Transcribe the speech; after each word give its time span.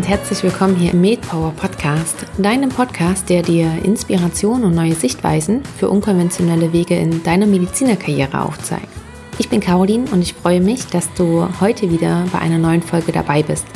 und 0.00 0.08
herzlich 0.08 0.42
willkommen 0.42 0.76
hier 0.76 0.94
im 0.94 1.02
MedPower 1.02 1.52
Podcast, 1.52 2.24
deinem 2.38 2.70
Podcast, 2.70 3.28
der 3.28 3.42
dir 3.42 3.70
Inspiration 3.84 4.64
und 4.64 4.74
neue 4.74 4.94
Sichtweisen 4.94 5.62
für 5.78 5.90
unkonventionelle 5.90 6.72
Wege 6.72 6.96
in 6.96 7.22
deiner 7.22 7.44
Medizinerkarriere 7.44 8.40
aufzeigt. 8.40 8.88
Ich 9.36 9.50
bin 9.50 9.60
Caroline 9.60 10.10
und 10.10 10.22
ich 10.22 10.32
freue 10.32 10.62
mich, 10.62 10.86
dass 10.86 11.12
du 11.12 11.46
heute 11.60 11.90
wieder 11.90 12.24
bei 12.32 12.38
einer 12.38 12.56
neuen 12.56 12.80
Folge 12.80 13.12
dabei 13.12 13.42
bist. 13.42 13.66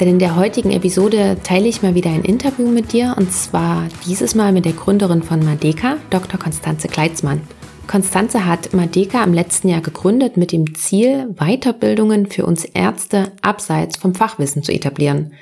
Denn 0.00 0.08
in 0.08 0.18
der 0.18 0.34
heutigen 0.34 0.72
Episode 0.72 1.36
teile 1.44 1.68
ich 1.68 1.80
mal 1.80 1.94
wieder 1.94 2.10
ein 2.10 2.24
Interview 2.24 2.66
mit 2.66 2.90
dir 2.92 3.14
und 3.16 3.32
zwar 3.32 3.86
dieses 4.04 4.34
Mal 4.34 4.50
mit 4.50 4.64
der 4.64 4.72
Gründerin 4.72 5.22
von 5.22 5.44
Madeka, 5.44 5.98
Dr. 6.10 6.40
Konstanze 6.40 6.88
Kleitzmann. 6.88 7.42
Konstanze 7.88 8.44
hat 8.44 8.74
Madeka 8.74 9.24
im 9.24 9.32
letzten 9.32 9.68
Jahr 9.68 9.80
gegründet 9.80 10.36
mit 10.36 10.52
dem 10.52 10.74
Ziel, 10.74 11.34
Weiterbildungen 11.34 12.26
für 12.26 12.44
uns 12.44 12.64
Ärzte 12.66 13.32
abseits 13.40 13.96
vom 13.96 14.14
Fachwissen 14.14 14.62
zu 14.62 14.72
etablieren. 14.72 15.32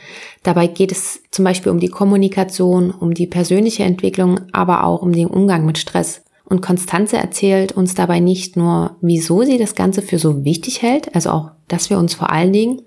Dabei 0.45 0.69
geht 0.69 0.93
es 0.93 1.23
zum 1.33 1.45
Beispiel 1.45 1.73
um 1.73 1.81
die 1.81 1.89
Kommunikation, 1.89 2.93
um 2.93 3.15
die 3.15 3.27
persönliche 3.27 3.83
Entwicklung, 3.83 4.41
aber 4.53 4.85
auch 4.85 5.03
um 5.03 5.13
den 5.13 5.27
Umgang 5.27 5.67
mit 5.67 5.77
Stress. 5.77 6.23
Und 6.45 6.63
Konstanze 6.63 7.17
erzählt 7.17 7.73
uns 7.73 7.97
dabei 7.97 8.21
nicht 8.21 8.57
nur, 8.57 8.97
wieso 9.01 9.43
sie 9.43 9.59
das 9.59 9.75
Ganze 9.75 10.01
für 10.01 10.21
so 10.21 10.45
wichtig 10.45 10.83
hält, 10.83 11.15
also 11.17 11.31
auch, 11.31 11.51
dass 11.67 11.91
wir 11.91 11.99
uns 11.99 12.15
vor 12.15 12.31
allen 12.31 12.53
Dingen 12.53 12.83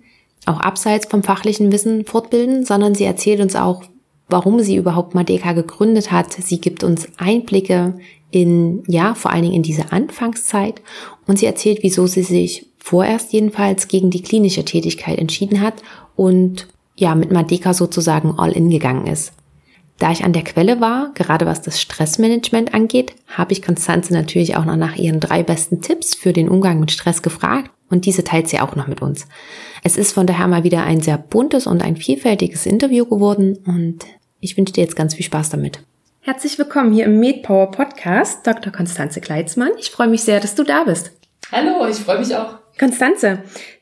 auch 0.45 0.61
abseits 0.61 1.05
vom 1.05 1.21
fachlichen 1.21 1.73
Wissen 1.73 2.05
fortbilden, 2.05 2.63
sondern 2.63 2.95
sie 2.95 3.03
erzählt 3.03 3.41
uns 3.41 3.57
auch, 3.57 3.83
warum 4.29 4.59
sie 4.61 4.75
überhaupt 4.75 5.15
Madeka 5.15 5.53
gegründet 5.53 6.11
hat. 6.11 6.31
Sie 6.33 6.61
gibt 6.61 6.83
uns 6.83 7.07
Einblicke 7.17 7.95
in, 8.31 8.83
ja, 8.87 9.15
vor 9.15 9.31
allen 9.31 9.43
Dingen 9.43 9.55
in 9.55 9.63
diese 9.63 9.91
Anfangszeit 9.91 10.81
und 11.27 11.39
sie 11.39 11.47
erzählt, 11.47 11.79
wieso 11.81 12.07
sie 12.07 12.23
sich 12.23 12.67
vorerst 12.77 13.33
jedenfalls 13.33 13.87
gegen 13.87 14.09
die 14.09 14.21
klinische 14.21 14.65
Tätigkeit 14.65 15.17
entschieden 15.17 15.61
hat 15.61 15.75
und 16.15 16.67
ja, 16.95 17.15
mit 17.15 17.31
Madeka 17.31 17.73
sozusagen 17.73 18.35
all 18.37 18.51
in 18.51 18.69
gegangen 18.69 19.07
ist. 19.07 19.33
Da 19.99 20.11
ich 20.11 20.23
an 20.23 20.31
der 20.31 20.43
Quelle 20.43 20.79
war, 20.79 21.11
gerade 21.13 21.45
was 21.45 21.61
das 21.61 21.81
Stressmanagement 21.81 22.73
angeht, 22.73 23.15
habe 23.27 23.51
ich 23.51 23.61
Konstanze 23.61 24.13
natürlich 24.13 24.55
auch 24.55 24.63
noch 24.63 24.77
nach 24.77 24.95
ihren 24.95 25.19
drei 25.19 25.43
besten 25.43 25.81
Tipps 25.81 26.15
für 26.15 26.31
den 26.31 26.47
Umgang 26.47 26.79
mit 26.79 26.91
Stress 26.91 27.21
gefragt 27.21 27.69
und 27.89 28.05
diese 28.05 28.23
teilt 28.23 28.47
sie 28.47 28.59
auch 28.59 28.75
noch 28.75 28.87
mit 28.87 29.01
uns. 29.01 29.27
Es 29.83 29.97
ist 29.97 30.13
von 30.13 30.25
daher 30.25 30.47
mal 30.47 30.63
wieder 30.63 30.83
ein 30.83 31.01
sehr 31.01 31.17
buntes 31.17 31.67
und 31.67 31.83
ein 31.83 31.97
vielfältiges 31.97 32.65
Interview 32.65 33.05
geworden 33.05 33.57
und 33.65 34.05
ich 34.41 34.57
wünsche 34.57 34.73
dir 34.73 34.83
jetzt 34.83 34.95
ganz 34.95 35.15
viel 35.15 35.25
Spaß 35.25 35.49
damit. 35.49 35.79
Herzlich 36.21 36.57
willkommen 36.57 36.93
hier 36.93 37.05
im 37.05 37.19
MedPower 37.19 37.71
Podcast, 37.71 38.45
Dr. 38.45 38.71
Konstanze 38.71 39.21
Kleitzmann. 39.21 39.71
Ich 39.79 39.89
freue 39.89 40.07
mich 40.07 40.23
sehr, 40.23 40.39
dass 40.39 40.55
du 40.55 40.63
da 40.63 40.83
bist. 40.83 41.11
Hallo, 41.51 41.87
ich 41.87 41.97
freue 41.97 42.19
mich 42.19 42.35
auch. 42.35 42.59
Konstanze, 42.77 43.39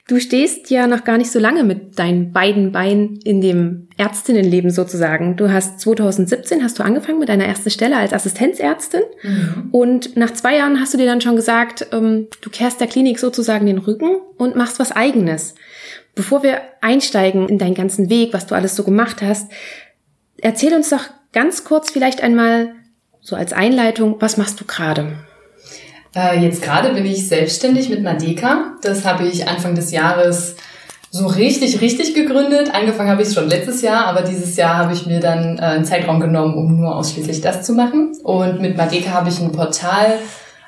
du 0.08 0.19
stehst 0.19 0.72
ja 0.72 0.88
noch 0.88 1.03
gar 1.03 1.17
nicht 1.17 1.31
so 1.31 1.39
lange 1.39 1.63
mit 1.63 2.00
deinen 2.00 2.31
beiden 2.31 2.72
Beinen 2.72 3.19
in 3.23 3.41
dem 3.41 3.89
Ärztinnenleben 3.97 4.72
sozusagen. 4.72 5.35
Du 5.35 5.52
hast 5.52 5.80
2017 5.81 6.63
hast 6.63 6.80
du 6.80 6.83
angefangen 6.83 7.19
mit 7.19 7.30
deiner 7.30 7.45
ersten 7.45 7.69
Stelle 7.69 7.97
als 7.97 8.13
Assistenzärztin 8.13 9.02
mhm. 9.22 9.69
und 9.72 10.17
nach 10.17 10.33
zwei 10.33 10.58
Jahren 10.58 10.80
hast 10.80 10.94
du 10.94 10.97
dir 10.97 11.05
dann 11.05 11.22
schon 11.22 11.35
gesagt, 11.35 11.88
ähm, 11.91 12.28
du 12.41 12.50
kehrst 12.50 12.80
der 12.80 12.88
Klinik 12.88 13.19
sozusagen 13.19 13.67
den 13.67 13.78
Rücken 13.78 14.17
und 14.38 14.55
machst 14.55 14.80
was 14.80 14.91
eigenes. 14.91 15.53
Bevor 16.16 16.41
wir 16.41 16.61
einsteigen 16.81 17.47
in 17.47 17.59
deinen 17.59 17.75
ganzen 17.75 18.09
Weg, 18.09 18.33
was 18.33 18.47
du 18.47 18.55
alles 18.55 18.75
so 18.75 18.83
gemacht 18.83 19.22
hast, 19.22 19.52
erzähl 20.42 20.74
uns 20.74 20.90
doch 20.90 21.04
ganz 21.34 21.64
kurz 21.64 21.92
vielleicht 21.92 22.22
einmal 22.22 22.74
so 23.22 23.36
als 23.36 23.54
Einleitung, 23.54 24.16
was 24.20 24.38
machst 24.38 24.60
du 24.60 24.66
gerade? 24.66 25.18
Äh, 26.16 26.40
jetzt 26.40 26.62
gerade 26.62 26.94
bin 26.94 27.06
ich 27.06 27.28
selbstständig 27.28 27.90
mit 27.90 28.02
Madeka. 28.02 28.76
Das 28.81 29.06
habe 29.06 29.28
ich 29.28 29.47
Anfang 29.47 29.76
des 29.76 29.92
Jahres 29.92 30.56
so 31.12 31.28
richtig, 31.28 31.81
richtig 31.81 32.14
gegründet. 32.14 32.74
Angefangen 32.74 33.09
habe 33.09 33.22
ich 33.22 33.30
es 33.30 33.34
schon 33.34 33.50
letztes 33.50 33.81
Jahr, 33.81 34.06
aber 34.06 34.22
dieses 34.22 34.56
Jahr 34.56 34.78
habe 34.78 34.94
ich 34.94 35.06
mir 35.06 35.20
dann 35.20 35.58
äh, 35.58 35.62
einen 35.62 35.86
Zeitraum 35.86 36.20
genommen, 36.20 36.56
um 36.56 36.80
nur 36.80 36.96
ausschließlich 36.96 37.42
das 37.42 37.64
zu 37.64 37.74
machen. 37.74 38.16
Und 38.24 38.62
mit 38.62 38.78
Madeka 38.78 39.12
habe 39.12 39.30
ich 39.30 39.40
ein 39.40 39.52
Portal 39.52 40.20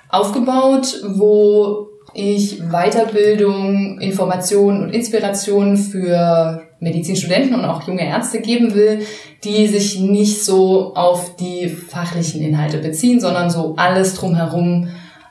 aufgebaut, 0.10 1.02
wo 1.08 1.88
ich 2.14 2.62
Weiterbildung, 2.70 4.00
Informationen 4.00 4.84
und 4.84 4.90
Inspirationen 4.90 5.78
für 5.78 6.69
Medizinstudenten 6.80 7.56
und 7.56 7.66
auch 7.66 7.88
junge 7.88 8.06
Ärzte 8.06 8.42
geben 8.42 8.74
will, 8.74 9.02
die 9.44 9.68
sich 9.68 10.00
nicht 10.00 10.44
so 10.44 10.94
auf 10.96 11.36
die 11.36 11.68
fachlichen 11.68 12.42
Inhalte 12.42 12.78
beziehen, 12.78 13.20
sondern 13.20 13.50
so 13.50 13.76
alles 13.78 14.16
drumherum, 14.16 14.90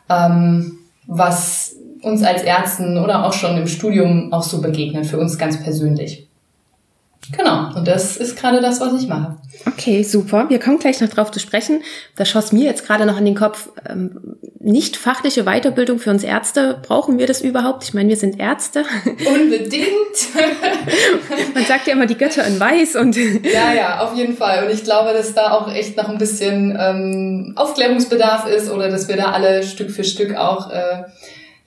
ähm, 0.09 0.79
was 1.07 1.77
uns 2.03 2.23
als 2.23 2.43
Ärzten 2.43 2.99
oder 2.99 3.25
auch 3.25 3.33
schon 3.33 3.57
im 3.57 3.67
Studium 3.67 4.33
auch 4.33 4.43
so 4.43 4.61
begegnet, 4.61 5.07
für 5.07 5.19
uns 5.19 5.39
ganz 5.39 5.63
persönlich. 5.63 6.28
Genau, 7.37 7.75
und 7.77 7.87
das 7.87 8.17
ist 8.17 8.37
gerade 8.37 8.61
das, 8.61 8.81
was 8.81 9.01
ich 9.01 9.07
mache. 9.07 9.37
Okay, 9.67 10.03
super. 10.03 10.49
Wir 10.49 10.59
kommen 10.59 10.79
gleich 10.79 11.01
noch 11.01 11.09
drauf 11.09 11.31
zu 11.31 11.41
sprechen. 11.41 11.83
Da 12.17 12.25
schoss 12.25 12.53
mir 12.53 12.65
jetzt 12.65 12.87
gerade 12.87 13.05
noch 13.05 13.19
in 13.19 13.25
den 13.25 13.35
Kopf, 13.35 13.69
ähm, 13.89 14.37
nicht 14.61 14.97
fachliche 14.97 15.45
Weiterbildung 15.45 15.99
für 15.99 16.11
uns 16.11 16.25
Ärzte. 16.25 16.79
Brauchen 16.83 17.19
wir 17.19 17.27
das 17.27 17.43
überhaupt? 17.43 17.85
Ich 17.85 17.93
meine, 17.93 18.09
wir 18.09 18.17
sind 18.17 18.41
Ärzte. 18.41 18.85
Unbedingt. 19.05 19.85
Man 21.55 21.65
sagt 21.65 21.87
ja 21.87 21.93
immer 21.93 22.07
die 22.07 22.17
Götter 22.17 22.47
in 22.47 22.59
Weiß 22.59 22.97
und. 22.97 23.17
ja, 23.43 23.75
ja, 23.75 24.01
auf 24.01 24.17
jeden 24.17 24.37
Fall. 24.37 24.65
Und 24.65 24.73
ich 24.73 24.85
glaube, 24.85 25.13
dass 25.13 25.35
da 25.35 25.53
auch 25.53 25.73
echt 25.73 25.97
noch 25.97 26.09
ein 26.09 26.19
bisschen 26.19 26.77
ähm, 26.81 27.53
Aufklärungsbedarf 27.57 28.47
ist 28.49 28.71
oder 28.71 28.89
dass 28.89 29.09
wir 29.09 29.17
da 29.17 29.33
alle 29.33 29.63
Stück 29.65 29.91
für 29.91 30.05
Stück 30.05 30.35
auch 30.35 30.71
äh, 30.71 31.03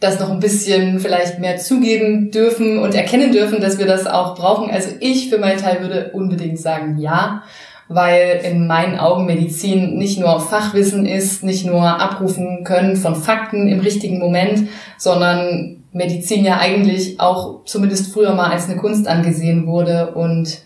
das 0.01 0.19
noch 0.19 0.31
ein 0.31 0.39
bisschen 0.39 0.99
vielleicht 0.99 1.39
mehr 1.39 1.57
zugeben 1.57 2.31
dürfen 2.31 2.79
und 2.79 2.95
erkennen 2.95 3.31
dürfen, 3.31 3.61
dass 3.61 3.77
wir 3.77 3.85
das 3.85 4.07
auch 4.07 4.35
brauchen. 4.35 4.69
Also 4.69 4.89
ich 4.99 5.29
für 5.29 5.37
meinen 5.37 5.61
Teil 5.61 5.79
würde 5.81 6.09
unbedingt 6.13 6.59
sagen 6.59 6.97
ja, 6.97 7.43
weil 7.87 8.41
in 8.43 8.65
meinen 8.65 8.97
Augen 8.97 9.27
Medizin 9.27 9.97
nicht 9.97 10.19
nur 10.19 10.39
Fachwissen 10.39 11.05
ist, 11.05 11.43
nicht 11.43 11.65
nur 11.65 11.83
abrufen 11.83 12.63
können 12.63 12.95
von 12.95 13.15
Fakten 13.15 13.67
im 13.67 13.79
richtigen 13.79 14.17
Moment, 14.17 14.69
sondern 14.97 15.83
Medizin 15.93 16.45
ja 16.45 16.57
eigentlich 16.57 17.19
auch 17.19 17.63
zumindest 17.65 18.11
früher 18.11 18.33
mal 18.33 18.49
als 18.49 18.69
eine 18.69 18.77
Kunst 18.77 19.07
angesehen 19.07 19.67
wurde 19.67 20.13
und 20.15 20.61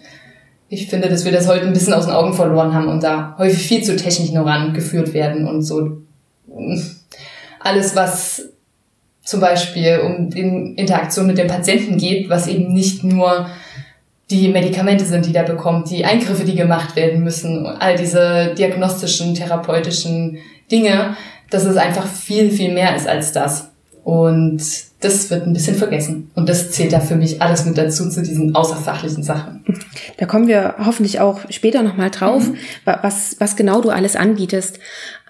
ich 0.69 0.87
finde, 0.87 1.09
dass 1.09 1.25
wir 1.25 1.31
das 1.31 1.47
heute 1.47 1.65
ein 1.65 1.73
bisschen 1.73 1.93
aus 1.93 2.05
den 2.05 2.15
Augen 2.15 2.33
verloren 2.33 2.73
haben 2.73 2.87
und 2.87 3.03
da 3.03 3.35
häufig 3.37 3.67
viel 3.67 3.83
zu 3.83 3.97
technisch 3.97 4.31
nur 4.31 4.45
rangeführt 4.45 5.13
werden 5.13 5.47
und 5.47 5.61
so 5.61 5.97
alles, 7.59 7.95
was 7.95 8.54
zum 9.25 9.41
Beispiel 9.41 9.99
um 10.05 10.31
in 10.31 10.75
Interaktion 10.75 11.27
mit 11.27 11.37
dem 11.37 11.47
Patienten 11.47 11.97
geht, 11.97 12.29
was 12.29 12.47
eben 12.47 12.71
nicht 12.71 13.03
nur 13.03 13.49
die 14.29 14.47
Medikamente 14.47 15.03
sind, 15.05 15.25
die 15.25 15.33
der 15.33 15.43
bekommt, 15.43 15.89
die 15.89 16.05
Eingriffe, 16.05 16.45
die 16.45 16.55
gemacht 16.55 16.95
werden 16.95 17.23
müssen, 17.23 17.65
all 17.65 17.95
diese 17.95 18.53
diagnostischen, 18.57 19.35
therapeutischen 19.35 20.37
Dinge, 20.71 21.15
dass 21.49 21.65
es 21.65 21.77
einfach 21.77 22.07
viel, 22.07 22.49
viel 22.49 22.73
mehr 22.73 22.95
ist 22.95 23.07
als 23.07 23.33
das. 23.33 23.69
Und 24.03 24.61
das 24.99 25.29
wird 25.31 25.47
ein 25.47 25.53
bisschen 25.53 25.75
vergessen. 25.75 26.29
Und 26.35 26.47
das 26.47 26.71
zählt 26.71 26.93
da 26.93 26.99
für 26.99 27.15
mich 27.15 27.41
alles 27.41 27.65
mit 27.65 27.77
dazu, 27.77 28.07
zu 28.09 28.21
diesen 28.21 28.55
außerfachlichen 28.55 29.23
Sachen. 29.23 29.63
Da 30.17 30.25
kommen 30.27 30.47
wir 30.47 30.75
hoffentlich 30.83 31.19
auch 31.19 31.39
später 31.49 31.81
nochmal 31.81 32.11
drauf, 32.11 32.47
mhm. 32.47 32.57
was, 32.85 33.35
was 33.39 33.55
genau 33.55 33.81
du 33.81 33.89
alles 33.89 34.15
anbietest. 34.15 34.79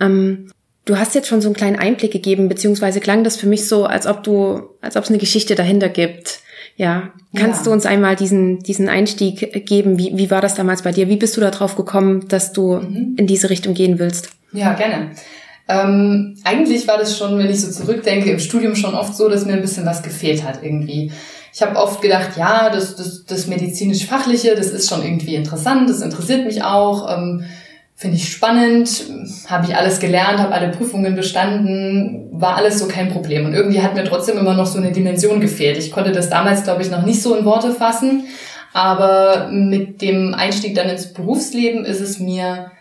Ähm, 0.01 0.47
Du 0.85 0.97
hast 0.97 1.16
jetzt 1.16 1.28
schon 1.28 1.41
so 1.41 1.47
einen 1.47 1.56
kleinen 1.56 1.78
Einblick 1.78 2.12
gegeben, 2.12 2.47
beziehungsweise 2.47 3.00
klang 3.00 3.23
das 3.23 3.38
für 3.38 3.47
mich 3.47 3.68
so, 3.68 3.85
als 3.85 4.06
ob 4.06 4.23
du, 4.23 4.69
als 4.81 4.96
ob 4.96 5.03
es 5.03 5.09
eine 5.09 5.18
Geschichte 5.18 5.56
dahinter 5.56 5.90
gibt. 5.90 6.40
Ja, 6.78 7.12
kannst 7.35 7.62
ja. 7.62 7.66
du 7.66 7.72
uns 7.72 7.85
einmal 7.85 8.16
diesen, 8.16 8.59
diesen 8.59 8.88
Einstieg 8.90 9.66
geben? 9.66 9.97
Wie, 9.97 10.16
wie 10.16 10.29
war 10.29 10.41
das 10.41 10.56
damals 10.56 10.84
bei 10.84 10.91
dir? 10.91 11.09
Wie 11.09 11.16
bist 11.18 11.35
du 11.38 11.41
darauf 11.41 11.75
gekommen, 11.75 12.28
dass 12.28 12.53
du 12.53 12.75
mhm. 12.75 13.16
in 13.17 13.28
diese 13.28 13.49
Richtung 13.49 13.73
gehen 13.73 13.97
willst? 13.97 14.29
Ja, 14.52 14.73
gerne. 14.73 15.11
Ähm, 15.67 16.37
eigentlich 16.43 16.87
war 16.87 16.97
das 16.99 17.17
schon, 17.17 17.40
wenn 17.40 17.49
ich 17.49 17.61
so 17.61 17.72
zurückdenke, 17.72 18.29
im 18.29 18.40
Studium 18.40 18.76
schon 18.76 18.93
oft 18.93 19.16
so, 19.16 19.28
dass 19.29 19.46
mir 19.46 19.53
ein 19.53 19.61
bisschen 19.61 19.85
was 19.85 20.03
gefehlt 20.03 20.43
hat 20.43 20.59
irgendwie. 20.61 21.11
Ich 21.52 21.61
habe 21.61 21.78
oft 21.78 22.02
gedacht, 22.02 22.37
ja, 22.37 22.70
das, 22.70 22.96
das, 22.96 23.26
das 23.26 23.47
medizinisch-fachliche, 23.47 24.55
das 24.55 24.67
ist 24.67 24.90
schon 24.90 25.03
irgendwie 25.03 25.35
interessant, 25.35 25.90
das 25.90 26.02
interessiert 26.02 26.46
mich 26.46 26.64
auch. 26.64 27.09
Ähm, 27.17 27.46
Finde 27.97 28.18
ich 28.18 28.30
spannend, 28.30 29.06
habe 29.47 29.68
ich 29.68 29.76
alles 29.78 30.02
gelernt, 30.02 30.40
habe 30.40 30.53
alle 30.53 30.70
Prüfungen 30.70 31.16
bestanden, 31.16 32.28
war 32.34 32.58
alles 32.58 32.78
so 32.78 32.90
kein 32.90 33.09
Problem. 33.09 33.46
Und 33.46 33.53
irgendwie 33.53 33.82
hat 33.82 33.96
mir 33.96 34.03
trotzdem 34.03 34.38
immer 34.38 34.53
noch 34.53 34.66
so 34.66 34.78
eine 34.78 34.92
Dimension 34.92 35.40
gefehlt. 35.40 35.78
Ich 35.78 35.92
konnte 35.92 36.12
das 36.12 36.30
damals, 36.30 36.64
glaube 36.64 36.82
ich, 36.82 36.92
noch 36.92 37.06
nicht 37.06 37.22
so 37.22 37.36
in 37.36 37.46
Worte 37.46 37.72
fassen. 37.72 38.26
Aber 38.74 39.47
mit 39.50 40.02
dem 40.02 40.34
Einstieg 40.34 40.76
dann 40.76 40.90
ins 40.90 41.14
Berufsleben 41.14 41.86
ist 41.86 42.02
es 42.02 42.20
mir, 42.20 42.72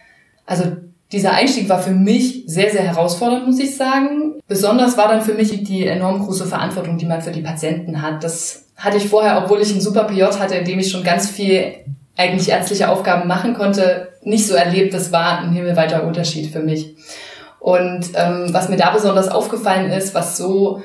also 0.47 0.65
dieser 1.13 1.35
Einstieg 1.35 1.69
war 1.69 1.79
für 1.79 1.93
mich 1.93 2.43
sehr, 2.47 2.73
sehr 2.73 2.83
herausfordernd, 2.83 3.47
muss 3.47 3.61
ich 3.61 3.77
sagen. 3.77 4.41
Besonders 4.49 4.99
war 4.99 5.07
dann 5.07 5.23
für 5.23 5.35
mich 5.35 5.63
die 5.63 5.87
enorm 5.87 6.25
große 6.25 6.47
Verantwortung, 6.47 6.99
die 6.99 7.07
man 7.07 7.23
für 7.23 7.31
die 7.31 7.43
Patienten 7.43 8.03
hat. 8.03 8.25
Das 8.25 8.65
hatte 8.77 8.97
ich 8.97 9.09
vorher, 9.09 9.41
obwohl 9.41 9.63
ich 9.63 9.71
einen 9.71 9.81
super 9.81 10.03
PJ 10.05 10.23
hatte, 10.41 10.57
in 10.57 10.65
dem 10.65 10.81
ich 10.81 10.91
schon 10.91 11.05
ganz 11.05 11.31
viel 11.31 11.75
eigentlich 12.17 12.49
ärztliche 12.49 12.89
Aufgaben 12.89 13.29
machen 13.29 13.55
konnte, 13.55 14.14
nicht 14.25 14.47
so 14.47 14.55
erlebt. 14.55 14.95
Das 14.95 15.13
war 15.13 15.41
ein 15.41 15.53
himmelweiter 15.53 16.05
Unterschied 16.05 16.53
für 16.53 16.61
mich. 16.61 16.97
Und 17.61 18.11
ähm, 18.15 18.49
was 18.53 18.69
mir 18.69 18.77
da 18.77 18.91
besonders 18.91 19.29
aufgefallen 19.29 19.91
ist, 19.91 20.15
was 20.15 20.37
so 20.37 20.83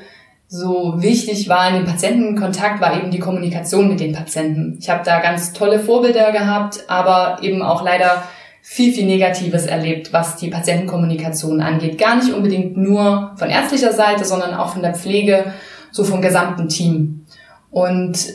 so 0.52 0.94
wichtig 0.96 1.48
war 1.48 1.68
in 1.68 1.76
dem 1.76 1.84
Patientenkontakt, 1.84 2.80
war 2.80 2.98
eben 2.98 3.12
die 3.12 3.20
Kommunikation 3.20 3.86
mit 3.86 4.00
den 4.00 4.12
Patienten. 4.12 4.78
Ich 4.80 4.90
habe 4.90 5.04
da 5.04 5.20
ganz 5.20 5.52
tolle 5.52 5.78
Vorbilder 5.78 6.32
gehabt, 6.32 6.80
aber 6.88 7.38
eben 7.40 7.62
auch 7.62 7.84
leider 7.84 8.24
viel, 8.60 8.92
viel 8.92 9.06
Negatives 9.06 9.66
erlebt, 9.66 10.12
was 10.12 10.36
die 10.36 10.50
Patientenkommunikation 10.50 11.60
angeht. 11.60 11.98
Gar 11.98 12.16
nicht 12.16 12.32
unbedingt 12.32 12.76
nur 12.76 13.32
von 13.36 13.48
ärztlicher 13.48 13.92
Seite, 13.92 14.24
sondern 14.24 14.54
auch 14.54 14.72
von 14.72 14.82
der 14.82 14.94
Pflege, 14.94 15.54
so 15.92 16.02
vom 16.02 16.20
gesamten 16.20 16.68
Team. 16.68 17.26
Und 17.70 18.34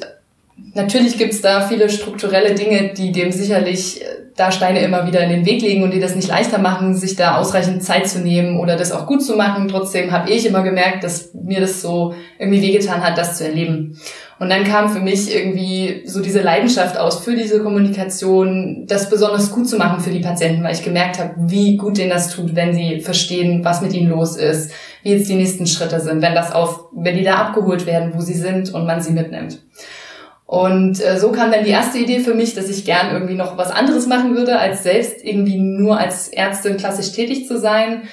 natürlich 0.73 1.17
gibt's 1.17 1.41
da 1.41 1.67
viele 1.67 1.89
strukturelle 1.89 2.55
Dinge, 2.55 2.93
die 2.93 3.11
dem 3.11 3.33
sicherlich 3.33 4.01
äh, 4.01 4.05
da 4.35 4.51
Steine 4.51 4.81
immer 4.81 5.07
wieder 5.07 5.21
in 5.21 5.29
den 5.29 5.45
Weg 5.45 5.61
legen 5.61 5.83
und 5.83 5.91
die 5.91 5.99
das 5.99 6.15
nicht 6.15 6.27
leichter 6.27 6.57
machen, 6.57 6.93
sich 6.93 7.15
da 7.15 7.37
ausreichend 7.37 7.83
Zeit 7.83 8.07
zu 8.07 8.19
nehmen 8.19 8.59
oder 8.59 8.75
das 8.75 8.91
auch 8.91 9.07
gut 9.07 9.23
zu 9.23 9.37
machen. 9.37 9.69
Trotzdem 9.69 10.11
habe 10.11 10.29
ich 10.29 10.45
immer 10.45 10.61
gemerkt, 10.61 11.05
dass 11.05 11.33
mir 11.33 11.61
das 11.61 11.81
so 11.81 12.13
irgendwie 12.37 12.61
wehgetan 12.61 13.01
hat, 13.01 13.17
das 13.17 13.37
zu 13.37 13.45
erleben. 13.45 13.97
Und 14.37 14.49
dann 14.49 14.65
kam 14.65 14.89
für 14.89 14.99
mich 14.99 15.33
irgendwie 15.33 16.03
so 16.05 16.21
diese 16.21 16.41
Leidenschaft 16.41 16.97
aus 16.97 17.23
für 17.23 17.35
diese 17.35 17.63
Kommunikation, 17.63 18.85
das 18.85 19.09
besonders 19.09 19.51
gut 19.51 19.69
zu 19.69 19.77
machen 19.77 20.01
für 20.01 20.09
die 20.09 20.19
Patienten, 20.19 20.61
weil 20.61 20.75
ich 20.75 20.83
gemerkt 20.83 21.19
habe, 21.19 21.35
wie 21.37 21.77
gut 21.77 21.97
denen 21.97 22.09
das 22.09 22.35
tut, 22.35 22.53
wenn 22.53 22.73
sie 22.73 22.99
verstehen, 22.99 23.63
was 23.63 23.81
mit 23.81 23.93
ihnen 23.93 24.09
los 24.09 24.35
ist, 24.35 24.71
wie 25.03 25.13
jetzt 25.13 25.29
die 25.29 25.35
nächsten 25.35 25.65
Schritte 25.65 26.01
sind, 26.01 26.21
wenn 26.21 26.35
das 26.35 26.51
auf, 26.51 26.89
wenn 26.93 27.15
die 27.15 27.23
da 27.23 27.35
abgeholt 27.35 27.85
werden, 27.85 28.11
wo 28.13 28.19
sie 28.19 28.33
sind 28.33 28.73
und 28.73 28.85
man 28.85 28.99
sie 28.99 29.13
mitnimmt. 29.13 29.61
Und 30.45 31.03
äh, 31.03 31.17
so 31.17 31.31
kam 31.31 31.51
dann 31.51 31.63
die 31.63 31.71
erste 31.71 31.97
Idee 31.97 32.19
für 32.19 32.35
mich, 32.35 32.53
dass 32.53 32.69
ich 32.69 32.85
gern 32.85 33.11
irgendwie 33.11 33.33
noch 33.33 33.57
was 33.57 33.71
anderes 33.71 34.05
machen 34.05 34.35
würde, 34.35 34.59
als 34.59 34.83
selbst 34.83 35.23
irgendwie 35.23 35.57
nur 35.57 35.97
als 35.97 36.27
Ärztin 36.27 36.77
klassisch 36.77 37.13
tätig 37.13 37.47
zu 37.47 37.57
sein, 37.57 38.03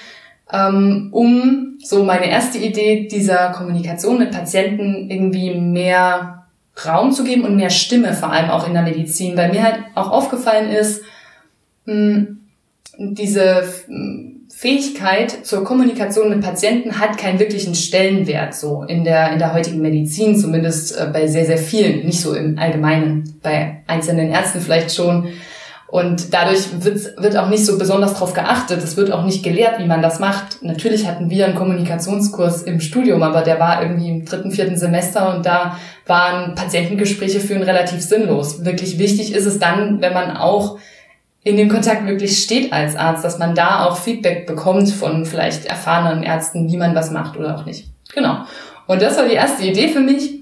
ähm, 0.50 1.08
um 1.12 1.78
so 1.82 2.04
meine 2.04 2.30
erste 2.30 2.58
Idee 2.58 3.06
dieser 3.06 3.50
Kommunikation 3.50 4.18
mit 4.18 4.30
Patienten 4.30 5.10
irgendwie 5.10 5.54
mehr 5.54 6.46
Raum 6.86 7.12
zu 7.12 7.22
geben 7.22 7.44
und 7.44 7.56
mehr 7.56 7.70
Stimme, 7.70 8.14
vor 8.14 8.32
allem 8.32 8.48
auch 8.48 8.66
in 8.66 8.72
der 8.72 8.82
Medizin, 8.82 9.36
weil 9.36 9.50
mir 9.50 9.62
halt 9.62 9.80
auch 9.94 10.10
aufgefallen 10.10 10.70
ist, 10.70 11.02
mh, 11.84 11.94
hm, 11.94 12.38
diese 12.98 13.64
Fähigkeit 14.62 15.44
zur 15.44 15.64
Kommunikation 15.64 16.30
mit 16.30 16.40
Patienten 16.40 17.00
hat 17.00 17.18
keinen 17.18 17.40
wirklichen 17.40 17.74
Stellenwert 17.74 18.54
so 18.54 18.84
in 18.84 19.02
der 19.02 19.32
in 19.32 19.40
der 19.40 19.54
heutigen 19.54 19.82
Medizin 19.82 20.36
zumindest 20.38 20.96
äh, 20.96 21.10
bei 21.12 21.26
sehr 21.26 21.46
sehr 21.46 21.58
vielen 21.58 22.06
nicht 22.06 22.20
so 22.20 22.32
im 22.32 22.56
Allgemeinen 22.60 23.40
bei 23.42 23.82
einzelnen 23.88 24.30
Ärzten 24.30 24.60
vielleicht 24.60 24.94
schon. 24.94 25.30
Und 25.88 26.32
dadurch 26.32 26.84
wird, 26.84 27.20
wird 27.20 27.36
auch 27.36 27.48
nicht 27.48 27.66
so 27.66 27.76
besonders 27.76 28.14
darauf 28.14 28.34
geachtet. 28.34 28.82
Es 28.84 28.96
wird 28.96 29.10
auch 29.10 29.24
nicht 29.24 29.42
gelehrt 29.42 29.80
wie 29.80 29.86
man 29.86 30.00
das 30.00 30.20
macht. 30.20 30.62
Natürlich 30.62 31.08
hatten 31.08 31.28
wir 31.28 31.44
einen 31.44 31.56
Kommunikationskurs 31.56 32.62
im 32.62 32.78
Studium 32.78 33.24
aber 33.24 33.42
der 33.42 33.58
war 33.58 33.82
irgendwie 33.82 34.10
im 34.10 34.24
dritten 34.24 34.52
vierten 34.52 34.76
Semester 34.76 35.34
und 35.34 35.44
da 35.44 35.76
waren 36.06 36.54
Patientengespräche 36.54 37.40
führen 37.40 37.64
relativ 37.64 38.00
sinnlos. 38.00 38.64
Wirklich 38.64 39.00
wichtig 39.00 39.34
ist 39.34 39.46
es 39.46 39.58
dann 39.58 40.00
wenn 40.00 40.14
man 40.14 40.36
auch 40.36 40.78
in 41.44 41.56
dem 41.56 41.68
Kontakt 41.68 42.06
wirklich 42.06 42.42
steht 42.42 42.72
als 42.72 42.96
Arzt, 42.96 43.24
dass 43.24 43.38
man 43.38 43.54
da 43.54 43.84
auch 43.84 43.96
Feedback 43.96 44.46
bekommt 44.46 44.90
von 44.90 45.26
vielleicht 45.26 45.66
erfahrenen 45.66 46.22
Ärzten, 46.22 46.70
wie 46.70 46.76
man 46.76 46.94
was 46.94 47.10
macht 47.10 47.36
oder 47.36 47.56
auch 47.56 47.66
nicht. 47.66 47.88
Genau. 48.14 48.44
Und 48.86 49.02
das 49.02 49.16
war 49.16 49.24
die 49.24 49.34
erste 49.34 49.64
Idee 49.64 49.88
für 49.88 50.00
mich. 50.00 50.34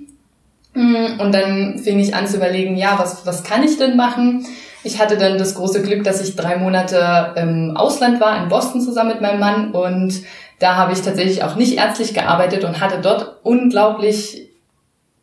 Mm, 0.74 1.18
und 1.18 1.32
dann 1.32 1.78
fing 1.78 1.98
ich 1.98 2.14
an 2.14 2.26
zu 2.26 2.36
überlegen, 2.36 2.76
ja, 2.76 2.98
was, 2.98 3.24
was 3.26 3.44
kann 3.44 3.62
ich 3.62 3.78
denn 3.78 3.96
machen? 3.96 4.46
Ich 4.82 5.00
hatte 5.00 5.16
dann 5.16 5.38
das 5.38 5.54
große 5.54 5.82
Glück, 5.82 6.04
dass 6.04 6.22
ich 6.22 6.36
drei 6.36 6.56
Monate 6.56 7.34
im 7.36 7.76
Ausland 7.76 8.20
war, 8.20 8.42
in 8.42 8.48
Boston 8.48 8.80
zusammen 8.80 9.10
mit 9.10 9.20
meinem 9.20 9.40
Mann. 9.40 9.72
Und 9.72 10.22
da 10.58 10.76
habe 10.76 10.92
ich 10.92 11.00
tatsächlich 11.00 11.42
auch 11.42 11.56
nicht 11.56 11.78
ärztlich 11.78 12.12
gearbeitet 12.12 12.64
und 12.64 12.80
hatte 12.80 13.00
dort 13.00 13.38
unglaublich 13.42 14.48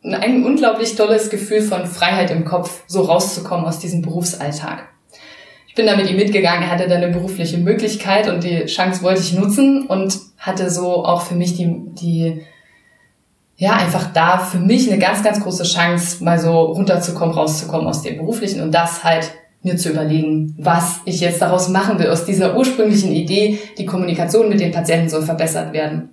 ein 0.02 0.44
unglaublich 0.44 0.94
tolles 0.94 1.28
Gefühl 1.28 1.60
von 1.60 1.86
Freiheit 1.86 2.30
im 2.30 2.44
Kopf, 2.44 2.82
so 2.86 3.02
rauszukommen 3.02 3.66
aus 3.66 3.80
diesem 3.80 4.00
Berufsalltag 4.00 4.88
bin 5.78 5.86
da 5.86 5.96
mit 5.96 6.10
ihm 6.10 6.16
mitgegangen, 6.16 6.68
hatte 6.68 6.88
da 6.88 6.96
eine 6.96 7.08
berufliche 7.08 7.56
Möglichkeit 7.56 8.28
und 8.28 8.42
die 8.42 8.66
Chance 8.66 9.02
wollte 9.02 9.20
ich 9.20 9.32
nutzen 9.32 9.86
und 9.86 10.18
hatte 10.36 10.70
so 10.70 11.04
auch 11.04 11.22
für 11.22 11.36
mich 11.36 11.54
die, 11.54 11.72
die 11.94 12.42
ja, 13.56 13.74
einfach 13.74 14.12
da 14.12 14.38
für 14.38 14.58
mich 14.58 14.90
eine 14.90 15.00
ganz, 15.00 15.22
ganz 15.22 15.40
große 15.40 15.62
Chance, 15.62 16.22
mal 16.22 16.38
so 16.38 16.50
runterzukommen, 16.50 17.32
rauszukommen 17.32 17.86
aus 17.86 18.02
dem 18.02 18.16
beruflichen 18.16 18.60
und 18.60 18.72
das 18.72 19.04
halt 19.04 19.32
mir 19.62 19.76
zu 19.76 19.90
überlegen, 19.90 20.54
was 20.58 21.00
ich 21.04 21.20
jetzt 21.20 21.40
daraus 21.42 21.68
machen 21.68 21.98
will, 22.00 22.10
aus 22.10 22.24
dieser 22.24 22.56
ursprünglichen 22.56 23.12
Idee, 23.12 23.58
die 23.78 23.86
Kommunikation 23.86 24.48
mit 24.48 24.58
den 24.58 24.72
Patienten 24.72 25.08
soll 25.08 25.22
verbessert 25.22 25.72
werden. 25.72 26.10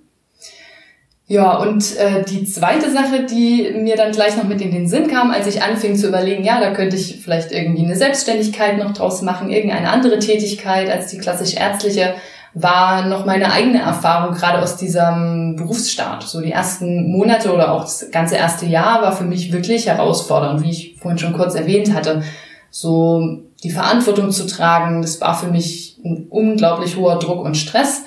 Ja, 1.28 1.56
und 1.56 1.96
äh, 1.96 2.22
die 2.24 2.44
zweite 2.44 2.88
Sache, 2.92 3.24
die 3.24 3.72
mir 3.74 3.96
dann 3.96 4.12
gleich 4.12 4.36
noch 4.36 4.44
mit 4.44 4.60
in 4.60 4.70
den 4.70 4.86
Sinn 4.86 5.08
kam, 5.08 5.32
als 5.32 5.48
ich 5.48 5.60
anfing 5.60 5.96
zu 5.96 6.06
überlegen, 6.06 6.44
ja, 6.44 6.60
da 6.60 6.72
könnte 6.72 6.94
ich 6.94 7.20
vielleicht 7.20 7.50
irgendwie 7.50 7.84
eine 7.84 7.96
Selbstständigkeit 7.96 8.78
noch 8.78 8.92
draus 8.92 9.22
machen, 9.22 9.50
irgendeine 9.50 9.90
andere 9.90 10.20
Tätigkeit 10.20 10.88
als 10.88 11.08
die 11.08 11.18
klassisch 11.18 11.54
ärztliche, 11.54 12.14
war 12.54 13.06
noch 13.06 13.26
meine 13.26 13.52
eigene 13.52 13.82
Erfahrung 13.82 14.36
gerade 14.36 14.62
aus 14.62 14.76
diesem 14.76 15.56
Berufsstart. 15.56 16.22
So 16.22 16.40
die 16.40 16.52
ersten 16.52 17.10
Monate 17.10 17.52
oder 17.52 17.72
auch 17.72 17.82
das 17.82 18.08
ganze 18.12 18.36
erste 18.36 18.66
Jahr 18.66 19.02
war 19.02 19.12
für 19.12 19.24
mich 19.24 19.52
wirklich 19.52 19.88
herausfordernd, 19.88 20.62
wie 20.62 20.70
ich 20.70 20.96
vorhin 21.00 21.18
schon 21.18 21.32
kurz 21.32 21.56
erwähnt 21.56 21.92
hatte. 21.92 22.22
So 22.70 23.40
die 23.64 23.70
Verantwortung 23.70 24.30
zu 24.30 24.46
tragen, 24.46 25.02
das 25.02 25.20
war 25.20 25.36
für 25.36 25.48
mich 25.48 25.98
ein 26.04 26.28
unglaublich 26.30 26.96
hoher 26.96 27.18
Druck 27.18 27.44
und 27.44 27.56
Stress 27.56 28.04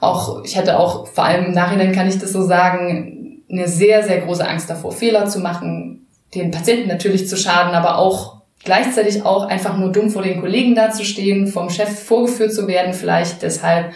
auch, 0.00 0.44
ich 0.44 0.56
hatte 0.56 0.78
auch, 0.78 1.08
vor 1.08 1.24
allem 1.24 1.46
im 1.46 1.52
Nachhinein 1.52 1.92
kann 1.92 2.08
ich 2.08 2.18
das 2.18 2.32
so 2.32 2.42
sagen, 2.42 3.42
eine 3.50 3.66
sehr, 3.66 4.02
sehr 4.04 4.20
große 4.20 4.46
Angst 4.46 4.68
davor, 4.70 4.92
Fehler 4.92 5.26
zu 5.26 5.40
machen, 5.40 6.06
den 6.34 6.50
Patienten 6.50 6.88
natürlich 6.88 7.28
zu 7.28 7.36
schaden, 7.36 7.74
aber 7.74 7.98
auch 7.98 8.42
gleichzeitig 8.64 9.24
auch 9.24 9.46
einfach 9.46 9.76
nur 9.76 9.92
dumm 9.92 10.10
vor 10.10 10.22
den 10.22 10.40
Kollegen 10.40 10.74
dazustehen, 10.74 11.46
vom 11.46 11.70
Chef 11.70 12.04
vorgeführt 12.04 12.52
zu 12.52 12.68
werden 12.68 12.92
vielleicht 12.92 13.42
deshalb. 13.42 13.92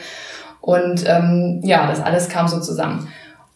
Und 0.60 1.04
ähm, 1.06 1.60
ja, 1.64 1.86
das 1.86 2.00
alles 2.00 2.28
kam 2.28 2.48
so 2.48 2.60
zusammen. 2.60 3.08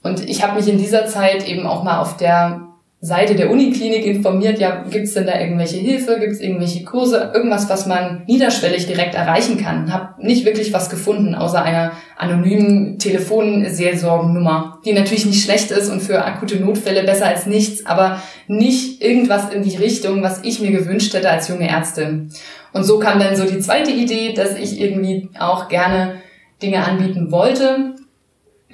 Und 0.02 0.28
ich 0.28 0.42
habe 0.42 0.58
mich 0.58 0.68
in 0.68 0.78
dieser 0.78 1.06
Zeit 1.06 1.48
eben 1.48 1.66
auch 1.66 1.82
mal 1.82 2.00
auf 2.00 2.16
der 2.16 2.65
Seite 3.06 3.36
der 3.36 3.52
Uniklinik 3.52 4.04
informiert, 4.04 4.58
ja, 4.58 4.84
gibt's 4.90 5.14
denn 5.14 5.26
da 5.26 5.38
irgendwelche 5.38 5.76
Hilfe, 5.76 6.18
gibt's 6.18 6.40
irgendwelche 6.40 6.82
Kurse, 6.82 7.30
irgendwas, 7.32 7.68
was 7.68 7.86
man 7.86 8.24
niederschwellig 8.26 8.88
direkt 8.88 9.14
erreichen 9.14 9.58
kann. 9.58 9.92
Hab 9.92 10.18
nicht 10.18 10.44
wirklich 10.44 10.72
was 10.72 10.90
gefunden, 10.90 11.36
außer 11.36 11.62
einer 11.62 11.92
anonymen 12.16 12.98
Telefonseelsorgennummer, 12.98 14.80
die 14.84 14.92
natürlich 14.92 15.24
nicht 15.24 15.44
schlecht 15.44 15.70
ist 15.70 15.88
und 15.88 16.02
für 16.02 16.24
akute 16.24 16.56
Notfälle 16.56 17.04
besser 17.04 17.26
als 17.26 17.46
nichts, 17.46 17.86
aber 17.86 18.20
nicht 18.48 19.00
irgendwas 19.00 19.54
in 19.54 19.62
die 19.62 19.76
Richtung, 19.76 20.24
was 20.24 20.42
ich 20.42 20.60
mir 20.60 20.72
gewünscht 20.72 21.14
hätte 21.14 21.30
als 21.30 21.46
junge 21.46 21.68
Ärztin. 21.68 22.32
Und 22.72 22.82
so 22.82 22.98
kam 22.98 23.20
dann 23.20 23.36
so 23.36 23.44
die 23.44 23.60
zweite 23.60 23.92
Idee, 23.92 24.32
dass 24.32 24.58
ich 24.58 24.80
irgendwie 24.80 25.28
auch 25.38 25.68
gerne 25.68 26.16
Dinge 26.60 26.84
anbieten 26.84 27.30
wollte, 27.30 27.94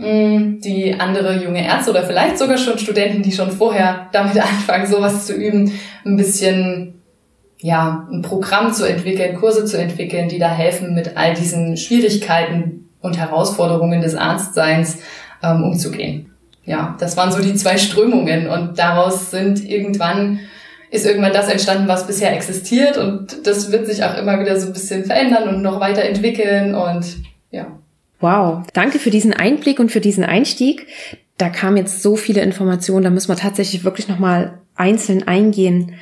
die 0.02 0.94
andere 0.99 1.42
junge 1.42 1.64
Ärzte 1.64 1.90
oder 1.90 2.02
vielleicht 2.02 2.38
sogar 2.38 2.59
schon 2.59 2.78
Studenten, 2.78 3.23
die 3.23 3.32
schon 3.32 3.50
vorher 3.50 4.09
damit 4.12 4.38
anfangen, 4.42 4.87
sowas 4.87 5.26
zu 5.26 5.35
üben, 5.35 5.73
ein 6.04 6.16
bisschen 6.16 7.02
ja, 7.59 8.09
ein 8.11 8.23
Programm 8.23 8.73
zu 8.73 8.85
entwickeln, 8.85 9.37
Kurse 9.37 9.64
zu 9.64 9.78
entwickeln, 9.78 10.28
die 10.28 10.38
da 10.38 10.50
helfen, 10.50 10.94
mit 10.94 11.16
all 11.16 11.35
diesen 11.35 11.76
Schwierigkeiten 11.76 12.88
und 13.00 13.18
Herausforderungen 13.18 14.00
des 14.00 14.16
Arztseins 14.16 14.99
ähm, 15.42 15.62
umzugehen. 15.62 16.32
Ja, 16.64 16.97
das 16.99 17.16
waren 17.16 17.30
so 17.30 17.40
die 17.40 17.54
zwei 17.54 17.76
Strömungen 17.76 18.49
und 18.49 18.78
daraus 18.78 19.30
sind 19.30 19.64
irgendwann 19.68 20.40
ist 20.90 21.06
irgendwann 21.06 21.32
das 21.32 21.49
entstanden, 21.49 21.88
was 21.88 22.06
bisher 22.06 22.35
existiert 22.35 22.99
und 22.99 23.47
das 23.47 23.73
wird 23.73 23.87
sich 23.87 24.04
auch 24.04 24.14
immer 24.18 24.38
wieder 24.38 24.61
so 24.61 24.66
ein 24.66 24.75
bisschen 24.75 25.06
verändern 25.06 25.49
und 25.49 25.62
noch 25.62 25.80
weiterentwickeln 25.80 26.75
und 26.75 27.16
ja. 27.50 27.66
Wow, 28.23 28.62
danke 28.73 29.00
für 29.00 29.11
diesen 29.11 29.35
Einblick 29.35 29.81
und 29.81 29.91
für 29.91 30.00
diesen 30.00 30.23
Einstieg. 30.25 30.87
Da 31.38 31.49
kamen 31.49 31.76
jetzt 31.76 32.02
so 32.02 32.14
viele 32.14 32.41
Informationen, 32.41 33.02
da 33.02 33.11
müssen 33.11 33.29
wir 33.29 33.37
tatsächlich 33.37 33.83
wirklich 33.83 34.07
nochmal 34.07 34.61
einzeln 34.76 35.26
eingehen. 35.26 35.95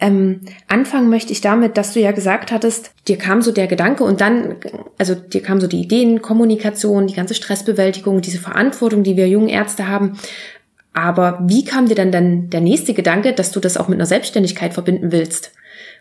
Ähm, 0.00 0.40
anfangen 0.66 1.08
möchte 1.08 1.32
ich 1.32 1.40
damit, 1.40 1.76
dass 1.76 1.94
du 1.94 2.00
ja 2.00 2.10
gesagt 2.10 2.50
hattest, 2.50 2.90
dir 3.06 3.16
kam 3.16 3.42
so 3.42 3.52
der 3.52 3.68
Gedanke 3.68 4.02
und 4.02 4.20
dann, 4.20 4.56
also 4.98 5.14
dir 5.14 5.40
kam 5.40 5.60
so 5.60 5.68
die 5.68 5.80
Ideen, 5.80 6.20
Kommunikation, 6.20 7.06
die 7.06 7.14
ganze 7.14 7.34
Stressbewältigung, 7.34 8.22
diese 8.22 8.38
Verantwortung, 8.38 9.04
die 9.04 9.16
wir 9.16 9.28
jungen 9.28 9.48
Ärzte 9.48 9.86
haben. 9.86 10.18
Aber 10.92 11.38
wie 11.46 11.64
kam 11.64 11.88
dir 11.88 11.94
dann, 11.94 12.10
dann 12.10 12.50
der 12.50 12.60
nächste 12.60 12.92
Gedanke, 12.92 13.34
dass 13.34 13.52
du 13.52 13.60
das 13.60 13.76
auch 13.76 13.86
mit 13.86 13.98
einer 13.98 14.06
Selbstständigkeit 14.06 14.74
verbinden 14.74 15.12
willst? 15.12 15.52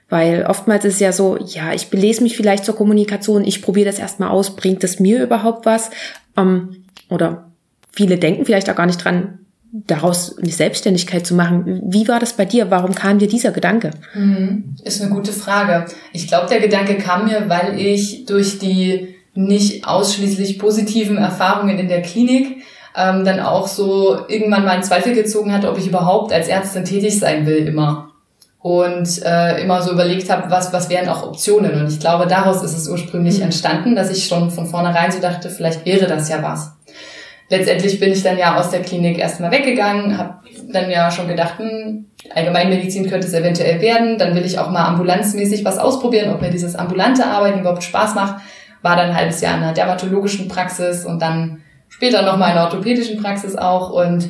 Weil 0.09 0.45
oftmals 0.45 0.85
ist 0.85 0.95
es 0.95 0.99
ja 0.99 1.11
so, 1.11 1.37
ja, 1.37 1.73
ich 1.73 1.89
belese 1.89 2.23
mich 2.23 2.37
vielleicht 2.37 2.63
zur 2.63 2.75
Kommunikation, 2.75 3.43
ich 3.43 3.61
probiere 3.61 3.87
das 3.87 3.99
erstmal 3.99 4.29
aus, 4.29 4.55
bringt 4.55 4.83
das 4.83 4.99
mir 4.99 5.21
überhaupt 5.21 5.65
was? 5.65 5.89
Ähm, 6.37 6.85
oder 7.09 7.51
viele 7.91 8.17
denken 8.17 8.45
vielleicht 8.45 8.69
auch 8.69 8.75
gar 8.75 8.85
nicht 8.85 9.03
dran, 9.03 9.39
daraus 9.71 10.37
eine 10.37 10.51
Selbstständigkeit 10.51 11.25
zu 11.25 11.35
machen. 11.35 11.81
Wie 11.85 12.07
war 12.07 12.19
das 12.19 12.33
bei 12.33 12.45
dir? 12.45 12.71
Warum 12.71 12.95
kam 12.95 13.19
dir 13.19 13.27
dieser 13.27 13.51
Gedanke? 13.51 13.91
Mhm. 14.13 14.75
Ist 14.83 15.01
eine 15.01 15.11
gute 15.11 15.33
Frage. 15.33 15.85
Ich 16.13 16.27
glaube, 16.27 16.47
der 16.47 16.61
Gedanke 16.61 16.97
kam 16.97 17.25
mir, 17.25 17.49
weil 17.49 17.79
ich 17.79 18.25
durch 18.25 18.59
die 18.59 19.15
nicht 19.33 19.85
ausschließlich 19.85 20.57
positiven 20.57 21.17
Erfahrungen 21.17 21.77
in 21.77 21.89
der 21.89 22.01
Klinik 22.01 22.63
ähm, 22.95 23.23
dann 23.23 23.39
auch 23.39 23.67
so 23.67 24.25
irgendwann 24.27 24.65
mal 24.65 24.77
in 24.77 24.83
Zweifel 24.83 25.13
gezogen 25.13 25.53
hat, 25.53 25.65
ob 25.65 25.77
ich 25.77 25.87
überhaupt 25.87 26.33
als 26.33 26.47
Ärztin 26.47 26.85
tätig 26.85 27.19
sein 27.19 27.45
will 27.45 27.67
immer. 27.67 28.11
Und 28.59 29.23
äh, 29.23 29.61
immer 29.61 29.81
so 29.81 29.91
überlegt 29.91 30.29
habe, 30.29 30.49
was, 30.49 30.73
was 30.73 30.89
wären 30.89 31.09
auch 31.09 31.23
Optionen. 31.23 31.79
Und 31.79 31.87
ich 31.87 31.99
glaube, 31.99 32.27
daraus 32.27 32.63
ist 32.63 32.75
es 32.75 32.89
ursprünglich 32.89 33.37
mhm. 33.37 33.45
entstanden, 33.45 33.95
dass 33.95 34.09
ich 34.09 34.25
schon 34.25 34.49
von 34.49 34.65
vornherein 34.65 35.11
so 35.11 35.19
dachte, 35.19 35.49
vielleicht 35.49 35.85
wäre 35.85 36.07
das 36.07 36.27
ja 36.27 36.41
was. 36.41 36.71
Letztendlich 37.49 37.99
bin 37.99 38.11
ich 38.11 38.23
dann 38.23 38.37
ja 38.37 38.57
aus 38.57 38.71
der 38.71 38.81
Klinik 38.81 39.19
erstmal 39.19 39.51
weggegangen, 39.51 40.17
habe 40.17 40.39
dann 40.69 40.89
ja 40.89 41.09
schon 41.11 41.29
gedacht, 41.29 41.59
hm, 41.59 42.07
Allgemeinmedizin 42.33 43.09
könnte 43.09 43.27
es 43.27 43.33
eventuell 43.33 43.79
werden. 43.79 44.17
Dann 44.17 44.35
will 44.35 44.45
ich 44.45 44.59
auch 44.59 44.69
mal 44.69 44.85
ambulanzmäßig 44.85 45.63
was 45.63 45.77
ausprobieren, 45.77 46.33
ob 46.33 46.41
mir 46.41 46.49
dieses 46.49 46.75
ambulante 46.75 47.25
Arbeiten 47.25 47.59
überhaupt 47.59 47.83
Spaß 47.83 48.15
macht. 48.15 48.41
War 48.81 48.95
dann 48.95 49.11
ein 49.11 49.15
halbes 49.15 49.39
Jahr 49.39 49.55
in 49.55 49.63
einer 49.63 49.73
dermatologischen 49.73 50.49
Praxis 50.49 51.05
und 51.05 51.21
dann 51.21 51.61
später 51.87 52.21
nochmal 52.21 52.49
in 52.49 52.55
der 52.55 52.65
orthopädischen 52.65 53.21
Praxis 53.21 53.55
auch. 53.55 53.91
Und 53.91 54.29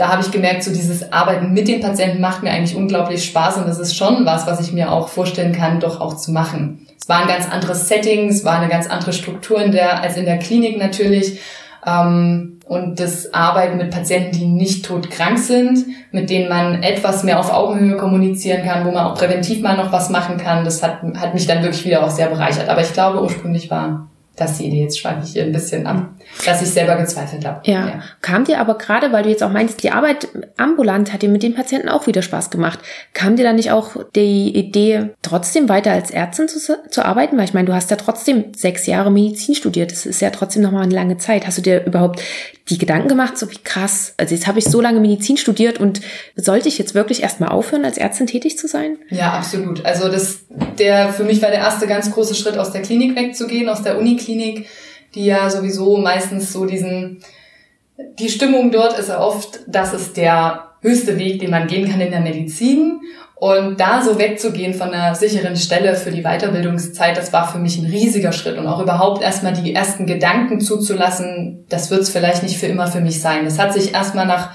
da 0.00 0.08
habe 0.08 0.22
ich 0.22 0.30
gemerkt, 0.30 0.64
so 0.64 0.72
dieses 0.72 1.12
Arbeiten 1.12 1.52
mit 1.52 1.68
den 1.68 1.82
Patienten 1.82 2.22
macht 2.22 2.42
mir 2.42 2.50
eigentlich 2.50 2.74
unglaublich 2.74 3.22
Spaß 3.22 3.58
und 3.58 3.68
das 3.68 3.78
ist 3.78 3.94
schon 3.94 4.24
was, 4.24 4.46
was 4.46 4.58
ich 4.58 4.72
mir 4.72 4.90
auch 4.90 5.08
vorstellen 5.08 5.52
kann, 5.52 5.78
doch 5.78 6.00
auch 6.00 6.16
zu 6.16 6.32
machen. 6.32 6.86
Es 6.98 7.06
war 7.06 7.20
ein 7.20 7.28
ganz 7.28 7.46
anderes 7.50 7.86
Setting, 7.86 8.30
es 8.30 8.42
war 8.42 8.58
eine 8.58 8.70
ganz 8.70 8.88
andere 8.88 9.12
Struktur 9.12 9.60
in 9.62 9.72
der, 9.72 10.00
als 10.00 10.16
in 10.16 10.24
der 10.24 10.38
Klinik 10.38 10.78
natürlich. 10.78 11.40
Ähm, 11.86 12.60
und 12.66 12.98
das 12.98 13.34
Arbeiten 13.34 13.76
mit 13.76 13.90
Patienten, 13.90 14.32
die 14.32 14.46
nicht 14.46 14.86
todkrank 14.86 15.38
sind, 15.38 15.84
mit 16.12 16.30
denen 16.30 16.48
man 16.48 16.82
etwas 16.82 17.22
mehr 17.22 17.38
auf 17.38 17.52
Augenhöhe 17.52 17.98
kommunizieren 17.98 18.64
kann, 18.64 18.86
wo 18.86 18.92
man 18.92 19.04
auch 19.04 19.16
präventiv 19.16 19.60
mal 19.60 19.76
noch 19.76 19.92
was 19.92 20.08
machen 20.08 20.38
kann, 20.38 20.64
das 20.64 20.82
hat, 20.82 21.02
hat 21.18 21.34
mich 21.34 21.46
dann 21.46 21.62
wirklich 21.62 21.84
wieder 21.84 22.04
auch 22.04 22.10
sehr 22.10 22.28
bereichert. 22.28 22.70
Aber 22.70 22.80
ich 22.80 22.92
glaube, 22.94 23.22
ursprünglich 23.22 23.70
war 23.70 24.09
das 24.40 24.58
die 24.58 24.66
Idee. 24.66 24.82
Jetzt 24.82 24.98
schweife 24.98 25.20
ich 25.24 25.32
hier 25.32 25.44
ein 25.44 25.52
bisschen 25.52 25.86
ab, 25.86 26.10
dass 26.44 26.62
ich 26.62 26.70
selber 26.70 26.96
gezweifelt 26.96 27.44
habe. 27.44 27.60
Ja. 27.64 27.86
ja. 27.86 28.02
Kam 28.20 28.44
dir 28.44 28.60
aber 28.60 28.78
gerade, 28.78 29.12
weil 29.12 29.22
du 29.22 29.28
jetzt 29.28 29.42
auch 29.42 29.50
meintest, 29.50 29.82
die 29.82 29.90
Arbeit 29.90 30.28
ambulant 30.56 31.12
hat 31.12 31.22
dir 31.22 31.28
mit 31.28 31.42
den 31.42 31.54
Patienten 31.54 31.88
auch 31.88 32.06
wieder 32.06 32.22
Spaß 32.22 32.50
gemacht. 32.50 32.78
Kam 33.12 33.36
dir 33.36 33.44
da 33.44 33.52
nicht 33.52 33.70
auch 33.70 33.96
die 34.14 34.56
Idee, 34.56 35.10
trotzdem 35.22 35.68
weiter 35.68 35.92
als 35.92 36.10
Ärztin 36.10 36.48
zu, 36.48 36.58
zu 36.58 37.04
arbeiten? 37.04 37.36
Weil 37.36 37.44
ich 37.44 37.54
meine, 37.54 37.66
du 37.66 37.74
hast 37.74 37.90
ja 37.90 37.96
trotzdem 37.96 38.52
sechs 38.56 38.86
Jahre 38.86 39.10
Medizin 39.10 39.54
studiert. 39.54 39.92
Das 39.92 40.06
ist 40.06 40.20
ja 40.20 40.30
trotzdem 40.30 40.62
nochmal 40.62 40.84
eine 40.84 40.94
lange 40.94 41.18
Zeit. 41.18 41.46
Hast 41.46 41.58
du 41.58 41.62
dir 41.62 41.84
überhaupt 41.84 42.22
die 42.70 42.78
Gedanken 42.78 43.08
gemacht, 43.08 43.36
so 43.36 43.50
wie 43.50 43.58
krass, 43.62 44.14
also 44.16 44.34
jetzt 44.34 44.46
habe 44.46 44.60
ich 44.60 44.64
so 44.64 44.80
lange 44.80 45.00
Medizin 45.00 45.36
studiert 45.36 45.80
und 45.80 46.00
sollte 46.36 46.68
ich 46.68 46.78
jetzt 46.78 46.94
wirklich 46.94 47.22
erstmal 47.22 47.50
aufhören, 47.50 47.84
als 47.84 47.98
Ärztin 47.98 48.26
tätig 48.28 48.58
zu 48.58 48.68
sein? 48.68 48.96
Ja, 49.10 49.32
absolut. 49.32 49.84
Also 49.84 50.08
das, 50.08 50.40
der, 50.78 51.12
für 51.12 51.24
mich 51.24 51.42
war 51.42 51.50
der 51.50 51.58
erste 51.58 51.86
ganz 51.88 52.10
große 52.12 52.34
Schritt, 52.34 52.56
aus 52.56 52.70
der 52.70 52.82
Klinik 52.82 53.16
wegzugehen, 53.16 53.68
aus 53.68 53.82
der 53.82 53.98
Uniklinik, 53.98 54.29
die 54.36 55.24
ja 55.24 55.50
sowieso 55.50 55.96
meistens 55.96 56.52
so 56.52 56.66
diesen, 56.66 57.18
die 58.18 58.28
Stimmung 58.28 58.70
dort 58.70 58.98
ist 58.98 59.08
ja 59.08 59.20
oft, 59.20 59.60
das 59.66 59.92
ist 59.92 60.16
der 60.16 60.70
höchste 60.82 61.18
Weg, 61.18 61.40
den 61.40 61.50
man 61.50 61.66
gehen 61.66 61.90
kann 61.90 62.00
in 62.00 62.10
der 62.10 62.20
Medizin. 62.20 63.00
Und 63.34 63.80
da 63.80 64.02
so 64.02 64.18
wegzugehen 64.18 64.74
von 64.74 64.90
einer 64.90 65.14
sicheren 65.14 65.56
Stelle 65.56 65.94
für 65.96 66.10
die 66.10 66.22
Weiterbildungszeit, 66.22 67.16
das 67.16 67.32
war 67.32 67.50
für 67.50 67.58
mich 67.58 67.78
ein 67.78 67.86
riesiger 67.86 68.32
Schritt. 68.32 68.58
Und 68.58 68.66
auch 68.66 68.82
überhaupt 68.82 69.22
erstmal 69.22 69.54
die 69.54 69.74
ersten 69.74 70.04
Gedanken 70.04 70.60
zuzulassen, 70.60 71.64
das 71.70 71.90
wird 71.90 72.02
es 72.02 72.10
vielleicht 72.10 72.42
nicht 72.42 72.58
für 72.58 72.66
immer 72.66 72.86
für 72.86 73.00
mich 73.00 73.22
sein. 73.22 73.46
Das 73.46 73.58
hat 73.58 73.72
sich 73.72 73.94
erstmal 73.94 74.26
nach, 74.26 74.54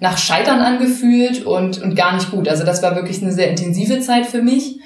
nach 0.00 0.18
Scheitern 0.18 0.60
angefühlt 0.60 1.46
und, 1.46 1.80
und 1.80 1.96
gar 1.96 2.14
nicht 2.14 2.30
gut. 2.30 2.46
Also 2.46 2.64
das 2.64 2.82
war 2.82 2.94
wirklich 2.94 3.22
eine 3.22 3.32
sehr 3.32 3.48
intensive 3.48 4.00
Zeit 4.00 4.26
für 4.26 4.42
mich. 4.42 4.80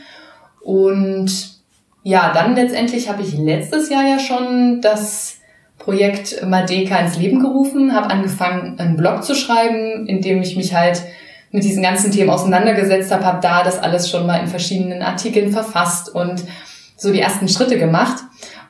Und 0.60 1.59
ja, 2.02 2.32
dann 2.32 2.54
letztendlich 2.54 3.08
habe 3.08 3.22
ich 3.22 3.36
letztes 3.36 3.90
Jahr 3.90 4.04
ja 4.06 4.18
schon 4.18 4.80
das 4.80 5.38
Projekt 5.78 6.46
Madeka 6.46 6.96
ins 6.96 7.16
Leben 7.16 7.40
gerufen, 7.40 7.94
habe 7.94 8.10
angefangen, 8.10 8.78
einen 8.78 8.96
Blog 8.96 9.24
zu 9.24 9.34
schreiben, 9.34 10.06
in 10.06 10.20
dem 10.20 10.42
ich 10.42 10.56
mich 10.56 10.74
halt 10.74 11.02
mit 11.50 11.64
diesen 11.64 11.82
ganzen 11.82 12.12
Themen 12.12 12.30
auseinandergesetzt 12.30 13.10
habe, 13.10 13.24
habe 13.24 13.40
da 13.42 13.64
das 13.64 13.78
alles 13.78 14.08
schon 14.08 14.26
mal 14.26 14.36
in 14.36 14.46
verschiedenen 14.46 15.02
Artikeln 15.02 15.52
verfasst 15.52 16.14
und 16.14 16.44
so 16.96 17.12
die 17.12 17.20
ersten 17.20 17.48
Schritte 17.48 17.78
gemacht 17.78 18.22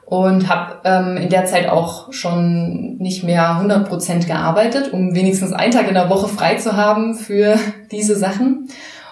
und 0.06 0.48
habe 0.48 0.80
ähm, 0.84 1.16
in 1.16 1.28
der 1.28 1.46
Zeit 1.46 1.68
auch 1.68 2.12
schon 2.12 2.96
nicht 2.98 3.22
mehr 3.22 3.56
100 3.56 3.88
Prozent 3.88 4.26
gearbeitet, 4.26 4.92
um 4.92 5.14
wenigstens 5.14 5.52
einen 5.52 5.72
Tag 5.72 5.88
in 5.88 5.94
der 5.94 6.10
Woche 6.10 6.28
frei 6.28 6.54
zu 6.56 6.76
haben 6.76 7.14
für 7.14 7.56
diese 7.90 8.16
Sachen. 8.16 8.68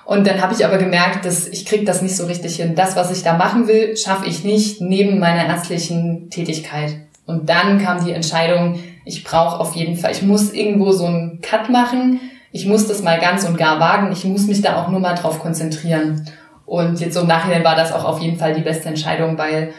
Und 0.09 0.27
dann 0.27 0.41
habe 0.41 0.55
ich 0.55 0.65
aber 0.65 0.79
gemerkt, 0.79 1.27
dass 1.27 1.47
ich 1.47 1.67
krieg 1.67 1.85
das 1.85 2.01
nicht 2.01 2.17
so 2.17 2.25
richtig 2.25 2.57
hin. 2.57 2.75
Das, 2.75 2.97
was 2.97 3.11
ich 3.11 3.25
da 3.25 3.37
machen 3.37 3.69
will, 3.69 3.95
schaffe 3.95 4.27
ich 4.27 4.43
nicht 4.43 4.81
neben 4.81 5.19
meiner 5.19 5.45
ärztlichen 5.45 6.31
Tätigkeit. 6.31 6.97
Und 7.27 7.51
dann 7.51 7.79
kam 7.79 8.03
die 8.03 8.13
Entscheidung, 8.13 8.79
ich 9.05 9.23
brauche 9.23 9.61
auf 9.61 9.77
jeden 9.77 9.97
Fall, 9.97 10.13
ich 10.13 10.23
muss 10.23 10.55
irgendwo 10.55 10.93
so 10.93 11.05
einen 11.05 11.43
Cut 11.43 11.69
machen, 11.69 12.21
ich 12.53 12.65
muss 12.65 12.89
das 12.89 13.03
mal 13.03 13.21
ganz 13.21 13.45
und 13.45 13.59
gar 13.59 13.81
wagen, 13.81 14.11
ich 14.11 14.25
muss 14.25 14.47
mich 14.47 14.63
da 14.63 14.83
auch 14.83 14.89
nur 14.89 15.01
mal 15.01 15.13
drauf 15.13 15.41
konzentrieren. 15.41 16.27
Und 16.65 17.01
jetzt 17.01 17.13
so 17.13 17.21
im 17.21 17.27
Nachhinein 17.27 17.63
war 17.63 17.77
das 17.77 17.93
auch 17.93 18.07
auf 18.07 18.21
jeden 18.21 18.39
Fall 18.39 18.55
die 18.55 18.63
beste 18.63 18.89
Entscheidung, 18.89 19.37
weil 19.37 19.75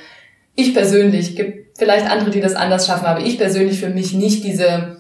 ich 0.53 0.75
persönlich, 0.75 1.37
gibt 1.37 1.79
vielleicht 1.79 2.07
andere, 2.07 2.29
die 2.29 2.41
das 2.41 2.53
anders 2.53 2.85
schaffen, 2.85 3.07
aber 3.07 3.21
ich 3.21 3.39
persönlich 3.39 3.79
für 3.79 3.89
mich 3.89 4.13
nicht 4.13 4.43
diese 4.43 4.98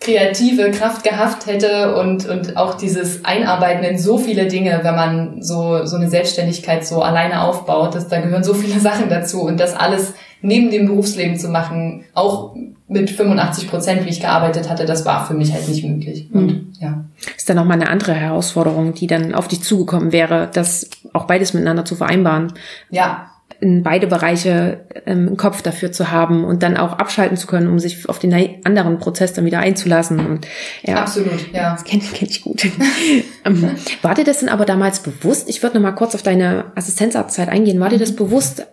kreative 0.00 0.70
Kraft 0.70 1.04
gehabt 1.04 1.46
hätte 1.46 1.96
und, 1.96 2.28
und 2.28 2.56
auch 2.56 2.74
dieses 2.74 3.24
Einarbeiten 3.24 3.82
in 3.82 3.98
so 3.98 4.18
viele 4.18 4.46
Dinge, 4.46 4.80
wenn 4.82 4.94
man 4.94 5.42
so, 5.42 5.84
so 5.86 5.96
eine 5.96 6.08
Selbstständigkeit 6.08 6.86
so 6.86 7.02
alleine 7.02 7.42
aufbaut, 7.42 7.94
dass 7.94 8.08
da 8.08 8.20
gehören 8.20 8.44
so 8.44 8.54
viele 8.54 8.78
Sachen 8.80 9.08
dazu 9.08 9.42
und 9.42 9.58
das 9.58 9.74
alles 9.74 10.12
neben 10.42 10.70
dem 10.70 10.86
Berufsleben 10.86 11.36
zu 11.36 11.48
machen, 11.48 12.04
auch 12.14 12.54
mit 12.88 13.10
85 13.10 13.68
Prozent, 13.68 14.04
wie 14.04 14.10
ich 14.10 14.20
gearbeitet 14.20 14.70
hatte, 14.70 14.84
das 14.84 15.04
war 15.04 15.26
für 15.26 15.34
mich 15.34 15.52
halt 15.52 15.68
nicht 15.68 15.84
möglich. 15.84 16.28
Und 16.32 16.46
mhm. 16.46 16.72
ja. 16.78 17.04
Ist 17.36 17.48
dann 17.48 17.56
nochmal 17.56 17.80
eine 17.80 17.90
andere 17.90 18.14
Herausforderung, 18.14 18.94
die 18.94 19.08
dann 19.08 19.34
auf 19.34 19.48
dich 19.48 19.62
zugekommen 19.62 20.12
wäre, 20.12 20.48
das 20.52 20.88
auch 21.12 21.24
beides 21.24 21.52
miteinander 21.52 21.84
zu 21.84 21.96
vereinbaren. 21.96 22.52
Ja. 22.90 23.30
In 23.60 23.82
beide 23.82 24.06
Bereiche 24.06 24.84
ähm, 25.06 25.28
im 25.28 25.36
Kopf 25.36 25.62
dafür 25.62 25.90
zu 25.90 26.10
haben 26.10 26.44
und 26.44 26.62
dann 26.62 26.76
auch 26.76 26.94
abschalten 26.94 27.36
zu 27.36 27.46
können, 27.46 27.68
um 27.68 27.78
sich 27.78 28.08
auf 28.08 28.18
den 28.18 28.34
anderen 28.64 28.98
Prozess 28.98 29.32
dann 29.32 29.44
wieder 29.44 29.60
einzulassen. 29.60 30.20
Und, 30.24 30.46
ja, 30.82 30.96
Absolut, 30.96 31.52
ja. 31.52 31.72
Das 31.72 31.84
kenne 31.84 32.02
kenn 32.12 32.28
ich 32.28 32.42
gut. 32.42 32.66
ähm, 33.44 33.70
war 34.02 34.14
dir 34.14 34.24
das 34.24 34.40
denn 34.40 34.48
aber 34.48 34.66
damals 34.66 35.00
bewusst? 35.00 35.48
Ich 35.48 35.62
würde 35.62 35.76
noch 35.76 35.82
mal 35.82 35.92
kurz 35.92 36.14
auf 36.14 36.22
deine 36.22 36.72
Assistenzarztzeit 36.74 37.48
eingehen. 37.48 37.80
War 37.80 37.88
dir 37.88 37.98
das 37.98 38.14
bewusst, 38.14 38.66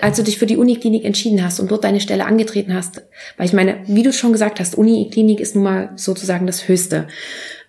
als 0.00 0.16
du 0.16 0.22
dich 0.22 0.38
für 0.38 0.46
die 0.46 0.56
Uniklinik 0.56 1.04
entschieden 1.04 1.44
hast 1.44 1.60
und 1.60 1.70
dort 1.70 1.84
deine 1.84 2.00
Stelle 2.00 2.26
angetreten 2.26 2.74
hast, 2.74 3.02
weil 3.36 3.46
ich 3.46 3.52
meine, 3.52 3.78
wie 3.86 4.02
du 4.02 4.12
schon 4.12 4.32
gesagt 4.32 4.60
hast, 4.60 4.76
Uniklinik 4.76 5.40
ist 5.40 5.54
nun 5.54 5.64
mal 5.64 5.90
sozusagen 5.96 6.46
das 6.46 6.68
Höchste. 6.68 7.06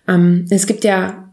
Ähm, 0.08 0.46
es 0.50 0.66
gibt 0.66 0.84
ja 0.84 1.25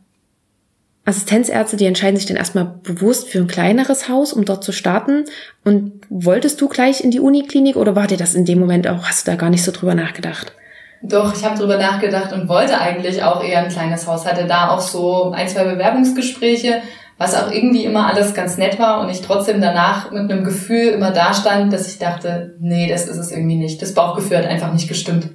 Assistenzärzte, 1.05 1.75
die 1.75 1.85
entscheiden 1.85 2.15
sich 2.15 2.27
dann 2.27 2.37
erstmal 2.37 2.75
bewusst 2.81 3.27
für 3.27 3.39
ein 3.39 3.47
kleineres 3.47 4.07
Haus, 4.07 4.31
um 4.31 4.45
dort 4.45 4.63
zu 4.63 4.71
starten. 4.71 5.25
Und 5.65 6.01
wolltest 6.09 6.61
du 6.61 6.69
gleich 6.69 7.03
in 7.03 7.11
die 7.11 7.19
Uniklinik 7.19 7.75
oder 7.75 7.95
war 7.95 8.07
dir 8.07 8.17
das 8.17 8.35
in 8.35 8.45
dem 8.45 8.59
Moment 8.59 8.87
auch, 8.87 9.03
hast 9.05 9.27
du 9.27 9.31
da 9.31 9.35
gar 9.35 9.49
nicht 9.49 9.63
so 9.63 9.71
drüber 9.71 9.95
nachgedacht? 9.95 10.53
Doch, 11.01 11.35
ich 11.35 11.43
habe 11.43 11.59
drüber 11.59 11.77
nachgedacht 11.77 12.31
und 12.31 12.47
wollte 12.47 12.79
eigentlich 12.79 13.21
auch 13.21 13.43
eher 13.43 13.59
ein 13.59 13.69
kleines 13.69 14.07
Haus. 14.07 14.25
Hatte 14.25 14.47
da 14.47 14.69
auch 14.69 14.79
so 14.79 15.31
ein, 15.31 15.49
zwei 15.49 15.65
Bewerbungsgespräche, 15.65 16.81
was 17.17 17.35
auch 17.35 17.51
irgendwie 17.51 17.83
immer 17.83 18.07
alles 18.07 18.33
ganz 18.33 18.57
nett 18.57 18.79
war 18.79 19.01
und 19.01 19.09
ich 19.09 19.21
trotzdem 19.21 19.59
danach 19.59 20.11
mit 20.11 20.31
einem 20.31 20.45
Gefühl 20.45 20.87
immer 20.87 21.11
da 21.11 21.33
stand, 21.33 21.73
dass 21.73 21.89
ich 21.89 21.99
dachte, 21.99 22.55
nee, 22.61 22.87
das 22.87 23.09
ist 23.09 23.17
es 23.17 23.31
irgendwie 23.31 23.57
nicht. 23.57 23.81
Das 23.81 23.93
Bauchgefühl 23.93 24.37
hat 24.37 24.45
einfach 24.45 24.71
nicht 24.71 24.87
gestimmt. 24.87 25.27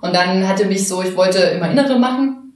Und 0.00 0.14
dann 0.14 0.48
hatte 0.48 0.64
mich 0.64 0.88
so, 0.88 1.02
ich 1.02 1.14
wollte 1.14 1.38
immer 1.38 1.70
Innere 1.70 1.98
machen 1.98 2.54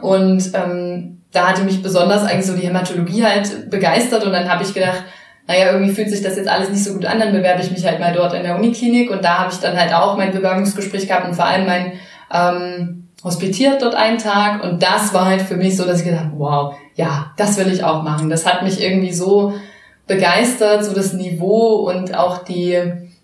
und 0.00 0.52
ähm, 0.54 1.21
da 1.32 1.48
hatte 1.48 1.64
mich 1.64 1.82
besonders 1.82 2.22
eigentlich 2.24 2.46
so 2.46 2.54
die 2.54 2.66
Hämatologie 2.66 3.24
halt 3.24 3.70
begeistert 3.70 4.24
und 4.24 4.32
dann 4.32 4.50
habe 4.50 4.62
ich 4.62 4.74
gedacht, 4.74 5.02
naja, 5.48 5.72
irgendwie 5.72 5.92
fühlt 5.92 6.10
sich 6.10 6.22
das 6.22 6.36
jetzt 6.36 6.48
alles 6.48 6.70
nicht 6.70 6.84
so 6.84 6.92
gut 6.92 7.04
an, 7.04 7.18
dann 7.18 7.32
bewerbe 7.32 7.62
ich 7.62 7.70
mich 7.70 7.84
halt 7.84 7.98
mal 7.98 8.12
dort 8.12 8.32
in 8.34 8.42
der 8.42 8.56
Uniklinik 8.56 9.10
und 9.10 9.24
da 9.24 9.38
habe 9.38 9.52
ich 9.52 9.58
dann 9.58 9.76
halt 9.76 9.92
auch 9.92 10.16
mein 10.16 10.32
Bewerbungsgespräch 10.32 11.08
gehabt 11.08 11.26
und 11.26 11.34
vor 11.34 11.46
allem 11.46 11.66
mein 11.66 11.92
ähm, 12.32 13.08
hospitiert 13.24 13.82
dort 13.82 13.94
einen 13.94 14.18
Tag 14.18 14.62
und 14.62 14.82
das 14.82 15.12
war 15.14 15.26
halt 15.26 15.42
für 15.42 15.56
mich 15.56 15.76
so, 15.76 15.84
dass 15.84 16.00
ich 16.00 16.06
gedacht 16.06 16.30
wow, 16.36 16.74
ja, 16.94 17.32
das 17.36 17.56
will 17.56 17.72
ich 17.72 17.84
auch 17.84 18.02
machen. 18.02 18.30
Das 18.30 18.46
hat 18.46 18.62
mich 18.62 18.82
irgendwie 18.82 19.12
so 19.12 19.54
begeistert, 20.06 20.84
so 20.84 20.92
das 20.92 21.12
Niveau 21.14 21.88
und 21.90 22.16
auch 22.16 22.44
die, 22.44 22.78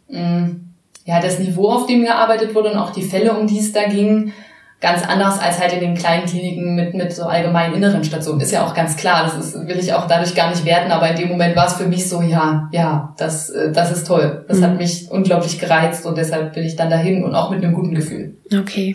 mh, 0.09 0.21
mm, 0.21 0.65
ja, 1.05 1.21
das 1.21 1.39
Niveau, 1.39 1.71
auf 1.71 1.87
dem 1.87 2.05
gearbeitet 2.05 2.55
wurde 2.55 2.71
und 2.71 2.79
auch 2.79 2.91
die 2.91 3.03
Fälle, 3.03 3.33
um 3.33 3.47
die 3.47 3.59
es 3.59 3.73
da 3.73 3.85
ging, 3.85 4.33
ganz 4.81 5.03
anders 5.03 5.41
als 5.41 5.59
halt 5.59 5.73
in 5.73 5.81
den 5.81 5.95
kleinen 5.97 6.27
Kliniken 6.27 6.77
mit, 6.77 6.95
mit 6.95 7.13
so 7.13 7.25
allgemeinen 7.25 7.75
inneren 7.75 8.05
Stationen. 8.05 8.41
Ist 8.41 8.53
ja 8.53 8.65
auch 8.65 8.75
ganz 8.75 8.97
klar, 8.97 9.25
das 9.25 9.47
ist, 9.47 9.67
will 9.67 9.77
ich 9.77 9.93
auch 9.93 10.07
dadurch 10.07 10.37
gar 10.37 10.51
nicht 10.51 10.65
werten, 10.65 10.93
aber 10.93 11.11
in 11.11 11.17
dem 11.17 11.29
Moment 11.29 11.57
war 11.57 11.67
es 11.67 11.73
für 11.75 11.87
mich 11.87 12.09
so, 12.09 12.23
ja, 12.23 12.69
ja, 12.71 13.13
das, 13.19 13.51
äh, 13.51 13.73
das 13.73 13.91
ist 13.91 14.07
toll. 14.07 14.45
Das 14.47 14.59
mhm. 14.59 14.63
hat 14.63 14.79
mich 14.79 15.11
unglaublich 15.11 15.59
gereizt 15.59 16.07
und 16.07 16.17
deshalb 16.17 16.55
bin 16.55 16.65
ich 16.65 16.77
dann 16.77 16.91
dahin 16.91 17.25
und 17.25 17.35
auch 17.35 17.51
mit 17.51 17.65
einem 17.65 17.75
guten 17.75 17.95
Gefühl. 17.95 18.37
Okay. 18.57 18.95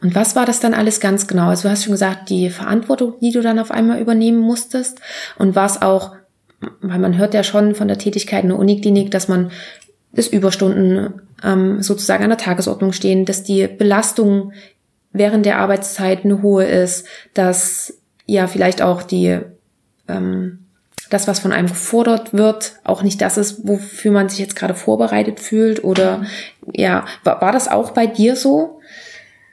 Und 0.00 0.14
was 0.14 0.36
war 0.36 0.46
das 0.46 0.60
dann 0.60 0.72
alles 0.72 1.00
ganz 1.00 1.26
genau? 1.26 1.48
Also 1.48 1.64
du 1.64 1.72
hast 1.72 1.84
schon 1.84 1.92
gesagt, 1.92 2.30
die 2.30 2.48
Verantwortung, 2.48 3.14
die 3.20 3.32
du 3.32 3.42
dann 3.42 3.58
auf 3.58 3.70
einmal 3.70 4.00
übernehmen 4.00 4.40
musstest 4.40 5.00
und 5.38 5.54
war 5.54 5.66
es 5.66 5.82
auch, 5.82 6.12
weil 6.80 6.98
man 6.98 7.18
hört 7.18 7.34
ja 7.34 7.42
schon 7.42 7.74
von 7.74 7.88
der 7.88 7.98
Tätigkeit 7.98 8.42
in 8.42 8.48
der 8.48 8.58
Uniklinik, 8.58 9.10
dass 9.10 9.28
man 9.28 9.50
das 10.12 10.28
Überstunden 10.28 11.20
ähm, 11.44 11.82
sozusagen 11.82 12.24
an 12.24 12.30
der 12.30 12.38
Tagesordnung 12.38 12.92
stehen, 12.92 13.26
dass 13.26 13.42
die 13.42 13.66
Belastung 13.66 14.52
während 15.12 15.46
der 15.46 15.58
Arbeitszeit 15.58 16.24
eine 16.24 16.42
hohe 16.42 16.64
ist, 16.64 17.06
dass 17.34 17.94
ja 18.26 18.46
vielleicht 18.46 18.82
auch 18.82 19.02
die 19.02 19.40
ähm, 20.08 20.60
das, 21.10 21.26
was 21.26 21.40
von 21.40 21.52
einem 21.52 21.68
gefordert 21.68 22.32
wird, 22.32 22.74
auch 22.84 23.02
nicht 23.02 23.20
das 23.20 23.36
ist, 23.36 23.66
wofür 23.66 24.12
man 24.12 24.28
sich 24.28 24.38
jetzt 24.38 24.56
gerade 24.56 24.74
vorbereitet 24.74 25.40
fühlt? 25.40 25.82
Oder 25.84 26.22
ja, 26.72 27.04
war, 27.24 27.40
war 27.42 27.52
das 27.52 27.68
auch 27.68 27.90
bei 27.90 28.06
dir 28.06 28.36
so? 28.36 28.80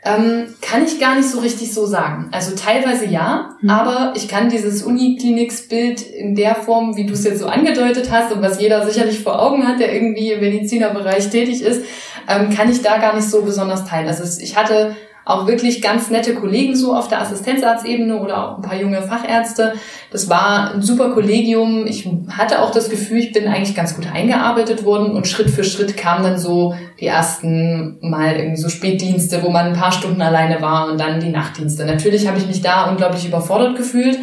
Ähm, 0.05 0.53
kann 0.61 0.85
ich 0.85 0.99
gar 0.99 1.15
nicht 1.15 1.29
so 1.29 1.39
richtig 1.39 1.73
so 1.73 1.85
sagen. 1.87 2.29
Also 2.31 2.55
teilweise 2.55 3.05
ja, 3.05 3.57
mhm. 3.61 3.69
aber 3.69 4.13
ich 4.15 4.27
kann 4.27 4.49
dieses 4.49 4.83
Unikliniksbild 4.83 6.01
in 6.01 6.35
der 6.35 6.55
Form, 6.55 6.95
wie 6.95 7.07
du 7.07 7.13
es 7.13 7.23
jetzt 7.23 7.39
so 7.39 7.47
angedeutet 7.47 8.09
hast 8.11 8.31
und 8.31 8.41
was 8.41 8.61
jeder 8.61 8.87
sicherlich 8.87 9.19
vor 9.21 9.41
Augen 9.41 9.67
hat, 9.67 9.79
der 9.79 9.93
irgendwie 9.93 10.31
im 10.31 10.39
Medizinerbereich 10.39 11.29
tätig 11.29 11.63
ist, 11.63 11.83
ähm, 12.29 12.51
kann 12.51 12.69
ich 12.69 12.83
da 12.83 12.99
gar 12.99 13.15
nicht 13.15 13.29
so 13.29 13.41
besonders 13.41 13.85
teilen. 13.85 14.07
Also 14.07 14.23
ich 14.41 14.55
hatte 14.55 14.95
auch 15.27 15.45
wirklich 15.47 15.81
ganz 15.81 16.09
nette 16.09 16.33
Kollegen 16.33 16.75
so 16.75 16.95
auf 16.95 17.07
der 17.07 17.21
Assistenzarztebene 17.21 18.17
oder 18.17 18.43
auch 18.43 18.55
ein 18.57 18.61
paar 18.61 18.79
junge 18.79 19.01
Fachärzte. 19.01 19.73
Das 20.11 20.29
war 20.29 20.73
ein 20.73 20.81
super 20.81 21.11
Kollegium. 21.11 21.85
Ich 21.85 22.09
hatte 22.29 22.61
auch 22.61 22.71
das 22.71 22.89
Gefühl, 22.89 23.19
ich 23.19 23.33
bin 23.33 23.47
eigentlich 23.47 23.75
ganz 23.75 23.95
gut 23.95 24.07
eingearbeitet 24.11 24.85
worden 24.85 25.11
und 25.11 25.27
Schritt 25.27 25.49
für 25.49 25.63
Schritt 25.63 25.97
kamen 25.97 26.23
dann 26.23 26.37
so 26.37 26.75
die 26.99 27.07
ersten 27.07 27.97
Mal 28.01 28.37
irgendwie 28.37 28.61
so 28.61 28.69
Spätdienste, 28.69 29.43
wo 29.43 29.49
man 29.49 29.67
ein 29.67 29.79
paar 29.79 29.91
Stunden 29.91 30.21
alleine 30.21 30.61
war 30.61 30.89
und 30.89 30.99
dann 30.99 31.19
die 31.19 31.29
Nachtdienste. 31.29 31.85
Natürlich 31.85 32.27
habe 32.27 32.37
ich 32.37 32.47
mich 32.47 32.61
da 32.61 32.89
unglaublich 32.89 33.27
überfordert 33.27 33.75
gefühlt 33.75 34.17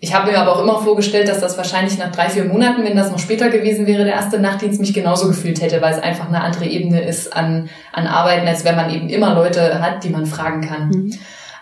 ich 0.00 0.14
habe 0.14 0.30
mir 0.30 0.38
aber 0.38 0.54
auch 0.54 0.62
immer 0.62 0.78
vorgestellt, 0.78 1.28
dass 1.28 1.40
das 1.40 1.56
wahrscheinlich 1.56 1.98
nach 1.98 2.12
drei, 2.12 2.28
vier 2.28 2.44
Monaten, 2.44 2.84
wenn 2.84 2.96
das 2.96 3.10
noch 3.10 3.18
später 3.18 3.48
gewesen 3.48 3.86
wäre, 3.86 4.04
der 4.04 4.14
erste 4.14 4.38
Nachtdienst 4.38 4.80
mich 4.80 4.94
genauso 4.94 5.26
gefühlt 5.26 5.60
hätte, 5.60 5.82
weil 5.82 5.92
es 5.92 6.02
einfach 6.02 6.28
eine 6.28 6.40
andere 6.40 6.66
Ebene 6.66 7.02
ist 7.02 7.34
an, 7.34 7.68
an 7.92 8.06
Arbeiten, 8.06 8.46
als 8.46 8.64
wenn 8.64 8.76
man 8.76 8.90
eben 8.90 9.08
immer 9.08 9.34
Leute 9.34 9.80
hat, 9.82 10.04
die 10.04 10.10
man 10.10 10.26
fragen 10.26 10.60
kann. 10.60 10.88
Mhm. 10.88 11.14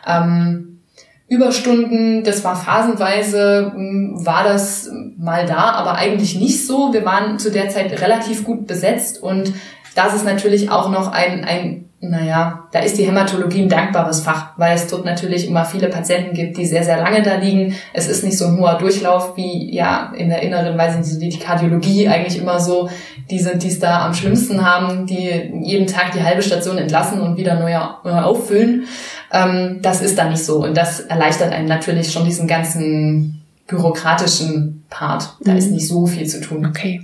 Ähm, 0.06 0.80
Überstunden, 1.28 2.22
das 2.22 2.44
war 2.44 2.54
phasenweise, 2.54 3.72
hm, 3.74 4.24
war 4.24 4.44
das 4.44 4.90
mal 5.16 5.46
da, 5.46 5.72
aber 5.72 5.94
eigentlich 5.94 6.38
nicht 6.38 6.66
so. 6.66 6.92
Wir 6.92 7.04
waren 7.04 7.38
zu 7.38 7.50
der 7.50 7.70
Zeit 7.70 8.00
relativ 8.00 8.44
gut 8.44 8.66
besetzt 8.66 9.22
und 9.22 9.52
das 9.94 10.14
ist 10.14 10.26
natürlich 10.26 10.70
auch 10.70 10.90
noch 10.90 11.10
ein, 11.10 11.44
ein 11.44 11.86
naja, 12.10 12.68
da 12.72 12.80
ist 12.80 12.98
die 12.98 13.04
Hämatologie 13.04 13.62
ein 13.62 13.68
dankbares 13.68 14.20
Fach, 14.20 14.50
weil 14.56 14.74
es 14.74 14.86
dort 14.86 15.04
natürlich 15.04 15.48
immer 15.48 15.64
viele 15.64 15.88
Patienten 15.88 16.34
gibt, 16.34 16.56
die 16.56 16.66
sehr, 16.66 16.84
sehr 16.84 16.98
lange 16.98 17.22
da 17.22 17.36
liegen. 17.36 17.74
Es 17.92 18.08
ist 18.08 18.24
nicht 18.24 18.38
so 18.38 18.46
ein 18.46 18.58
hoher 18.58 18.78
Durchlauf 18.78 19.36
wie 19.36 19.74
ja 19.74 20.12
in 20.16 20.28
der 20.28 20.42
inneren, 20.42 20.76
nicht, 20.76 21.20
wie 21.20 21.28
die 21.28 21.38
Kardiologie 21.38 22.08
eigentlich 22.08 22.40
immer 22.40 22.60
so, 22.60 22.88
die 23.30 23.38
sind, 23.38 23.62
die 23.62 23.68
es 23.68 23.78
da 23.78 24.06
am 24.06 24.14
schlimmsten 24.14 24.64
haben, 24.64 25.06
die 25.06 25.52
jeden 25.62 25.86
Tag 25.86 26.12
die 26.12 26.22
halbe 26.22 26.42
Station 26.42 26.78
entlassen 26.78 27.20
und 27.20 27.36
wieder 27.36 27.58
neu, 27.58 27.72
neu 28.04 28.20
auffüllen. 28.20 28.84
Ähm, 29.32 29.80
das 29.82 30.02
ist 30.02 30.18
da 30.18 30.28
nicht 30.28 30.44
so. 30.44 30.64
Und 30.64 30.76
das 30.76 31.00
erleichtert 31.00 31.52
einem 31.52 31.68
natürlich 31.68 32.12
schon 32.12 32.24
diesen 32.24 32.46
ganzen 32.46 33.42
bürokratischen 33.66 34.84
Part. 34.90 35.36
Da 35.40 35.52
mhm. 35.52 35.58
ist 35.58 35.70
nicht 35.70 35.88
so 35.88 36.06
viel 36.06 36.26
zu 36.26 36.40
tun. 36.40 36.66
Okay. 36.66 37.02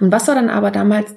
Und 0.00 0.12
was 0.12 0.28
war 0.28 0.34
dann 0.34 0.48
aber 0.48 0.70
damals 0.70 1.14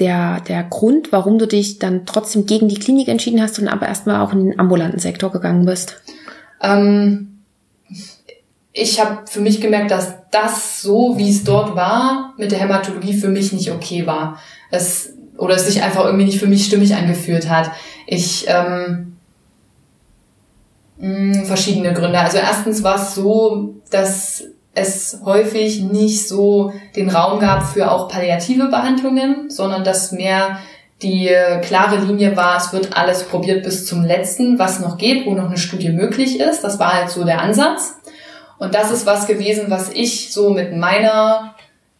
der, 0.00 0.40
der 0.40 0.62
Grund, 0.64 1.12
warum 1.12 1.38
du 1.38 1.46
dich 1.46 1.78
dann 1.78 2.06
trotzdem 2.06 2.46
gegen 2.46 2.68
die 2.68 2.78
Klinik 2.78 3.08
entschieden 3.08 3.42
hast 3.42 3.58
und 3.58 3.68
aber 3.68 3.86
erstmal 3.86 4.20
auch 4.20 4.32
in 4.32 4.46
den 4.46 4.60
ambulanten 4.60 5.00
Sektor 5.00 5.30
gegangen 5.32 5.64
bist? 5.64 6.00
Ähm, 6.62 7.40
ich 8.72 9.00
habe 9.00 9.26
für 9.26 9.40
mich 9.40 9.60
gemerkt, 9.60 9.90
dass 9.90 10.14
das 10.30 10.82
so, 10.82 11.18
wie 11.18 11.30
es 11.30 11.44
dort 11.44 11.74
war, 11.74 12.34
mit 12.36 12.52
der 12.52 12.60
Hämatologie 12.60 13.14
für 13.14 13.28
mich 13.28 13.52
nicht 13.52 13.72
okay 13.72 14.06
war. 14.06 14.38
Es, 14.70 15.14
oder 15.36 15.56
es 15.56 15.66
sich 15.66 15.82
einfach 15.82 16.04
irgendwie 16.04 16.26
nicht 16.26 16.38
für 16.38 16.46
mich 16.46 16.66
stimmig 16.66 16.94
angefühlt 16.94 17.48
hat. 17.48 17.70
Ich 18.06 18.46
ähm, 18.48 19.16
mh, 20.98 21.34
hm, 21.34 21.44
verschiedene 21.46 21.92
Gründe. 21.92 22.18
Also 22.18 22.38
erstens 22.38 22.82
war 22.82 22.96
es 22.96 23.14
so, 23.14 23.74
dass 23.90 24.44
es 24.78 25.20
häufig 25.24 25.82
nicht 25.82 26.28
so 26.28 26.72
den 26.96 27.10
Raum 27.10 27.40
gab 27.40 27.64
für 27.64 27.90
auch 27.90 28.08
palliative 28.08 28.66
Behandlungen, 28.66 29.50
sondern 29.50 29.84
dass 29.84 30.12
mehr 30.12 30.58
die 31.02 31.30
klare 31.62 31.96
Linie 32.04 32.36
war, 32.36 32.56
es 32.56 32.72
wird 32.72 32.96
alles 32.96 33.24
probiert 33.24 33.62
bis 33.62 33.86
zum 33.86 34.04
letzten, 34.04 34.58
was 34.58 34.80
noch 34.80 34.98
geht, 34.98 35.26
wo 35.26 35.34
noch 35.34 35.46
eine 35.46 35.58
Studie 35.58 35.90
möglich 35.90 36.40
ist. 36.40 36.64
Das 36.64 36.78
war 36.78 36.94
halt 36.94 37.10
so 37.10 37.24
der 37.24 37.40
Ansatz. 37.40 37.94
Und 38.58 38.74
das 38.74 38.90
ist 38.90 39.06
was 39.06 39.26
gewesen, 39.28 39.66
was 39.68 39.90
ich 39.92 40.32
so 40.32 40.50
mit 40.50 40.76
meiner 40.76 41.54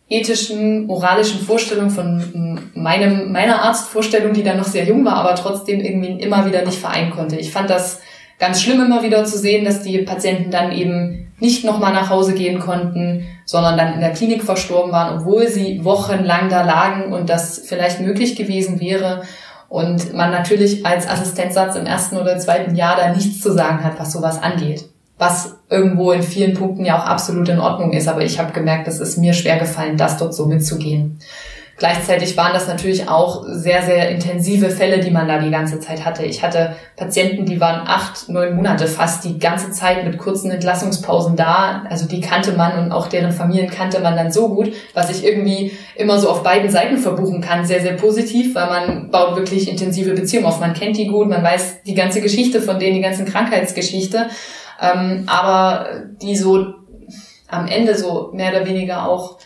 ethischen, 0.09 0.87
moralischen 0.87 1.41
Vorstellung 1.41 1.91
von 1.91 2.71
meinem, 2.75 3.31
meiner 3.31 3.63
Arztvorstellung, 3.63 4.33
die 4.33 4.43
dann 4.43 4.57
noch 4.57 4.65
sehr 4.65 4.85
jung 4.85 5.05
war, 5.05 5.17
aber 5.17 5.35
trotzdem 5.35 5.81
irgendwie 5.81 6.21
immer 6.21 6.47
wieder 6.47 6.65
nicht 6.65 6.79
vereinen 6.79 7.11
konnte. 7.11 7.37
Ich 7.37 7.53
fand 7.53 7.71
das 7.71 8.01
ganz 8.39 8.63
schlimm 8.63 8.81
immer 8.81 9.03
wieder 9.03 9.25
zu 9.25 9.39
sehen, 9.39 9.65
dass 9.65 9.83
die 9.83 9.99
Patienten 9.99 10.51
dann 10.51 10.73
eben 10.73 11.28
nicht 11.41 11.65
nochmal 11.65 11.93
nach 11.93 12.11
Hause 12.11 12.35
gehen 12.35 12.59
konnten, 12.59 13.27
sondern 13.45 13.77
dann 13.77 13.95
in 13.95 14.01
der 14.01 14.13
Klinik 14.13 14.43
verstorben 14.43 14.93
waren, 14.93 15.19
obwohl 15.19 15.49
sie 15.49 15.85
wochenlang 15.85 16.49
da 16.49 16.63
lagen 16.63 17.13
und 17.13 17.31
das 17.31 17.63
vielleicht 17.65 18.01
möglich 18.01 18.37
gewesen 18.37 18.81
wäre. 18.81 19.23
Und 19.69 20.15
man 20.15 20.31
natürlich 20.31 20.85
als 20.87 21.09
Assistenzsatz 21.09 21.77
im 21.77 21.87
ersten 21.87 22.17
oder 22.17 22.39
zweiten 22.39 22.75
Jahr 22.75 22.97
da 22.97 23.13
nichts 23.13 23.41
zu 23.41 23.53
sagen 23.53 23.85
hat, 23.85 23.99
was 23.99 24.13
sowas 24.13 24.43
angeht. 24.43 24.89
Was 25.19 25.57
irgendwo 25.69 26.13
in 26.13 26.23
vielen 26.23 26.55
Punkten 26.55 26.85
ja 26.85 26.99
auch 26.99 27.07
absolut 27.07 27.49
in 27.49 27.59
Ordnung 27.59 27.93
ist. 27.93 28.09
Aber 28.09 28.23
ich 28.23 28.39
habe 28.39 28.53
gemerkt, 28.53 28.89
es 28.89 28.99
ist 28.99 29.19
mir 29.19 29.35
schwer 29.35 29.59
gefallen, 29.59 29.97
das 29.97 30.17
dort 30.17 30.35
so 30.35 30.47
mitzugehen. 30.47 31.19
Gleichzeitig 31.79 32.37
waren 32.37 32.53
das 32.53 32.67
natürlich 32.67 33.09
auch 33.09 33.45
sehr, 33.47 33.83
sehr 33.83 34.11
intensive 34.11 34.69
Fälle, 34.69 34.99
die 34.99 35.13
man 35.13 35.29
da 35.29 35.39
die 35.39 35.53
ganze 35.53 35.79
Zeit 35.79 36.05
hatte. 36.05 36.25
Ich 36.25 36.43
hatte 36.43 36.75
Patienten, 36.97 37.45
die 37.45 37.61
waren 37.61 37.87
acht, 37.87 38.29
neun 38.29 38.57
Monate 38.57 38.89
fast 38.89 39.25
die 39.25 39.39
ganze 39.39 39.71
Zeit 39.71 40.05
mit 40.05 40.19
kurzen 40.19 40.51
Entlassungspausen 40.51 41.37
da. 41.37 41.85
Also 41.89 42.09
die 42.09 42.21
kannte 42.21 42.53
man 42.53 42.81
und 42.81 42.91
auch 42.91 43.07
deren 43.07 43.31
Familien 43.31 43.71
kannte 43.71 44.01
man 44.01 44.17
dann 44.17 44.33
so 44.33 44.49
gut, 44.49 44.73
was 44.93 45.09
ich 45.09 45.25
irgendwie 45.25 45.71
immer 45.95 46.19
so 46.19 46.29
auf 46.29 46.43
beiden 46.43 46.69
Seiten 46.69 46.99
verbuchen 46.99 47.41
kann. 47.41 47.65
Sehr, 47.65 47.81
sehr 47.81 47.95
positiv, 47.95 48.57
weil 48.57 48.67
man 48.67 49.11
baut 49.13 49.37
wirklich 49.37 49.71
intensive 49.71 50.15
Beziehungen 50.15 50.47
auf. 50.47 50.59
Man 50.59 50.75
kennt 50.75 50.97
die 50.97 51.07
gut, 51.07 51.29
man 51.29 51.45
weiß 51.45 51.83
die 51.85 51.95
ganze 51.95 52.21
Geschichte 52.21 52.61
von 52.61 52.81
denen, 52.81 52.97
die 52.97 53.03
ganzen 53.03 53.25
Krankheitsgeschichte. 53.25 54.27
Ähm, 54.83 55.25
aber 55.27 55.87
die 56.21 56.35
so 56.35 56.75
am 57.47 57.69
Ende 57.69 57.97
so 57.97 58.31
mehr 58.33 58.51
oder 58.51 58.67
weniger 58.67 59.09
auch 59.09 59.39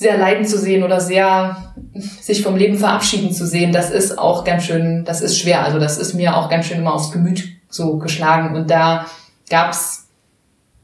sehr 0.00 0.16
leiden 0.16 0.46
zu 0.46 0.56
sehen 0.56 0.82
oder 0.82 0.98
sehr 0.98 1.74
sich 2.22 2.42
vom 2.42 2.56
Leben 2.56 2.78
verabschieden 2.78 3.32
zu 3.32 3.46
sehen, 3.46 3.70
das 3.70 3.90
ist 3.90 4.18
auch 4.18 4.44
ganz 4.44 4.64
schön, 4.64 5.04
das 5.04 5.20
ist 5.20 5.38
schwer. 5.38 5.62
Also 5.62 5.78
das 5.78 5.98
ist 5.98 6.14
mir 6.14 6.38
auch 6.38 6.48
ganz 6.48 6.64
schön 6.64 6.78
immer 6.78 6.94
aufs 6.94 7.12
Gemüt 7.12 7.50
so 7.68 7.98
geschlagen. 7.98 8.56
Und 8.56 8.70
da 8.70 9.04
gab's 9.50 10.06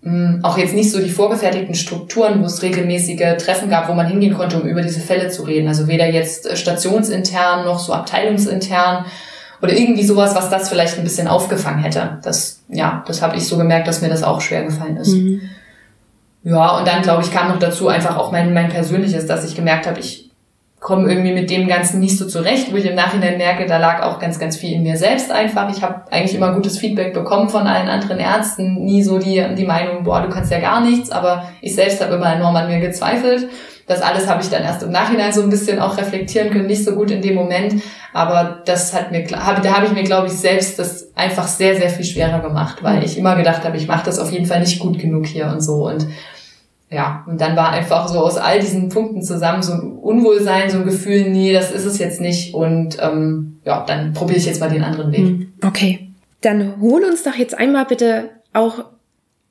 mh, 0.03 0.13
hm, 0.13 0.45
auch 0.45 0.59
jetzt 0.59 0.75
nicht 0.75 0.91
so 0.91 1.01
die 1.01 1.09
vorgefertigten 1.09 1.75
Strukturen, 1.75 2.43
wo 2.43 2.45
es 2.45 2.61
regelmäßige 2.61 3.39
Treffen 3.43 3.71
gab, 3.71 3.89
wo 3.89 3.95
man 3.95 4.07
hingehen 4.07 4.35
konnte, 4.35 4.61
um 4.61 4.69
über 4.69 4.83
diese 4.83 5.01
Fälle 5.01 5.31
zu 5.31 5.45
reden. 5.45 5.67
Also 5.67 5.89
weder 5.89 6.11
jetzt 6.11 6.55
stationsintern 6.55 7.65
noch 7.65 7.79
so 7.79 7.95
abteilungsintern 7.95 9.07
oder 9.63 9.73
irgendwie 9.73 10.05
sowas, 10.05 10.35
was 10.35 10.51
das 10.51 10.69
vielleicht 10.69 10.99
ein 10.99 11.05
bisschen 11.05 11.27
aufgefangen 11.27 11.83
hätte. 11.83 12.19
Das, 12.23 12.61
ja, 12.69 13.03
das 13.07 13.23
habe 13.23 13.39
ich 13.39 13.49
so 13.49 13.57
gemerkt, 13.57 13.89
dass 13.89 14.03
mir 14.03 14.11
das 14.11 14.23
auch 14.23 14.43
schwer 14.43 14.65
gefallen 14.65 14.99
ist. 14.99 15.15
Mhm. 15.15 15.41
Ja, 16.49 16.79
und 16.79 16.87
dann, 16.87 17.03
glaube 17.03 17.25
ich, 17.25 17.33
kam 17.33 17.49
noch 17.49 17.59
dazu 17.59 17.89
einfach 17.89 18.17
auch 18.17 18.31
mein, 18.31 18.55
mein 18.55 18.69
persönliches, 18.69 19.27
dass 19.27 19.45
ich 19.45 19.57
gemerkt 19.57 19.89
habe, 19.89 19.99
ich 19.99 20.31
komme 20.79 21.11
irgendwie 21.11 21.33
mit 21.33 21.51
dem 21.51 21.67
Ganzen 21.67 21.99
nicht 21.99 22.17
so 22.17 22.25
zurecht, 22.25 22.73
wo 22.73 22.77
ich 22.77 22.87
im 22.87 22.95
Nachhinein 22.95 23.37
merke, 23.37 23.67
da 23.67 23.79
lag 23.79 24.01
auch 24.05 24.21
ganz, 24.21 24.39
ganz 24.39 24.57
viel 24.57 24.75
in 24.75 24.85
mir 24.85 24.97
selbst 24.97 25.33
einfach. 25.33 25.69
Ich 25.77 25.83
habe 25.83 26.03
eigentlich 26.13 26.37
immer 26.37 26.53
gutes 26.53 26.79
Feedback 26.79 27.13
bekommen 27.15 27.49
von 27.49 27.67
allen 27.67 27.89
anderen 27.89 28.21
Ärzten, 28.21 28.85
nie 28.85 29.03
so 29.03 29.19
die, 29.19 29.45
die 29.57 29.67
Meinung, 29.67 30.05
boah, 30.05 30.21
du 30.23 30.29
kannst 30.29 30.53
ja 30.53 30.61
gar 30.61 30.81
nichts, 30.83 31.11
aber 31.11 31.49
ich 31.63 31.75
selbst 31.75 32.01
habe 32.01 32.15
immer 32.15 32.33
enorm 32.33 32.55
an 32.55 32.69
mir 32.69 32.79
gezweifelt. 32.79 33.49
Das 33.89 34.01
alles 34.01 34.29
habe 34.29 34.41
ich 34.41 34.49
dann 34.49 34.63
erst 34.63 34.85
im 34.85 34.93
Nachhinein 34.93 35.33
so 35.33 35.43
ein 35.43 35.51
bisschen 35.51 35.81
auch 35.81 35.99
reflektieren 35.99 36.51
können, 36.51 36.67
nicht 36.67 36.85
so 36.85 36.93
gut 36.93 37.11
in 37.11 37.23
dem 37.23 37.35
Moment, 37.35 37.83
aber 38.13 38.63
das 38.65 38.95
hat 38.95 39.11
mir, 39.11 39.27
hab, 39.33 39.63
da 39.63 39.77
habe 39.77 39.87
ich 39.87 39.93
mir, 39.93 40.05
glaube 40.05 40.29
ich, 40.29 40.35
selbst 40.35 40.79
das 40.79 41.09
einfach 41.17 41.49
sehr, 41.49 41.75
sehr 41.75 41.91
viel 41.91 42.05
schwerer 42.05 42.39
gemacht, 42.39 42.85
weil 42.85 43.03
ich 43.03 43.19
immer 43.19 43.35
gedacht 43.35 43.65
habe, 43.65 43.77
ich 43.77 43.89
mache 43.89 44.07
das 44.07 44.21
auf 44.21 44.31
jeden 44.31 44.47
Fall 44.47 44.61
nicht 44.61 44.79
gut 44.79 45.01
genug 45.01 45.27
hier 45.27 45.47
und 45.47 45.61
so 45.61 45.89
und 45.89 46.07
ja, 46.89 47.25
und 47.27 47.41
dann 47.41 47.57
war 47.57 47.71
einfach 47.71 48.07
so 48.07 48.21
aus 48.21 48.37
all 48.37 48.61
diesen 48.61 48.89
Punkten 48.89 49.23
zusammen 49.23 49.63
so 49.63 49.73
ein 49.73 49.93
Unwohlsein, 49.99 50.71
so 50.71 50.79
ein 50.79 50.85
Gefühl, 50.85 51.29
nee, 51.31 51.53
das 51.53 51.73
ist 51.73 51.85
es 51.85 51.99
jetzt 51.99 52.21
nicht. 52.21 52.55
Und 52.55 52.97
ähm, 53.01 53.59
ja, 53.65 53.85
dann 53.85 54.13
probiere 54.13 54.39
ich 54.39 54.47
jetzt 54.47 54.61
mal 54.61 54.71
den 54.71 54.85
anderen 54.85 55.11
Weg. 55.11 55.19
Hm, 55.19 55.53
okay. 55.65 56.09
Dann 56.43 56.81
hol 56.81 57.03
uns 57.03 57.25
doch 57.25 57.35
jetzt 57.35 57.59
einmal 57.59 57.87
bitte 57.87 58.31
auch 58.53 58.85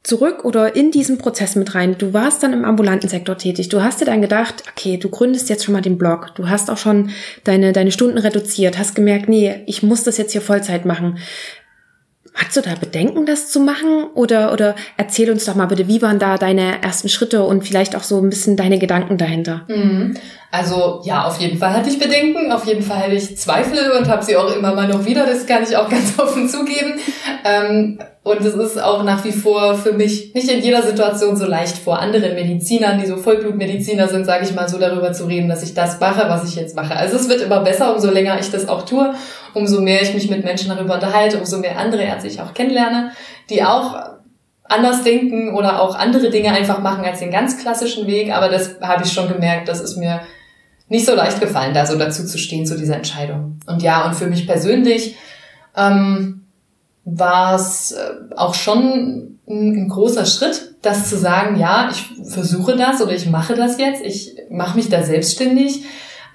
zurück 0.05 0.45
oder 0.45 0.75
in 0.75 0.91
diesen 0.91 1.17
Prozess 1.17 1.55
mit 1.55 1.75
rein. 1.75 1.97
Du 1.97 2.13
warst 2.13 2.41
dann 2.43 2.53
im 2.53 2.63
ambulanten 2.63 3.09
Sektor 3.09 3.37
tätig. 3.37 3.69
Du 3.69 3.83
hast 3.83 3.99
dir 3.99 4.05
dann 4.05 4.21
gedacht, 4.21 4.63
okay, 4.71 4.97
du 4.97 5.09
gründest 5.09 5.49
jetzt 5.49 5.65
schon 5.65 5.73
mal 5.73 5.81
den 5.81 5.97
Blog. 5.97 6.35
Du 6.35 6.47
hast 6.47 6.69
auch 6.69 6.77
schon 6.77 7.09
deine, 7.43 7.73
deine 7.73 7.91
Stunden 7.91 8.17
reduziert, 8.17 8.77
hast 8.77 8.95
gemerkt, 8.95 9.27
nee, 9.27 9.63
ich 9.65 9.83
muss 9.83 10.03
das 10.03 10.17
jetzt 10.17 10.31
hier 10.31 10.41
Vollzeit 10.41 10.85
machen. 10.85 11.17
Hast 12.35 12.57
du 12.57 12.61
da 12.61 12.75
Bedenken, 12.75 13.25
das 13.25 13.49
zu 13.49 13.61
machen? 13.61 14.07
Oder, 14.13 14.51
oder 14.51 14.75
erzähl 14.97 15.31
uns 15.31 15.45
doch 15.45 15.55
mal 15.55 15.67
bitte, 15.67 15.87
wie 15.87 16.01
waren 16.01 16.19
da 16.19 16.37
deine 16.37 16.81
ersten 16.81 17.07
Schritte 17.07 17.43
und 17.43 17.65
vielleicht 17.65 17.95
auch 17.95 18.03
so 18.03 18.19
ein 18.19 18.29
bisschen 18.29 18.57
deine 18.57 18.77
Gedanken 18.77 19.17
dahinter? 19.17 19.61
Mhm. 19.69 20.17
Also 20.51 21.01
ja, 21.03 21.25
auf 21.25 21.39
jeden 21.39 21.57
Fall 21.57 21.71
hatte 21.71 21.89
ich 21.89 21.97
Bedenken, 21.97 22.51
auf 22.51 22.65
jeden 22.65 22.81
Fall 22.81 22.99
hatte 22.99 23.15
ich 23.15 23.37
Zweifel 23.37 23.91
und 23.97 24.07
habe 24.07 24.23
sie 24.23 24.35
auch 24.35 24.53
immer 24.55 24.73
mal 24.73 24.87
noch 24.87 25.05
wieder, 25.05 25.25
das 25.25 25.45
kann 25.45 25.63
ich 25.63 25.75
auch 25.77 25.89
ganz 25.89 26.19
offen 26.19 26.49
zugeben. 26.49 26.95
Ähm, 27.45 27.99
und 28.23 28.41
es 28.41 28.55
ist 28.55 28.81
auch 28.81 29.03
nach 29.03 29.23
wie 29.23 29.31
vor 29.31 29.75
für 29.75 29.93
mich 29.93 30.33
nicht 30.33 30.49
in 30.49 30.61
jeder 30.61 30.81
Situation 30.81 31.37
so 31.37 31.45
leicht 31.45 31.77
vor 31.77 31.99
anderen 31.99 32.33
Medizinern, 32.35 32.99
die 32.99 33.05
so 33.05 33.17
Vollblutmediziner 33.17 34.07
sind, 34.07 34.25
sage 34.25 34.45
ich 34.45 34.55
mal, 34.55 34.67
so 34.67 34.77
darüber 34.77 35.13
zu 35.13 35.25
reden, 35.25 35.47
dass 35.47 35.61
ich 35.61 35.73
das 35.73 35.99
mache, 35.99 36.27
was 36.27 36.49
ich 36.49 36.55
jetzt 36.55 36.75
mache. 36.75 36.95
Also 36.95 37.17
es 37.17 37.29
wird 37.29 37.41
immer 37.41 37.59
besser, 37.59 37.93
umso 37.93 38.09
länger 38.09 38.39
ich 38.39 38.49
das 38.49 38.67
auch 38.67 38.83
tue, 38.83 39.13
umso 39.55 39.81
mehr 39.81 40.01
ich 40.01 40.13
mich 40.13 40.29
mit 40.29 40.43
Menschen 40.43 40.69
darüber 40.69 40.95
unterhalte, 40.95 41.39
umso 41.39 41.57
mehr 41.59 41.79
andere 41.79 42.03
Ärzte 42.03 42.27
ich 42.27 42.41
auch 42.41 42.53
kennenlerne, 42.53 43.11
die 43.49 43.63
auch 43.63 43.95
anders 44.63 45.03
denken 45.03 45.53
oder 45.53 45.81
auch 45.81 45.95
andere 45.95 46.29
Dinge 46.29 46.51
einfach 46.51 46.79
machen 46.79 47.05
als 47.05 47.19
den 47.19 47.31
ganz 47.31 47.57
klassischen 47.57 48.07
Weg. 48.07 48.31
Aber 48.33 48.49
das 48.49 48.79
habe 48.81 49.03
ich 49.03 49.11
schon 49.11 49.27
gemerkt, 49.27 49.67
das 49.67 49.79
ist 49.79 49.97
mir 49.97 50.21
nicht 50.89 51.05
so 51.05 51.15
leicht 51.15 51.39
gefallen, 51.39 51.73
da 51.73 51.85
so 51.85 51.97
dazu 51.97 52.25
zu 52.25 52.37
stehen 52.37 52.65
zu 52.65 52.77
dieser 52.77 52.95
Entscheidung. 52.95 53.59
Und 53.65 53.81
ja, 53.81 54.05
und 54.05 54.15
für 54.15 54.27
mich 54.27 54.45
persönlich 54.45 55.15
ähm, 55.75 56.45
war 57.05 57.55
es 57.55 57.91
äh, 57.91 58.35
auch 58.35 58.53
schon 58.53 59.39
ein, 59.47 59.83
ein 59.83 59.89
großer 59.89 60.25
Schritt, 60.25 60.75
das 60.81 61.09
zu 61.09 61.17
sagen, 61.17 61.57
ja, 61.57 61.89
ich 61.91 62.29
versuche 62.31 62.75
das 62.75 63.01
oder 63.01 63.13
ich 63.13 63.27
mache 63.27 63.55
das 63.55 63.79
jetzt, 63.79 64.03
ich 64.03 64.35
mache 64.49 64.75
mich 64.75 64.89
da 64.89 65.03
selbstständig. 65.03 65.85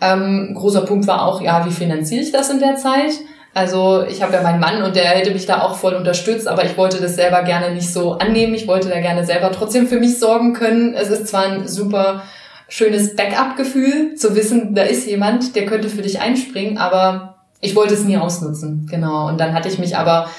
Ähm, 0.01 0.55
großer 0.55 0.83
Punkt 0.83 1.07
war 1.07 1.27
auch, 1.27 1.41
ja, 1.41 1.67
wie 1.67 1.73
finanziere 1.73 2.23
ich 2.23 2.33
das 2.33 2.51
in 2.51 2.59
der 2.59 2.77
Zeit? 2.77 3.13
Also 3.53 4.05
ich 4.09 4.23
habe 4.23 4.35
ja 4.35 4.43
meinen 4.43 4.61
Mann 4.61 4.83
und 4.83 4.95
der 4.95 5.05
hätte 5.07 5.33
mich 5.33 5.47
da 5.47 5.63
auch 5.63 5.75
voll 5.75 5.95
unterstützt, 5.95 6.47
aber 6.47 6.65
ich 6.65 6.77
wollte 6.77 7.01
das 7.01 7.17
selber 7.17 7.43
gerne 7.43 7.75
nicht 7.75 7.93
so 7.93 8.13
annehmen. 8.13 8.55
Ich 8.55 8.69
wollte 8.69 8.89
da 8.89 9.01
gerne 9.01 9.27
selber 9.27 9.51
trotzdem 9.51 9.89
für 9.89 9.99
mich 9.99 10.19
sorgen 10.19 10.53
können. 10.53 10.95
Es 10.95 11.09
ist 11.09 11.27
zwar 11.27 11.47
ein 11.47 11.67
super 11.67 12.23
schönes 12.69 13.17
Backup-Gefühl, 13.17 14.15
zu 14.15 14.37
wissen, 14.37 14.75
da 14.77 14.83
ist 14.83 15.07
jemand, 15.07 15.57
der 15.57 15.67
könnte 15.67 15.89
für 15.89 16.03
dich 16.03 16.21
einspringen, 16.21 16.79
aber 16.79 17.41
ich 17.61 17.75
wollte 17.75 17.95
es 17.95 18.05
nie 18.05 18.17
ausnutzen. 18.17 18.87
Genau. 18.89 19.27
Und 19.27 19.41
dann 19.41 19.53
hatte 19.53 19.69
ich 19.69 19.81
mich 19.81 19.97
aber 19.97 20.31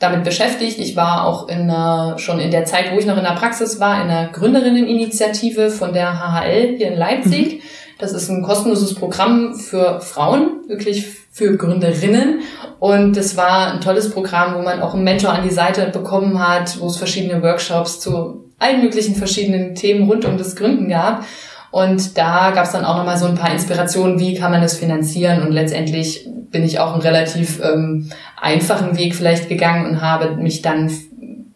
damit 0.00 0.24
beschäftigt. 0.24 0.78
Ich 0.78 0.96
war 0.96 1.24
auch 1.24 1.48
in 1.48 1.62
einer, 1.62 2.18
schon 2.18 2.40
in 2.40 2.50
der 2.50 2.64
Zeit, 2.64 2.92
wo 2.92 2.98
ich 2.98 3.06
noch 3.06 3.16
in 3.16 3.22
der 3.22 3.30
Praxis 3.30 3.78
war, 3.80 4.02
in 4.02 4.10
einer 4.10 4.28
Gründerinneninitiative 4.28 5.70
von 5.70 5.92
der 5.92 6.18
HHL 6.18 6.76
hier 6.76 6.88
in 6.88 6.98
Leipzig. 6.98 7.54
Mhm. 7.54 7.60
Das 7.98 8.12
ist 8.12 8.28
ein 8.28 8.42
kostenloses 8.42 8.94
Programm 8.94 9.54
für 9.54 10.00
Frauen, 10.00 10.68
wirklich 10.68 11.06
für 11.32 11.56
Gründerinnen. 11.56 12.40
Und 12.78 13.16
das 13.16 13.36
war 13.36 13.72
ein 13.72 13.80
tolles 13.80 14.10
Programm, 14.10 14.54
wo 14.54 14.62
man 14.62 14.80
auch 14.80 14.92
einen 14.92 15.04
Mentor 15.04 15.32
an 15.32 15.48
die 15.48 15.54
Seite 15.54 15.86
bekommen 15.86 16.38
hat, 16.46 16.78
wo 16.80 16.88
es 16.88 16.98
verschiedene 16.98 17.42
Workshops 17.42 18.00
zu 18.00 18.44
allen 18.58 18.82
möglichen 18.82 19.14
verschiedenen 19.14 19.74
Themen 19.74 20.08
rund 20.08 20.26
um 20.26 20.36
das 20.36 20.56
Gründen 20.56 20.88
gab. 20.88 21.24
Und 21.70 22.16
da 22.16 22.52
gab 22.52 22.64
es 22.64 22.72
dann 22.72 22.84
auch 22.84 22.96
nochmal 22.96 23.18
so 23.18 23.26
ein 23.26 23.34
paar 23.34 23.52
Inspirationen, 23.52 24.18
wie 24.18 24.34
kann 24.34 24.50
man 24.50 24.62
das 24.62 24.76
finanzieren. 24.76 25.42
Und 25.42 25.52
letztendlich 25.52 26.28
bin 26.50 26.64
ich 26.64 26.78
auch 26.78 26.92
einen 26.92 27.02
relativ 27.02 27.60
ähm, 27.62 28.10
einfachen 28.40 28.96
Weg 28.96 29.14
vielleicht 29.14 29.48
gegangen 29.48 29.86
und 29.86 30.00
habe 30.00 30.36
mich 30.36 30.62
dann 30.62 30.90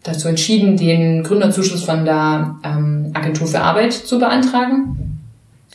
dazu 0.03 0.29
entschieden, 0.29 0.77
den 0.77 1.23
Gründerzuschuss 1.23 1.85
von 1.85 2.05
der 2.05 2.57
ähm, 2.65 3.13
Agentur 3.15 3.47
für 3.47 3.61
Arbeit 3.61 3.93
zu 3.93 4.19
beantragen. 4.19 5.10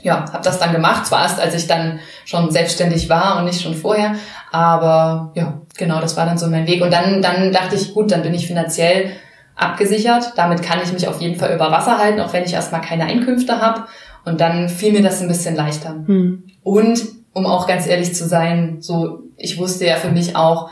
Ja, 0.05 0.31
habe 0.31 0.43
das 0.43 0.59
dann 0.59 0.71
gemacht, 0.71 1.07
zwar 1.07 1.23
erst 1.23 1.39
als 1.39 1.55
ich 1.55 1.65
dann 1.65 1.99
schon 2.25 2.51
selbstständig 2.51 3.09
war 3.09 3.39
und 3.39 3.45
nicht 3.45 3.59
schon 3.59 3.73
vorher, 3.73 4.13
aber 4.51 5.31
ja, 5.33 5.61
genau, 5.75 5.99
das 5.99 6.15
war 6.15 6.27
dann 6.27 6.37
so 6.37 6.45
mein 6.45 6.67
Weg. 6.67 6.83
Und 6.83 6.93
dann, 6.93 7.23
dann 7.23 7.51
dachte 7.51 7.75
ich, 7.75 7.91
gut, 7.95 8.11
dann 8.11 8.21
bin 8.21 8.35
ich 8.35 8.45
finanziell 8.45 9.13
abgesichert. 9.55 10.33
Damit 10.35 10.61
kann 10.61 10.79
ich 10.83 10.93
mich 10.93 11.07
auf 11.07 11.21
jeden 11.21 11.39
Fall 11.39 11.55
über 11.55 11.71
Wasser 11.71 11.97
halten, 11.97 12.19
auch 12.19 12.33
wenn 12.33 12.43
ich 12.43 12.53
erstmal 12.53 12.81
keine 12.81 13.05
Einkünfte 13.05 13.59
habe. 13.59 13.85
Und 14.25 14.41
dann 14.41 14.69
fiel 14.69 14.93
mir 14.93 15.01
das 15.01 15.23
ein 15.23 15.27
bisschen 15.27 15.55
leichter. 15.55 15.95
Hm. 16.05 16.43
Und 16.61 17.01
um 17.33 17.47
auch 17.47 17.65
ganz 17.65 17.87
ehrlich 17.87 18.13
zu 18.13 18.27
sein, 18.27 18.77
so 18.81 19.23
ich 19.37 19.57
wusste 19.57 19.87
ja 19.87 19.95
für 19.95 20.11
mich 20.11 20.35
auch, 20.35 20.69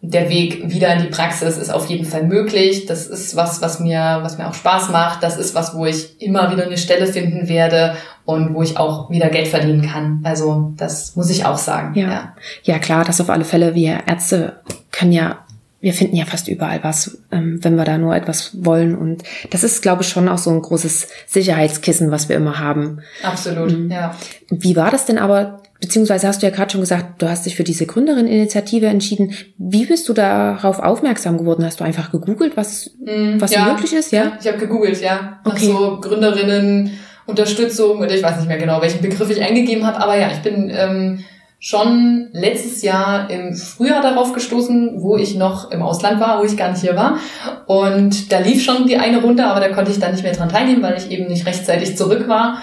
der 0.00 0.30
Weg 0.30 0.70
wieder 0.70 0.94
in 0.94 1.02
die 1.02 1.08
Praxis 1.08 1.56
ist 1.56 1.70
auf 1.70 1.86
jeden 1.86 2.04
Fall 2.04 2.22
möglich. 2.22 2.86
Das 2.86 3.06
ist 3.06 3.34
was, 3.34 3.60
was 3.60 3.80
mir, 3.80 4.20
was 4.22 4.38
mir 4.38 4.48
auch 4.48 4.54
Spaß 4.54 4.90
macht. 4.90 5.22
Das 5.22 5.36
ist 5.36 5.54
was, 5.54 5.74
wo 5.74 5.86
ich 5.86 6.20
immer 6.22 6.52
wieder 6.52 6.64
eine 6.64 6.78
Stelle 6.78 7.06
finden 7.06 7.48
werde 7.48 7.96
und 8.24 8.54
wo 8.54 8.62
ich 8.62 8.76
auch 8.76 9.10
wieder 9.10 9.28
Geld 9.28 9.48
verdienen 9.48 9.82
kann. 9.82 10.20
Also 10.22 10.72
das 10.76 11.16
muss 11.16 11.30
ich 11.30 11.44
auch 11.44 11.58
sagen. 11.58 11.98
Ja, 11.98 12.08
ja, 12.08 12.34
ja 12.62 12.78
klar, 12.78 13.04
das 13.04 13.20
auf 13.20 13.28
alle 13.30 13.44
Fälle. 13.44 13.74
Wir 13.74 14.00
Ärzte 14.06 14.60
können 14.92 15.12
ja 15.12 15.38
wir 15.80 15.94
finden 15.94 16.16
ja 16.16 16.24
fast 16.24 16.48
überall 16.48 16.82
was, 16.82 17.18
ähm, 17.30 17.62
wenn 17.62 17.76
wir 17.76 17.84
da 17.84 17.98
nur 17.98 18.14
etwas 18.14 18.64
wollen. 18.64 18.96
Und 18.96 19.22
das 19.50 19.62
ist, 19.62 19.80
glaube 19.80 20.02
ich, 20.02 20.08
schon 20.08 20.28
auch 20.28 20.38
so 20.38 20.50
ein 20.50 20.60
großes 20.60 21.08
Sicherheitskissen, 21.28 22.10
was 22.10 22.28
wir 22.28 22.36
immer 22.36 22.58
haben. 22.58 23.00
Absolut, 23.22 23.78
mhm. 23.78 23.90
ja. 23.90 24.16
Wie 24.50 24.74
war 24.74 24.90
das 24.90 25.06
denn 25.06 25.18
aber, 25.18 25.62
beziehungsweise 25.80 26.26
hast 26.28 26.42
du 26.42 26.46
ja 26.46 26.52
gerade 26.52 26.70
schon 26.70 26.80
gesagt, 26.80 27.22
du 27.22 27.28
hast 27.28 27.46
dich 27.46 27.56
für 27.56 27.64
diese 27.64 27.86
Gründerin-Initiative 27.86 28.86
entschieden. 28.86 29.32
Wie 29.56 29.86
bist 29.86 30.08
du 30.08 30.12
darauf 30.12 30.80
aufmerksam 30.80 31.38
geworden? 31.38 31.64
Hast 31.64 31.80
du 31.80 31.84
einfach 31.84 32.10
gegoogelt, 32.10 32.56
was, 32.56 32.90
mhm, 33.04 33.40
was 33.40 33.52
ja. 33.52 33.72
möglich 33.72 33.92
ist? 33.92 34.12
Ja, 34.12 34.32
ich 34.40 34.46
habe 34.46 34.58
gegoogelt, 34.58 35.00
ja. 35.00 35.40
Nach 35.44 35.52
okay. 35.52 35.66
so 35.66 35.98
Gründerinnen, 36.00 36.98
Unterstützung 37.26 37.98
und 37.98 38.10
ich 38.10 38.22
weiß 38.22 38.38
nicht 38.38 38.48
mehr 38.48 38.58
genau, 38.58 38.80
welchen 38.80 39.02
Begriff 39.02 39.30
ich 39.30 39.42
eingegeben 39.42 39.86
habe, 39.86 40.00
aber 40.00 40.18
ja, 40.18 40.30
ich 40.30 40.38
bin... 40.38 40.70
Ähm, 40.74 41.24
schon 41.60 42.28
letztes 42.32 42.82
Jahr 42.82 43.28
im 43.30 43.54
Frühjahr 43.54 44.00
darauf 44.00 44.32
gestoßen, 44.32 45.02
wo 45.02 45.16
ich 45.16 45.34
noch 45.34 45.70
im 45.70 45.82
Ausland 45.82 46.20
war, 46.20 46.38
wo 46.38 46.44
ich 46.44 46.56
gar 46.56 46.70
nicht 46.70 46.82
hier 46.82 46.94
war. 46.94 47.18
Und 47.66 48.32
da 48.32 48.38
lief 48.38 48.62
schon 48.62 48.86
die 48.86 48.96
eine 48.96 49.20
Runde, 49.20 49.44
aber 49.44 49.60
da 49.60 49.68
konnte 49.70 49.90
ich 49.90 49.98
dann 49.98 50.12
nicht 50.12 50.22
mehr 50.22 50.32
dran 50.32 50.48
teilnehmen, 50.48 50.82
weil 50.82 50.96
ich 50.96 51.10
eben 51.10 51.26
nicht 51.26 51.46
rechtzeitig 51.46 51.96
zurück 51.96 52.28
war. 52.28 52.58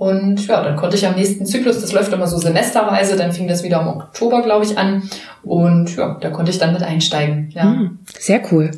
Und 0.00 0.46
ja, 0.46 0.64
dann 0.64 0.76
konnte 0.76 0.96
ich 0.96 1.06
am 1.06 1.14
nächsten 1.14 1.44
Zyklus, 1.44 1.82
das 1.82 1.92
läuft 1.92 2.10
immer 2.10 2.26
so 2.26 2.38
semesterweise, 2.38 3.16
dann 3.16 3.32
fing 3.32 3.46
das 3.46 3.62
wieder 3.62 3.82
im 3.82 3.88
Oktober, 3.88 4.40
glaube 4.40 4.64
ich, 4.64 4.78
an. 4.78 5.02
Und 5.42 5.94
ja, 5.94 6.16
da 6.18 6.30
konnte 6.30 6.50
ich 6.50 6.56
dann 6.56 6.72
mit 6.72 6.82
einsteigen. 6.82 7.50
Ja. 7.54 7.64
Hm, 7.64 7.98
sehr 8.18 8.40
cool. 8.50 8.70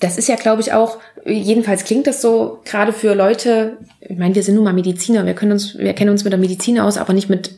Das 0.00 0.16
ist 0.16 0.28
ja, 0.28 0.36
glaube 0.36 0.62
ich, 0.62 0.72
auch, 0.72 0.96
jedenfalls 1.26 1.84
klingt 1.84 2.06
das 2.06 2.22
so, 2.22 2.60
gerade 2.64 2.94
für 2.94 3.12
Leute, 3.12 3.76
ich 4.00 4.16
meine, 4.16 4.34
wir 4.34 4.42
sind 4.42 4.54
nun 4.54 4.64
mal 4.64 4.72
Mediziner, 4.72 5.26
wir 5.26 5.34
können 5.34 5.52
uns, 5.52 5.76
wir 5.76 5.92
kennen 5.92 6.10
uns 6.10 6.24
mit 6.24 6.32
der 6.32 6.40
Medizin 6.40 6.80
aus, 6.80 6.96
aber 6.96 7.12
nicht 7.12 7.28
mit 7.28 7.54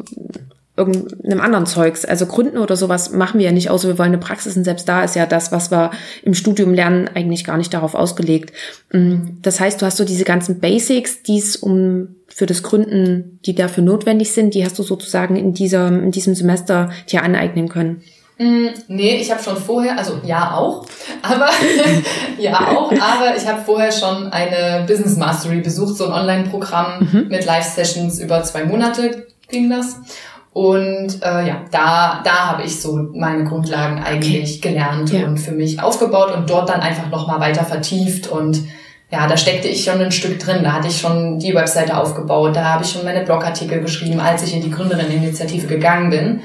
irgendeinem 0.79 1.41
anderen 1.41 1.67
Zeugs. 1.67 2.05
Also 2.05 2.27
Gründen 2.27 2.57
oder 2.57 2.77
sowas 2.77 3.13
machen 3.13 3.39
wir 3.39 3.47
ja 3.47 3.53
nicht, 3.53 3.69
außer 3.69 3.89
wir 3.89 3.99
wollen 3.99 4.09
eine 4.09 4.19
Praxis 4.19 4.57
und 4.57 4.65
selbst 4.65 4.89
da 4.89 5.03
ist 5.03 5.17
ja 5.17 5.27
das, 5.27 5.53
was 5.53 5.71
wir 5.71 5.91
im 6.23 6.35
Studium 6.35 6.73
lernen, 6.73 7.11
eigentlich 7.15 7.45
gar 7.45 7.59
nicht 7.59 7.75
darauf 7.75 7.95
ausgelegt. 7.95 8.53
Mm, 8.93 9.41
das 9.43 9.61
heißt, 9.61 9.83
du 9.83 9.87
hast 9.87 9.99
so 9.99 10.05
diese 10.05 10.25
ganzen 10.25 10.61
Basics, 10.61 11.23
die 11.23 11.39
es 11.39 11.57
um 11.57 12.17
für 12.29 12.47
das 12.47 12.63
Gründen, 12.63 13.41
die 13.45 13.55
dafür 13.55 13.83
notwendig 13.83 14.33
sind, 14.33 14.55
die 14.55 14.65
hast 14.65 14.79
du 14.79 14.83
sozusagen 14.83 15.37
in 15.37 15.53
dieser, 15.53 15.89
in 15.89 16.13
diesem 16.13 16.35
Semester 16.35 16.91
dir 17.11 17.23
aneignen 17.23 17.69
können. 17.69 18.03
Mm, 18.39 18.69
nee, 18.87 19.17
ich 19.17 19.33
habe 19.33 19.43
schon 19.43 19.57
vorher, 19.57 19.99
also 19.99 20.21
ja 20.25 20.55
auch, 20.55 20.87
aber 21.23 21.49
ja 22.39 22.69
auch, 22.69 22.93
aber 22.93 23.37
ich 23.37 23.45
habe 23.47 23.63
vorher 23.67 23.91
schon 23.91 24.29
eine 24.33 24.87
Business 24.87 25.17
Mastery 25.17 25.61
besucht, 25.61 25.97
so 25.97 26.07
ein 26.07 26.13
Online-Programm 26.13 27.01
mhm. 27.01 27.29
mit 27.29 27.45
Live-Sessions 27.45 28.21
über 28.21 28.45
zwei 28.45 28.65
Monate 28.65 29.27
ging 29.49 29.71
das. 29.71 29.97
Und 30.59 31.23
äh, 31.23 31.47
ja, 31.47 31.61
da, 31.71 32.21
da 32.25 32.49
habe 32.49 32.65
ich 32.65 32.81
so 32.81 32.97
meine 33.15 33.45
Grundlagen 33.45 34.03
eigentlich 34.03 34.59
okay. 34.59 34.71
gelernt 34.71 35.13
ja. 35.13 35.25
und 35.25 35.39
für 35.39 35.53
mich 35.53 35.81
aufgebaut 35.81 36.35
und 36.37 36.51
dort 36.51 36.69
dann 36.69 36.81
einfach 36.81 37.11
nochmal 37.11 37.39
weiter 37.39 37.63
vertieft. 37.63 38.27
Und 38.27 38.65
ja, 39.09 39.29
da 39.29 39.37
steckte 39.37 39.69
ich 39.69 39.85
schon 39.85 40.01
ein 40.01 40.11
Stück 40.11 40.41
drin. 40.41 40.65
Da 40.65 40.73
hatte 40.73 40.89
ich 40.89 40.99
schon 40.99 41.39
die 41.39 41.55
Webseite 41.55 41.97
aufgebaut, 41.97 42.57
da 42.57 42.65
habe 42.65 42.83
ich 42.83 42.91
schon 42.91 43.05
meine 43.05 43.25
Blogartikel 43.25 43.81
geschrieben, 43.81 44.19
als 44.19 44.43
ich 44.43 44.53
in 44.53 44.61
die 44.61 44.73
Gründerinneninitiative 44.73 45.69
gegangen 45.69 46.11
bin. 46.11 46.41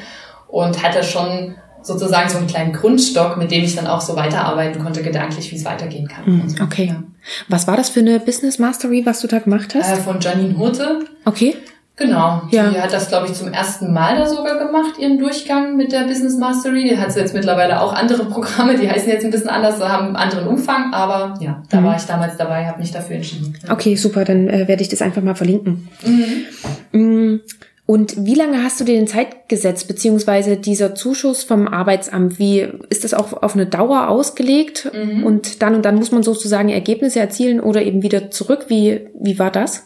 Und 0.48 0.84
hatte 0.84 1.04
schon 1.04 1.56
sozusagen 1.82 2.30
so 2.30 2.38
einen 2.38 2.46
kleinen 2.46 2.72
Grundstock, 2.72 3.38
mit 3.38 3.50
dem 3.50 3.64
ich 3.64 3.76
dann 3.76 3.88
auch 3.88 4.02
so 4.02 4.16
weiterarbeiten 4.16 4.80
konnte, 4.80 5.02
gedanklich, 5.02 5.52
wie 5.52 5.56
es 5.56 5.66
weitergehen 5.66 6.08
kann. 6.08 6.50
So. 6.50 6.64
Okay. 6.64 6.86
Ja. 6.86 7.04
Was 7.48 7.66
war 7.66 7.78
das 7.78 7.90
für 7.90 8.02
eine 8.02 8.20
Business 8.20 8.60
Mastery, 8.60 9.08
was 9.08 9.22
du 9.22 9.28
da 9.28 9.40
gemacht 9.40 9.74
hast? 9.74 9.92
Äh, 9.92 9.96
von 9.96 10.20
Janine 10.20 10.56
Hurte. 10.56 11.00
Okay. 11.26 11.56
Genau. 11.96 12.42
Ja. 12.50 12.72
Die 12.72 12.82
hat 12.82 12.92
das, 12.92 13.08
glaube 13.08 13.28
ich, 13.28 13.34
zum 13.34 13.54
ersten 13.54 13.94
Mal 13.94 14.18
da 14.18 14.28
sogar 14.28 14.58
gemacht, 14.58 14.98
ihren 14.98 15.20
Durchgang 15.20 15.78
mit 15.78 15.92
der 15.92 16.06
Business 16.06 16.38
Mastery. 16.38 16.90
Die 16.90 16.98
hat 16.98 17.16
jetzt 17.16 17.36
mittlerweile 17.36 17.82
auch 17.82 17.94
andere 17.94 18.26
Programme, 18.26 18.76
die 18.76 18.90
heißen 18.90 19.10
jetzt 19.10 19.24
ein 19.24 19.30
bisschen 19.30 19.50
anders, 19.50 19.80
haben 19.80 20.08
einen 20.08 20.16
anderen 20.16 20.48
Umfang, 20.48 20.92
aber 20.92 21.36
ja, 21.40 21.62
da 21.70 21.82
mhm. 21.82 21.86
war 21.86 21.96
ich 21.96 22.04
damals 22.04 22.36
dabei, 22.36 22.66
habe 22.66 22.80
mich 22.80 22.92
dafür 22.92 23.18
entschieden. 23.18 23.56
Ja. 23.64 23.74
Okay, 23.74 23.96
super, 23.96 24.26
dann 24.26 24.48
äh, 24.48 24.68
werde 24.68 24.82
ich 24.82 24.90
das 24.90 25.04
einfach 25.04 25.22
mal 25.22 25.36
verlinken. 25.36 25.88
Mhm. 26.04 27.00
Mhm. 27.00 27.42
Und 27.86 28.26
wie 28.26 28.36
lange 28.36 28.64
hast 28.64 28.80
du 28.80 28.86
dir 28.86 28.96
den 28.96 29.08
Zeit 29.08 29.50
gesetzt, 29.50 29.88
beziehungsweise 29.88 30.58
dieser 30.58 30.96
Zuschuss 30.96 31.44
vom 31.44 31.68
Arbeitsamt? 31.68 32.40
Wie 32.40 32.68
ist 32.90 33.04
das 33.04 33.14
auch 33.14 33.44
auf 33.44 33.54
eine 33.54 33.68
Dauer 33.68 34.08
ausgelegt? 34.08 34.90
Mhm. 34.94 35.24
Und 35.24 35.62
dann 35.62 35.76
und 35.76 35.84
dann 35.84 35.96
muss 35.96 36.12
man 36.12 36.24
sozusagen 36.24 36.70
Ergebnisse 36.70 37.20
erzielen 37.20 37.60
oder 37.60 37.84
eben 37.84 38.02
wieder 38.02 38.32
zurück? 38.32 38.66
Wie, 38.70 39.10
wie 39.20 39.38
war 39.38 39.52
das? 39.52 39.86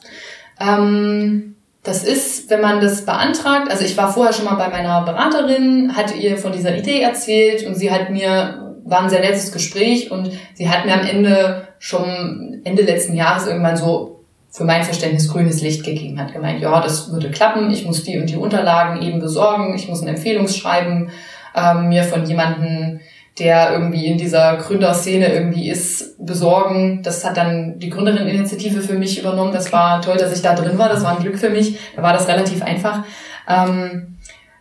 Ähm 0.61 1.55
das 1.87 2.03
ist, 2.03 2.49
wenn 2.49 2.59
man 2.59 2.81
das 2.81 3.05
beantragt, 3.05 3.71
also 3.71 3.85
ich 3.85 3.95
war 3.95 4.11
vorher 4.11 4.33
schon 4.33 4.45
mal 4.45 4.55
bei 4.55 4.67
meiner 4.67 5.05
Beraterin, 5.05 5.95
hatte 5.95 6.15
ihr 6.15 6.37
von 6.37 6.51
dieser 6.51 6.77
Idee 6.77 7.01
erzählt 7.01 7.65
und 7.65 7.75
sie 7.75 7.89
hat 7.89 8.09
mir, 8.09 8.75
war 8.83 9.03
ein 9.03 9.09
sehr 9.09 9.21
nettes 9.21 9.53
Gespräch 9.53 10.11
und 10.11 10.31
sie 10.53 10.69
hat 10.69 10.85
mir 10.85 10.93
am 10.93 11.07
Ende 11.07 11.67
schon 11.79 12.61
Ende 12.65 12.83
letzten 12.83 13.15
Jahres 13.15 13.47
irgendwann 13.47 13.77
so 13.77 14.25
für 14.49 14.65
mein 14.65 14.83
Verständnis 14.83 15.29
grünes 15.31 15.61
Licht 15.61 15.85
gegeben 15.85 16.19
hat. 16.19 16.33
Gemeint, 16.33 16.59
ja, 16.59 16.81
das 16.81 17.11
würde 17.11 17.31
klappen, 17.31 17.71
ich 17.71 17.85
muss 17.85 18.03
die 18.03 18.19
und 18.19 18.29
die 18.29 18.35
Unterlagen 18.35 19.01
eben 19.01 19.19
besorgen, 19.19 19.73
ich 19.73 19.87
muss 19.87 20.01
ein 20.01 20.09
Empfehlungsschreiben 20.09 21.09
ähm, 21.55 21.87
mir 21.87 22.03
von 22.03 22.25
jemandem, 22.25 22.99
der 23.39 23.71
irgendwie 23.71 24.07
in 24.07 24.17
dieser 24.17 24.57
Gründerszene 24.57 25.31
irgendwie 25.31 25.69
ist, 25.69 26.23
besorgen. 26.25 27.01
Das 27.03 27.23
hat 27.23 27.37
dann 27.37 27.77
die 27.77 27.89
Gründerinneninitiative 27.89 28.81
für 28.81 28.95
mich 28.95 29.19
übernommen. 29.19 29.53
Das 29.53 29.71
war 29.71 30.01
toll, 30.01 30.17
dass 30.17 30.35
ich 30.35 30.41
da 30.41 30.55
drin 30.55 30.77
war. 30.77 30.89
Das 30.89 31.03
war 31.03 31.15
ein 31.15 31.21
Glück 31.23 31.37
für 31.37 31.49
mich. 31.49 31.77
Da 31.95 32.01
war 32.01 32.13
das 32.13 32.27
relativ 32.27 32.63
einfach. 32.63 33.03
Ähm, 33.47 34.17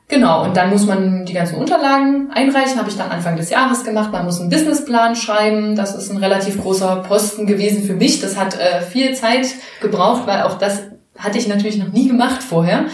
Genau, 0.09 0.45
und 0.45 0.57
dann 0.57 0.71
muss 0.71 0.87
man 0.87 1.25
die 1.25 1.33
ganzen 1.33 1.57
Unterlagen 1.57 2.31
einreichen, 2.33 2.79
habe 2.79 2.89
ich 2.89 2.97
dann 2.97 3.11
Anfang 3.11 3.37
des 3.37 3.51
Jahres 3.51 3.83
gemacht. 3.83 4.13
Man 4.13 4.25
muss 4.25 4.41
einen 4.41 4.51
Businessplan 4.51 5.17
schreiben. 5.17 5.75
Das 5.75 5.97
ist 5.97 6.11
ein 6.11 6.19
relativ 6.19 6.63
großer 6.63 7.03
Posten 7.09 7.45
gewesen 7.45 7.83
für 7.83 7.95
mich. 7.95 8.21
Das 8.21 8.37
hat 8.37 8.57
äh, 8.57 8.83
viel 8.83 9.15
Zeit 9.15 9.49
gebraucht, 9.81 10.29
weil 10.29 10.43
auch 10.43 10.59
das 10.59 10.85
hatte 11.19 11.39
ich 11.39 11.49
natürlich 11.49 11.79
noch 11.79 11.93
nie 11.93 12.09
gemacht 12.09 12.43
vorher. 12.43 12.87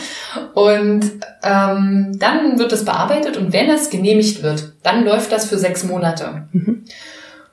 Und 0.55 1.05
ähm, 1.43 2.17
dann 2.19 2.59
wird 2.59 2.73
das 2.73 2.85
bearbeitet 2.85 3.37
und 3.37 3.53
wenn 3.53 3.69
es 3.71 3.91
genehmigt 3.91 4.43
wird, 4.43 4.73
dann 4.83 5.05
läuft 5.05 5.33
das 5.33 5.47
für 5.47 5.59
sechs 5.59 5.85
Monate. 5.85 6.49
Mhm. 6.53 6.85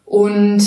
Und 0.06 0.64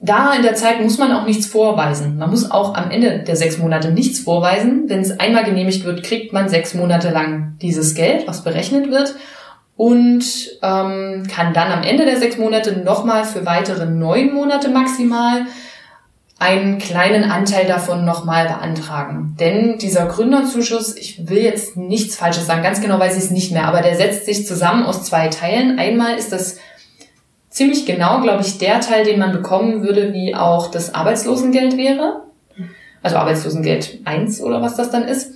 da 0.00 0.32
in 0.32 0.42
der 0.42 0.54
Zeit 0.54 0.80
muss 0.80 0.98
man 0.98 1.12
auch 1.12 1.26
nichts 1.26 1.46
vorweisen. 1.46 2.16
Man 2.16 2.30
muss 2.30 2.50
auch 2.50 2.74
am 2.74 2.90
Ende 2.90 3.20
der 3.20 3.36
sechs 3.36 3.58
Monate 3.58 3.90
nichts 3.90 4.20
vorweisen. 4.20 4.84
Wenn 4.88 5.00
es 5.00 5.18
einmal 5.20 5.44
genehmigt 5.44 5.84
wird, 5.84 6.02
kriegt 6.02 6.32
man 6.32 6.48
sechs 6.48 6.74
Monate 6.74 7.10
lang 7.10 7.56
dieses 7.60 7.94
Geld, 7.94 8.26
was 8.26 8.42
berechnet 8.42 8.90
wird 8.90 9.14
und 9.80 10.24
ähm, 10.62 11.26
kann 11.26 11.54
dann 11.54 11.72
am 11.72 11.82
Ende 11.82 12.04
der 12.04 12.18
sechs 12.18 12.36
Monate 12.36 12.82
nochmal 12.84 13.24
für 13.24 13.46
weitere 13.46 13.86
neun 13.86 14.34
Monate 14.34 14.68
maximal 14.68 15.46
einen 16.40 16.78
kleinen 16.78 17.30
Anteil 17.30 17.66
davon 17.66 18.06
nochmal 18.06 18.46
beantragen. 18.46 19.36
Denn 19.38 19.76
dieser 19.76 20.06
Gründerzuschuss, 20.06 20.96
ich 20.96 21.28
will 21.28 21.42
jetzt 21.42 21.76
nichts 21.76 22.16
Falsches 22.16 22.46
sagen, 22.46 22.62
ganz 22.62 22.80
genau 22.80 22.98
weiß 22.98 23.18
ich 23.18 23.24
es 23.24 23.30
nicht 23.30 23.52
mehr, 23.52 23.68
aber 23.68 23.82
der 23.82 23.94
setzt 23.94 24.24
sich 24.24 24.46
zusammen 24.46 24.86
aus 24.86 25.04
zwei 25.04 25.28
Teilen. 25.28 25.78
Einmal 25.78 26.16
ist 26.16 26.32
das 26.32 26.56
ziemlich 27.50 27.84
genau, 27.84 28.22
glaube 28.22 28.40
ich, 28.42 28.56
der 28.56 28.80
Teil, 28.80 29.04
den 29.04 29.18
man 29.18 29.32
bekommen 29.32 29.82
würde, 29.82 30.14
wie 30.14 30.34
auch 30.34 30.70
das 30.70 30.94
Arbeitslosengeld 30.94 31.76
wäre. 31.76 32.22
Also 33.02 33.16
Arbeitslosengeld 33.16 34.00
1 34.04 34.42
oder 34.42 34.60
was 34.60 34.76
das 34.76 34.90
dann 34.90 35.04
ist. 35.04 35.32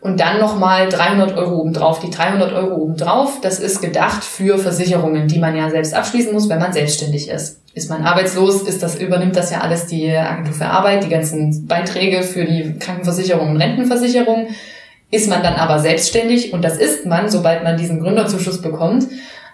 Und 0.00 0.18
dann 0.18 0.40
nochmal 0.40 0.88
300 0.88 1.36
Euro 1.36 1.60
obendrauf. 1.60 2.00
Die 2.00 2.10
300 2.10 2.52
Euro 2.52 2.74
obendrauf, 2.74 3.40
das 3.40 3.60
ist 3.60 3.80
gedacht 3.80 4.24
für 4.24 4.58
Versicherungen, 4.58 5.28
die 5.28 5.38
man 5.38 5.56
ja 5.56 5.70
selbst 5.70 5.94
abschließen 5.94 6.32
muss, 6.32 6.48
wenn 6.48 6.58
man 6.58 6.72
selbstständig 6.72 7.28
ist. 7.28 7.60
Ist 7.72 7.90
man 7.90 8.02
arbeitslos, 8.04 8.62
ist 8.62 8.82
das, 8.82 8.96
übernimmt 8.96 9.36
das 9.36 9.50
ja 9.50 9.60
alles 9.60 9.86
die 9.86 10.10
Agentur 10.10 10.54
für 10.54 10.66
Arbeit, 10.66 11.04
die 11.04 11.08
ganzen 11.08 11.66
Beiträge 11.66 12.22
für 12.22 12.44
die 12.44 12.78
Krankenversicherung 12.78 13.50
und 13.50 13.56
Rentenversicherung. 13.56 14.48
Ist 15.10 15.28
man 15.28 15.42
dann 15.42 15.54
aber 15.54 15.78
selbstständig, 15.78 16.52
und 16.52 16.62
das 16.62 16.76
ist 16.76 17.06
man, 17.06 17.28
sobald 17.30 17.62
man 17.62 17.76
diesen 17.76 18.00
Gründerzuschuss 18.00 18.60
bekommt, 18.60 19.06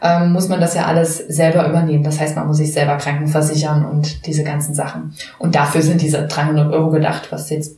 ähm, 0.03 0.33
muss 0.33 0.49
man 0.49 0.61
das 0.61 0.75
ja 0.75 0.87
alles 0.87 1.19
selber 1.19 1.69
übernehmen. 1.69 2.05
Das 2.05 2.21
heißt, 2.21 2.37
man 2.37 2.47
muss 2.47 2.59
sich 2.59 2.73
selber 2.73 2.97
krankenversichern 2.97 3.85
und 3.85 4.27
diese 4.27 4.45
ganzen 4.45 4.75
Sachen. 4.75 5.15
Und 5.39 5.55
dafür 5.55 5.83
sind 5.83 6.01
diese 6.01 6.27
300 6.27 6.73
Euro 6.73 6.91
gedacht, 6.91 7.29
was 7.31 7.51
jetzt 7.51 7.77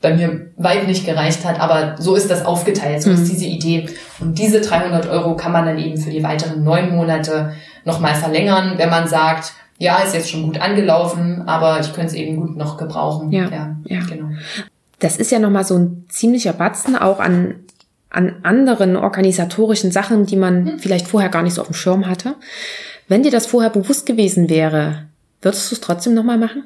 bei 0.00 0.14
mir 0.14 0.50
weit 0.56 0.88
nicht 0.88 1.06
gereicht 1.06 1.44
hat, 1.44 1.60
aber 1.60 1.94
so 1.98 2.16
ist 2.16 2.28
das 2.28 2.44
aufgeteilt, 2.44 3.02
so 3.02 3.10
mhm. 3.10 3.16
ist 3.16 3.30
diese 3.32 3.46
Idee. 3.46 3.86
Und 4.18 4.38
diese 4.38 4.60
300 4.60 5.08
Euro 5.08 5.36
kann 5.36 5.52
man 5.52 5.64
dann 5.64 5.78
eben 5.78 5.96
für 5.96 6.10
die 6.10 6.24
weiteren 6.24 6.64
neun 6.64 6.94
Monate 6.94 7.52
nochmal 7.84 8.14
verlängern, 8.16 8.74
wenn 8.76 8.90
man 8.90 9.06
sagt, 9.06 9.52
ja, 9.78 9.98
ist 9.98 10.14
jetzt 10.14 10.30
schon 10.30 10.42
gut 10.42 10.60
angelaufen, 10.60 11.42
aber 11.46 11.80
ich 11.80 11.92
könnte 11.92 12.08
es 12.08 12.14
eben 12.14 12.36
gut 12.36 12.56
noch 12.56 12.76
gebrauchen. 12.76 13.30
Ja, 13.32 13.48
ja, 13.48 13.76
ja. 13.84 14.00
genau. 14.08 14.28
Das 14.98 15.16
ist 15.16 15.32
ja 15.32 15.38
nochmal 15.38 15.64
so 15.64 15.76
ein 15.76 16.04
ziemlicher 16.08 16.52
Batzen 16.52 16.96
auch 16.96 17.18
an 17.18 17.54
an 18.12 18.36
anderen 18.42 18.96
organisatorischen 18.96 19.90
Sachen, 19.90 20.26
die 20.26 20.36
man 20.36 20.64
mhm. 20.64 20.78
vielleicht 20.78 21.08
vorher 21.08 21.30
gar 21.30 21.42
nicht 21.42 21.54
so 21.54 21.62
auf 21.62 21.68
dem 21.68 21.74
Schirm 21.74 22.06
hatte. 22.06 22.36
Wenn 23.08 23.22
dir 23.22 23.30
das 23.30 23.46
vorher 23.46 23.70
bewusst 23.70 24.06
gewesen 24.06 24.48
wäre, 24.48 25.06
würdest 25.40 25.70
du 25.70 25.74
es 25.74 25.80
trotzdem 25.80 26.14
nochmal 26.14 26.38
machen? 26.38 26.64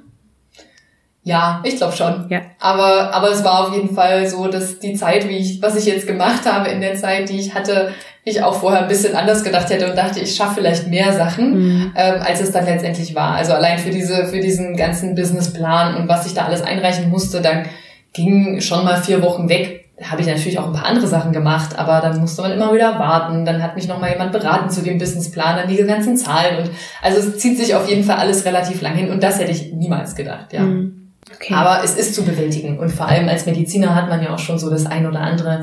Ja, 1.22 1.61
ich 1.64 1.76
glaube 1.76 1.96
schon. 1.96 2.26
Ja. 2.28 2.42
Aber, 2.61 3.12
aber 3.12 3.32
es 3.32 3.42
war 3.42 3.66
auf 3.66 3.74
jeden 3.74 3.94
Fall 3.94 4.28
so, 4.28 4.46
dass 4.46 4.78
die 4.78 4.94
Zeit, 4.94 5.28
wie 5.28 5.38
ich, 5.38 5.61
was 5.61 5.74
ich 5.74 5.85
jetzt 5.85 6.06
gemacht 6.06 6.46
habe 6.46 6.68
in 6.68 6.80
der 6.80 6.94
Zeit, 6.94 7.28
die 7.28 7.40
ich 7.40 7.52
hatte, 7.52 7.92
ich 8.22 8.42
auch 8.42 8.54
vorher 8.54 8.82
ein 8.82 8.88
bisschen 8.88 9.16
anders 9.16 9.42
gedacht 9.42 9.70
hätte 9.70 9.90
und 9.90 9.96
dachte, 9.96 10.20
ich 10.20 10.37
schaffe 10.37 10.56
vielleicht 10.56 10.87
mehr 10.87 11.12
Sachen, 11.12 11.54
mhm. 11.59 11.92
ähm, 11.96 12.22
als 12.22 12.40
es 12.40 12.52
dann 12.52 12.64
letztendlich 12.64 13.14
war. 13.14 13.35
Also 13.35 13.54
allein 13.54 13.78
für 13.78 13.90
diese, 13.90 14.26
für 14.26 14.40
diesen 14.40 14.76
ganzen 14.76 15.16
Businessplan 15.16 15.96
und 15.96 16.09
was 16.09 16.26
ich 16.26 16.35
da 16.35 16.44
alles 16.44 16.62
einreichen 16.62 17.11
musste, 17.11 17.40
dann 17.40 17.66
ging 18.12 18.61
schon 18.61 18.85
mal 18.85 19.02
vier 19.02 19.20
Wochen 19.22 19.48
weg, 19.48 19.86
habe 20.02 20.20
ich 20.20 20.26
natürlich 20.26 20.59
auch 20.59 20.66
ein 20.66 20.72
paar 20.72 20.87
andere 20.87 21.06
Sachen 21.06 21.32
gemacht, 21.32 21.78
aber 21.78 22.00
dann 22.00 22.20
musste 22.20 22.42
man 22.42 22.52
immer 22.52 22.72
wieder 22.72 22.98
warten. 22.98 23.46
Dann 23.46 23.62
hat 23.62 23.76
mich 23.76 23.88
noch 23.88 23.98
mal 23.98 24.11
jemand 24.11 24.32
beraten 24.32 24.68
zu 24.68 24.82
dem 24.82 24.98
Businessplan, 24.98 25.56
dann 25.56 25.68
diese 25.68 25.87
ganzen 25.87 26.16
Zahlen 26.16 26.59
und 26.59 26.70
also 27.02 27.18
es 27.18 27.38
zieht 27.38 27.59
sich 27.59 27.74
auf 27.74 27.88
jeden 27.88 28.04
Fall 28.04 28.16
alles 28.16 28.44
relativ 28.44 28.82
lang 28.82 28.94
hin 28.94 29.11
und 29.11 29.22
das 29.22 29.38
hätte 29.38 29.52
ich 29.52 29.72
niemals 29.72 30.14
gedacht, 30.14 30.52
ja. 30.52 30.62
Mhm. 30.62 31.12
Okay. 31.35 31.54
Aber 31.54 31.82
es 31.82 31.96
ist 31.96 32.14
zu 32.14 32.24
bewältigen 32.24 32.78
und 32.78 32.90
vor 32.90 33.09
allem 33.09 33.28
als 33.28 33.46
Mediziner 33.46 33.94
hat 33.94 34.09
man 34.09 34.22
ja 34.22 34.32
auch 34.32 34.38
schon 34.38 34.59
so 34.59 34.70
das 34.70 34.87
ein 34.87 35.06
oder 35.06 35.20
andere 35.20 35.62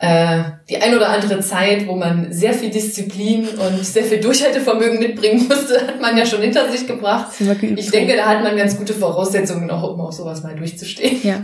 äh, 0.00 0.42
die 0.68 0.76
ein 0.76 0.94
oder 0.94 1.08
andere 1.08 1.40
Zeit, 1.40 1.86
wo 1.86 1.94
man 1.94 2.32
sehr 2.32 2.52
viel 2.52 2.70
Disziplin 2.70 3.46
und 3.48 3.84
sehr 3.84 4.04
viel 4.04 4.20
Durchhaltevermögen 4.20 4.98
mitbringen 4.98 5.46
musste, 5.48 5.86
hat 5.86 6.00
man 6.00 6.16
ja 6.16 6.26
schon 6.26 6.42
hinter 6.42 6.70
sich 6.70 6.86
gebracht. 6.86 7.28
Ich 7.76 7.90
denke, 7.90 8.16
da 8.16 8.26
hat 8.26 8.42
man 8.42 8.56
ganz 8.56 8.76
gute 8.76 8.92
Voraussetzungen, 8.92 9.70
auch 9.70 9.94
um 9.94 10.00
auf 10.00 10.12
sowas 10.12 10.42
mal 10.42 10.54
durchzustehen. 10.56 11.20
Ja. 11.22 11.36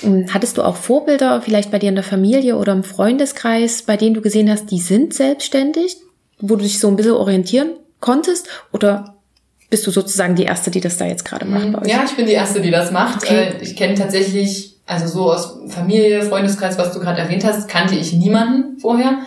Hm? 0.00 0.26
Hattest 0.32 0.58
du 0.58 0.62
auch 0.62 0.76
Vorbilder, 0.76 1.42
vielleicht 1.42 1.70
bei 1.70 1.78
dir 1.78 1.88
in 1.88 1.94
der 1.94 2.04
Familie 2.04 2.56
oder 2.56 2.72
im 2.72 2.84
Freundeskreis, 2.84 3.82
bei 3.82 3.96
denen 3.96 4.14
du 4.14 4.20
gesehen 4.20 4.50
hast, 4.50 4.70
die 4.70 4.80
sind 4.80 5.14
selbstständig, 5.14 5.96
wo 6.40 6.56
du 6.56 6.62
dich 6.62 6.78
so 6.78 6.88
ein 6.88 6.96
bisschen 6.96 7.12
orientieren 7.12 7.70
konntest? 8.00 8.48
Oder 8.72 9.16
bist 9.70 9.86
du 9.86 9.90
sozusagen 9.90 10.34
die 10.34 10.44
Erste, 10.44 10.70
die 10.70 10.80
das 10.80 10.98
da 10.98 11.06
jetzt 11.06 11.24
gerade 11.24 11.46
macht 11.46 11.72
bei 11.72 11.82
euch? 11.82 11.88
Ja, 11.88 12.04
ich 12.04 12.16
bin 12.16 12.26
die 12.26 12.32
Erste, 12.32 12.60
die 12.60 12.70
das 12.70 12.90
macht. 12.90 13.22
Okay. 13.22 13.52
Ich 13.60 13.76
kenne 13.76 13.94
tatsächlich 13.94 14.72
also 14.86 15.06
so 15.06 15.32
aus 15.32 15.58
Familie, 15.68 16.22
Freundeskreis, 16.22 16.76
was 16.78 16.92
du 16.92 17.00
gerade 17.00 17.20
erwähnt 17.20 17.44
hast, 17.44 17.68
kannte 17.68 17.94
ich 17.94 18.12
niemanden 18.12 18.78
vorher. 18.78 19.18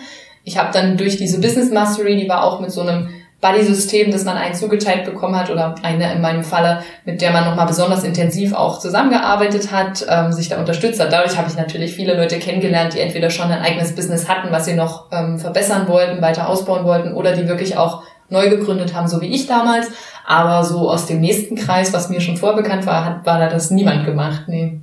Ich 0.44 0.58
habe 0.58 0.72
dann 0.72 0.98
durch 0.98 1.18
diese 1.18 1.40
Business 1.40 1.72
Mastery, 1.72 2.18
die 2.18 2.30
war 2.30 2.44
auch 2.44 2.60
mit 2.60 2.72
so 2.72 2.82
einem 2.82 3.10
Buddy-System, 3.46 4.12
das 4.12 4.24
man 4.24 4.38
einen 4.38 4.56
zugeteilt 4.56 5.06
bekommen 5.06 5.36
hat 5.36 5.52
oder 5.52 5.76
eine 5.84 6.12
in 6.12 6.22
meinem 6.22 6.44
Falle, 6.44 6.82
mit 7.06 7.22
der 7.22 7.32
man 7.32 7.46
nochmal 7.46 7.68
besonders 7.68 8.04
intensiv 8.04 8.54
auch 8.54 8.80
zusammengearbeitet 8.80 9.72
hat, 9.72 10.04
ähm, 10.10 10.32
sich 10.32 10.50
da 10.50 10.58
unterstützt 10.58 11.00
hat. 11.00 11.12
Dadurch 11.12 11.38
habe 11.38 11.50
ich 11.50 11.56
natürlich 11.56 11.94
viele 11.94 12.16
Leute 12.16 12.40
kennengelernt, 12.40 12.96
die 12.96 13.00
entweder 13.00 13.30
schon 13.30 13.52
ein 13.52 13.62
eigenes 13.62 13.94
Business 13.94 14.28
hatten, 14.28 14.52
was 14.52 14.66
sie 14.66 14.74
noch 14.74 15.12
ähm, 15.12 15.38
verbessern 15.38 15.88
wollten, 15.88 16.22
weiter 16.22 16.50
ausbauen 16.50 16.86
wollten 16.86 17.14
oder 17.14 17.36
die 17.36 17.48
wirklich 17.48 17.78
auch 17.78 18.02
neu 18.30 18.50
gegründet 18.50 18.96
haben, 18.96 19.08
so 19.08 19.22
wie 19.22 19.28
ich 19.28 19.46
damals. 19.46 19.88
Aber 20.26 20.64
so 20.64 20.90
aus 20.90 21.06
dem 21.06 21.22
nächsten 21.22 21.56
Kreis, 21.56 21.94
was 21.94 22.10
mir 22.10 22.22
schon 22.22 22.38
vorbekannt 22.38 22.88
war, 22.88 23.06
hat, 23.06 23.26
war 23.28 23.38
da 23.38 23.48
das 23.48 23.70
niemand 23.70 24.06
gemacht. 24.06 24.46
Nee. 24.48 24.80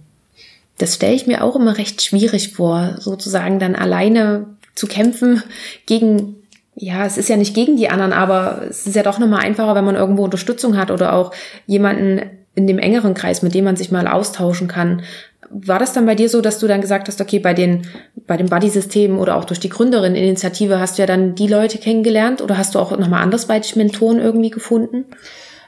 Das 0.79 0.94
stelle 0.94 1.14
ich 1.14 1.27
mir 1.27 1.42
auch 1.42 1.57
immer 1.57 1.79
recht 1.79 2.03
schwierig 2.03 2.53
vor, 2.53 2.94
sozusagen 2.98 3.59
dann 3.59 3.75
alleine 3.75 4.46
zu 4.75 4.87
kämpfen 4.87 5.42
gegen, 5.87 6.41
ja, 6.74 7.04
es 7.04 7.18
ist 7.18 7.28
ja 7.28 7.37
nicht 7.37 7.54
gegen 7.54 7.76
die 7.76 7.90
anderen, 7.90 8.12
aber 8.12 8.62
es 8.68 8.87
ist 8.87 8.96
ja 8.96 9.02
doch 9.02 9.18
nochmal 9.18 9.44
einfacher, 9.44 9.74
wenn 9.74 9.85
man 9.85 9.96
irgendwo 9.96 10.24
Unterstützung 10.24 10.76
hat 10.76 10.90
oder 10.90 11.12
auch 11.12 11.32
jemanden 11.66 12.22
in 12.54 12.66
dem 12.66 12.78
engeren 12.78 13.14
Kreis, 13.14 13.42
mit 13.42 13.54
dem 13.54 13.64
man 13.64 13.76
sich 13.76 13.90
mal 13.90 14.06
austauschen 14.06 14.68
kann. 14.68 15.02
War 15.50 15.78
das 15.78 15.92
dann 15.92 16.06
bei 16.06 16.14
dir 16.14 16.30
so, 16.30 16.40
dass 16.40 16.58
du 16.58 16.66
dann 16.66 16.80
gesagt 16.80 17.08
hast, 17.08 17.20
okay, 17.20 17.38
bei 17.38 17.52
den, 17.52 17.87
bei 18.26 18.38
dem 18.38 18.48
Buddy-Systemen 18.48 19.18
oder 19.18 19.37
auch 19.37 19.44
durch 19.44 19.61
die 19.61 19.68
Gründerin-Initiative 19.68 20.80
hast 20.80 20.96
du 20.96 21.02
ja 21.02 21.06
dann 21.06 21.35
die 21.35 21.46
Leute 21.46 21.78
kennengelernt 21.78 22.40
oder 22.40 22.56
hast 22.56 22.74
du 22.74 22.78
auch 22.78 22.96
nochmal 22.96 23.22
andersweitig 23.22 23.76
Mentoren 23.76 24.18
irgendwie 24.18 24.50
gefunden? 24.50 25.04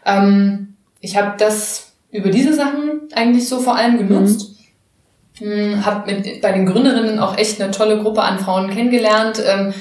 Ähm, 0.07 0.75
ich 1.01 1.19
habe 1.19 1.35
das 1.38 1.93
über 2.12 2.31
diese 2.31 2.55
Sachen 2.55 3.03
eigentlich 3.14 3.47
so 3.47 3.61
vor 3.61 3.77
allem 3.77 3.99
genutzt. 3.99 4.51
Mhm. 4.51 4.55
Hm, 5.37 5.85
habe 5.85 6.12
mit 6.12 6.40
bei 6.40 6.53
den 6.53 6.64
Gründerinnen 6.64 7.19
auch 7.19 7.37
echt 7.37 7.61
eine 7.61 7.73
tolle 7.73 7.99
Gruppe 7.99 8.23
an 8.23 8.38
Frauen 8.38 8.71
kennengelernt. 8.71 9.43
Ähm, 9.45 9.75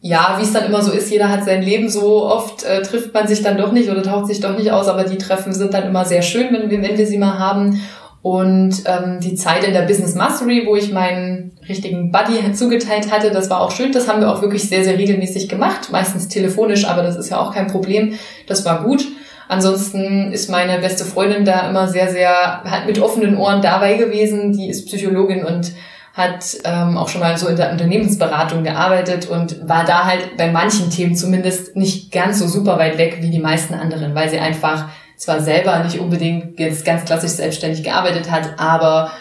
ja, 0.00 0.36
wie 0.38 0.44
es 0.44 0.52
dann 0.52 0.66
immer 0.66 0.82
so 0.82 0.92
ist, 0.92 1.10
jeder 1.10 1.28
hat 1.28 1.44
sein 1.44 1.62
Leben 1.62 1.88
so 1.88 2.24
oft, 2.24 2.62
äh, 2.64 2.82
trifft 2.82 3.12
man 3.12 3.26
sich 3.26 3.42
dann 3.42 3.58
doch 3.58 3.72
nicht 3.72 3.90
oder 3.90 4.02
taucht 4.02 4.26
sich 4.26 4.40
doch 4.40 4.56
nicht 4.56 4.70
aus, 4.70 4.86
aber 4.86 5.04
die 5.04 5.18
Treffen 5.18 5.52
sind 5.52 5.74
dann 5.74 5.88
immer 5.88 6.04
sehr 6.04 6.22
schön, 6.22 6.52
wenn 6.52 6.70
wir, 6.70 6.82
wenn 6.82 6.96
wir 6.96 7.06
sie 7.06 7.18
mal 7.18 7.38
haben. 7.38 7.80
Und 8.20 8.82
ähm, 8.84 9.20
die 9.20 9.34
Zeit 9.34 9.64
in 9.64 9.72
der 9.72 9.82
Business 9.82 10.14
Mastery, 10.14 10.64
wo 10.66 10.76
ich 10.76 10.92
meinen 10.92 11.56
richtigen 11.68 12.10
Buddy 12.10 12.52
zugeteilt 12.52 13.12
hatte, 13.12 13.30
das 13.30 13.48
war 13.48 13.60
auch 13.60 13.70
schön. 13.70 13.92
Das 13.92 14.08
haben 14.08 14.20
wir 14.20 14.30
auch 14.30 14.42
wirklich 14.42 14.68
sehr, 14.68 14.84
sehr 14.84 14.98
regelmäßig 14.98 15.48
gemacht. 15.48 15.90
Meistens 15.90 16.28
telefonisch, 16.28 16.84
aber 16.84 17.02
das 17.02 17.16
ist 17.16 17.30
ja 17.30 17.38
auch 17.38 17.54
kein 17.54 17.68
Problem. 17.68 18.14
Das 18.46 18.64
war 18.64 18.82
gut. 18.82 19.06
Ansonsten 19.48 20.32
ist 20.32 20.50
meine 20.50 20.78
beste 20.80 21.04
Freundin 21.04 21.44
da 21.44 21.68
immer 21.70 21.88
sehr, 21.88 22.10
sehr, 22.10 22.62
hat 22.64 22.86
mit 22.86 23.00
offenen 23.00 23.36
Ohren 23.36 23.62
dabei 23.62 23.94
gewesen. 23.94 24.52
Die 24.52 24.68
ist 24.68 24.86
Psychologin 24.86 25.44
und 25.44 25.72
hat 26.18 26.44
ähm, 26.64 26.98
auch 26.98 27.08
schon 27.08 27.20
mal 27.20 27.38
so 27.38 27.46
in 27.46 27.56
der 27.56 27.70
Unternehmensberatung 27.70 28.64
gearbeitet 28.64 29.28
und 29.28 29.68
war 29.68 29.84
da 29.84 30.04
halt 30.04 30.36
bei 30.36 30.50
manchen 30.50 30.90
Themen 30.90 31.14
zumindest 31.14 31.76
nicht 31.76 32.10
ganz 32.10 32.40
so 32.40 32.48
super 32.48 32.76
weit 32.76 32.98
weg 32.98 33.18
wie 33.20 33.30
die 33.30 33.38
meisten 33.38 33.72
anderen, 33.72 34.16
weil 34.16 34.28
sie 34.28 34.40
einfach 34.40 34.88
zwar 35.16 35.40
selber 35.40 35.78
nicht 35.84 36.00
unbedingt 36.00 36.58
jetzt 36.58 36.84
ganz 36.84 37.04
klassisch 37.04 37.30
selbstständig 37.30 37.84
gearbeitet 37.84 38.32
hat, 38.32 38.58
aber 38.58 39.12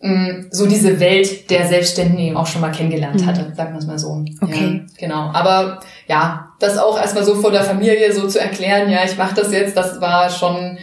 mh, 0.00 0.46
so 0.50 0.66
diese 0.66 0.98
Welt 0.98 1.50
der 1.50 1.66
Selbstständigen 1.66 2.38
auch 2.38 2.46
schon 2.46 2.62
mal 2.62 2.72
kennengelernt 2.72 3.20
mhm. 3.20 3.26
hatte, 3.26 3.52
sagen 3.54 3.74
wir 3.74 3.78
es 3.78 3.86
mal 3.86 3.98
so. 3.98 4.24
Okay. 4.40 4.82
Ja, 4.82 4.94
genau. 4.98 5.30
Aber 5.34 5.80
ja, 6.08 6.52
das 6.58 6.78
auch 6.78 6.98
erstmal 6.98 7.24
so 7.24 7.34
vor 7.34 7.50
der 7.50 7.64
Familie 7.64 8.10
so 8.14 8.26
zu 8.28 8.40
erklären, 8.40 8.88
ja, 8.90 9.04
ich 9.04 9.18
mache 9.18 9.34
das 9.34 9.52
jetzt, 9.52 9.76
das 9.76 10.00
war 10.00 10.30
schon 10.30 10.78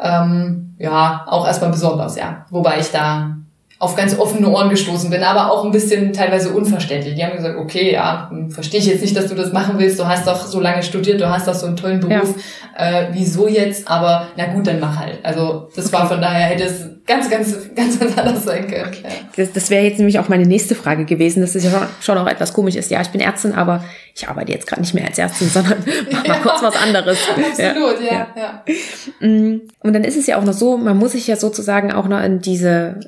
ähm, 0.00 0.76
ja 0.78 1.24
auch 1.26 1.46
erstmal 1.46 1.70
besonders, 1.70 2.16
ja. 2.16 2.46
Wobei 2.50 2.78
ich 2.78 2.92
da 2.92 3.38
auf 3.78 3.96
ganz 3.96 4.18
offene 4.18 4.48
Ohren 4.48 4.70
gestoßen 4.70 5.10
bin, 5.10 5.22
aber 5.22 5.50
auch 5.50 5.64
ein 5.64 5.72
bisschen 5.72 6.12
teilweise 6.12 6.50
unverständlich. 6.50 7.16
Die 7.16 7.24
haben 7.24 7.36
gesagt, 7.36 7.58
okay, 7.58 7.92
ja, 7.92 8.28
hm, 8.30 8.50
verstehe 8.50 8.80
ich 8.80 8.86
jetzt 8.86 9.02
nicht, 9.02 9.16
dass 9.16 9.26
du 9.26 9.34
das 9.34 9.52
machen 9.52 9.78
willst, 9.78 9.98
du 9.98 10.06
hast 10.06 10.26
doch 10.26 10.46
so 10.46 10.60
lange 10.60 10.82
studiert, 10.82 11.20
du 11.20 11.28
hast 11.28 11.48
doch 11.48 11.54
so 11.54 11.66
einen 11.66 11.76
tollen 11.76 12.00
Beruf, 12.00 12.34
ja. 12.78 13.00
äh, 13.02 13.08
wieso 13.12 13.48
jetzt? 13.48 13.88
Aber 13.88 14.28
na 14.36 14.46
gut, 14.46 14.66
dann 14.66 14.80
mach 14.80 14.98
halt. 14.98 15.18
Also 15.24 15.68
das 15.74 15.86
okay. 15.86 15.94
war 15.94 16.08
von 16.08 16.20
daher, 16.20 16.46
hätte 16.46 16.64
es 16.64 16.88
ganz, 17.06 17.28
ganz, 17.28 17.54
ganz, 17.74 17.98
ganz 17.98 18.16
anders 18.16 18.44
sein 18.44 18.66
können. 18.68 18.88
Okay. 18.88 19.02
Das, 19.36 19.52
das 19.52 19.70
wäre 19.70 19.84
jetzt 19.84 19.98
nämlich 19.98 20.18
auch 20.18 20.28
meine 20.28 20.46
nächste 20.46 20.74
Frage 20.74 21.04
gewesen, 21.04 21.40
dass 21.40 21.54
es 21.54 21.64
ja 21.64 21.88
schon 22.00 22.16
auch 22.16 22.26
etwas 22.26 22.52
komisch 22.52 22.76
ist. 22.76 22.90
Ja, 22.90 23.02
ich 23.02 23.08
bin 23.08 23.20
Ärztin, 23.20 23.52
aber 23.52 23.84
ich 24.14 24.28
arbeite 24.28 24.52
jetzt 24.52 24.66
gerade 24.66 24.80
nicht 24.80 24.94
mehr 24.94 25.06
als 25.06 25.18
Ärztin, 25.18 25.48
sondern 25.48 25.84
mach 26.12 26.26
mal 26.26 26.36
ja, 26.36 26.42
kurz 26.42 26.62
was 26.62 26.76
anderes. 26.76 27.18
Absolut, 27.28 28.00
ja, 28.00 28.28
ja, 28.36 28.62
ja. 28.66 29.26
Mm, 29.26 29.62
und 29.80 29.92
dann 29.92 30.04
ist 30.04 30.16
es 30.16 30.26
ja 30.26 30.38
auch 30.38 30.44
noch 30.44 30.52
so, 30.52 30.76
man 30.76 30.96
muss 30.96 31.12
sich 31.12 31.26
ja 31.26 31.36
sozusagen 31.36 31.92
auch 31.92 32.08
noch 32.08 32.22
in 32.22 32.40
diese 32.40 33.00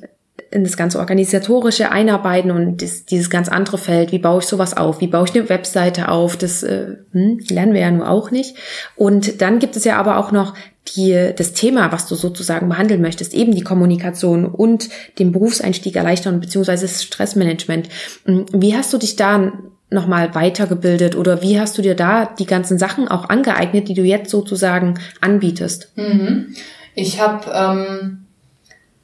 in 0.51 0.65
das 0.65 0.77
ganze 0.77 0.99
organisatorische 0.99 1.91
einarbeiten 1.91 2.51
und 2.51 2.83
das, 2.83 3.05
dieses 3.05 3.31
ganz 3.31 3.49
andere 3.49 3.79
Feld. 3.79 4.13
Wie 4.13 4.19
baue 4.19 4.41
ich 4.41 4.47
sowas 4.47 4.77
auf? 4.77 5.01
Wie 5.01 5.07
baue 5.07 5.27
ich 5.27 5.35
eine 5.35 5.49
Webseite 5.49 6.09
auf? 6.09 6.37
Das 6.37 6.63
äh, 6.63 6.97
hm, 7.13 7.41
lernen 7.49 7.75
wir 7.75 7.81
ja 7.81 7.91
nur 7.91 8.09
auch 8.09 8.31
nicht. 8.31 8.57
Und 8.95 9.43
dann 9.43 9.59
gibt 9.59 9.77
es 9.77 9.85
ja 9.85 9.97
aber 9.97 10.19
auch 10.19 10.33
noch 10.33 10.55
die, 10.95 11.33
das 11.37 11.53
Thema, 11.53 11.91
was 11.91 12.07
du 12.07 12.15
sozusagen 12.15 12.69
behandeln 12.69 13.01
möchtest, 13.01 13.35
eben 13.35 13.55
die 13.55 13.63
Kommunikation 13.63 14.47
und 14.47 14.89
den 15.19 15.33
Berufseinstieg 15.33 15.97
erleichtern, 15.97 16.41
beziehungsweise 16.41 16.87
das 16.87 17.03
Stressmanagement. 17.03 17.89
Hm, 18.25 18.47
wie 18.53 18.77
hast 18.77 18.93
du 18.93 18.99
dich 18.99 19.17
da 19.17 19.53
nochmal 19.91 20.35
weitergebildet 20.35 21.17
oder 21.17 21.43
wie 21.43 21.61
hast 21.61 21.79
du 21.79 21.83
dir 21.83 21.95
da 21.95 22.27
die 22.27 22.47
ganzen 22.47 22.79
Sachen 22.79 23.09
auch 23.09 23.29
angeeignet, 23.29 23.89
die 23.89 23.95
du 23.95 24.03
jetzt 24.03 24.31
sozusagen 24.31 24.99
anbietest? 25.21 25.93
Mhm. 25.97 26.55
Ich 26.95 27.21
habe 27.21 27.51
ähm 27.53 28.26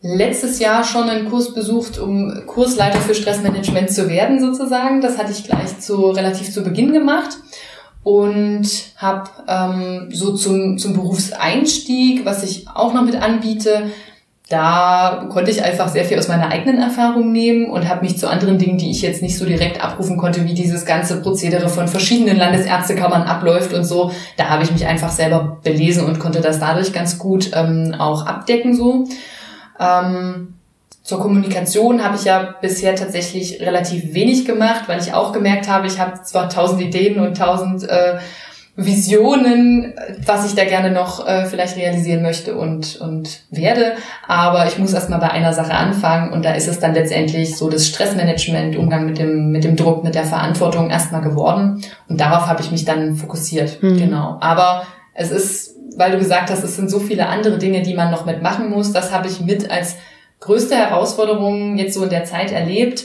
letztes 0.03 0.59
Jahr 0.59 0.85
schon 0.85 1.09
einen 1.09 1.31
Kurs 1.31 1.55
besucht, 1.55 1.99
um 1.99 2.45
Kursleiter 2.47 2.99
für 2.99 3.15
Stressmanagement 3.15 3.91
zu 3.91 4.09
werden 4.09 4.41
sozusagen. 4.41 5.01
Das 5.01 5.17
hatte 5.17 5.33
ich 5.33 5.45
gleich 5.45 5.79
zu 5.79 6.11
relativ 6.11 6.53
zu 6.53 6.63
Beginn 6.63 6.93
gemacht 6.93 7.39
und 8.03 8.69
habe 8.97 9.31
ähm, 9.47 10.09
so 10.13 10.35
zum, 10.35 10.77
zum 10.77 10.95
Berufseinstieg, 10.95 12.25
was 12.25 12.43
ich 12.43 12.67
auch 12.75 12.93
noch 12.93 13.05
mit 13.05 13.15
anbiete, 13.15 13.93
da 14.49 15.29
konnte 15.31 15.51
ich 15.51 15.65
einfach 15.65 15.89
sehr 15.89 16.05
viel 16.05 16.19
aus 16.19 16.29
meiner 16.29 16.51
eigenen 16.51 16.83
Erfahrung 16.83 17.33
nehmen 17.33 17.71
und 17.71 17.89
habe 17.89 18.05
mich 18.05 18.19
zu 18.19 18.29
anderen 18.29 18.59
Dingen, 18.59 18.77
die 18.77 18.91
ich 18.91 19.01
jetzt 19.01 19.23
nicht 19.23 19.39
so 19.39 19.47
direkt 19.47 19.83
abrufen 19.83 20.19
konnte, 20.19 20.45
wie 20.45 20.53
dieses 20.53 20.85
ganze 20.85 21.23
Prozedere 21.23 21.71
von 21.71 21.89
verschiedenen 21.89 22.37
Landesärztekammern 22.37 23.23
abläuft 23.23 23.73
und 23.73 23.85
so, 23.85 24.13
da 24.37 24.51
habe 24.51 24.63
ich 24.63 24.71
mich 24.71 24.87
einfach 24.87 25.11
selber 25.11 25.57
belesen 25.63 26.05
und 26.05 26.19
konnte 26.19 26.43
das 26.43 26.61
dadurch 26.61 26.93
ganz 26.93 27.19
gut 27.19 27.53
ähm, 27.55 27.95
auch 27.99 28.27
abdecken 28.27 28.77
so. 28.77 29.07
Ähm, 29.79 30.55
zur 31.03 31.21
Kommunikation 31.21 32.05
habe 32.05 32.17
ich 32.17 32.25
ja 32.25 32.55
bisher 32.61 32.95
tatsächlich 32.95 33.61
relativ 33.61 34.15
wenig 34.15 34.45
gemacht, 34.45 34.85
weil 34.87 35.01
ich 35.01 35.13
auch 35.15 35.33
gemerkt 35.33 35.69
habe, 35.69 35.89
ich 35.89 35.99
habe 35.99 36.23
zwar 36.23 36.49
tausend 36.49 36.81
Ideen 36.81 37.19
und 37.19 37.37
tausend 37.37 37.89
äh, 37.89 38.19
Visionen, 38.75 39.93
was 40.25 40.47
ich 40.47 40.55
da 40.55 40.65
gerne 40.65 40.91
noch 40.91 41.27
äh, 41.27 41.45
vielleicht 41.45 41.77
realisieren 41.77 42.23
möchte 42.23 42.57
und, 42.57 42.97
und 43.01 43.41
werde. 43.51 43.95
Aber 44.27 44.67
ich 44.67 44.79
muss 44.79 44.95
erstmal 44.95 45.19
bei 45.19 45.31
einer 45.31 45.53
Sache 45.53 45.75
anfangen 45.75 46.33
und 46.33 46.45
da 46.45 46.55
ist 46.55 46.69
es 46.69 46.79
dann 46.79 46.95
letztendlich 46.95 47.57
so 47.57 47.69
das 47.69 47.87
Stressmanagement, 47.87 48.77
Umgang 48.77 49.05
mit 49.05 49.19
dem, 49.19 49.51
mit 49.51 49.65
dem 49.65 49.77
Druck, 49.77 50.05
mit 50.05 50.15
der 50.15 50.25
Verantwortung 50.25 50.89
erstmal 50.89 51.21
geworden. 51.21 51.83
Und 52.09 52.21
darauf 52.21 52.47
habe 52.47 52.63
ich 52.63 52.71
mich 52.71 52.87
dann 52.87 53.17
fokussiert. 53.17 53.83
Mhm. 53.83 53.99
Genau. 53.99 54.39
Aber 54.41 54.87
es 55.13 55.31
ist 55.31 55.77
weil 55.97 56.13
du 56.13 56.19
gesagt 56.19 56.51
hast, 56.51 56.63
es 56.63 56.77
sind 56.77 56.91
so 56.91 56.99
viele 57.01 57.29
andere 57.29 57.59
Dinge, 57.59 57.83
die 57.83 57.95
man 57.95 58.11
noch 58.11 58.25
mitmachen 58.25 58.71
muss. 58.71 58.93
Das 58.93 59.13
habe 59.13 59.29
ich 59.29 59.41
mit 59.41 59.71
als 59.71 59.97
größte 60.41 60.75
Herausforderung 60.75 61.77
jetzt 61.77 61.95
so 61.95 62.05
in 62.05 62.11
der 62.11 62.25
Zeit 62.25 62.53
erlebt. 62.53 63.05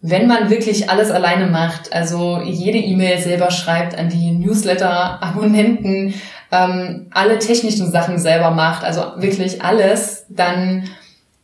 Wenn 0.00 0.26
man 0.26 0.50
wirklich 0.50 0.90
alles 0.90 1.10
alleine 1.10 1.46
macht, 1.46 1.92
also 1.92 2.40
jede 2.42 2.78
E-Mail 2.78 3.18
selber 3.18 3.50
schreibt 3.50 3.96
an 3.96 4.08
die 4.08 4.32
Newsletter-Abonnenten, 4.32 6.14
ähm, 6.50 7.06
alle 7.12 7.38
technischen 7.38 7.90
Sachen 7.92 8.18
selber 8.18 8.50
macht, 8.50 8.84
also 8.84 9.02
wirklich 9.16 9.62
alles, 9.62 10.26
dann 10.28 10.88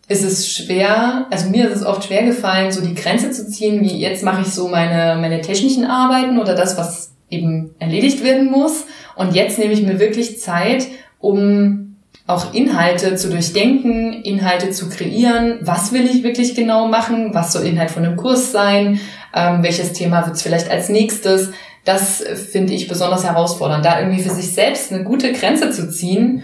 ist 0.08 0.24
es 0.24 0.50
schwer, 0.50 1.26
also 1.30 1.50
mir 1.50 1.68
ist 1.68 1.76
es 1.76 1.86
oft 1.86 2.04
schwer 2.04 2.24
gefallen, 2.24 2.72
so 2.72 2.80
die 2.80 2.94
Grenze 2.94 3.30
zu 3.30 3.46
ziehen, 3.46 3.80
wie 3.82 3.98
jetzt 3.98 4.24
mache 4.24 4.40
ich 4.40 4.48
so 4.48 4.66
meine, 4.68 5.20
meine 5.20 5.40
technischen 5.40 5.84
Arbeiten 5.84 6.38
oder 6.38 6.54
das, 6.54 6.76
was 6.76 7.12
eben 7.30 7.74
erledigt 7.78 8.24
werden 8.24 8.50
muss. 8.50 8.86
Und 9.18 9.34
jetzt 9.34 9.58
nehme 9.58 9.72
ich 9.72 9.82
mir 9.82 9.98
wirklich 9.98 10.40
Zeit, 10.40 10.86
um 11.18 11.96
auch 12.28 12.54
Inhalte 12.54 13.16
zu 13.16 13.30
durchdenken, 13.30 14.12
Inhalte 14.22 14.70
zu 14.70 14.88
kreieren. 14.88 15.58
Was 15.62 15.92
will 15.92 16.04
ich 16.04 16.22
wirklich 16.22 16.54
genau 16.54 16.86
machen? 16.86 17.34
Was 17.34 17.52
soll 17.52 17.66
Inhalt 17.66 17.90
von 17.90 18.04
einem 18.04 18.16
Kurs 18.16 18.52
sein? 18.52 19.00
Ähm, 19.34 19.62
welches 19.62 19.92
Thema 19.92 20.24
wird 20.24 20.36
es 20.36 20.42
vielleicht 20.42 20.70
als 20.70 20.88
nächstes? 20.88 21.50
Das 21.84 22.22
finde 22.52 22.74
ich 22.74 22.86
besonders 22.86 23.24
herausfordernd, 23.24 23.84
da 23.84 23.98
irgendwie 23.98 24.22
für 24.22 24.30
sich 24.30 24.52
selbst 24.52 24.92
eine 24.92 25.04
gute 25.04 25.32
Grenze 25.32 25.70
zu 25.70 25.90
ziehen, 25.90 26.42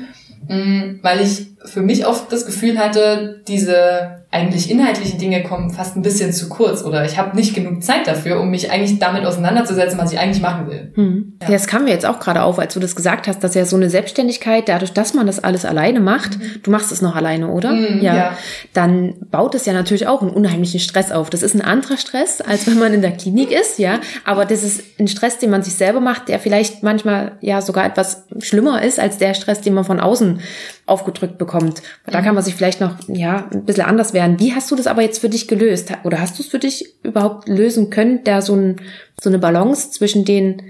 mh, 0.49 0.57
mm, 0.57 0.99
weil 1.03 1.21
ich 1.21 1.47
für 1.65 1.81
mich 1.81 2.07
oft 2.07 2.31
das 2.31 2.45
Gefühl 2.45 2.79
hatte, 2.79 3.43
diese 3.49 4.25
eigentlich 4.31 4.69
inhaltlichen 4.69 5.19
Dinge 5.19 5.45
kommen 5.45 5.71
fast 5.71 5.97
ein 5.97 6.03
bisschen 6.03 6.33
zu 6.33 6.49
kurz 6.49 6.83
oder 6.83 7.05
ich 7.05 7.17
habe 7.19 7.37
nicht 7.37 7.55
genug 7.55 7.85
Zeit 7.85 8.07
dafür, 8.07 8.41
um 8.41 8.51
mich 8.51 8.71
eigentlich 8.71 8.99
damit 8.99 9.25
auseinanderzusetzen, 9.25 9.97
was 9.97 10.13
ich 10.13 10.19
eigentlich 10.19 10.43
machen 10.43 10.67
will. 10.67 10.91
Hm. 10.95 11.39
Ja. 11.41 11.49
ja, 11.49 11.53
das 11.55 11.69
kam 11.69 11.85
mir 11.85 11.91
jetzt 11.91 12.05
auch 12.05 12.19
gerade 12.19 12.43
auf, 12.43 12.59
als 12.59 12.75
du 12.75 12.81
das 12.81 12.97
gesagt 12.97 13.29
hast, 13.29 13.45
dass 13.45 13.55
ja 13.55 13.65
so 13.65 13.77
eine 13.77 13.91
Selbstständigkeit, 13.91 14.69
dadurch, 14.69 14.93
dass 14.93 15.15
man 15.15 15.27
das 15.27 15.43
alles 15.43 15.65
alleine 15.65 16.01
macht, 16.01 16.39
mhm. 16.39 16.63
du 16.65 16.71
machst 16.73 16.91
es 16.91 17.01
noch 17.01 17.15
alleine, 17.15 17.49
oder? 17.49 17.73
Mhm, 17.73 18.03
ja. 18.03 18.17
ja. 18.17 18.39
Dann 18.73 19.15
baut 19.31 19.55
es 19.55 19.67
ja 19.67 19.73
natürlich 19.73 20.09
auch 20.09 20.21
einen 20.21 20.33
unheimlichen 20.33 20.81
Stress 20.81 21.13
auf. 21.13 21.31
Das 21.31 21.45
ist 21.45 21.55
ein 21.55 21.63
anderer 21.63 21.97
Stress, 21.97 22.41
als 22.41 22.67
wenn 22.67 22.79
man 22.79 22.93
in 22.93 23.03
der 23.03 23.13
Klinik 23.13 23.53
ist, 23.53 23.79
ja. 23.79 24.01
Aber 24.25 24.45
das 24.47 24.65
ist 24.65 24.83
ein 24.99 25.07
Stress, 25.07 25.39
den 25.39 25.51
man 25.51 25.63
sich 25.63 25.75
selber 25.75 26.01
macht, 26.01 26.29
der 26.29 26.41
vielleicht 26.41 26.83
manchmal 26.83 27.33
ja 27.41 27.63
sogar 27.63 27.87
etwas 27.87 28.25
schlimmer 28.41 28.83
ist 28.83 28.99
als 28.99 29.17
der 29.19 29.35
Stress, 29.35 29.61
den 29.61 29.75
man 29.75 29.85
von 29.85 30.01
außen 30.01 30.41
aufgedrückt 30.87 31.39
bekommt. 31.39 31.83
Da 32.07 32.21
kann 32.21 32.35
man 32.35 32.45
sich 32.45 32.55
vielleicht 32.55 32.81
noch, 32.81 32.97
ja, 33.09 33.49
ein 33.51 33.65
bisschen 33.65 33.85
anders 33.85 34.13
werden. 34.13 34.39
Wie 34.39 34.55
hast 34.55 34.71
du 34.71 34.77
das 34.77 34.87
aber 34.87 35.03
jetzt 35.03 35.19
für 35.19 35.29
dich 35.29 35.49
gelöst? 35.49 35.91
Oder 36.05 36.21
hast 36.21 36.39
du 36.39 36.43
es 36.43 36.49
für 36.49 36.59
dich 36.59 36.95
überhaupt 37.03 37.49
lösen 37.49 37.91
können, 37.91 38.23
da 38.25 38.43
so, 38.43 38.55
ein, 38.55 38.77
so 39.21 39.31
eine 39.31 39.39
Balance 39.39 39.91
zwischen 39.91 40.25
den, 40.25 40.63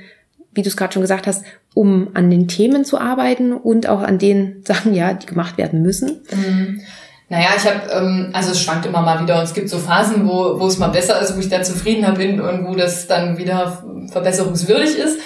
wie 0.53 0.63
du 0.63 0.69
es 0.69 0.77
gerade 0.77 0.93
schon 0.93 1.03
gesagt 1.03 1.27
hast, 1.27 1.45
um 1.75 2.11
an 2.15 2.31
den 2.31 2.47
Themen 2.47 2.85
zu 2.85 3.01
arbeiten 3.01 3.53
und 3.53 3.89
auch 3.89 4.03
an 4.03 4.19
den 4.19 4.63
Sachen, 4.65 4.95
ja, 4.95 5.15
die 5.15 5.27
gemacht 5.27 5.59
werden 5.59 5.83
müssen? 5.83 6.23
Mhm. 6.33 6.81
Naja, 7.29 7.49
ich 7.57 7.65
habe, 7.65 7.91
ähm, 7.91 8.31
also 8.33 8.53
es 8.53 8.63
schwankt 8.63 8.87
immer 8.87 9.01
mal 9.01 9.21
wieder 9.21 9.39
und 9.39 9.45
es 9.45 9.55
gibt 9.55 9.69
so 9.69 9.79
Phasen, 9.79 10.29
wo, 10.29 10.61
wo 10.61 10.67
es 10.67 10.79
mal 10.79 10.89
besser 10.89 11.21
ist, 11.21 11.35
wo 11.35 11.41
ich 11.41 11.49
da 11.49 11.63
zufriedener 11.63 12.13
bin 12.13 12.41
und 12.41 12.67
wo 12.67 12.75
das 12.75 13.09
dann 13.09 13.39
wieder 13.39 13.83
verbesserungswürdig 14.13 14.97
ist. 14.97 15.19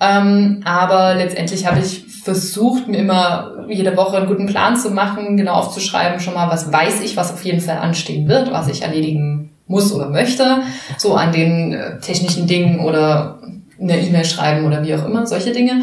Ähm, 0.00 0.62
aber 0.64 1.14
letztendlich 1.14 1.66
habe 1.66 1.80
ich 1.80 2.04
versucht, 2.22 2.88
mir 2.88 2.98
immer 2.98 3.52
jede 3.68 3.96
Woche 3.96 4.16
einen 4.16 4.26
guten 4.26 4.46
Plan 4.46 4.76
zu 4.76 4.90
machen, 4.90 5.36
genau 5.36 5.54
aufzuschreiben, 5.54 6.20
schon 6.20 6.34
mal, 6.34 6.50
was 6.50 6.72
weiß 6.72 7.02
ich, 7.02 7.16
was 7.16 7.32
auf 7.32 7.44
jeden 7.44 7.60
Fall 7.60 7.78
anstehen 7.78 8.28
wird, 8.28 8.50
was 8.52 8.68
ich 8.68 8.82
erledigen 8.82 9.50
muss 9.66 9.92
oder 9.92 10.08
möchte, 10.08 10.62
so 10.98 11.14
an 11.14 11.32
den 11.32 11.72
äh, 11.72 11.98
technischen 11.98 12.46
Dingen 12.46 12.80
oder 12.80 13.40
eine 13.80 14.00
E-Mail 14.00 14.24
schreiben 14.24 14.66
oder 14.66 14.82
wie 14.84 14.94
auch 14.94 15.04
immer, 15.04 15.26
solche 15.26 15.52
Dinge. 15.52 15.82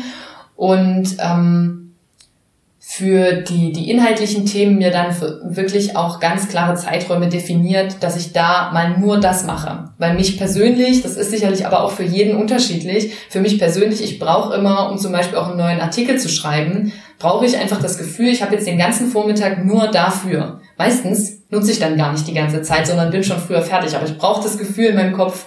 Und 0.55 1.17
ähm, 1.19 1.80
für 2.93 3.35
die, 3.35 3.71
die 3.71 3.89
inhaltlichen 3.89 4.45
Themen 4.45 4.77
mir 4.77 4.91
dann 4.91 5.15
wirklich 5.45 5.95
auch 5.95 6.19
ganz 6.19 6.49
klare 6.49 6.75
Zeiträume 6.75 7.29
definiert, 7.29 7.95
dass 8.01 8.17
ich 8.17 8.33
da 8.33 8.69
mal 8.73 8.99
nur 8.99 9.21
das 9.21 9.45
mache. 9.45 9.93
Weil 9.97 10.15
mich 10.15 10.37
persönlich, 10.37 11.01
das 11.01 11.15
ist 11.15 11.31
sicherlich 11.31 11.65
aber 11.65 11.85
auch 11.85 11.91
für 11.91 12.03
jeden 12.03 12.35
unterschiedlich, 12.35 13.13
für 13.29 13.39
mich 13.39 13.57
persönlich, 13.59 14.03
ich 14.03 14.19
brauche 14.19 14.53
immer, 14.55 14.91
um 14.91 14.97
zum 14.97 15.13
Beispiel 15.13 15.37
auch 15.37 15.47
einen 15.47 15.57
neuen 15.57 15.79
Artikel 15.79 16.19
zu 16.19 16.27
schreiben, 16.27 16.91
brauche 17.17 17.45
ich 17.45 17.57
einfach 17.57 17.81
das 17.81 17.97
Gefühl, 17.97 18.27
ich 18.27 18.43
habe 18.43 18.55
jetzt 18.55 18.67
den 18.67 18.77
ganzen 18.77 19.07
Vormittag 19.07 19.63
nur 19.63 19.87
dafür. 19.87 20.59
Meistens 20.77 21.43
nutze 21.49 21.71
ich 21.71 21.79
dann 21.79 21.95
gar 21.95 22.11
nicht 22.11 22.27
die 22.27 22.33
ganze 22.33 22.61
Zeit, 22.61 22.87
sondern 22.87 23.09
bin 23.09 23.23
schon 23.23 23.39
früher 23.39 23.61
fertig. 23.61 23.95
Aber 23.95 24.05
ich 24.05 24.17
brauche 24.17 24.43
das 24.43 24.57
Gefühl 24.57 24.87
in 24.87 24.95
meinem 24.95 25.13
Kopf, 25.13 25.45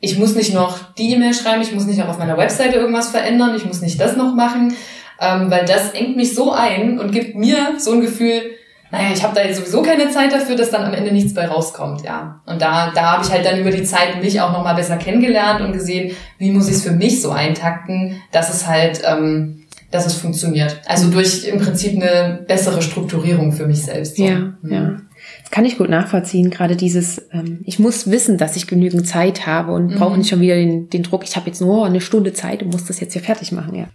ich 0.00 0.18
muss 0.18 0.34
nicht 0.34 0.54
noch 0.54 0.94
die 0.94 1.12
E-Mail 1.12 1.34
schreiben, 1.34 1.60
ich 1.60 1.74
muss 1.74 1.84
nicht 1.84 1.98
noch 1.98 2.08
auf 2.08 2.18
meiner 2.18 2.38
Webseite 2.38 2.76
irgendwas 2.76 3.10
verändern, 3.10 3.54
ich 3.54 3.66
muss 3.66 3.82
nicht 3.82 4.00
das 4.00 4.16
noch 4.16 4.34
machen 4.34 4.74
ähm, 5.20 5.50
weil 5.50 5.64
das 5.64 5.90
engt 5.90 6.16
mich 6.16 6.34
so 6.34 6.52
ein 6.52 6.98
und 6.98 7.12
gibt 7.12 7.34
mir 7.34 7.74
so 7.78 7.92
ein 7.92 8.00
Gefühl, 8.00 8.42
naja, 8.90 9.08
ich 9.12 9.22
habe 9.22 9.34
da 9.34 9.42
jetzt 9.42 9.58
sowieso 9.58 9.82
keine 9.82 10.08
Zeit 10.10 10.32
dafür, 10.32 10.56
dass 10.56 10.70
dann 10.70 10.84
am 10.84 10.94
Ende 10.94 11.12
nichts 11.12 11.34
bei 11.34 11.46
rauskommt, 11.46 12.02
ja. 12.04 12.40
Und 12.46 12.62
da, 12.62 12.90
da 12.94 13.12
habe 13.12 13.24
ich 13.24 13.30
halt 13.30 13.44
dann 13.44 13.60
über 13.60 13.70
die 13.70 13.84
Zeit 13.84 14.22
mich 14.22 14.40
auch 14.40 14.52
nochmal 14.52 14.74
besser 14.74 14.96
kennengelernt 14.96 15.60
und 15.60 15.72
gesehen, 15.72 16.16
wie 16.38 16.50
muss 16.50 16.68
ich 16.68 16.76
es 16.76 16.84
für 16.84 16.92
mich 16.92 17.20
so 17.20 17.30
eintakten, 17.30 18.22
dass 18.32 18.52
es 18.52 18.66
halt 18.66 19.02
ähm, 19.04 19.66
dass 19.90 20.06
es 20.06 20.14
funktioniert. 20.14 20.80
Also 20.86 21.10
durch 21.10 21.44
im 21.44 21.58
Prinzip 21.58 21.94
eine 21.94 22.44
bessere 22.46 22.82
Strukturierung 22.82 23.52
für 23.52 23.66
mich 23.66 23.82
selbst. 23.82 24.16
So. 24.16 24.24
Ja, 24.24 24.54
mhm. 24.60 24.72
ja. 24.72 24.96
Das 25.42 25.50
kann 25.50 25.64
ich 25.64 25.78
gut 25.78 25.88
nachvollziehen. 25.88 26.50
Gerade 26.50 26.76
dieses, 26.76 27.22
ähm, 27.32 27.60
ich 27.64 27.78
muss 27.78 28.10
wissen, 28.10 28.36
dass 28.36 28.56
ich 28.56 28.66
genügend 28.66 29.06
Zeit 29.06 29.46
habe 29.46 29.72
und 29.72 29.88
mhm. 29.88 29.98
brauche 29.98 30.18
nicht 30.18 30.28
schon 30.28 30.40
wieder 30.40 30.56
den, 30.56 30.90
den 30.90 31.02
Druck, 31.02 31.24
ich 31.24 31.36
habe 31.36 31.46
jetzt 31.46 31.60
nur 31.60 31.86
eine 31.86 32.00
Stunde 32.00 32.32
Zeit 32.32 32.62
und 32.62 32.70
muss 32.70 32.84
das 32.84 33.00
jetzt 33.00 33.14
hier 33.14 33.22
fertig 33.22 33.52
machen, 33.52 33.74
ja. 33.74 33.86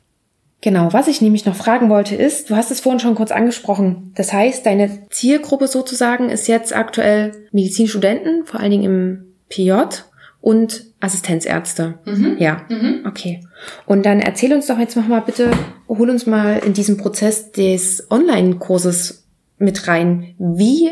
Genau, 0.64 0.94
was 0.94 1.10
ich 1.10 1.20
nämlich 1.20 1.46
noch 1.46 1.58
fragen 1.58 1.90
wollte 1.90 2.16
ist, 2.16 2.50
du 2.50 2.56
hast 2.56 2.72
es 2.72 2.80
vorhin 2.80 3.02
schon 3.02 3.16
kurz 3.16 3.32
angesprochen. 3.32 4.14
Das 4.16 4.32
heißt, 4.32 4.66
deine 4.66 5.10
Zielgruppe 5.10 5.68
sozusagen 5.68 6.30
ist 6.30 6.48
jetzt 6.48 6.74
aktuell 6.74 7.34
Medizinstudenten, 7.52 8.46
vor 8.46 8.62
allen 8.62 8.72
Dingen 8.72 8.84
im 8.86 9.26
PJ 9.50 9.74
und 10.40 10.86
Assistenzärzte. 11.02 11.96
Mhm. 12.06 12.38
Ja, 12.40 12.66
mhm. 12.70 13.04
okay. 13.06 13.42
Und 13.86 14.06
dann 14.06 14.22
erzähl 14.22 14.54
uns 14.54 14.68
doch 14.68 14.80
jetzt 14.80 14.96
noch 14.96 15.06
mal 15.06 15.20
bitte, 15.20 15.52
hol 15.90 16.10
uns 16.10 16.26
mal 16.28 16.60
in 16.66 16.72
diesen 16.72 16.96
Prozess 16.96 17.52
des 17.52 18.10
Online-Kurses 18.10 19.26
mit 19.58 19.90
rein. 19.90 20.34
Wie 20.38 20.92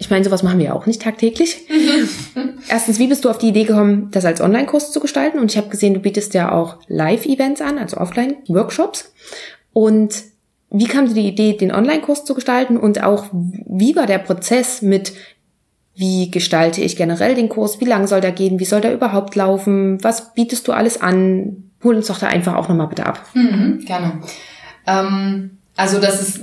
ich 0.00 0.08
meine, 0.08 0.24
sowas 0.24 0.42
machen 0.42 0.58
wir 0.58 0.74
auch 0.74 0.86
nicht 0.86 1.02
tagtäglich. 1.02 1.58
Erstens, 2.68 2.98
wie 2.98 3.06
bist 3.06 3.22
du 3.22 3.28
auf 3.28 3.36
die 3.36 3.48
Idee 3.48 3.64
gekommen, 3.64 4.08
das 4.12 4.24
als 4.24 4.40
Online-Kurs 4.40 4.92
zu 4.92 4.98
gestalten? 4.98 5.38
Und 5.38 5.50
ich 5.50 5.58
habe 5.58 5.68
gesehen, 5.68 5.92
du 5.92 6.00
bietest 6.00 6.32
ja 6.32 6.52
auch 6.52 6.78
Live-Events 6.88 7.60
an, 7.60 7.76
also 7.76 7.98
Offline-Workshops. 7.98 9.12
Und 9.74 10.22
wie 10.70 10.86
kam 10.86 11.06
dir 11.06 11.12
die 11.12 11.28
Idee, 11.28 11.52
den 11.52 11.70
Online-Kurs 11.70 12.24
zu 12.24 12.34
gestalten? 12.34 12.78
Und 12.78 13.02
auch, 13.02 13.26
wie 13.32 13.94
war 13.94 14.06
der 14.06 14.18
Prozess 14.18 14.80
mit, 14.80 15.12
wie 15.94 16.30
gestalte 16.30 16.80
ich 16.80 16.96
generell 16.96 17.34
den 17.34 17.50
Kurs? 17.50 17.78
Wie 17.78 17.84
lang 17.84 18.06
soll 18.06 18.22
der 18.22 18.32
gehen? 18.32 18.58
Wie 18.58 18.64
soll 18.64 18.80
der 18.80 18.94
überhaupt 18.94 19.36
laufen? 19.36 20.02
Was 20.02 20.32
bietest 20.32 20.66
du 20.66 20.72
alles 20.72 21.02
an? 21.02 21.70
Hol 21.84 21.96
uns 21.96 22.06
doch 22.06 22.18
da 22.18 22.28
einfach 22.28 22.56
auch 22.56 22.70
nochmal 22.70 22.88
bitte 22.88 23.04
ab. 23.04 23.22
Mhm, 23.34 23.84
gerne. 23.84 24.20
Ähm, 24.86 25.58
also, 25.76 26.00
das 26.00 26.22
ist 26.22 26.40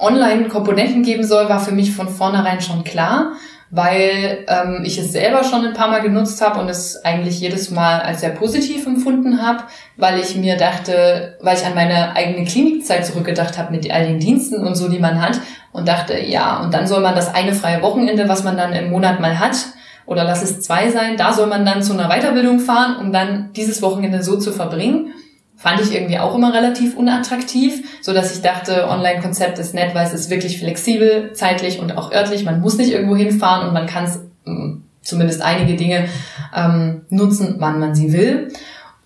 Online-Komponenten 0.00 1.02
geben 1.02 1.24
soll, 1.24 1.48
war 1.48 1.60
für 1.60 1.72
mich 1.72 1.94
von 1.94 2.08
vornherein 2.08 2.60
schon 2.60 2.84
klar, 2.84 3.32
weil 3.70 4.44
ähm, 4.48 4.82
ich 4.84 4.98
es 4.98 5.12
selber 5.12 5.44
schon 5.44 5.64
ein 5.64 5.74
paar 5.74 5.88
Mal 5.88 6.00
genutzt 6.00 6.42
habe 6.42 6.58
und 6.58 6.68
es 6.68 7.04
eigentlich 7.04 7.38
jedes 7.38 7.70
Mal 7.70 8.00
als 8.00 8.20
sehr 8.20 8.30
positiv 8.30 8.86
empfunden 8.86 9.42
habe, 9.42 9.64
weil 9.96 10.18
ich 10.18 10.34
mir 10.34 10.56
dachte, 10.56 11.36
weil 11.40 11.56
ich 11.56 11.64
an 11.64 11.74
meine 11.74 12.16
eigene 12.16 12.44
Klinikzeit 12.44 13.06
zurückgedacht 13.06 13.58
habe 13.58 13.72
mit 13.72 13.90
all 13.92 14.06
den 14.06 14.18
Diensten 14.18 14.66
und 14.66 14.74
so, 14.74 14.88
die 14.88 14.98
man 14.98 15.20
hat 15.22 15.38
und 15.72 15.86
dachte, 15.86 16.18
ja, 16.18 16.60
und 16.60 16.74
dann 16.74 16.86
soll 16.86 17.00
man 17.00 17.14
das 17.14 17.32
eine 17.32 17.52
freie 17.52 17.82
Wochenende, 17.82 18.28
was 18.28 18.42
man 18.42 18.56
dann 18.56 18.72
im 18.72 18.90
Monat 18.90 19.20
mal 19.20 19.38
hat, 19.38 19.56
oder 20.06 20.24
lass 20.24 20.42
es 20.42 20.60
zwei 20.60 20.90
sein, 20.90 21.16
da 21.16 21.32
soll 21.32 21.46
man 21.46 21.64
dann 21.64 21.84
zu 21.84 21.92
einer 21.92 22.08
Weiterbildung 22.08 22.58
fahren, 22.58 22.96
um 22.96 23.12
dann 23.12 23.52
dieses 23.54 23.80
Wochenende 23.80 24.24
so 24.24 24.38
zu 24.38 24.50
verbringen 24.50 25.12
fand 25.60 25.78
ich 25.82 25.94
irgendwie 25.94 26.18
auch 26.18 26.34
immer 26.34 26.54
relativ 26.54 26.96
unattraktiv, 26.96 27.84
so 28.00 28.14
dass 28.14 28.34
ich 28.34 28.40
dachte, 28.40 28.88
Online-Konzept 28.88 29.58
ist 29.58 29.74
nett, 29.74 29.94
weil 29.94 30.06
es 30.06 30.14
ist 30.14 30.30
wirklich 30.30 30.58
flexibel, 30.58 31.34
zeitlich 31.34 31.78
und 31.80 31.98
auch 31.98 32.10
örtlich. 32.10 32.46
Man 32.46 32.62
muss 32.62 32.78
nicht 32.78 32.90
irgendwo 32.90 33.14
hinfahren 33.14 33.68
und 33.68 33.74
man 33.74 33.86
kann 33.86 34.04
es 34.04 34.20
mm, 34.46 34.78
zumindest 35.02 35.42
einige 35.42 35.76
Dinge 35.76 36.08
ähm, 36.56 37.02
nutzen, 37.10 37.56
wann 37.58 37.78
man 37.78 37.94
sie 37.94 38.14
will. 38.14 38.48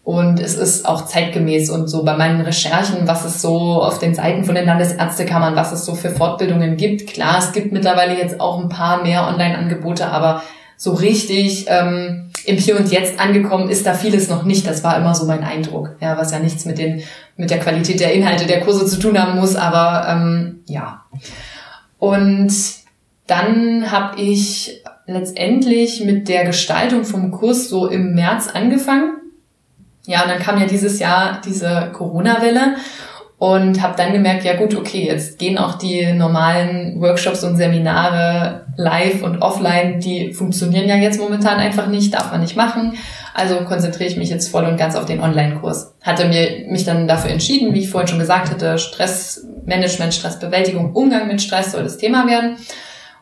Und 0.05 0.39
es 0.39 0.55
ist 0.55 0.87
auch 0.87 1.07
zeitgemäß 1.07 1.71
und 1.71 1.89
so 1.89 2.05
bei 2.05 2.17
meinen 2.17 2.41
Recherchen, 2.41 3.09
was 3.09 3.25
es 3.25 3.43
so 3.43 3.83
auf 3.83 3.99
den 3.99 4.15
Seiten 4.15 4.45
von 4.45 4.55
den 4.55 4.67
Landesärztekammern, 4.67 5.57
was 5.57 5.73
es 5.73 5.85
so 5.85 5.97
für 5.97 6.11
Fortbildungen 6.11 6.77
gibt. 6.77 7.09
Klar, 7.09 7.39
es 7.39 7.51
gibt 7.51 7.73
mittlerweile 7.73 8.17
jetzt 8.17 8.41
auch 8.41 8.61
ein 8.61 8.69
paar 8.69 9.03
mehr 9.03 9.27
Online-Angebote, 9.27 10.07
aber 10.07 10.45
so 10.77 10.93
richtig 10.93 11.67
ähm, 11.69 12.24
im 12.47 12.57
Hier 12.57 12.79
und 12.79 12.91
Jetzt 12.91 13.19
angekommen 13.19 13.69
ist 13.69 13.87
da 13.87 13.95
vieles 13.95 14.29
noch 14.29 14.45
nicht. 14.45 14.67
Das 14.67 14.85
war 14.85 14.97
immer 14.97 15.15
so 15.15 15.27
mein 15.27 15.45
Eindruck. 15.45 15.97
Ja, 16.01 16.17
was 16.17 16.33
ja 16.33 16.39
nichts 16.39 16.65
mit 16.65 16.79
den 16.79 17.03
mit 17.37 17.51
der 17.51 17.59
Qualität 17.59 18.01
der 18.01 18.13
Inhalte 18.13 18.47
der 18.47 18.61
Kurse 18.61 18.87
zu 18.87 18.99
tun 18.99 19.21
haben 19.21 19.39
muss, 19.39 19.57
aber 19.57 20.09
ähm, 20.09 20.61
ja. 20.67 21.05
Und 21.99 22.53
dann 23.27 23.91
habe 23.91 24.21
ich 24.21 24.83
letztendlich 25.07 26.05
mit 26.05 26.29
der 26.29 26.45
Gestaltung 26.45 27.05
vom 27.05 27.31
Kurs 27.31 27.69
so 27.69 27.89
im 27.89 28.15
März 28.15 28.49
angefangen. 28.53 29.15
Ja, 30.07 30.23
und 30.23 30.29
dann 30.29 30.39
kam 30.39 30.61
ja 30.61 30.67
dieses 30.67 30.99
Jahr 30.99 31.41
diese 31.45 31.91
Corona-Welle 31.93 32.77
und 33.39 33.83
habe 33.83 33.95
dann 33.97 34.13
gemerkt, 34.13 34.45
ja 34.45 34.57
gut, 34.57 34.75
okay, 34.77 35.07
jetzt 35.07 35.39
gehen 35.39 35.59
auch 35.59 35.75
die 35.75 36.13
normalen 36.13 37.01
Workshops 37.01 37.43
und 37.43 37.57
Seminare 37.57 38.67
live 38.77 39.23
und 39.23 39.43
offline, 39.43 40.01
die 40.01 40.33
funktionieren 40.33 40.89
ja 40.89 40.97
jetzt 40.97 41.21
momentan 41.21 41.59
einfach 41.59 41.89
nicht, 41.89 42.15
darf 42.15 42.31
man 42.31 42.41
nicht 42.41 42.57
machen. 42.57 42.95
Also 43.35 43.57
konzentriere 43.57 44.09
ich 44.09 44.17
mich 44.17 44.31
jetzt 44.31 44.49
voll 44.49 44.65
und 44.65 44.77
ganz 44.77 44.95
auf 44.95 45.07
den 45.07 45.21
Online-Kurs. 45.21 45.95
Hatte 46.03 46.27
mir 46.27 46.67
mich 46.69 46.85
dann 46.85 47.09
dafür 47.09 47.33
entschieden, 47.33 47.75
wie 47.75 47.81
ich 47.81 47.91
vorhin 47.91 48.09
schon 48.09 48.21
gesagt 48.21 48.51
hatte, 48.51 48.79
Stressmanagement, 48.79 50.15
Stressbewältigung, 50.15 50.93
Umgang 50.93 51.27
mit 51.27 51.43
Stress 51.43 51.73
soll 51.73 51.83
das 51.83 51.99
Thema 51.99 52.29
werden 52.29 52.57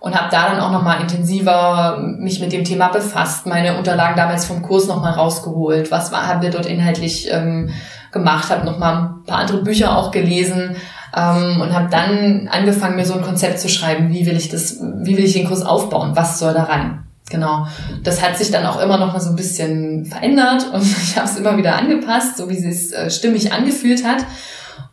und 0.00 0.14
habe 0.14 0.28
da 0.30 0.50
dann 0.50 0.60
auch 0.60 0.72
nochmal 0.72 1.00
intensiver 1.00 1.98
mich 2.18 2.40
mit 2.40 2.52
dem 2.52 2.64
Thema 2.64 2.88
befasst, 2.88 3.46
meine 3.46 3.78
Unterlagen 3.78 4.16
damals 4.16 4.44
vom 4.44 4.60
Kurs 4.60 4.86
nochmal 4.86 5.12
rausgeholt, 5.12 5.90
was 5.90 6.12
war, 6.12 6.26
haben 6.26 6.42
wir 6.42 6.50
dort 6.50 6.66
inhaltlich 6.66 7.30
ähm, 7.30 7.70
gemacht, 8.12 8.50
habe 8.50 8.66
noch 8.66 8.78
mal 8.78 8.96
ein 8.96 9.24
paar 9.24 9.38
andere 9.38 9.62
Bücher 9.62 9.96
auch 9.96 10.10
gelesen 10.10 10.76
ähm, 11.16 11.60
und 11.60 11.72
habe 11.72 11.88
dann 11.90 12.48
angefangen, 12.48 12.96
mir 12.96 13.04
so 13.04 13.14
ein 13.14 13.22
Konzept 13.22 13.58
zu 13.58 13.68
schreiben, 13.68 14.10
wie 14.10 14.26
will 14.26 14.36
ich 14.36 14.48
das, 14.48 14.78
wie 14.80 15.16
will 15.16 15.24
ich 15.24 15.32
den 15.32 15.46
Kurs 15.46 15.62
aufbauen, 15.62 16.12
was 16.14 16.38
soll 16.38 16.54
da 16.54 16.64
rein. 16.64 17.04
Genau. 17.30 17.66
Das 18.04 18.22
hat 18.22 18.36
sich 18.36 18.50
dann 18.50 18.66
auch 18.66 18.80
immer 18.80 18.98
noch 18.98 19.12
mal 19.12 19.20
so 19.20 19.30
ein 19.30 19.36
bisschen 19.36 20.04
verändert 20.04 20.66
und 20.72 20.82
ich 21.02 21.16
habe 21.16 21.26
es 21.26 21.36
immer 21.36 21.56
wieder 21.56 21.76
angepasst, 21.76 22.36
so 22.36 22.48
wie 22.48 22.56
es 22.56 22.92
äh, 22.92 23.10
stimmig 23.10 23.52
angefühlt 23.52 24.04
hat. 24.04 24.24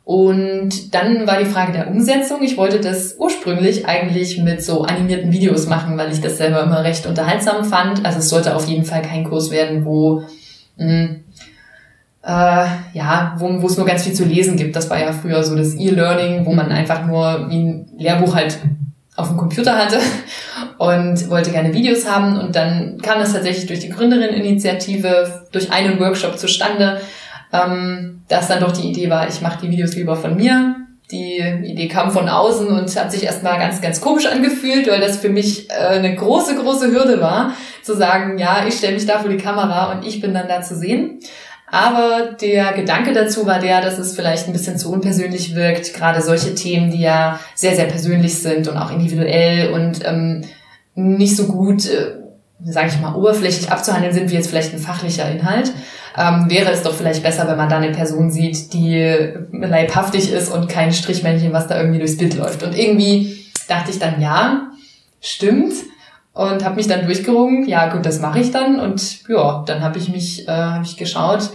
Und 0.06 0.96
dann 0.96 1.28
war 1.28 1.38
die 1.38 1.46
Frage 1.46 1.72
der 1.72 1.88
Umsetzung. 1.88 2.42
Ich 2.42 2.58
wollte 2.58 2.80
das 2.80 3.18
ursprünglich 3.20 3.86
eigentlich 3.86 4.42
mit 4.42 4.64
so 4.64 4.82
animierten 4.82 5.32
Videos 5.32 5.68
machen, 5.68 6.00
weil 6.00 6.12
ich 6.12 6.20
das 6.20 6.38
selber 6.38 6.64
immer 6.64 6.84
recht 6.84 7.06
unterhaltsam 7.06 7.64
fand. 7.64 8.04
Also 8.04 8.18
es 8.18 8.30
sollte 8.30 8.56
auf 8.56 8.68
jeden 8.68 8.86
Fall 8.86 9.04
kein 9.04 9.24
Kurs 9.24 9.52
werden, 9.52 9.86
wo 9.86 10.24
mh, 10.78 10.86
hm, 10.88 11.24
äh, 12.24 12.66
ja, 12.94 13.36
wo, 13.38 13.66
es 13.66 13.78
nur 13.78 13.86
ganz 13.86 14.04
viel 14.04 14.14
zu 14.14 14.26
lesen 14.26 14.58
gibt. 14.58 14.76
Das 14.76 14.90
war 14.90 15.00
ja 15.00 15.12
früher 15.14 15.44
so 15.44 15.56
das 15.56 15.76
E-Learning, 15.76 16.46
wo 16.46 16.54
man 16.54 16.72
einfach 16.72 17.06
nur 17.06 17.50
wie 17.50 17.60
ein 17.60 17.90
Lehrbuch 17.98 18.36
halt 18.36 18.60
auf 19.16 19.30
dem 19.30 19.38
Computer 19.38 19.78
hatte 19.78 20.00
und 20.78 21.30
wollte 21.30 21.52
gerne 21.52 21.74
Videos 21.74 22.10
haben. 22.10 22.38
Und 22.38 22.56
dann 22.56 22.98
kam 23.02 23.20
das 23.20 23.34
tatsächlich 23.34 23.68
durch 23.68 23.80
die 23.80 23.90
Gründerin-Initiative, 23.90 25.46
durch 25.52 25.72
einen 25.72 26.00
Workshop 26.00 26.38
zustande, 26.38 27.02
ähm, 27.54 28.22
dass 28.28 28.48
dann 28.48 28.62
doch 28.62 28.72
die 28.72 28.90
Idee 28.90 29.10
war, 29.10 29.28
ich 29.28 29.42
mache 29.42 29.62
die 29.62 29.72
Videos 29.72 29.96
lieber 29.96 30.16
von 30.16 30.36
mir. 30.36 30.76
Die 31.12 31.40
Idee 31.64 31.88
kam 31.88 32.12
von 32.12 32.30
außen 32.30 32.68
und 32.68 32.96
hat 32.96 33.12
sich 33.12 33.24
erstmal 33.24 33.58
ganz, 33.58 33.82
ganz 33.82 34.00
komisch 34.00 34.28
angefühlt, 34.28 34.88
weil 34.88 35.02
das 35.02 35.18
für 35.18 35.30
mich 35.30 35.68
äh, 35.72 35.74
eine 35.74 36.16
große, 36.16 36.56
große 36.56 36.92
Hürde 36.92 37.20
war, 37.20 37.56
zu 37.82 37.96
sagen, 37.96 38.38
ja, 38.38 38.68
ich 38.68 38.76
stelle 38.76 38.94
mich 38.94 39.08
da 39.08 39.18
vor 39.18 39.30
die 39.32 39.38
Kamera 39.38 39.92
und 39.92 40.06
ich 40.06 40.22
bin 40.22 40.36
dann 40.36 40.48
da 40.48 40.62
zu 40.62 40.76
sehen. 40.76 41.20
Aber 41.72 42.32
der 42.40 42.74
Gedanke 42.74 43.14
dazu 43.14 43.46
war 43.46 43.60
der, 43.60 43.82
dass 43.82 44.00
es 44.00 44.16
vielleicht 44.16 44.48
ein 44.48 44.54
bisschen 44.54 44.78
zu 44.78 44.92
unpersönlich 44.92 45.56
wirkt, 45.56 45.94
gerade 45.94 46.22
solche 46.22 46.56
Themen, 46.56 46.92
die 46.92 47.02
ja 47.02 47.40
sehr, 47.54 47.76
sehr 47.76 47.86
persönlich 47.86 48.40
sind 48.40 48.68
und 48.68 48.78
auch 48.78 48.92
individuell 48.92 49.72
und 49.74 50.00
ähm, 50.06 50.44
nicht 50.96 51.36
so 51.36 51.46
gut, 51.46 51.86
äh, 51.88 52.16
sage 52.64 52.88
ich 52.88 53.00
mal, 53.00 53.16
oberflächlich 53.16 53.72
abzuhandeln 53.72 54.14
sind, 54.14 54.32
wie 54.32 54.36
jetzt 54.36 54.50
vielleicht 54.50 54.74
ein 54.74 54.80
fachlicher 54.80 55.30
Inhalt. 55.30 55.72
Ähm, 56.18 56.50
wäre 56.50 56.72
es 56.72 56.82
doch 56.82 56.96
vielleicht 56.96 57.22
besser, 57.24 57.48
wenn 57.48 57.58
man 57.58 57.70
da 57.70 57.78
eine 57.78 57.92
Person 57.92 58.32
sieht, 58.32 58.74
die 58.74 59.32
leibhaftig 59.52 60.34
ist 60.34 60.52
und 60.52 60.68
kein 60.68 60.92
Strichmännchen, 60.92 61.54
was 61.54 61.68
da 61.68 61.78
irgendwie 61.78 62.00
durchs 62.00 62.18
Bild 62.18 62.36
läuft. 62.36 62.64
Und 62.64 62.78
irgendwie 62.78 63.46
dachte 63.68 63.92
ich 63.92 64.00
dann, 64.00 64.20
ja, 64.20 64.72
stimmt 65.22 65.74
und 66.34 66.64
habe 66.64 66.76
mich 66.76 66.88
dann 66.88 67.06
durchgerungen. 67.06 67.68
Ja, 67.68 67.90
gut, 67.90 68.06
das 68.06 68.20
mache 68.20 68.40
ich 68.40 68.52
dann 68.52 68.80
und 68.80 69.28
ja, 69.28 69.64
dann 69.66 69.82
habe 69.82 69.98
ich 69.98 70.10
mich 70.10 70.48
äh, 70.48 70.52
hab 70.52 70.84
ich 70.84 70.98
geschaut, 70.98 71.50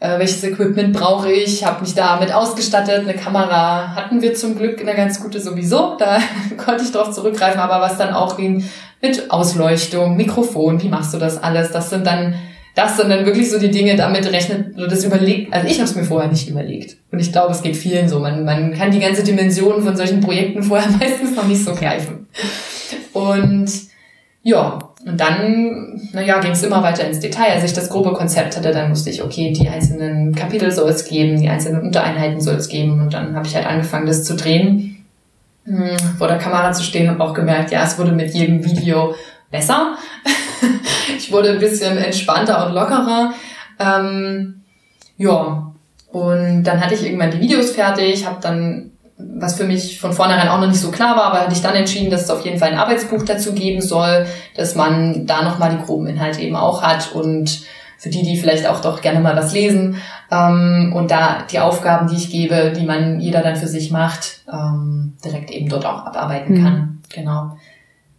äh, 0.00 0.18
welches 0.18 0.44
Equipment 0.44 0.92
brauche 0.92 1.30
ich, 1.30 1.64
habe 1.64 1.82
mich 1.82 1.94
damit 1.94 2.32
ausgestattet. 2.32 3.00
Eine 3.00 3.14
Kamera 3.14 3.94
hatten 3.94 4.22
wir 4.22 4.34
zum 4.34 4.56
Glück 4.56 4.80
eine 4.80 4.94
ganz 4.94 5.22
gute 5.22 5.40
sowieso, 5.40 5.96
da 5.98 6.18
konnte 6.56 6.84
ich 6.84 6.92
drauf 6.92 7.12
zurückgreifen, 7.12 7.60
aber 7.60 7.80
was 7.80 7.98
dann 7.98 8.14
auch 8.14 8.36
ging 8.36 8.64
mit 9.02 9.30
Ausleuchtung, 9.30 10.16
Mikrofon, 10.16 10.82
wie 10.82 10.88
machst 10.88 11.12
du 11.14 11.18
das 11.18 11.42
alles? 11.42 11.70
Das 11.70 11.90
sind 11.90 12.06
dann 12.06 12.34
das 12.76 12.98
sind 12.98 13.08
dann 13.08 13.24
wirklich 13.24 13.50
so 13.50 13.58
die 13.58 13.70
Dinge, 13.70 13.96
damit 13.96 14.30
rechnet 14.30 14.74
das 14.76 15.02
überlegt. 15.02 15.50
Also 15.50 15.66
ich 15.66 15.78
habe 15.78 15.88
es 15.88 15.96
mir 15.96 16.04
vorher 16.04 16.30
nicht 16.30 16.46
überlegt. 16.46 16.98
Und 17.10 17.20
ich 17.20 17.32
glaube, 17.32 17.52
es 17.52 17.62
geht 17.62 17.74
vielen 17.74 18.06
so. 18.06 18.20
Man, 18.20 18.44
man 18.44 18.74
kann 18.74 18.90
die 18.90 19.00
ganze 19.00 19.24
Dimension 19.24 19.82
von 19.82 19.96
solchen 19.96 20.20
Projekten 20.20 20.62
vorher 20.62 20.90
meistens 21.00 21.34
noch 21.34 21.46
nicht 21.46 21.64
so 21.64 21.74
greifen. 21.74 22.28
Und 23.14 23.70
ja, 24.46 24.78
und 25.04 25.20
dann, 25.20 26.00
naja, 26.12 26.38
ging 26.38 26.52
es 26.52 26.62
immer 26.62 26.80
weiter 26.80 27.04
ins 27.04 27.18
Detail. 27.18 27.54
Als 27.54 27.64
ich 27.64 27.72
das 27.72 27.90
grobe 27.90 28.12
Konzept 28.12 28.56
hatte, 28.56 28.70
dann 28.70 28.92
wusste 28.92 29.10
ich, 29.10 29.24
okay, 29.24 29.52
die 29.52 29.68
einzelnen 29.68 30.36
Kapitel 30.36 30.70
soll 30.70 30.88
es 30.88 31.04
geben, 31.04 31.40
die 31.40 31.48
einzelnen 31.48 31.82
Untereinheiten 31.82 32.40
soll 32.40 32.54
es 32.54 32.68
geben. 32.68 33.00
Und 33.00 33.12
dann 33.12 33.34
habe 33.34 33.44
ich 33.44 33.56
halt 33.56 33.66
angefangen, 33.66 34.06
das 34.06 34.22
zu 34.22 34.36
drehen, 34.36 35.04
hm, 35.64 35.98
vor 36.16 36.28
der 36.28 36.38
Kamera 36.38 36.70
zu 36.72 36.84
stehen 36.84 37.10
und 37.10 37.20
auch 37.20 37.34
gemerkt, 37.34 37.72
ja, 37.72 37.82
es 37.82 37.98
wurde 37.98 38.12
mit 38.12 38.34
jedem 38.34 38.64
Video 38.64 39.16
besser. 39.50 39.96
ich 41.18 41.32
wurde 41.32 41.50
ein 41.50 41.58
bisschen 41.58 41.98
entspannter 41.98 42.68
und 42.68 42.74
lockerer. 42.74 43.34
Ähm, 43.80 44.62
ja, 45.16 45.72
Und 46.12 46.62
dann 46.62 46.80
hatte 46.80 46.94
ich 46.94 47.04
irgendwann 47.04 47.32
die 47.32 47.40
Videos 47.40 47.72
fertig, 47.72 48.24
habe 48.24 48.38
dann, 48.40 48.92
was 49.18 49.54
für 49.54 49.64
mich 49.64 49.98
von 49.98 50.12
vornherein 50.12 50.48
auch 50.48 50.60
noch 50.60 50.68
nicht 50.68 50.80
so 50.80 50.90
klar 50.90 51.16
war, 51.16 51.24
aber 51.24 51.40
hatte 51.40 51.54
ich 51.54 51.62
dann 51.62 51.74
entschieden, 51.74 52.10
dass 52.10 52.24
es 52.24 52.30
auf 52.30 52.44
jeden 52.44 52.58
Fall 52.58 52.72
ein 52.72 52.78
Arbeitsbuch 52.78 53.22
dazu 53.24 53.54
geben 53.54 53.80
soll, 53.80 54.26
dass 54.56 54.74
man 54.74 55.26
da 55.26 55.42
nochmal 55.42 55.70
die 55.70 55.84
groben 55.84 56.06
Inhalte 56.06 56.40
eben 56.40 56.56
auch 56.56 56.82
hat 56.82 57.12
und 57.12 57.62
für 57.98 58.10
die, 58.10 58.22
die 58.22 58.36
vielleicht 58.36 58.66
auch 58.66 58.80
doch 58.82 59.00
gerne 59.00 59.20
mal 59.20 59.34
was 59.34 59.54
lesen 59.54 59.96
ähm, 60.30 60.92
und 60.94 61.10
da 61.10 61.44
die 61.50 61.60
Aufgaben, 61.60 62.08
die 62.08 62.16
ich 62.16 62.30
gebe, 62.30 62.72
die 62.76 62.84
man 62.84 63.20
jeder 63.20 63.42
dann 63.42 63.56
für 63.56 63.68
sich 63.68 63.90
macht, 63.90 64.42
ähm, 64.52 65.14
direkt 65.24 65.50
eben 65.50 65.70
dort 65.70 65.86
auch 65.86 66.04
abarbeiten 66.04 66.62
kann. 66.62 66.74
Mhm. 66.74 66.98
Genau. 67.12 67.56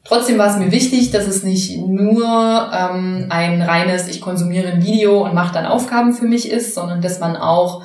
Trotzdem 0.03 0.37
war 0.37 0.49
es 0.49 0.57
mir 0.57 0.71
wichtig, 0.71 1.11
dass 1.11 1.27
es 1.27 1.43
nicht 1.43 1.77
nur 1.77 2.25
ähm, 2.73 3.27
ein 3.29 3.61
reines, 3.61 4.07
ich 4.07 4.21
konsumiere 4.21 4.69
ein 4.69 4.83
Video 4.83 5.23
und 5.23 5.33
mache 5.33 5.53
dann 5.53 5.65
Aufgaben 5.65 6.13
für 6.13 6.25
mich 6.25 6.49
ist, 6.49 6.73
sondern 6.73 7.01
dass 7.01 7.19
man 7.19 7.35
auch 7.35 7.83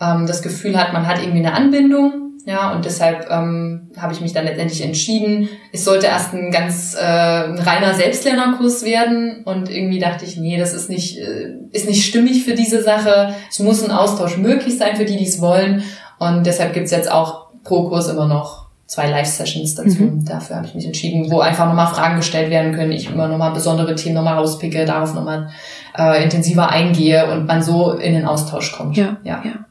ähm, 0.00 0.26
das 0.26 0.42
Gefühl 0.42 0.78
hat, 0.78 0.92
man 0.92 1.06
hat 1.06 1.18
irgendwie 1.18 1.46
eine 1.46 1.52
Anbindung. 1.52 2.27
Ja, 2.46 2.72
und 2.72 2.84
deshalb 2.84 3.28
ähm, 3.30 3.90
habe 3.96 4.12
ich 4.12 4.20
mich 4.20 4.32
dann 4.32 4.44
letztendlich 4.44 4.82
entschieden, 4.82 5.48
es 5.72 5.84
sollte 5.84 6.06
erst 6.06 6.32
ein 6.32 6.50
ganz 6.50 6.94
äh, 6.94 7.04
ein 7.04 7.58
reiner 7.58 7.94
Selbstlernerkurs 7.94 8.84
werden. 8.84 9.42
Und 9.44 9.70
irgendwie 9.70 9.98
dachte 9.98 10.24
ich, 10.24 10.36
nee, 10.38 10.58
das 10.58 10.72
ist 10.72 10.88
nicht, 10.88 11.18
äh, 11.18 11.54
ist 11.72 11.88
nicht 11.88 12.06
stimmig 12.06 12.44
für 12.44 12.54
diese 12.54 12.82
Sache. 12.82 13.34
Es 13.50 13.58
muss 13.58 13.84
ein 13.84 13.90
Austausch 13.90 14.38
möglich 14.38 14.78
sein 14.78 14.96
für 14.96 15.04
die, 15.04 15.16
die 15.16 15.26
es 15.26 15.40
wollen. 15.40 15.82
Und 16.18 16.46
deshalb 16.46 16.72
gibt's 16.72 16.90
jetzt 16.90 17.10
auch 17.10 17.48
pro 17.64 17.88
Kurs 17.88 18.08
immer 18.08 18.26
noch 18.26 18.68
zwei 18.86 19.10
Live-Sessions 19.10 19.74
dazu. 19.74 20.02
Mhm. 20.02 20.24
Dafür 20.24 20.56
habe 20.56 20.66
ich 20.66 20.74
mich 20.74 20.86
entschieden, 20.86 21.30
wo 21.30 21.40
einfach 21.40 21.66
nochmal 21.66 21.88
Fragen 21.88 22.16
gestellt 22.16 22.50
werden 22.50 22.72
können. 22.72 22.92
Ich 22.92 23.10
immer 23.10 23.28
nochmal 23.28 23.52
besondere 23.52 23.94
Themen 23.94 24.14
nochmal 24.14 24.38
rauspicke, 24.38 24.86
darauf 24.86 25.14
nochmal 25.14 25.50
äh, 25.96 26.24
intensiver 26.24 26.70
eingehe 26.70 27.30
und 27.30 27.46
man 27.46 27.62
so 27.62 27.92
in 27.92 28.14
den 28.14 28.24
Austausch 28.24 28.72
kommt. 28.72 28.96
Ja, 28.96 29.18
ja. 29.22 29.42
ja. 29.44 29.66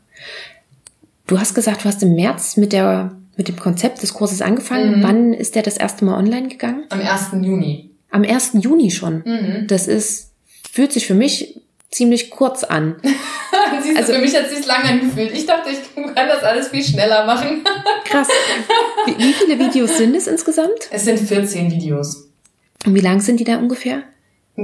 Du 1.28 1.39
hast 1.39 1.53
gesagt, 1.53 1.84
du 1.84 1.89
hast 1.89 2.01
im 2.01 2.15
März 2.15 2.57
mit 2.57 2.73
der 2.73 3.11
mit 3.36 3.47
dem 3.47 3.59
Konzept 3.59 4.01
des 4.01 4.13
Kurses 4.13 4.41
angefangen. 4.41 4.97
Mhm. 4.97 5.03
Wann 5.03 5.34
ist 5.34 5.55
der 5.55 5.61
das 5.61 5.78
erste 5.78 6.03
Mal 6.05 6.17
online 6.17 6.47
gegangen? 6.47 6.86
Am 6.89 6.99
1. 6.99 7.45
Juni. 7.45 7.91
Am 8.09 8.23
1. 8.23 8.53
Juni 8.53 8.89
schon. 8.89 9.21
Mhm. 9.25 9.67
Das 9.67 9.88
ist, 9.88 10.32
fühlt 10.71 10.91
sich 10.91 11.05
für 11.05 11.13
mich 11.13 11.61
ziemlich 11.91 12.32
kurz 12.32 12.63
an. 12.63 12.95
Siehst 13.84 13.97
also, 13.97 14.11
du, 14.11 14.17
für 14.17 14.25
mich 14.25 14.36
hat 14.36 14.45
es 14.45 14.57
sich 14.57 14.65
lange 14.65 14.89
angefühlt. 14.89 15.32
Ich 15.34 15.45
dachte, 15.45 15.69
ich 15.69 15.95
kann 16.15 16.28
das 16.28 16.43
alles 16.43 16.69
viel 16.69 16.84
schneller 16.84 17.25
machen. 17.25 17.63
krass. 18.05 18.28
Wie, 19.05 19.17
wie, 19.17 19.34
viele 19.34 19.59
Videos 19.59 19.97
sind 19.97 20.15
es 20.15 20.25
insgesamt? 20.25 20.89
Es 20.89 21.05
sind 21.05 21.19
14 21.19 21.71
Videos. 21.71 22.28
Und 22.86 22.95
wie 22.95 23.01
lang 23.01 23.19
sind 23.19 23.39
die 23.39 23.43
da 23.43 23.57
ungefähr? 23.57 24.03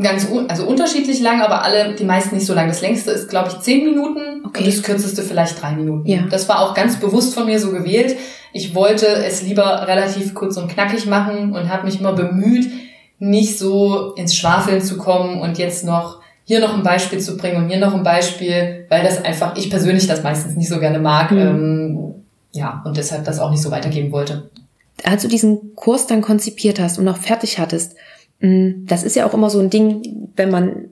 Ganz 0.02 0.28
also 0.48 0.66
unterschiedlich 0.66 1.20
lang, 1.20 1.42
aber 1.42 1.64
alle, 1.64 1.94
die 1.94 2.04
meisten 2.04 2.34
nicht 2.34 2.48
so 2.48 2.56
lang. 2.56 2.68
Das 2.68 2.82
längste 2.82 3.12
ist, 3.12 3.30
glaube 3.30 3.50
ich, 3.50 3.60
10 3.60 3.86
Minuten 3.86 4.44
okay. 4.44 4.60
und 4.64 4.68
das 4.68 4.82
kürzeste 4.82 5.22
vielleicht 5.22 5.62
drei 5.62 5.74
Minuten. 5.74 6.08
Ja. 6.08 6.24
Das 6.32 6.50
war 6.50 6.62
auch 6.62 6.74
ganz 6.74 7.00
bewusst 7.00 7.36
von 7.36 7.46
mir 7.46 7.60
so 7.60 7.72
gewählt. 7.72 8.18
Ich 8.54 8.74
wollte 8.74 9.06
es 9.06 9.44
lieber 9.44 9.88
relativ 9.88 10.34
kurz 10.34 10.58
und 10.58 10.68
knackig 10.68 11.06
machen 11.06 11.54
und 11.54 11.70
habe 11.70 11.86
mich 11.86 12.00
immer 12.00 12.14
bemüht, 12.14 12.72
nicht 13.20 13.58
so 13.60 14.14
ins 14.16 14.36
Schwafeln 14.36 14.82
zu 14.82 14.98
kommen 14.98 15.40
und 15.40 15.60
jetzt 15.60 15.86
noch 15.86 16.22
hier 16.44 16.60
noch 16.60 16.74
ein 16.74 16.84
Beispiel 16.84 17.20
zu 17.20 17.38
bringen 17.38 17.58
und 17.58 17.70
hier 17.70 17.80
noch 17.80 17.94
ein 17.94 18.04
Beispiel, 18.04 18.86
weil 18.90 19.04
das 19.04 19.24
einfach, 19.24 19.56
ich 19.56 19.70
persönlich 19.70 20.08
das 20.08 20.24
meistens 20.24 20.56
nicht 20.56 20.70
so 20.70 20.80
gerne 20.80 21.00
mag. 21.00 21.32
Mhm. 21.32 21.38
Ähm, 21.38 22.14
ja, 22.52 22.82
und 22.86 22.98
deshalb 22.98 23.26
das 23.26 23.40
auch 23.40 23.52
nicht 23.52 23.62
so 23.62 23.70
weitergeben 23.70 24.12
wollte. 24.12 24.50
Als 25.04 25.22
du 25.22 25.28
diesen 25.28 25.76
Kurs 25.76 26.08
dann 26.08 26.22
konzipiert 26.22 26.80
hast 26.80 26.98
und 26.98 27.08
auch 27.08 27.18
fertig 27.18 27.60
hattest, 27.60 27.96
das 28.44 29.04
ist 29.04 29.16
ja 29.16 29.26
auch 29.26 29.34
immer 29.34 29.50
so 29.50 29.60
ein 29.60 29.70
Ding, 29.70 30.30
wenn 30.36 30.52
man, 30.52 30.90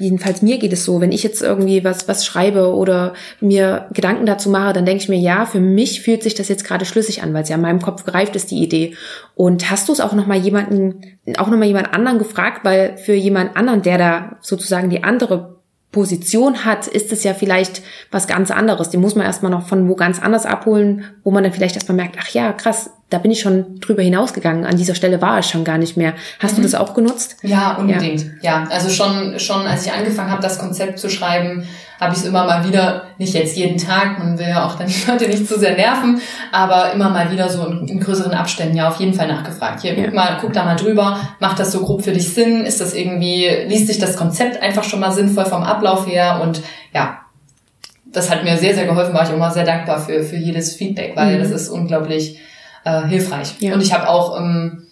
jedenfalls 0.00 0.42
mir 0.42 0.58
geht 0.58 0.72
es 0.72 0.84
so, 0.84 1.00
wenn 1.00 1.12
ich 1.12 1.22
jetzt 1.22 1.42
irgendwie 1.42 1.84
was, 1.84 2.08
was 2.08 2.26
schreibe 2.26 2.74
oder 2.74 3.14
mir 3.40 3.86
Gedanken 3.92 4.26
dazu 4.26 4.50
mache, 4.50 4.72
dann 4.72 4.84
denke 4.84 5.04
ich 5.04 5.08
mir, 5.08 5.18
ja, 5.18 5.46
für 5.46 5.60
mich 5.60 6.02
fühlt 6.02 6.24
sich 6.24 6.34
das 6.34 6.48
jetzt 6.48 6.64
gerade 6.64 6.84
schlüssig 6.84 7.22
an, 7.22 7.32
weil 7.32 7.44
es 7.44 7.50
ja 7.50 7.54
in 7.54 7.62
meinem 7.62 7.80
Kopf 7.80 8.04
greift 8.04 8.34
ist, 8.34 8.50
die 8.50 8.64
Idee. 8.64 8.96
Und 9.36 9.70
hast 9.70 9.88
du 9.88 9.92
es 9.92 10.00
auch 10.00 10.12
nochmal 10.12 10.38
jemanden, 10.38 11.02
auch 11.36 11.46
nochmal 11.46 11.68
jemand 11.68 11.94
anderen 11.94 12.18
gefragt, 12.18 12.64
weil 12.64 12.96
für 12.98 13.14
jemand 13.14 13.56
anderen, 13.56 13.82
der 13.82 13.98
da 13.98 14.36
sozusagen 14.40 14.90
die 14.90 15.04
andere 15.04 15.60
Position 15.92 16.64
hat, 16.64 16.88
ist 16.88 17.12
es 17.12 17.22
ja 17.22 17.32
vielleicht 17.32 17.82
was 18.10 18.26
ganz 18.26 18.50
anderes. 18.50 18.90
Den 18.90 19.00
muss 19.00 19.14
man 19.14 19.24
erstmal 19.24 19.52
noch 19.52 19.68
von 19.68 19.88
wo 19.88 19.94
ganz 19.94 20.20
anders 20.20 20.46
abholen, 20.46 21.04
wo 21.22 21.30
man 21.30 21.44
dann 21.44 21.52
vielleicht 21.52 21.76
erstmal 21.76 21.96
merkt, 21.96 22.16
ach 22.18 22.28
ja, 22.30 22.52
krass, 22.52 22.90
da 23.10 23.18
bin 23.18 23.30
ich 23.30 23.40
schon 23.40 23.80
drüber 23.80 24.02
hinausgegangen. 24.02 24.66
An 24.66 24.76
dieser 24.76 24.94
Stelle 24.94 25.22
war 25.22 25.38
es 25.38 25.48
schon 25.48 25.64
gar 25.64 25.78
nicht 25.78 25.96
mehr. 25.96 26.14
Hast 26.40 26.52
mhm. 26.52 26.56
du 26.56 26.62
das 26.62 26.74
auch 26.74 26.94
genutzt? 26.94 27.36
Ja, 27.42 27.76
unbedingt. 27.76 28.26
Ja, 28.42 28.62
ja. 28.62 28.68
also 28.70 28.90
schon, 28.90 29.38
schon 29.38 29.66
als 29.66 29.86
ich 29.86 29.92
angefangen 29.92 30.30
habe, 30.30 30.42
das 30.42 30.58
Konzept 30.58 30.98
zu 30.98 31.08
schreiben, 31.08 31.66
habe 31.98 32.12
ich 32.12 32.20
es 32.20 32.26
immer 32.26 32.44
mal 32.44 32.68
wieder, 32.68 33.04
nicht 33.16 33.34
jetzt 33.34 33.56
jeden 33.56 33.78
Tag, 33.78 34.18
man 34.18 34.38
will 34.38 34.46
ja 34.48 34.66
auch 34.66 34.76
dann 34.76 34.86
die 34.88 35.10
Leute 35.10 35.26
nicht 35.26 35.48
zu 35.48 35.58
sehr 35.58 35.74
nerven, 35.74 36.20
aber 36.52 36.92
immer 36.92 37.08
mal 37.08 37.32
wieder 37.32 37.48
so 37.48 37.66
in, 37.66 37.88
in 37.88 38.00
größeren 38.00 38.32
Abständen 38.32 38.76
ja 38.76 38.88
auf 38.88 39.00
jeden 39.00 39.14
Fall 39.14 39.26
nachgefragt. 39.26 39.80
Hier, 39.80 39.94
ja. 39.94 40.04
guck 40.04 40.14
mal, 40.14 40.38
guck 40.40 40.52
da 40.52 40.64
mal 40.64 40.76
drüber, 40.76 41.18
macht 41.40 41.58
das 41.58 41.72
so 41.72 41.80
grob 41.80 42.04
für 42.04 42.12
dich 42.12 42.28
Sinn? 42.28 42.64
Ist 42.64 42.80
das 42.80 42.94
irgendwie, 42.94 43.48
liest 43.66 43.86
sich 43.86 43.98
das 43.98 44.16
Konzept 44.16 44.62
einfach 44.62 44.84
schon 44.84 45.00
mal 45.00 45.12
sinnvoll 45.12 45.46
vom 45.46 45.62
Ablauf 45.62 46.06
her? 46.06 46.40
Und 46.42 46.62
ja, 46.92 47.20
das 48.12 48.30
hat 48.30 48.44
mir 48.44 48.56
sehr, 48.58 48.74
sehr 48.74 48.86
geholfen, 48.86 49.14
war 49.14 49.24
ich 49.24 49.34
immer 49.34 49.50
sehr 49.50 49.64
dankbar 49.64 49.98
für, 49.98 50.22
für 50.22 50.36
jedes 50.36 50.76
Feedback, 50.76 51.16
weil 51.16 51.36
mhm. 51.36 51.40
das 51.40 51.50
ist 51.50 51.68
unglaublich 51.68 52.38
äh, 52.88 53.08
hilfreich. 53.08 53.56
Ja. 53.60 53.74
Und 53.74 53.82
ich 53.82 53.92
habe 53.92 54.08
auch 54.08 54.38
ähm, 54.38 54.84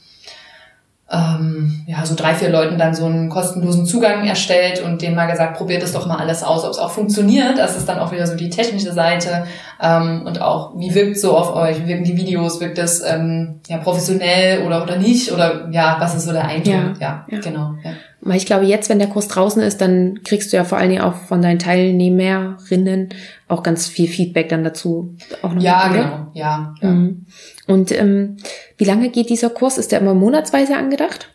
ähm, 1.09 1.85
ja, 1.87 2.05
so 2.05 2.17
drei, 2.17 2.35
vier 2.35 2.49
Leuten 2.49 2.79
dann 2.79 2.93
so 2.93 3.07
einen 3.07 3.29
kostenlosen 3.29 3.87
Zugang 3.87 4.27
erstellt 4.27 4.83
und 4.83 5.03
denen 5.03 5.15
mal 5.15 5.27
gesagt, 5.27 5.57
probiert 5.57 5.85
es 5.85 5.93
doch 5.93 6.07
mal 6.07 6.17
alles 6.19 6.43
aus, 6.43 6.65
ob 6.65 6.73
es 6.73 6.79
auch 6.79 6.91
funktioniert. 6.91 7.59
Das 7.59 7.77
ist 7.77 7.89
dann 7.89 8.01
auch 8.01 8.11
wieder 8.11 8.27
so 8.27 8.35
die 8.35 8.51
technische 8.51 8.93
Seite 8.93 9.47
ähm, 9.81 10.23
und 10.27 10.43
auch, 10.43 10.73
wie 10.77 10.93
wirkt 10.95 11.19
so 11.21 11.37
auf 11.37 11.55
euch, 11.55 11.81
wie 11.81 11.87
wirken 11.87 12.03
die 12.03 12.17
Videos, 12.17 12.61
wirkt 12.61 12.79
es 12.79 13.05
ähm, 13.05 13.61
ja, 13.69 13.77
professionell 13.79 14.67
oder, 14.67 14.83
oder 14.83 14.97
nicht 14.97 15.31
oder 15.31 15.69
ja, 15.71 15.97
was 16.01 16.17
ist 16.17 16.25
so 16.25 16.33
der 16.33 16.47
Eindruck? 16.47 16.67
Ja, 16.67 16.95
ja, 16.99 17.27
ja. 17.29 17.41
genau. 17.41 17.75
Ja. 17.85 17.93
Weil 18.27 18.39
ich 18.39 18.47
glaube, 18.47 18.64
jetzt, 18.66 18.89
wenn 18.89 18.99
der 18.99 19.09
Kurs 19.09 19.29
draußen 19.29 19.62
ist, 19.62 19.81
dann 19.81 20.20
kriegst 20.24 20.53
du 20.53 20.57
ja 20.57 20.64
vor 20.64 20.79
allen 20.79 20.91
Dingen 20.91 21.03
auch 21.03 21.14
von 21.14 21.41
deinen 21.41 21.61
Teilnehmerinnen 21.61 23.11
auch 23.47 23.62
ganz 23.62 23.87
viel 23.87 24.09
Feedback 24.09 24.49
dann 24.49 24.64
dazu. 24.64 25.14
Auch 25.43 25.55
noch 25.55 25.62
ja, 25.62 25.89
genau. 25.89 26.27
Ja. 26.35 26.74
ja. 26.81 26.89
Mhm. 26.89 27.27
Und 27.68 27.93
ähm, 27.93 28.39
wie 28.79 28.85
lange 28.85 29.11
geht 29.11 29.31
dieser 29.31 29.51
Kurs? 29.51 29.79
Ist 29.79 29.93
der 29.93 30.01
immer 30.01 30.14
monatsweise 30.14 30.77
angedacht? 30.77 31.33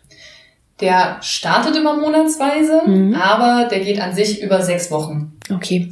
Der 0.80 1.16
startet 1.22 1.76
immer 1.76 1.96
monatsweise, 1.96 2.82
mhm. 2.86 3.14
aber 3.14 3.68
der 3.70 3.80
geht 3.80 4.00
an 4.00 4.14
sich 4.14 4.42
über 4.42 4.60
sechs 4.60 4.90
Wochen. 4.90 5.32
Okay. 5.50 5.88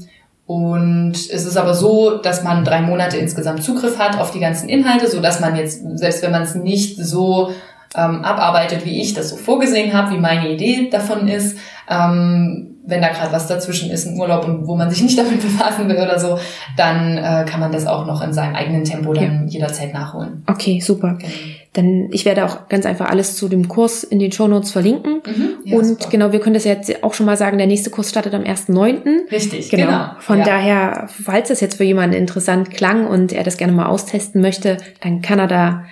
Und 0.46 1.12
es 1.12 1.46
ist 1.46 1.56
aber 1.56 1.74
so, 1.74 2.18
dass 2.18 2.42
man 2.42 2.64
drei 2.64 2.82
Monate 2.82 3.16
insgesamt 3.16 3.62
Zugriff 3.62 3.98
hat 3.98 4.18
auf 4.18 4.32
die 4.32 4.40
ganzen 4.40 4.68
Inhalte, 4.68 5.08
so 5.08 5.20
dass 5.20 5.40
man 5.40 5.54
jetzt, 5.56 5.80
selbst 5.96 6.22
wenn 6.22 6.32
man 6.32 6.42
es 6.42 6.56
nicht 6.56 6.98
so 6.98 7.52
ähm, 7.96 8.24
abarbeitet, 8.24 8.84
wie 8.84 9.00
ich 9.00 9.14
das 9.14 9.30
so 9.30 9.36
vorgesehen 9.36 9.92
habe, 9.92 10.12
wie 10.12 10.18
meine 10.18 10.48
Idee 10.48 10.88
davon 10.90 11.26
ist, 11.26 11.58
ähm, 11.88 12.76
wenn 12.86 13.02
da 13.02 13.08
gerade 13.08 13.32
was 13.32 13.46
dazwischen 13.46 13.90
ist, 13.90 14.06
ein 14.06 14.18
Urlaub 14.18 14.44
und 14.46 14.66
wo 14.66 14.76
man 14.76 14.90
sich 14.90 15.02
nicht 15.02 15.18
damit 15.18 15.40
befassen 15.40 15.88
will 15.88 15.96
oder 15.96 16.18
so, 16.18 16.38
dann 16.76 17.18
äh, 17.18 17.44
kann 17.48 17.60
man 17.60 17.72
das 17.72 17.86
auch 17.86 18.06
noch 18.06 18.22
in 18.22 18.32
seinem 18.32 18.54
eigenen 18.54 18.84
Tempo 18.84 19.12
dann 19.12 19.48
ja. 19.48 19.54
jederzeit 19.58 19.92
nachholen. 19.92 20.44
Okay, 20.46 20.80
super. 20.80 21.16
Okay. 21.16 21.56
Dann 21.72 22.08
ich 22.12 22.24
werde 22.24 22.44
auch 22.44 22.68
ganz 22.68 22.84
einfach 22.84 23.08
alles 23.08 23.36
zu 23.36 23.48
dem 23.48 23.68
Kurs 23.68 24.02
in 24.02 24.18
den 24.18 24.32
Shownotes 24.32 24.72
verlinken. 24.72 25.22
Mhm, 25.24 25.48
ja, 25.64 25.76
und 25.76 25.84
super. 25.84 26.08
genau, 26.10 26.32
wir 26.32 26.40
können 26.40 26.54
das 26.54 26.64
jetzt 26.64 27.04
auch 27.04 27.14
schon 27.14 27.26
mal 27.26 27.36
sagen, 27.36 27.58
der 27.58 27.68
nächste 27.68 27.90
Kurs 27.90 28.10
startet 28.10 28.34
am 28.34 28.42
1.9. 28.42 29.30
Richtig, 29.30 29.70
genau. 29.70 29.86
genau. 29.86 30.06
Von 30.18 30.38
ja. 30.38 30.44
daher, 30.44 31.08
falls 31.08 31.48
das 31.48 31.60
jetzt 31.60 31.76
für 31.76 31.84
jemanden 31.84 32.16
interessant 32.16 32.70
klang 32.70 33.06
und 33.06 33.32
er 33.32 33.44
das 33.44 33.56
gerne 33.56 33.72
mal 33.72 33.86
austesten 33.86 34.40
möchte, 34.40 34.78
dann 35.00 35.22
kann 35.22 35.38
er 35.38 35.46
da 35.46 35.84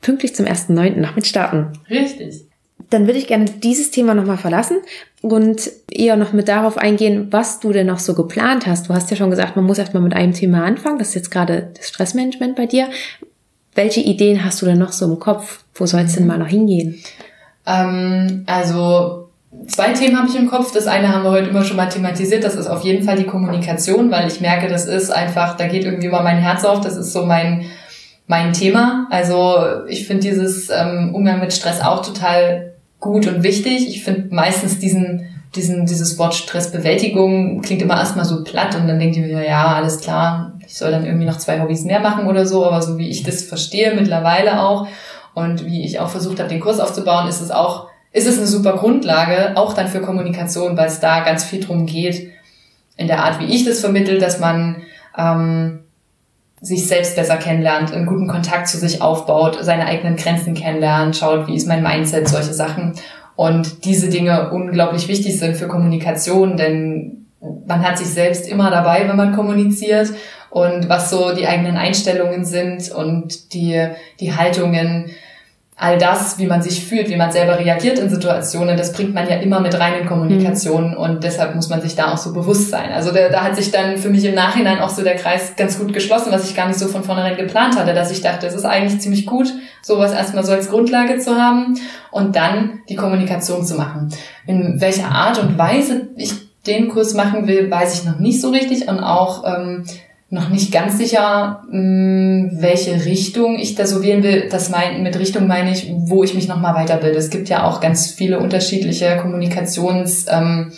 pünktlich 0.00 0.34
zum 0.34 0.46
1.9. 0.46 0.96
noch 1.00 1.16
mit 1.16 1.26
starten. 1.26 1.72
Richtig 1.90 2.46
dann 2.90 3.06
würde 3.06 3.18
ich 3.18 3.26
gerne 3.26 3.46
dieses 3.46 3.90
Thema 3.90 4.14
nochmal 4.14 4.36
verlassen 4.36 4.78
und 5.22 5.70
eher 5.90 6.16
noch 6.16 6.32
mit 6.32 6.48
darauf 6.48 6.78
eingehen, 6.78 7.28
was 7.30 7.58
du 7.58 7.72
denn 7.72 7.88
noch 7.88 7.98
so 7.98 8.14
geplant 8.14 8.66
hast. 8.66 8.88
Du 8.88 8.94
hast 8.94 9.10
ja 9.10 9.16
schon 9.16 9.30
gesagt, 9.30 9.56
man 9.56 9.64
muss 9.64 9.78
erstmal 9.78 10.02
mit 10.02 10.14
einem 10.14 10.32
Thema 10.32 10.64
anfangen. 10.64 10.98
Das 10.98 11.08
ist 11.08 11.14
jetzt 11.14 11.30
gerade 11.30 11.72
das 11.76 11.88
Stressmanagement 11.88 12.54
bei 12.54 12.66
dir. 12.66 12.88
Welche 13.74 14.00
Ideen 14.00 14.44
hast 14.44 14.62
du 14.62 14.66
denn 14.66 14.78
noch 14.78 14.92
so 14.92 15.06
im 15.06 15.18
Kopf? 15.18 15.64
Wo 15.74 15.86
soll 15.86 16.02
es 16.02 16.14
denn 16.14 16.26
mal 16.26 16.38
noch 16.38 16.46
hingehen? 16.46 17.02
Ähm, 17.66 18.44
also 18.46 19.28
zwei 19.66 19.92
Themen 19.92 20.16
habe 20.16 20.28
ich 20.28 20.36
im 20.36 20.48
Kopf. 20.48 20.72
Das 20.72 20.86
eine 20.86 21.12
haben 21.12 21.24
wir 21.24 21.30
heute 21.30 21.48
immer 21.48 21.64
schon 21.64 21.76
mal 21.76 21.88
thematisiert. 21.88 22.44
Das 22.44 22.54
ist 22.54 22.68
auf 22.68 22.84
jeden 22.84 23.04
Fall 23.04 23.16
die 23.16 23.26
Kommunikation, 23.26 24.10
weil 24.12 24.28
ich 24.28 24.40
merke, 24.40 24.68
das 24.68 24.86
ist 24.86 25.10
einfach, 25.10 25.56
da 25.56 25.66
geht 25.66 25.84
irgendwie 25.84 26.06
über 26.06 26.22
mein 26.22 26.38
Herz 26.38 26.64
auf. 26.64 26.80
Das 26.80 26.96
ist 26.96 27.12
so 27.12 27.26
mein 27.26 27.66
mein 28.26 28.52
Thema. 28.52 29.06
Also 29.10 29.84
ich 29.88 30.06
finde 30.06 30.28
dieses 30.28 30.68
ähm, 30.70 31.14
Umgang 31.14 31.40
mit 31.40 31.52
Stress 31.52 31.80
auch 31.80 32.04
total 32.04 32.74
gut 33.00 33.26
und 33.26 33.42
wichtig. 33.42 33.88
Ich 33.88 34.02
finde 34.02 34.34
meistens 34.34 34.78
diesen, 34.78 35.28
diesen, 35.54 35.86
dieses 35.86 36.18
Wort 36.18 36.34
Stressbewältigung 36.34 37.62
klingt 37.62 37.82
immer 37.82 37.98
erstmal 37.98 38.24
so 38.24 38.42
platt 38.42 38.74
und 38.74 38.88
dann 38.88 38.98
denkt 38.98 39.16
ihr 39.16 39.26
mir, 39.26 39.46
ja, 39.46 39.74
alles 39.74 40.00
klar, 40.00 40.52
ich 40.66 40.76
soll 40.76 40.90
dann 40.90 41.06
irgendwie 41.06 41.26
noch 41.26 41.38
zwei 41.38 41.60
Hobbys 41.60 41.84
mehr 41.84 42.00
machen 42.00 42.26
oder 42.26 42.46
so, 42.46 42.66
aber 42.66 42.82
so 42.82 42.98
wie 42.98 43.08
ich 43.08 43.22
das 43.22 43.42
verstehe 43.42 43.94
mittlerweile 43.94 44.60
auch 44.60 44.88
und 45.34 45.64
wie 45.64 45.84
ich 45.84 46.00
auch 46.00 46.08
versucht 46.08 46.40
habe, 46.40 46.48
den 46.48 46.60
Kurs 46.60 46.80
aufzubauen, 46.80 47.28
ist 47.28 47.40
es 47.40 47.50
auch, 47.50 47.88
ist 48.10 48.26
es 48.26 48.38
eine 48.38 48.46
super 48.46 48.72
Grundlage, 48.76 49.56
auch 49.56 49.74
dann 49.74 49.88
für 49.88 50.00
Kommunikation, 50.00 50.76
weil 50.76 50.88
es 50.88 50.98
da 50.98 51.20
ganz 51.20 51.44
viel 51.44 51.60
drum 51.60 51.86
geht, 51.86 52.32
in 52.96 53.06
der 53.06 53.22
Art, 53.22 53.38
wie 53.38 53.54
ich 53.54 53.64
das 53.64 53.80
vermittel, 53.80 54.18
dass 54.18 54.40
man 54.40 54.82
ähm, 55.16 55.80
sich 56.66 56.88
selbst 56.88 57.14
besser 57.14 57.36
kennenlernt, 57.36 57.92
einen 57.92 58.06
guten 58.06 58.26
Kontakt 58.26 58.66
zu 58.66 58.76
sich 58.76 59.00
aufbaut, 59.00 59.56
seine 59.60 59.86
eigenen 59.86 60.16
Grenzen 60.16 60.54
kennenlernt, 60.54 61.16
schaut, 61.16 61.46
wie 61.46 61.54
ist 61.54 61.68
mein 61.68 61.82
Mindset, 61.82 62.28
solche 62.28 62.52
Sachen. 62.52 62.94
Und 63.36 63.84
diese 63.84 64.08
Dinge 64.08 64.50
unglaublich 64.50 65.06
wichtig 65.06 65.38
sind 65.38 65.56
für 65.56 65.68
Kommunikation, 65.68 66.56
denn 66.56 67.26
man 67.68 67.86
hat 67.86 67.98
sich 67.98 68.08
selbst 68.08 68.48
immer 68.48 68.72
dabei, 68.72 69.08
wenn 69.08 69.16
man 69.16 69.32
kommuniziert 69.32 70.10
und 70.50 70.88
was 70.88 71.08
so 71.08 71.32
die 71.32 71.46
eigenen 71.46 71.76
Einstellungen 71.76 72.44
sind 72.44 72.90
und 72.90 73.54
die, 73.54 73.88
die 74.18 74.34
Haltungen, 74.34 75.10
all 75.78 75.98
das, 75.98 76.38
wie 76.38 76.46
man 76.46 76.62
sich 76.62 76.86
fühlt, 76.86 77.10
wie 77.10 77.16
man 77.16 77.30
selber 77.30 77.58
reagiert 77.58 77.98
in 77.98 78.08
Situationen, 78.08 78.78
das 78.78 78.92
bringt 78.92 79.12
man 79.12 79.28
ja 79.28 79.36
immer 79.36 79.60
mit 79.60 79.78
rein 79.78 80.00
in 80.00 80.06
Kommunikation 80.06 80.92
mhm. 80.92 80.96
und 80.96 81.22
deshalb 81.22 81.54
muss 81.54 81.68
man 81.68 81.82
sich 81.82 81.94
da 81.94 82.12
auch 82.12 82.16
so 82.16 82.32
bewusst 82.32 82.70
sein. 82.70 82.92
Also 82.92 83.12
da, 83.12 83.28
da 83.28 83.42
hat 83.42 83.56
sich 83.56 83.70
dann 83.72 83.98
für 83.98 84.08
mich 84.08 84.24
im 84.24 84.34
Nachhinein 84.34 84.80
auch 84.80 84.88
so 84.88 85.02
der 85.04 85.16
Kreis 85.16 85.54
ganz 85.54 85.78
gut 85.78 85.92
geschlossen, 85.92 86.32
was 86.32 86.48
ich 86.48 86.56
gar 86.56 86.66
nicht 86.66 86.78
so 86.78 86.88
von 86.88 87.04
vornherein 87.04 87.36
geplant 87.36 87.78
hatte, 87.78 87.92
dass 87.92 88.10
ich 88.10 88.22
dachte, 88.22 88.46
es 88.46 88.54
ist 88.54 88.64
eigentlich 88.64 89.00
ziemlich 89.02 89.26
gut, 89.26 89.52
sowas 89.82 90.12
erstmal 90.12 90.44
so 90.44 90.52
als 90.52 90.70
Grundlage 90.70 91.18
zu 91.18 91.36
haben 91.36 91.78
und 92.10 92.36
dann 92.36 92.80
die 92.88 92.96
Kommunikation 92.96 93.62
zu 93.62 93.74
machen. 93.74 94.08
In 94.46 94.80
welcher 94.80 95.10
Art 95.10 95.38
und 95.38 95.58
Weise 95.58 96.08
ich 96.16 96.32
den 96.66 96.88
Kurs 96.88 97.12
machen 97.12 97.46
will, 97.46 97.70
weiß 97.70 98.00
ich 98.00 98.04
noch 98.04 98.18
nicht 98.18 98.40
so 98.40 98.50
richtig 98.50 98.88
und 98.88 99.00
auch 99.00 99.44
ähm, 99.44 99.84
noch 100.28 100.48
nicht 100.48 100.72
ganz 100.72 100.98
sicher, 100.98 101.62
mm, 101.70 102.60
welche 102.60 103.04
Richtung 103.04 103.58
ich 103.58 103.76
da 103.76 103.86
so 103.86 104.02
wählen 104.02 104.22
will. 104.22 104.48
Das 104.50 104.70
mein, 104.70 105.02
mit 105.02 105.18
Richtung 105.18 105.46
meine 105.46 105.70
ich, 105.70 105.92
wo 105.94 106.24
ich 106.24 106.34
mich 106.34 106.48
nochmal 106.48 106.74
weiterbilde. 106.74 107.16
Es 107.16 107.30
gibt 107.30 107.48
ja 107.48 107.64
auch 107.64 107.80
ganz 107.80 108.10
viele 108.10 108.40
unterschiedliche 108.40 109.16
Kommunikations, 109.18 110.26
ähm, 110.28 110.72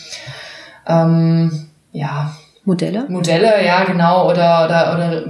ähm, 0.87 1.69
ja, 1.93 2.37
Modelle? 2.65 3.07
Modelle, 3.09 3.65
ja, 3.65 3.85
genau, 3.85 4.29
oder, 4.29 4.67
oder, 4.67 4.95
oder 4.95 5.25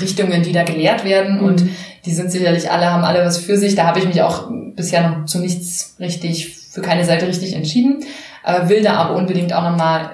Richtungen, 0.00 0.44
die 0.44 0.52
da 0.52 0.62
gelehrt 0.62 1.04
werden. 1.04 1.40
Mhm. 1.40 1.44
Und 1.44 1.64
die 2.04 2.12
sind 2.12 2.30
sicherlich 2.30 2.70
alle, 2.70 2.92
haben 2.92 3.02
alle 3.02 3.24
was 3.24 3.38
für 3.38 3.56
sich. 3.56 3.74
Da 3.74 3.86
habe 3.86 3.98
ich 3.98 4.06
mich 4.06 4.22
auch 4.22 4.48
bisher 4.76 5.08
noch 5.08 5.24
zu 5.24 5.40
nichts 5.40 5.96
richtig, 5.98 6.56
für 6.70 6.82
keine 6.82 7.04
Seite 7.04 7.26
richtig 7.26 7.54
entschieden. 7.54 8.04
Aber 8.44 8.68
will 8.68 8.82
da 8.82 8.94
aber 8.94 9.16
unbedingt 9.16 9.52
auch 9.52 9.68
nochmal 9.68 10.10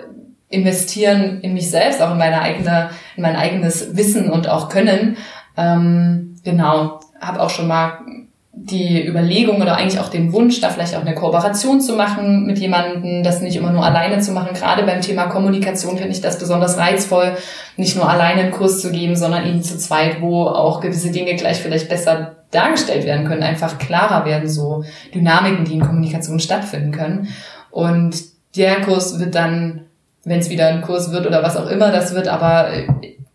investieren 0.50 1.40
in 1.40 1.54
mich 1.54 1.70
selbst, 1.70 2.02
auch 2.02 2.10
in 2.10 2.18
meine 2.18 2.42
eigene, 2.42 2.90
in 3.16 3.22
mein 3.22 3.36
eigenes 3.36 3.96
Wissen 3.96 4.28
und 4.30 4.48
auch 4.48 4.68
Können. 4.68 5.16
Ähm, 5.56 6.36
genau, 6.44 7.00
habe 7.20 7.40
auch 7.40 7.50
schon 7.50 7.68
mal 7.68 8.00
die 8.52 9.06
Überlegung 9.06 9.62
oder 9.62 9.76
eigentlich 9.76 10.00
auch 10.00 10.08
den 10.08 10.32
Wunsch, 10.32 10.60
da 10.60 10.68
vielleicht 10.68 10.96
auch 10.96 11.00
eine 11.00 11.14
Kooperation 11.14 11.80
zu 11.80 11.94
machen 11.94 12.46
mit 12.46 12.58
jemandem, 12.58 13.22
das 13.22 13.40
nicht 13.40 13.56
immer 13.56 13.70
nur 13.70 13.84
alleine 13.84 14.18
zu 14.18 14.32
machen. 14.32 14.54
Gerade 14.54 14.82
beim 14.82 15.00
Thema 15.00 15.28
Kommunikation 15.28 15.96
finde 15.96 16.12
ich 16.12 16.20
das 16.20 16.38
besonders 16.38 16.76
reizvoll, 16.76 17.36
nicht 17.76 17.96
nur 17.96 18.08
alleine 18.08 18.42
einen 18.42 18.50
Kurs 18.50 18.80
zu 18.80 18.90
geben, 18.90 19.16
sondern 19.16 19.46
eben 19.46 19.62
zu 19.62 19.78
zweit, 19.78 20.20
wo 20.20 20.46
auch 20.46 20.80
gewisse 20.80 21.10
Dinge 21.10 21.36
gleich 21.36 21.58
vielleicht 21.58 21.88
besser 21.88 22.36
dargestellt 22.50 23.06
werden 23.06 23.26
können, 23.26 23.44
einfach 23.44 23.78
klarer 23.78 24.26
werden, 24.26 24.48
so 24.48 24.84
Dynamiken, 25.14 25.64
die 25.64 25.74
in 25.74 25.80
Kommunikation 25.80 26.40
stattfinden 26.40 26.90
können. 26.90 27.28
Und 27.70 28.16
der 28.56 28.80
Kurs 28.80 29.20
wird 29.20 29.36
dann 29.36 29.86
wenn 30.24 30.40
es 30.40 30.50
wieder 30.50 30.66
ein 30.66 30.82
Kurs 30.82 31.12
wird 31.12 31.26
oder 31.26 31.42
was 31.42 31.56
auch 31.56 31.68
immer 31.68 31.90
das 31.90 32.14
wird, 32.14 32.28
aber 32.28 32.68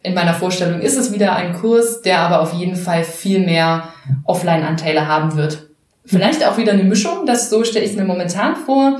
in 0.04 0.14
meiner 0.14 0.34
Vorstellung 0.34 0.82
ist 0.82 0.98
es 0.98 1.12
wieder 1.12 1.36
ein 1.36 1.54
Kurs, 1.54 2.02
der 2.02 2.20
aber 2.20 2.42
auf 2.42 2.54
jeden 2.54 2.76
Fall 2.76 3.04
viel 3.04 3.40
mehr 3.40 3.90
Offline-Anteile 4.24 5.08
haben 5.08 5.36
wird. 5.36 5.68
Vielleicht 6.06 6.46
auch 6.46 6.58
wieder 6.58 6.74
eine 6.74 6.84
Mischung, 6.84 7.26
das 7.26 7.50
so 7.50 7.64
stelle 7.64 7.86
ich 7.86 7.96
mir 7.96 8.06
momentan 8.06 8.56
vor. 8.56 9.00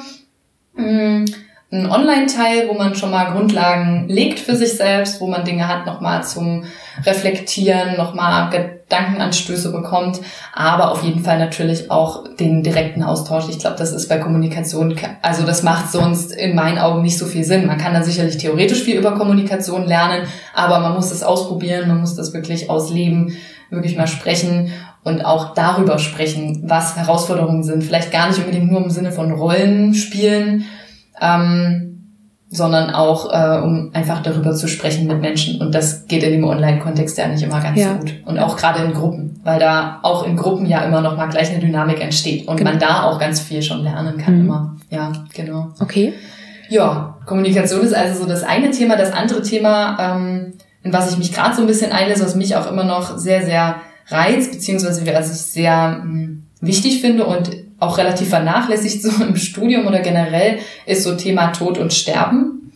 Hm, 0.76 1.26
ein 1.82 1.90
Online-Teil, 1.90 2.68
wo 2.68 2.74
man 2.74 2.96
schon 2.96 3.12
mal 3.12 3.32
Grundlagen 3.32 4.08
legt 4.08 4.40
für 4.40 4.56
sich 4.56 4.74
selbst, 4.74 5.22
wo 5.22 5.28
man 5.28 5.46
Dinge 5.46 5.68
hat 5.68 5.86
nochmal 5.86 6.24
zum 6.24 6.64
Reflektieren, 7.06 7.98
nochmal 7.98 8.50
Gedankenanstöße 8.50 9.72
bekommt, 9.72 10.20
aber 10.54 10.92
auf 10.92 11.04
jeden 11.04 11.24
Fall 11.24 11.40
natürlich 11.40 11.92
auch 11.92 12.24
den 12.40 12.64
direkten 12.64 13.04
Austausch. 13.04 13.46
Ich 13.50 13.60
glaube, 13.60 13.78
das 13.78 13.92
ist 13.92 14.08
bei 14.08 14.18
Kommunikation, 14.18 14.96
also 15.22 15.44
das 15.46 15.64
macht 15.64 15.92
sonst 15.92 16.32
in 16.32 16.56
meinen 16.56 16.78
Augen 16.78 17.02
nicht 17.02 17.18
so 17.18 17.26
viel 17.26 17.44
Sinn. 17.44 17.68
Man 17.68 17.78
kann 17.78 17.94
da 17.94 18.04
sicherlich 18.04 18.38
theoretisch 18.38 18.84
viel 18.84 18.98
über 18.98 19.18
Kommunikation 19.18 19.86
lernen, 19.86 20.28
aber 20.54 20.80
man 20.80 20.94
muss 20.94 21.12
es 21.12 21.24
ausprobieren, 21.24 21.88
man 21.88 22.00
muss 22.00 22.16
das 22.16 22.34
wirklich 22.34 22.70
ausleben, 22.70 23.36
wirklich 23.70 23.98
mal 23.98 24.08
sprechen 24.08 24.72
und 25.04 25.24
auch 25.24 25.54
darüber 25.54 26.00
sprechen, 26.00 26.64
was 26.66 26.96
Herausforderungen 26.96 27.64
sind. 27.64 27.84
Vielleicht 27.84 28.12
gar 28.12 28.28
nicht 28.28 28.40
unbedingt 28.40 28.72
nur 28.72 28.84
im 28.84 28.90
Sinne 28.90 29.12
von 29.12 29.32
Rollenspielen, 29.32 30.66
ähm, 31.22 31.96
sondern 32.50 32.92
auch 32.92 33.32
äh, 33.32 33.60
um 33.62 33.92
einfach 33.94 34.22
darüber 34.22 34.54
zu 34.54 34.68
sprechen 34.68 35.08
mit 35.08 35.20
Menschen. 35.20 35.60
Und 35.60 35.74
das 35.74 36.06
geht 36.08 36.24
in 36.24 36.32
dem 36.32 36.44
Online-Kontext 36.44 37.18
ja 37.18 37.28
nicht 37.28 37.44
immer 37.44 37.62
ganz 37.62 37.80
ja. 37.80 37.94
so 37.94 38.00
gut. 38.00 38.14
Und 38.26 38.40
auch 38.40 38.56
gerade 38.56 38.84
in 38.84 38.94
Gruppen, 38.94 39.40
weil 39.44 39.60
da 39.60 40.00
auch 40.04 40.26
in 40.26 40.38
Gruppen 40.38 40.66
ja 40.66 40.84
immer 40.84 41.02
noch 41.02 41.18
mal 41.18 41.28
gleich 41.28 41.50
eine 41.50 41.60
Dynamik 41.60 42.02
entsteht 42.02 42.48
und 42.48 42.58
genau. 42.58 42.72
man 42.72 42.80
da 42.80 43.04
auch 43.04 43.20
ganz 43.20 43.40
viel 43.40 43.62
schon 43.62 43.84
lernen 43.84 44.18
kann 44.18 44.36
mhm. 44.36 44.46
immer. 44.46 44.76
Ja, 44.90 45.12
genau. 45.34 45.70
Okay. 45.80 46.14
Ja, 46.70 47.18
Kommunikation 47.26 47.82
ist 47.82 47.94
also 47.94 48.24
so 48.24 48.30
das 48.30 48.44
eine 48.44 48.72
Thema. 48.72 48.96
Das 48.96 49.12
andere 49.12 49.42
Thema, 49.42 49.98
ähm, 50.00 50.54
in 50.84 50.94
was 50.94 51.12
ich 51.12 51.18
mich 51.18 51.34
gerade 51.34 51.56
so 51.56 51.62
ein 51.62 51.68
bisschen 51.68 51.92
einlese, 51.92 52.24
was 52.24 52.36
mich 52.36 52.56
auch 52.56 52.70
immer 52.72 52.84
noch 52.84 53.18
sehr, 53.18 53.44
sehr 53.44 53.78
reizt, 54.08 54.52
beziehungsweise 54.52 55.06
was 55.14 55.32
ich 55.32 55.42
sehr 55.42 55.88
mh, 55.88 56.04
hm, 56.04 56.44
wichtig 56.62 57.02
finde 57.02 57.26
und 57.26 57.65
auch 57.86 57.98
relativ 57.98 58.30
vernachlässigt 58.30 59.02
so 59.02 59.24
im 59.24 59.36
Studium 59.36 59.88
oder 59.88 60.00
generell, 60.00 60.60
ist 60.86 61.04
so 61.04 61.16
Thema 61.16 61.48
Tod 61.48 61.78
und 61.78 61.94
Sterben, 61.94 62.72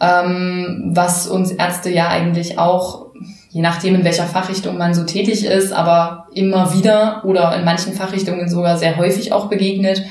ähm, 0.00 0.90
was 0.92 1.26
uns 1.26 1.52
Ärzte 1.52 1.90
ja 1.90 2.08
eigentlich 2.08 2.58
auch, 2.58 3.06
je 3.50 3.62
nachdem 3.62 3.96
in 3.96 4.04
welcher 4.04 4.24
Fachrichtung 4.24 4.78
man 4.78 4.94
so 4.94 5.04
tätig 5.04 5.44
ist, 5.44 5.72
aber 5.72 6.28
immer 6.34 6.74
wieder 6.74 7.22
oder 7.24 7.56
in 7.56 7.64
manchen 7.64 7.92
Fachrichtungen 7.92 8.48
sogar 8.48 8.76
sehr 8.76 8.96
häufig 8.96 9.32
auch 9.32 9.48
begegnet 9.48 10.02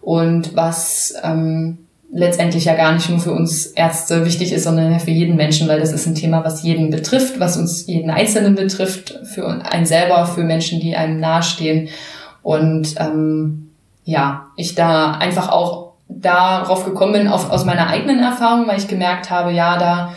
und 0.00 0.54
was 0.54 1.14
ähm, 1.22 1.78
letztendlich 2.12 2.66
ja 2.66 2.74
gar 2.74 2.92
nicht 2.92 3.08
nur 3.08 3.18
für 3.18 3.32
uns 3.32 3.66
Ärzte 3.66 4.26
wichtig 4.26 4.52
ist, 4.52 4.64
sondern 4.64 5.00
für 5.00 5.10
jeden 5.10 5.36
Menschen, 5.36 5.66
weil 5.66 5.80
das 5.80 5.92
ist 5.92 6.06
ein 6.06 6.14
Thema, 6.14 6.44
was 6.44 6.62
jeden 6.62 6.90
betrifft, 6.90 7.40
was 7.40 7.56
uns 7.56 7.86
jeden 7.86 8.10
Einzelnen 8.10 8.54
betrifft, 8.54 9.18
für 9.24 9.48
einen 9.48 9.86
selber, 9.86 10.26
für 10.26 10.44
Menschen, 10.44 10.78
die 10.78 10.94
einem 10.94 11.20
nahestehen. 11.20 11.88
Und 12.42 12.96
ähm, 12.98 13.61
ja, 14.04 14.46
ich 14.56 14.74
da 14.74 15.12
einfach 15.12 15.48
auch 15.48 15.92
darauf 16.08 16.84
gekommen 16.84 17.12
bin, 17.12 17.28
auf, 17.28 17.50
aus 17.50 17.64
meiner 17.64 17.88
eigenen 17.88 18.20
Erfahrung, 18.20 18.66
weil 18.68 18.78
ich 18.78 18.88
gemerkt 18.88 19.30
habe, 19.30 19.52
ja, 19.52 19.78
da, 19.78 20.12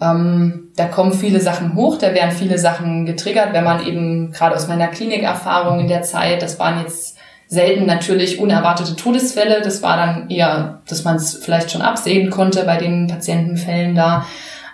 ähm, 0.00 0.68
da 0.76 0.86
kommen 0.86 1.12
viele 1.12 1.40
Sachen 1.40 1.74
hoch, 1.74 1.98
da 1.98 2.14
werden 2.14 2.30
viele 2.30 2.58
Sachen 2.58 3.06
getriggert, 3.06 3.52
wenn 3.52 3.64
man 3.64 3.84
eben 3.86 4.32
gerade 4.32 4.56
aus 4.56 4.68
meiner 4.68 4.88
Klinikerfahrung 4.88 5.80
in 5.80 5.88
der 5.88 6.02
Zeit, 6.02 6.42
das 6.42 6.58
waren 6.58 6.80
jetzt 6.80 7.16
selten 7.46 7.86
natürlich 7.86 8.40
unerwartete 8.40 8.96
Todesfälle, 8.96 9.60
das 9.62 9.82
war 9.82 9.96
dann 9.96 10.30
eher, 10.30 10.80
dass 10.88 11.04
man 11.04 11.16
es 11.16 11.34
vielleicht 11.36 11.70
schon 11.70 11.82
absehen 11.82 12.30
konnte 12.30 12.64
bei 12.64 12.76
den 12.76 13.06
Patientenfällen 13.06 13.94
da, 13.94 14.24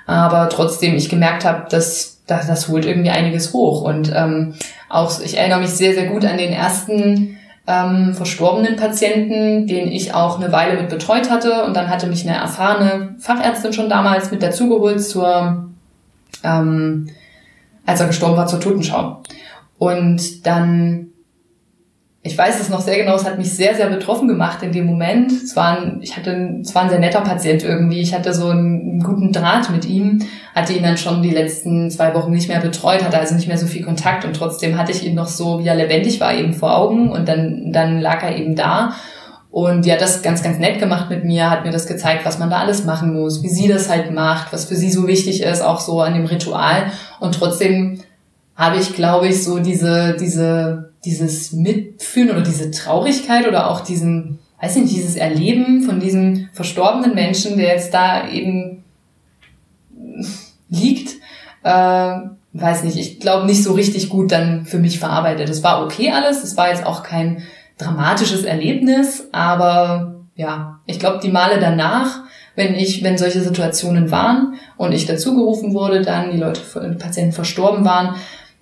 aber 0.06 0.48
trotzdem 0.48 0.94
ich 0.94 1.08
gemerkt 1.08 1.44
habe, 1.44 1.68
dass 1.68 2.20
das, 2.26 2.46
das 2.46 2.68
holt 2.68 2.84
irgendwie 2.84 3.11
einiges 3.11 3.52
hoch. 3.52 3.82
Und 3.82 4.12
ähm, 4.14 4.54
auch 4.88 5.20
ich 5.20 5.36
erinnere 5.36 5.61
mich 5.61 5.70
sehr 5.70 5.94
sehr 5.94 6.06
gut 6.06 6.24
an 6.24 6.38
den 6.38 6.52
ersten 6.52 7.39
ähm, 7.70 8.14
verstorbenen 8.14 8.74
Patienten, 8.74 9.68
den 9.68 9.92
ich 9.92 10.12
auch 10.12 10.40
eine 10.40 10.50
Weile 10.50 10.80
mit 10.80 10.90
betreut 10.90 11.30
hatte. 11.30 11.64
Und 11.64 11.76
dann 11.76 11.88
hatte 11.88 12.08
mich 12.08 12.28
eine 12.28 12.36
erfahrene 12.36 13.14
Fachärztin 13.18 13.72
schon 13.72 13.88
damals 13.88 14.32
mit 14.32 14.42
dazugeholt 14.42 15.02
zur, 15.02 15.68
ähm, 16.42 17.08
als 17.86 18.00
er 18.00 18.08
gestorben 18.08 18.36
war, 18.36 18.48
zur 18.48 18.60
Totenschau. 18.60 19.22
Und 19.78 20.46
dann 20.46 21.09
ich 22.22 22.36
weiß 22.36 22.60
es 22.60 22.68
noch 22.68 22.82
sehr 22.82 22.98
genau, 22.98 23.14
es 23.14 23.24
hat 23.24 23.38
mich 23.38 23.50
sehr, 23.50 23.74
sehr 23.74 23.88
betroffen 23.88 24.28
gemacht 24.28 24.62
in 24.62 24.72
dem 24.72 24.84
Moment. 24.84 25.32
Es 25.32 25.56
war 25.56 25.78
ein, 25.78 26.00
ich 26.02 26.18
hatte, 26.18 26.58
es 26.60 26.74
war 26.74 26.82
ein 26.82 26.90
sehr 26.90 26.98
netter 26.98 27.22
Patient 27.22 27.62
irgendwie. 27.62 28.02
Ich 28.02 28.12
hatte 28.14 28.34
so 28.34 28.48
einen 28.48 29.02
guten 29.02 29.32
Draht 29.32 29.70
mit 29.70 29.86
ihm, 29.86 30.20
hatte 30.54 30.74
ihn 30.74 30.82
dann 30.82 30.98
schon 30.98 31.22
die 31.22 31.30
letzten 31.30 31.90
zwei 31.90 32.12
Wochen 32.14 32.30
nicht 32.30 32.48
mehr 32.48 32.60
betreut, 32.60 33.02
hatte 33.02 33.18
also 33.18 33.34
nicht 33.34 33.48
mehr 33.48 33.56
so 33.56 33.66
viel 33.66 33.82
Kontakt 33.82 34.26
und 34.26 34.36
trotzdem 34.36 34.76
hatte 34.76 34.92
ich 34.92 35.06
ihn 35.06 35.14
noch 35.14 35.28
so, 35.28 35.60
wie 35.60 35.68
er 35.68 35.74
lebendig 35.74 36.20
war, 36.20 36.34
eben 36.34 36.52
vor 36.52 36.76
Augen 36.76 37.10
und 37.10 37.26
dann, 37.26 37.72
dann 37.72 38.00
lag 38.00 38.22
er 38.22 38.36
eben 38.36 38.54
da. 38.54 38.92
Und 39.50 39.86
die 39.86 39.92
hat 39.92 40.02
das 40.02 40.20
ganz, 40.20 40.42
ganz 40.42 40.58
nett 40.58 40.78
gemacht 40.78 41.08
mit 41.08 41.24
mir, 41.24 41.50
hat 41.50 41.64
mir 41.64 41.72
das 41.72 41.86
gezeigt, 41.86 42.26
was 42.26 42.38
man 42.38 42.50
da 42.50 42.58
alles 42.58 42.84
machen 42.84 43.14
muss, 43.14 43.42
wie 43.42 43.48
sie 43.48 43.66
das 43.66 43.88
halt 43.88 44.12
macht, 44.12 44.52
was 44.52 44.66
für 44.66 44.76
sie 44.76 44.92
so 44.92 45.06
wichtig 45.06 45.42
ist, 45.42 45.62
auch 45.62 45.80
so 45.80 46.02
an 46.02 46.12
dem 46.12 46.26
Ritual. 46.26 46.92
Und 47.18 47.34
trotzdem 47.34 48.02
habe 48.54 48.76
ich, 48.76 48.94
glaube 48.94 49.26
ich, 49.26 49.42
so 49.42 49.58
diese, 49.58 50.16
diese 50.20 50.89
dieses 51.05 51.53
Mitfühlen 51.53 52.30
oder 52.30 52.42
diese 52.42 52.70
Traurigkeit 52.70 53.48
oder 53.48 53.70
auch 53.70 53.80
diesen, 53.80 54.38
weiß 54.61 54.76
nicht, 54.76 54.94
dieses 54.94 55.16
Erleben 55.16 55.82
von 55.82 56.01
diesem 56.01 56.48
verstorbenen 56.53 57.14
Menschen, 57.14 57.57
der 57.57 57.68
jetzt 57.68 57.94
da 57.94 58.28
eben 58.28 58.84
liegt, 60.68 61.16
äh, 61.62 62.18
weiß 62.53 62.84
nicht, 62.84 62.96
ich 62.96 63.20
glaube 63.20 63.46
nicht 63.46 63.62
so 63.62 63.72
richtig 63.72 64.09
gut 64.09 64.32
dann 64.32 64.66
für 64.66 64.78
mich 64.78 64.98
verarbeitet. 64.98 65.48
Es 65.48 65.62
war 65.62 65.84
okay 65.84 66.11
alles, 66.11 66.42
es 66.42 66.57
war 66.57 66.68
jetzt 66.68 66.84
auch 66.84 67.03
kein 67.03 67.42
dramatisches 67.78 68.44
Erlebnis, 68.44 69.28
aber 69.32 70.24
ja, 70.34 70.80
ich 70.86 70.98
glaube, 70.98 71.20
die 71.22 71.30
Male 71.30 71.61
danach, 71.61 72.24
wenn 72.57 72.74
ich, 72.74 73.03
wenn 73.03 73.18
solche 73.18 73.40
Situationen 73.40 74.11
waren 74.11 74.55
und 74.76 74.92
ich 74.92 75.07
dazugerufen 75.07 75.72
wurde, 75.72 76.03
dann 76.03 76.30
die 76.30 76.38
Leute, 76.38 76.61
die 76.90 76.98
Patienten 76.98 77.32
verstorben 77.32 77.84
waren, 77.84 78.16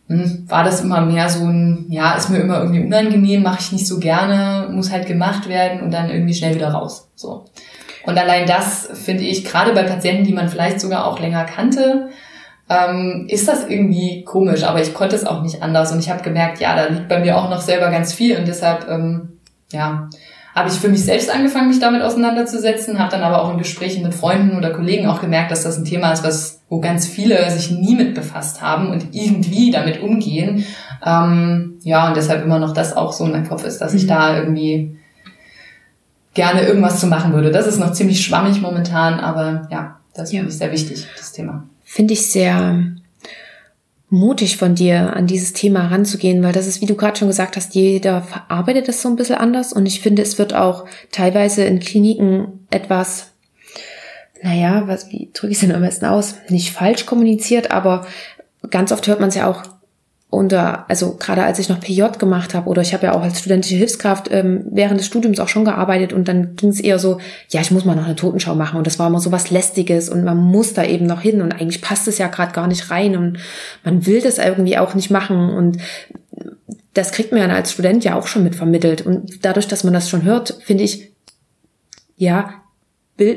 war 0.09 0.64
das 0.64 0.80
immer 0.80 1.02
mehr 1.02 1.28
so 1.28 1.44
ein, 1.44 1.86
ja, 1.90 2.14
ist 2.14 2.30
mir 2.30 2.38
immer 2.38 2.61
irgendwie 2.61 2.82
unangenehm, 2.82 3.42
mache 3.42 3.59
ich 3.61 3.72
nicht 3.72 3.86
so 3.86 3.98
gerne, 3.98 4.68
muss 4.70 4.90
halt 4.90 5.06
gemacht 5.06 5.48
werden 5.48 5.82
und 5.82 5.92
dann 5.92 6.09
irgendwie 6.09 6.32
schnell 6.32 6.54
wieder 6.54 6.70
raus. 6.70 7.09
So. 7.14 7.44
Und 8.06 8.16
allein 8.16 8.46
das 8.46 8.88
finde 8.94 9.24
ich, 9.24 9.44
gerade 9.44 9.72
bei 9.72 9.82
Patienten, 9.82 10.24
die 10.24 10.32
man 10.32 10.48
vielleicht 10.48 10.80
sogar 10.80 11.06
auch 11.06 11.20
länger 11.20 11.44
kannte, 11.44 12.09
ähm, 12.70 13.26
ist 13.28 13.48
das 13.48 13.68
irgendwie 13.68 14.24
komisch, 14.24 14.64
aber 14.64 14.80
ich 14.80 14.94
konnte 14.94 15.14
es 15.14 15.26
auch 15.26 15.42
nicht 15.42 15.62
anders 15.62 15.92
und 15.92 15.98
ich 15.98 16.09
habe 16.09 16.22
gemerkt, 16.22 16.59
ja, 16.59 16.74
da 16.74 16.86
liegt 16.86 17.09
bei 17.09 17.20
mir 17.20 17.36
auch 17.36 17.50
noch 17.50 17.61
selber 17.61 17.90
ganz 17.90 18.14
viel 18.14 18.38
und 18.38 18.48
deshalb, 18.48 18.88
ähm, 18.88 19.38
ja, 19.72 20.09
habe 20.54 20.68
ich 20.70 20.74
für 20.74 20.88
mich 20.88 21.04
selbst 21.04 21.32
angefangen, 21.32 21.68
mich 21.68 21.80
damit 21.80 22.02
auseinanderzusetzen, 22.02 22.98
habe 22.98 23.11
dann 23.11 23.22
aber 23.22 23.42
auch 23.42 23.52
in 23.52 23.59
Gesprächen 23.59 24.02
mit 24.02 24.14
Freunden 24.14 24.56
oder 24.56 24.70
Kollegen 24.70 25.06
auch 25.06 25.20
gemerkt, 25.20 25.50
dass 25.50 25.62
das 25.62 25.76
ein 25.76 25.84
Thema 25.84 26.12
ist, 26.12 26.24
was 26.24 26.57
wo 26.69 26.81
ganz 26.81 27.07
viele 27.07 27.51
sich 27.51 27.71
nie 27.71 27.97
mit 27.97 28.14
befasst 28.14 28.61
haben 28.61 28.91
und 28.91 29.14
irgendwie 29.14 29.71
damit 29.71 30.03
umgehen. 30.03 30.64
Ähm, 31.05 31.79
ja, 31.83 32.09
und 32.09 32.16
deshalb 32.16 32.45
immer 32.45 32.59
noch 32.59 32.75
das 32.75 32.97
auch 32.97 33.12
so 33.12 33.25
in 33.25 33.33
meinem 33.33 33.49
Kopf 33.49 33.64
ist, 33.64 33.79
dass 33.79 33.95
ich 33.95 34.05
mhm. 34.05 34.09
da 34.09 34.39
irgendwie 34.39 34.99
gerne 36.35 36.62
irgendwas 36.62 37.01
zu 37.01 37.07
machen 37.07 37.33
würde. 37.33 37.51
Das 37.51 37.66
ist 37.66 37.79
noch 37.79 37.93
ziemlich 37.93 38.25
schwammig 38.25 38.61
momentan, 38.61 39.19
aber 39.19 39.66
ja, 39.71 39.99
das 40.14 40.31
ja. 40.31 40.39
finde 40.39 40.53
ich 40.53 40.59
sehr 40.59 40.73
wichtig, 40.73 41.07
das 41.16 41.33
Thema. 41.33 41.64
Finde 41.83 42.14
ich 42.14 42.31
sehr 42.31 42.85
mutig 44.11 44.57
von 44.57 44.75
dir, 44.75 45.14
an 45.14 45.27
dieses 45.27 45.53
Thema 45.53 45.89
ranzugehen, 45.89 46.43
weil 46.43 46.53
das 46.53 46.66
ist, 46.66 46.81
wie 46.81 46.87
du 46.87 46.95
gerade 46.95 47.19
schon 47.19 47.29
gesagt 47.29 47.57
hast, 47.57 47.75
jeder 47.75 48.23
verarbeitet 48.23 48.89
das 48.89 49.03
so 49.03 49.09
ein 49.09 49.16
bisschen 49.16 49.37
anders 49.37 49.73
und 49.73 49.87
ich 49.87 50.01
finde, 50.01 50.23
es 50.23 50.39
wird 50.39 50.55
auch 50.55 50.87
teilweise 51.12 51.64
in 51.64 51.81
Kliniken 51.81 52.66
etwas, 52.71 53.33
naja, 54.43 54.84
was, 54.86 55.11
wie 55.11 55.30
drücke 55.32 55.53
ich 55.53 55.59
es 55.59 55.61
denn 55.61 55.74
am 55.74 55.82
besten 55.82 56.07
aus? 56.07 56.34
Nicht 56.49 56.72
falsch 56.72 57.07
kommuniziert, 57.07 57.70
aber 57.70 58.07
ganz 58.70 58.93
oft 58.93 59.07
hört 59.07 59.20
man 59.20 59.30
es 59.30 59.34
ja 59.34 59.49
auch 59.49 59.64
unter, 60.30 60.89
also 60.91 61.16
gerade 61.16 61.43
als 61.43 61.59
ich 61.59 61.70
noch 61.70 61.80
PJ 61.80 62.03
gemacht 62.18 62.53
habe 62.53 62.68
oder 62.68 62.82
ich 62.82 62.93
habe 62.93 63.07
ja 63.07 63.14
auch 63.14 63.22
als 63.22 63.39
studentische 63.39 63.76
Hilfskraft 63.76 64.28
ähm, 64.30 64.66
während 64.70 65.01
des 65.01 65.07
Studiums 65.07 65.41
auch 65.41 65.49
schon 65.49 65.64
gearbeitet 65.64 66.12
und 66.12 66.28
dann 66.28 66.55
ging 66.55 66.68
es 66.68 66.80
eher 66.80 66.99
so, 66.99 67.18
ja, 67.49 67.62
ich 67.62 67.70
muss 67.70 67.86
mal 67.86 67.97
noch 67.97 68.05
eine 68.05 68.14
Totenschau 68.14 68.55
machen 68.55 68.76
und 68.76 68.86
das 68.86 68.99
war 68.99 69.07
immer 69.07 69.20
so 69.20 69.32
was 69.32 69.51
Lästiges 69.51 70.11
und 70.11 70.24
man 70.24 70.36
muss 70.36 70.74
da 70.74 70.84
eben 70.84 71.07
noch 71.07 71.22
hin 71.22 71.41
und 71.41 71.53
eigentlich 71.53 71.80
passt 71.80 72.09
es 72.09 72.18
ja 72.18 72.28
gerade 72.28 72.53
gar 72.53 72.66
nicht 72.66 72.91
rein 72.91 73.16
und 73.16 73.39
man 73.84 74.05
will 74.05 74.20
das 74.20 74.36
irgendwie 74.36 74.76
auch 74.76 74.95
nicht 74.95 75.11
machen 75.11 75.49
und 75.49 75.78
das 76.93 77.12
kriegt 77.12 77.32
man 77.32 77.41
ja 77.41 77.49
als 77.49 77.72
Student 77.72 78.05
ja 78.05 78.14
auch 78.14 78.26
schon 78.26 78.45
mit 78.45 78.55
vermittelt 78.55 79.07
und 79.07 79.47
dadurch, 79.47 79.66
dass 79.66 79.82
man 79.82 79.95
das 79.95 80.11
schon 80.11 80.24
hört, 80.24 80.59
finde 80.62 80.84
ich, 80.84 81.12
ja, 82.16 82.51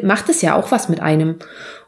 macht 0.03 0.29
es 0.29 0.41
ja 0.41 0.55
auch 0.55 0.71
was 0.71 0.89
mit 0.89 0.99
einem 0.99 1.35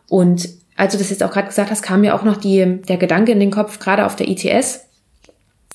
und 0.07 0.49
als 0.75 0.93
du 0.93 0.97
das 0.97 1.09
jetzt 1.09 1.23
auch 1.23 1.31
gerade 1.31 1.47
gesagt 1.47 1.71
hast, 1.71 1.83
kam 1.83 2.01
mir 2.01 2.15
auch 2.15 2.23
noch 2.23 2.37
die, 2.37 2.81
der 2.87 2.97
Gedanke 2.97 3.31
in 3.31 3.39
den 3.39 3.51
Kopf, 3.51 3.79
gerade 3.79 4.05
auf 4.05 4.15
der 4.15 4.27
ITS, 4.27 4.81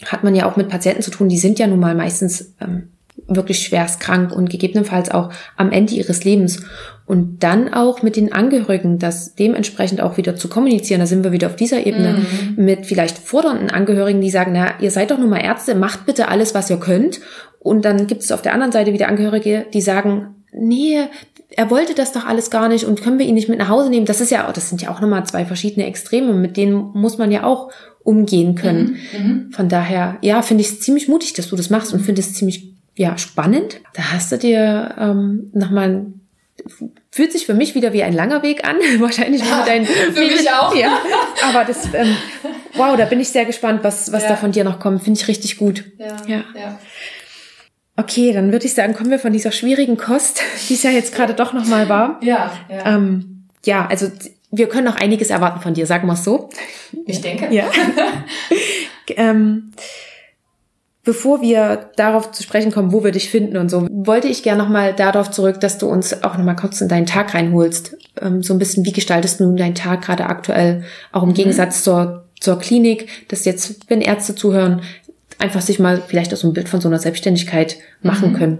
hat 0.05 0.25
man 0.25 0.35
ja 0.35 0.47
auch 0.47 0.57
mit 0.57 0.69
Patienten 0.69 1.03
zu 1.03 1.11
tun, 1.11 1.29
die 1.29 1.39
sind 1.39 1.59
ja 1.59 1.67
nun 1.67 1.81
mal 1.81 1.95
meistens 1.95 2.55
ähm, 2.61 2.91
wirklich 3.27 3.61
schwerst 3.61 4.01
krank 4.01 4.33
und 4.33 4.49
gegebenenfalls 4.49 5.11
auch 5.11 5.31
am 5.57 5.73
Ende 5.73 5.95
ihres 5.95 6.25
Lebens. 6.25 6.63
Und 7.05 7.43
dann 7.43 7.73
auch 7.73 8.03
mit 8.03 8.17
den 8.17 8.33
Angehörigen, 8.33 8.99
das 8.99 9.35
dementsprechend 9.35 10.01
auch 10.01 10.19
wieder 10.19 10.37
zu 10.37 10.49
kommunizieren, 10.49 11.01
da 11.01 11.07
sind 11.07 11.25
wir 11.25 11.33
wieder 11.33 11.49
auf 11.49 11.57
dieser 11.57 11.85
Ebene, 11.87 12.19
mhm. 12.57 12.65
mit 12.65 12.87
vielleicht 12.87 13.19
fordernden 13.19 13.71
Angehörigen, 13.71 14.21
die 14.21 14.31
sagen, 14.31 14.53
na, 14.53 14.79
ihr 14.81 14.91
seid 14.91 15.11
doch 15.11 15.19
nun 15.19 15.31
mal 15.31 15.43
Ärzte, 15.43 15.75
macht 15.75 16.07
bitte 16.07 16.29
alles, 16.29 16.55
was 16.55 16.71
ihr 16.71 16.79
könnt. 16.79 17.21
Und 17.61 17.85
dann 17.85 18.07
gibt 18.07 18.23
es 18.23 18.31
auf 18.31 18.43
der 18.43 18.53
anderen 18.53 18.73
Seite 18.73 18.93
wieder 18.93 19.09
Angehörige, 19.09 19.67
die 19.73 19.81
sagen, 19.81 20.35
nee, 20.53 20.99
er 21.51 21.71
wollte 21.71 21.95
das 21.95 22.13
doch 22.13 22.27
alles 22.27 22.51
gar 22.51 22.69
nicht 22.69 22.85
und 22.85 23.03
können 23.03 23.19
wir 23.19 23.27
ihn 23.27 23.35
nicht 23.35 23.49
mit 23.49 23.59
nach 23.59 23.69
Hause 23.69 23.91
nehmen? 23.91 24.07
Das 24.07 24.21
ist 24.21 24.31
ja, 24.31 24.51
das 24.53 24.69
sind 24.69 24.83
ja 24.83 24.91
auch 24.91 25.01
nochmal 25.01 25.25
zwei 25.25 25.45
verschiedene 25.45 25.87
Extreme, 25.87 26.35
mit 26.35 26.57
denen 26.57 26.75
muss 26.75 27.19
man 27.19 27.31
ja 27.31 27.45
auch 27.45 27.71
umgehen 28.05 28.55
können. 28.55 28.99
Mhm, 29.13 29.27
mhm. 29.27 29.53
Von 29.53 29.69
daher, 29.69 30.19
ja, 30.23 30.43
finde 30.43 30.63
ich 30.63 30.69
es 30.71 30.81
ziemlich 30.81 31.09
mutig, 31.09 31.33
dass 31.35 31.49
du 31.49 31.57
das 31.57 31.71
machst 31.71 31.93
und 31.93 32.01
finde 32.01 32.21
es 32.21 32.35
ziemlich, 32.35 32.73
ja, 32.97 33.17
spannend. 33.17 33.81
Da 33.95 34.13
hast 34.13 34.33
du 34.33 34.39
dir 34.39 34.95
ähm, 34.99 35.51
nochmal 35.53 36.07
fühlt 37.11 37.33
sich 37.33 37.47
für 37.47 37.55
mich 37.55 37.75
wieder 37.75 37.93
wie 37.93 38.03
ein 38.03 38.13
langer 38.13 38.43
Weg 38.43 38.67
an. 38.67 38.77
Wahrscheinlich 38.99 39.43
ja, 39.43 39.65
dein 39.65 39.87
für 39.87 40.21
mich 40.21 40.51
auch. 40.51 40.75
Ja. 40.75 40.99
Aber 41.49 41.65
das, 41.65 41.87
ähm, 41.95 42.17
wow, 42.75 42.97
da 42.97 43.07
bin 43.07 43.21
ich 43.21 43.29
sehr 43.31 43.45
gespannt, 43.45 43.81
was, 43.83 44.13
was 44.13 44.25
ja. 44.25 44.31
da 44.31 44.37
von 44.37 44.53
dir 44.53 44.65
noch 44.65 44.81
kommt. 44.81 45.03
Finde 45.03 45.21
ich 45.21 45.29
richtig 45.29 45.57
gut. 45.57 45.85
Ja. 45.99 46.17
ja. 46.27 46.45
ja. 46.55 46.79
Okay, 47.99 48.33
dann 48.33 48.53
würde 48.53 48.65
ich 48.65 48.75
sagen, 48.75 48.95
kommen 48.95 49.11
wir 49.11 49.19
von 49.19 49.33
dieser 49.33 49.51
schwierigen 49.51 49.97
Kost, 49.97 50.41
die 50.69 50.75
es 50.75 50.83
ja 50.85 50.91
jetzt 50.91 51.15
gerade 51.15 51.35
doch 51.35 51.53
nochmal 51.53 51.89
war. 51.89 52.21
Ja. 52.23 52.53
Ja. 52.71 52.95
Ähm, 52.95 53.49
ja, 53.65 53.87
also 53.87 54.07
wir 54.53 54.69
können 54.69 54.85
noch 54.85 54.97
einiges 54.97 55.31
erwarten 55.31 55.61
von 55.61 55.75
dir, 55.75 55.85
sagen 55.85 56.07
wir 56.07 56.13
es 56.13 56.23
so. 56.23 56.49
Ich 57.07 57.21
denke. 57.21 57.53
Ja. 57.53 57.65
ähm, 59.17 59.73
bevor 61.03 61.43
wir 61.43 61.91
darauf 61.97 62.31
zu 62.31 62.45
sprechen 62.45 62.71
kommen, 62.71 62.93
wo 62.93 63.03
wir 63.03 63.11
dich 63.11 63.31
finden 63.31 63.57
und 63.57 63.69
so, 63.69 63.89
wollte 63.91 64.29
ich 64.29 64.45
gerne 64.45 64.63
nochmal 64.63 64.95
darauf 64.95 65.33
zurück, 65.33 65.61
dass 65.61 65.79
du 65.79 65.89
uns 65.89 66.23
auch 66.23 66.39
nochmal 66.39 66.57
kurz 66.57 66.81
in 66.81 66.89
deinen 66.89 67.07
Tag 67.07 67.35
reinholst. 67.35 67.97
Ähm, 68.23 68.45
so 68.45 68.55
ein 68.55 68.61
bisschen, 68.61 68.85
wie 68.85 68.93
gestaltest 68.93 69.41
du 69.41 69.57
deinen 69.57 69.75
Tag 69.75 70.03
gerade 70.03 70.27
aktuell, 70.27 70.85
auch 71.11 71.25
im 71.25 71.31
mhm. 71.31 71.35
Gegensatz 71.35 71.83
zur, 71.83 72.29
zur 72.39 72.61
Klinik, 72.61 73.27
dass 73.29 73.45
jetzt, 73.45 73.91
wenn 73.91 74.01
Ärzte 74.01 74.37
zuhören, 74.37 74.83
einfach 75.39 75.61
sich 75.61 75.79
mal 75.79 76.03
vielleicht 76.07 76.33
auch 76.33 76.39
so 76.39 76.49
ein 76.49 76.53
Bild 76.53 76.69
von 76.69 76.81
so 76.81 76.89
einer 76.89 76.99
Selbstständigkeit 76.99 77.77
machen 78.03 78.33
mhm. 78.33 78.37
können. 78.37 78.59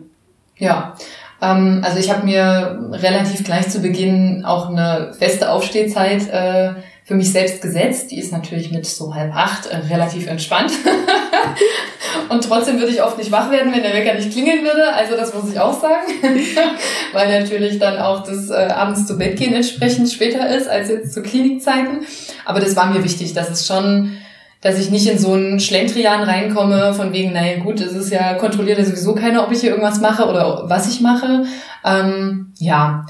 Ja, 0.57 0.95
ähm, 1.41 1.83
also 1.85 1.99
ich 1.99 2.11
habe 2.11 2.25
mir 2.25 2.89
relativ 2.93 3.45
gleich 3.45 3.69
zu 3.69 3.81
Beginn 3.81 4.45
auch 4.45 4.71
eine 4.71 5.13
feste 5.19 5.51
Aufstehzeit 5.51 6.29
äh, 6.31 6.75
für 7.05 7.15
mich 7.15 7.33
selbst 7.33 7.63
gesetzt. 7.63 8.11
Die 8.11 8.19
ist 8.19 8.33
natürlich 8.33 8.71
mit 8.71 8.87
so 8.87 9.15
halb 9.15 9.35
acht 9.35 9.67
äh, 9.67 9.77
relativ 9.77 10.27
entspannt. 10.27 10.73
Und 12.29 12.45
trotzdem 12.45 12.79
würde 12.79 12.93
ich 12.93 13.03
oft 13.03 13.17
nicht 13.17 13.33
wach 13.33 13.51
werden, 13.51 13.73
wenn 13.73 13.83
der 13.83 13.95
Wecker 13.95 14.15
nicht 14.15 14.33
klingeln 14.33 14.65
würde. 14.65 14.93
Also 14.93 15.17
das 15.17 15.33
muss 15.33 15.51
ich 15.51 15.59
auch 15.59 15.79
sagen. 15.81 16.13
Weil 17.13 17.41
natürlich 17.41 17.79
dann 17.79 17.99
auch 17.99 18.25
das 18.25 18.51
äh, 18.51 18.55
abends 18.55 19.07
zu 19.07 19.17
Bett 19.17 19.39
gehen 19.39 19.55
entsprechend 19.55 20.11
später 20.11 20.55
ist 20.55 20.69
als 20.69 20.89
jetzt 20.89 21.15
zu 21.15 21.23
Klinikzeiten. 21.23 22.01
Aber 22.45 22.61
das 22.61 22.77
war 22.77 22.93
mir 22.93 23.05
wichtig, 23.05 23.33
dass 23.33 23.49
es 23.49 23.67
schon 23.67 24.19
dass 24.61 24.79
ich 24.79 24.91
nicht 24.91 25.07
in 25.07 25.19
so 25.19 25.33
einen 25.33 25.61
Schlendrian 25.61 26.23
reinkomme, 26.23 26.93
von 26.95 27.13
wegen, 27.13 27.33
naja 27.33 27.63
gut, 27.63 27.81
es 27.81 27.93
ist 27.93 28.11
ja, 28.11 28.35
kontrolliert 28.35 28.79
ja 28.79 28.85
sowieso 28.85 29.15
keiner, 29.15 29.45
ob 29.45 29.53
ich 29.53 29.61
hier 29.61 29.71
irgendwas 29.71 30.01
mache 30.01 30.27
oder 30.27 30.65
was 30.69 30.93
ich 30.93 31.01
mache. 31.01 31.45
Ähm, 31.85 32.53
ja, 32.59 33.07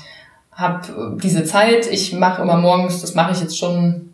habe 0.53 1.17
diese 1.23 1.45
Zeit, 1.45 1.87
ich 1.91 2.13
mache 2.13 2.43
immer 2.43 2.57
morgens, 2.57 3.01
das 3.01 3.15
mache 3.15 3.33
ich 3.33 3.41
jetzt 3.41 3.59
schon, 3.59 4.11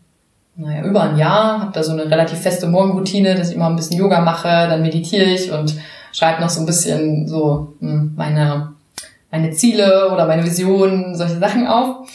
naja, 0.56 0.84
über 0.84 1.02
ein 1.02 1.16
Jahr, 1.16 1.60
habe 1.60 1.72
da 1.72 1.82
so 1.82 1.92
eine 1.92 2.08
relativ 2.08 2.38
feste 2.38 2.68
Morgenroutine, 2.68 3.34
dass 3.34 3.50
ich 3.50 3.56
immer 3.56 3.68
ein 3.68 3.76
bisschen 3.76 3.98
Yoga 3.98 4.20
mache, 4.20 4.48
dann 4.48 4.82
meditiere 4.82 5.24
ich 5.24 5.50
und 5.50 5.74
schreibe 6.12 6.40
noch 6.40 6.50
so 6.50 6.60
ein 6.60 6.66
bisschen 6.66 7.26
so 7.26 7.74
hm, 7.80 8.12
meine, 8.14 8.74
meine 9.32 9.50
Ziele 9.50 10.12
oder 10.12 10.26
meine 10.26 10.44
Visionen, 10.44 11.16
solche 11.16 11.38
Sachen 11.38 11.66
auf. 11.66 12.06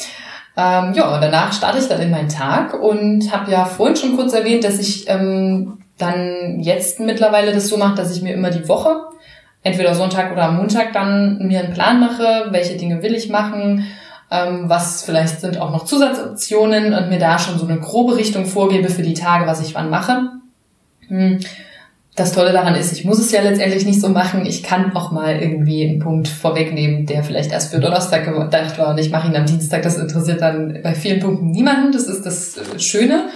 Ähm, 0.59 0.93
ja, 0.93 1.15
und 1.15 1.21
danach 1.21 1.53
starte 1.53 1.77
ich 1.77 1.87
dann 1.87 2.01
in 2.01 2.11
meinen 2.11 2.27
Tag 2.27 2.73
und 2.73 3.31
habe 3.31 3.49
ja 3.49 3.63
vorhin 3.63 3.95
schon 3.95 4.17
kurz 4.17 4.33
erwähnt, 4.33 4.65
dass 4.65 4.77
ich 4.77 5.07
ähm, 5.07 5.77
dann 5.97 6.59
jetzt 6.59 6.99
mittlerweile 6.99 7.53
das 7.53 7.69
so 7.69 7.77
mache, 7.77 7.95
dass 7.95 8.13
ich 8.13 8.21
mir 8.21 8.33
immer 8.33 8.49
die 8.49 8.67
Woche, 8.67 9.03
entweder 9.63 9.95
Sonntag 9.95 10.33
oder 10.33 10.51
Montag, 10.51 10.91
dann 10.91 11.37
mir 11.47 11.61
einen 11.61 11.73
Plan 11.73 12.01
mache, 12.01 12.47
welche 12.49 12.75
Dinge 12.75 13.01
will 13.01 13.13
ich 13.13 13.29
machen, 13.29 13.85
ähm, 14.31 14.65
was 14.67 15.03
vielleicht 15.03 15.39
sind 15.39 15.61
auch 15.61 15.71
noch 15.71 15.85
Zusatzoptionen 15.85 16.93
und 16.93 17.07
mir 17.07 17.19
da 17.19 17.39
schon 17.39 17.57
so 17.57 17.65
eine 17.65 17.79
grobe 17.79 18.17
Richtung 18.17 18.45
vorgebe 18.45 18.89
für 18.89 19.03
die 19.03 19.13
Tage, 19.13 19.47
was 19.47 19.61
ich 19.61 19.75
wann 19.75 19.89
mache. 19.89 20.29
Hm 21.07 21.39
das 22.15 22.33
Tolle 22.33 22.51
daran 22.51 22.75
ist, 22.75 22.91
ich 22.91 23.05
muss 23.05 23.19
es 23.19 23.31
ja 23.31 23.41
letztendlich 23.41 23.85
nicht 23.85 24.01
so 24.01 24.09
machen. 24.09 24.45
Ich 24.45 24.63
kann 24.63 24.95
auch 24.95 25.11
mal 25.11 25.41
irgendwie 25.41 25.87
einen 25.87 25.99
Punkt 25.99 26.27
vorwegnehmen, 26.27 27.05
der 27.05 27.23
vielleicht 27.23 27.51
erst 27.51 27.71
für 27.73 27.79
Donnerstag 27.79 28.25
gedacht 28.25 28.77
war 28.77 28.89
und 28.89 28.97
ich 28.97 29.09
mache 29.09 29.27
ihn 29.27 29.35
am 29.35 29.45
Dienstag. 29.45 29.83
Das 29.83 29.97
interessiert 29.97 30.41
dann 30.41 30.79
bei 30.83 30.93
vielen 30.93 31.21
Punkten 31.21 31.51
niemanden. 31.51 31.93
Das 31.93 32.03
ist 32.03 32.25
das 32.25 32.83
Schöne. 32.83 33.29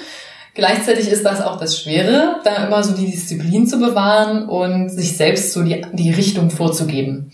Gleichzeitig 0.55 1.07
ist 1.09 1.25
das 1.25 1.41
auch 1.41 1.57
das 1.57 1.79
Schwere, 1.79 2.35
da 2.43 2.67
immer 2.67 2.83
so 2.83 2.93
die 2.93 3.09
Disziplin 3.09 3.65
zu 3.65 3.79
bewahren 3.79 4.47
und 4.47 4.89
sich 4.89 5.17
selbst 5.17 5.51
so 5.51 5.63
die, 5.63 5.83
die 5.93 6.11
Richtung 6.11 6.51
vorzugeben. 6.51 7.31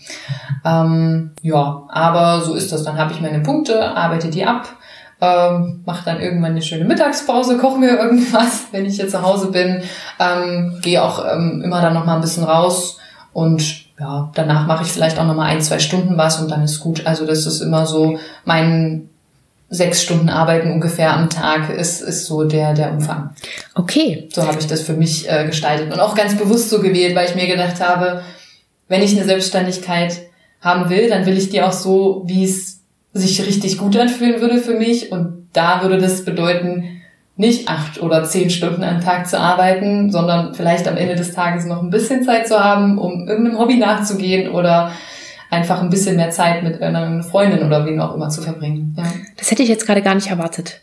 Ähm, 0.64 1.32
ja, 1.42 1.84
aber 1.88 2.40
so 2.42 2.54
ist 2.54 2.72
das. 2.72 2.82
Dann 2.82 2.96
habe 2.96 3.12
ich 3.12 3.20
meine 3.20 3.40
Punkte, 3.40 3.94
arbeite 3.94 4.30
die 4.30 4.46
ab 4.46 4.74
ähm, 5.20 5.82
mache 5.84 6.04
dann 6.04 6.20
irgendwann 6.20 6.52
eine 6.52 6.62
schöne 6.62 6.84
Mittagspause, 6.84 7.58
koche 7.58 7.78
mir 7.78 7.98
irgendwas, 7.98 8.66
wenn 8.72 8.86
ich 8.86 8.96
hier 8.96 9.08
zu 9.08 9.22
Hause 9.22 9.50
bin, 9.50 9.82
ähm, 10.18 10.78
gehe 10.82 11.02
auch 11.02 11.24
ähm, 11.24 11.62
immer 11.64 11.80
dann 11.80 11.94
noch 11.94 12.06
mal 12.06 12.16
ein 12.16 12.20
bisschen 12.20 12.44
raus 12.44 12.98
und 13.32 13.90
ja, 13.98 14.30
danach 14.34 14.66
mache 14.66 14.84
ich 14.84 14.90
vielleicht 14.90 15.18
auch 15.18 15.26
noch 15.26 15.34
mal 15.34 15.46
ein, 15.46 15.60
zwei 15.60 15.78
Stunden 15.78 16.16
was 16.16 16.40
und 16.40 16.50
dann 16.50 16.62
ist 16.62 16.80
gut. 16.80 17.06
Also 17.06 17.26
das 17.26 17.44
ist 17.44 17.60
immer 17.60 17.84
so 17.84 18.18
mein 18.46 19.10
sechs 19.68 20.02
Stunden 20.02 20.28
Arbeiten 20.28 20.72
ungefähr 20.72 21.14
am 21.14 21.30
Tag 21.30 21.70
ist, 21.70 22.00
ist 22.00 22.26
so 22.26 22.44
der, 22.44 22.74
der 22.74 22.92
Umfang. 22.92 23.30
Okay. 23.74 24.28
So 24.32 24.46
habe 24.46 24.58
ich 24.58 24.66
das 24.66 24.80
für 24.80 24.94
mich 24.94 25.30
äh, 25.30 25.46
gestaltet 25.46 25.92
und 25.92 26.00
auch 26.00 26.16
ganz 26.16 26.36
bewusst 26.36 26.70
so 26.70 26.80
gewählt, 26.80 27.14
weil 27.14 27.28
ich 27.28 27.36
mir 27.36 27.46
gedacht 27.46 27.80
habe, 27.80 28.22
wenn 28.88 29.02
ich 29.02 29.12
eine 29.12 29.24
Selbstständigkeit 29.24 30.22
haben 30.60 30.90
will, 30.90 31.08
dann 31.08 31.24
will 31.24 31.38
ich 31.38 31.50
die 31.50 31.62
auch 31.62 31.72
so, 31.72 32.22
wie 32.26 32.44
es 32.44 32.79
sich 33.12 33.44
richtig 33.46 33.78
gut 33.78 33.96
anfühlen 33.96 34.40
würde 34.40 34.58
für 34.58 34.74
mich. 34.74 35.12
Und 35.12 35.48
da 35.52 35.82
würde 35.82 35.98
das 35.98 36.24
bedeuten, 36.24 37.00
nicht 37.36 37.68
acht 37.68 38.02
oder 38.02 38.24
zehn 38.24 38.50
Stunden 38.50 38.84
am 38.84 39.00
Tag 39.00 39.26
zu 39.26 39.40
arbeiten, 39.40 40.10
sondern 40.12 40.54
vielleicht 40.54 40.86
am 40.86 40.98
Ende 40.98 41.14
des 41.14 41.32
Tages 41.32 41.64
noch 41.64 41.82
ein 41.82 41.88
bisschen 41.88 42.22
Zeit 42.22 42.46
zu 42.46 42.62
haben, 42.62 42.98
um 42.98 43.26
irgendeinem 43.26 43.58
Hobby 43.58 43.76
nachzugehen 43.78 44.50
oder 44.50 44.92
einfach 45.50 45.80
ein 45.80 45.88
bisschen 45.88 46.16
mehr 46.16 46.30
Zeit 46.30 46.62
mit 46.62 46.82
einer 46.82 47.22
Freundin 47.22 47.66
oder 47.66 47.86
wem 47.86 47.98
auch 48.00 48.14
immer 48.14 48.28
zu 48.28 48.42
verbringen. 48.42 48.94
Ja. 48.96 49.04
Das 49.38 49.50
hätte 49.50 49.62
ich 49.62 49.70
jetzt 49.70 49.86
gerade 49.86 50.02
gar 50.02 50.14
nicht 50.14 50.28
erwartet. 50.28 50.82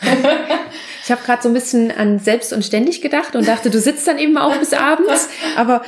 ich 1.04 1.10
habe 1.10 1.20
gerade 1.22 1.42
so 1.42 1.48
ein 1.48 1.54
bisschen 1.54 1.90
an 1.90 2.18
selbst 2.18 2.52
und 2.52 2.64
ständig 2.64 3.02
gedacht 3.02 3.36
und 3.36 3.46
dachte, 3.46 3.68
du 3.68 3.78
sitzt 3.78 4.08
dann 4.08 4.18
eben 4.18 4.38
auch 4.38 4.56
bis 4.56 4.72
abends. 4.72 5.28
Aber 5.56 5.82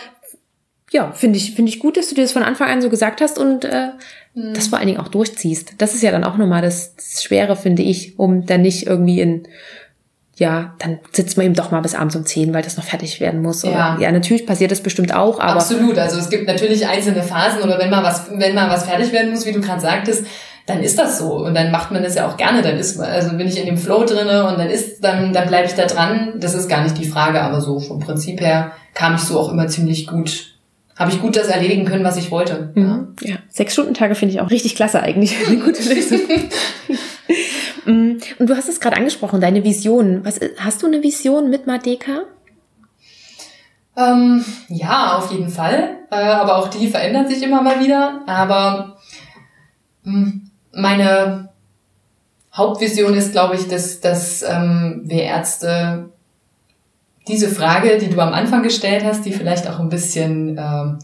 ja, 0.93 1.11
finde 1.12 1.38
ich, 1.38 1.55
finde 1.55 1.70
ich 1.70 1.78
gut, 1.78 1.97
dass 1.97 2.09
du 2.09 2.14
dir 2.14 2.22
das 2.22 2.32
von 2.32 2.43
Anfang 2.43 2.68
an 2.68 2.82
so 2.82 2.90
gesagt 2.90 3.20
hast 3.20 3.38
und 3.38 3.64
äh, 3.64 3.88
mhm. 4.34 4.55
das 4.55 4.68
vor 4.68 4.78
allen 4.78 4.86
Dingen 4.86 5.01
auch 5.01 5.09
durchziehst. 5.09 5.74
Das 5.78 5.95
ist 5.95 6.03
ja 6.03 6.11
dann 6.11 6.24
auch 6.24 6.36
nochmal 6.36 6.62
das, 6.62 6.95
das 6.97 7.22
Schwere, 7.22 7.57
finde 7.57 7.82
ich, 7.82 8.18
um 8.18 8.45
dann 8.47 8.62
nicht 8.62 8.86
irgendwie 8.86 9.20
in 9.20 9.49
ja, 10.36 10.74
dann 10.78 10.99
sitzt 11.12 11.36
man 11.36 11.47
eben 11.47 11.55
doch 11.55 11.70
mal 11.70 11.82
bis 11.82 11.95
abends 11.95 12.16
um 12.16 12.24
zehn, 12.24 12.55
weil 12.55 12.62
das 12.62 12.76
noch 12.76 12.84
fertig 12.84 13.20
werden 13.20 13.43
muss. 13.43 13.64
Oder, 13.64 13.74
ja. 13.74 13.99
ja, 14.01 14.12
natürlich 14.12 14.47
passiert 14.47 14.70
das 14.70 14.80
bestimmt 14.80 15.14
auch, 15.14 15.38
aber. 15.38 15.61
Absolut. 15.61 15.99
Also 15.99 16.18
es 16.18 16.30
gibt 16.30 16.47
natürlich 16.47 16.86
einzelne 16.86 17.22
Phasen 17.22 17.62
oder 17.62 17.78
wenn 17.78 17.90
mal 17.90 18.03
was, 18.03 18.30
wenn 18.32 18.55
mal 18.55 18.70
was 18.70 18.84
fertig 18.84 19.12
werden 19.12 19.30
muss, 19.30 19.47
wie 19.47 19.53
du 19.53 19.61
gerade 19.61 19.80
sagtest, 19.80 20.26
dann 20.66 20.82
ist 20.82 20.99
das 20.99 21.18
so. 21.18 21.45
Und 21.45 21.55
dann 21.55 21.70
macht 21.70 21.90
man 21.90 22.03
das 22.03 22.14
ja 22.14 22.26
auch 22.26 22.36
gerne. 22.36 22.62
Dann 22.62 22.78
ist, 22.78 22.99
also 22.99 23.36
bin 23.36 23.47
ich 23.47 23.59
in 23.59 23.66
dem 23.66 23.76
Flow 23.76 24.05
drinne 24.05 24.47
und 24.47 24.59
dann 24.59 24.70
ist, 24.70 25.05
dann, 25.05 25.32
dann 25.32 25.49
bleibe 25.49 25.66
ich 25.66 25.74
da 25.74 25.86
dran. 25.86 26.34
Das 26.38 26.55
ist 26.55 26.68
gar 26.68 26.82
nicht 26.82 26.97
die 26.97 27.07
Frage, 27.07 27.43
aber 27.43 27.61
so 27.61 27.78
vom 27.78 28.01
Prinzip 28.01 28.40
her 28.40 28.72
kam 28.95 29.16
ich 29.16 29.20
so 29.20 29.38
auch 29.38 29.53
immer 29.53 29.68
ziemlich 29.68 30.07
gut 30.07 30.51
habe 30.97 31.11
ich 31.11 31.20
gut 31.20 31.36
das 31.36 31.49
erledigen 31.49 31.84
können, 31.84 32.05
was 32.05 32.16
ich 32.16 32.30
wollte. 32.30 32.72
Mhm. 32.74 33.16
Ja, 33.20 33.36
sechs 33.49 33.72
Stunden 33.72 33.95
Tage 33.95 34.14
finde 34.14 34.34
ich 34.34 34.40
auch 34.40 34.51
richtig 34.51 34.74
klasse 34.74 35.03
eigentlich. 35.03 35.36
Eine 35.47 35.59
gute 35.64 35.82
Lösung. 35.82 36.20
Mm, 37.84 38.18
und 38.38 38.49
du 38.49 38.57
hast 38.57 38.68
es 38.68 38.78
gerade 38.78 38.97
angesprochen, 38.97 39.40
deine 39.40 39.64
Vision. 39.64 40.24
Was, 40.24 40.38
hast 40.59 40.82
du 40.82 40.86
eine 40.86 41.03
Vision 41.03 41.51
mit 41.51 41.66
Madeka? 41.66 42.26
Ähm, 43.97 44.45
ja, 44.68 45.16
auf 45.16 45.32
jeden 45.32 45.49
Fall. 45.49 45.97
Äh, 46.12 46.14
aber 46.14 46.59
auch 46.59 46.68
die 46.68 46.86
verändert 46.86 47.28
sich 47.28 47.43
immer 47.43 47.61
mal 47.61 47.82
wieder. 47.82 48.22
Aber 48.26 48.99
mh, 50.05 50.16
mm, 50.16 50.51
meine 50.74 51.49
Hauptvision 52.55 53.14
ist, 53.14 53.32
glaube 53.32 53.57
ich, 53.57 53.66
dass, 53.66 54.01
dass 54.01 54.43
ähm, 54.43 55.03
wir 55.05 55.22
Ärzte 55.22 56.11
diese 57.29 57.49
Frage, 57.49 57.99
die 57.99 58.09
du 58.09 58.20
am 58.20 58.33
Anfang 58.33 58.62
gestellt 58.62 59.05
hast, 59.05 59.25
die 59.25 59.33
vielleicht 59.33 59.68
auch 59.68 59.79
ein 59.79 59.89
bisschen 59.89 60.59
ähm, 60.59 60.99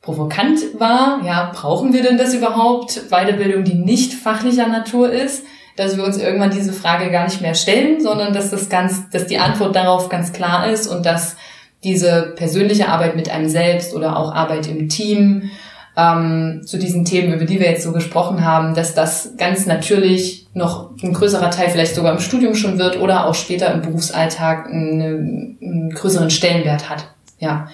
provokant 0.00 0.60
war, 0.78 1.22
ja, 1.24 1.50
brauchen 1.52 1.92
wir 1.92 2.02
denn 2.02 2.18
das 2.18 2.34
überhaupt? 2.34 3.10
Weiterbildung, 3.10 3.64
die 3.64 3.74
nicht 3.74 4.14
fachlicher 4.14 4.68
Natur 4.68 5.10
ist, 5.10 5.44
dass 5.76 5.96
wir 5.96 6.04
uns 6.04 6.16
irgendwann 6.16 6.50
diese 6.50 6.72
Frage 6.72 7.10
gar 7.10 7.24
nicht 7.24 7.42
mehr 7.42 7.54
stellen, 7.54 8.00
sondern 8.00 8.32
dass 8.32 8.50
das 8.50 8.68
ganz, 8.68 9.10
dass 9.10 9.26
die 9.26 9.38
Antwort 9.38 9.74
darauf 9.74 10.08
ganz 10.08 10.32
klar 10.32 10.70
ist 10.70 10.86
und 10.86 11.04
dass 11.04 11.36
diese 11.84 12.32
persönliche 12.36 12.88
Arbeit 12.88 13.16
mit 13.16 13.28
einem 13.28 13.48
selbst 13.48 13.94
oder 13.94 14.16
auch 14.16 14.34
Arbeit 14.34 14.68
im 14.68 14.88
Team 14.88 15.50
ähm, 15.96 16.62
zu 16.64 16.78
diesen 16.78 17.04
Themen, 17.04 17.32
über 17.32 17.46
die 17.46 17.58
wir 17.58 17.70
jetzt 17.70 17.82
so 17.82 17.92
gesprochen 17.92 18.44
haben, 18.44 18.74
dass 18.74 18.94
das 18.94 19.32
ganz 19.38 19.66
natürlich 19.66 20.46
noch 20.52 20.90
ein 21.02 21.12
größerer 21.12 21.50
Teil 21.50 21.70
vielleicht 21.70 21.94
sogar 21.94 22.12
im 22.12 22.20
Studium 22.20 22.54
schon 22.54 22.78
wird 22.78 23.00
oder 23.00 23.26
auch 23.26 23.34
später 23.34 23.72
im 23.72 23.82
Berufsalltag 23.82 24.66
einen, 24.66 25.58
einen 25.60 25.90
größeren 25.90 26.30
Stellenwert 26.30 26.90
hat. 26.90 27.08
Ja. 27.38 27.68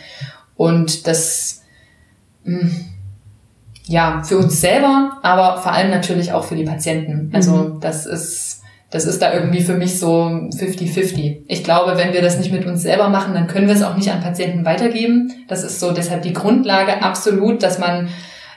Und 0.57 1.07
das 1.07 1.63
mh, 2.45 2.61
hm, 2.61 2.71
ja, 3.87 4.23
für 4.23 4.39
uns 4.39 4.61
selber, 4.61 5.19
aber 5.23 5.61
vor 5.61 5.73
allem 5.73 5.91
natürlich 5.91 6.33
auch 6.33 6.45
für 6.45 6.55
die 6.55 6.65
Patienten. 6.65 7.31
Also 7.35 7.57
mhm. 7.57 7.81
das 7.81 8.07
ist, 8.07 8.62
das 8.93 9.07
ist 9.07 9.23
da 9.23 9.33
irgendwie 9.33 9.63
für 9.63 9.73
mich 9.73 9.99
so 9.99 10.27
50-50. 10.27 11.45
Ich 11.49 11.65
glaube, 11.65 11.97
wenn 11.97 12.13
wir 12.13 12.21
das 12.21 12.39
nicht 12.39 12.53
mit 12.53 12.67
uns 12.67 12.83
selber 12.83 13.09
machen, 13.09 13.33
dann 13.33 13.47
können 13.47 13.67
wir 13.67 13.75
es 13.75 13.83
auch 13.83 13.97
nicht 13.97 14.13
an 14.13 14.21
Patienten 14.21 14.67
weitergeben. 14.67 15.33
Das 15.49 15.65
ist 15.65 15.81
so 15.81 15.93
deshalb 15.93 16.23
die 16.23 16.35
Grundlage 16.35 17.03
absolut, 17.03 17.63
dass 17.63 17.79
man 17.79 18.09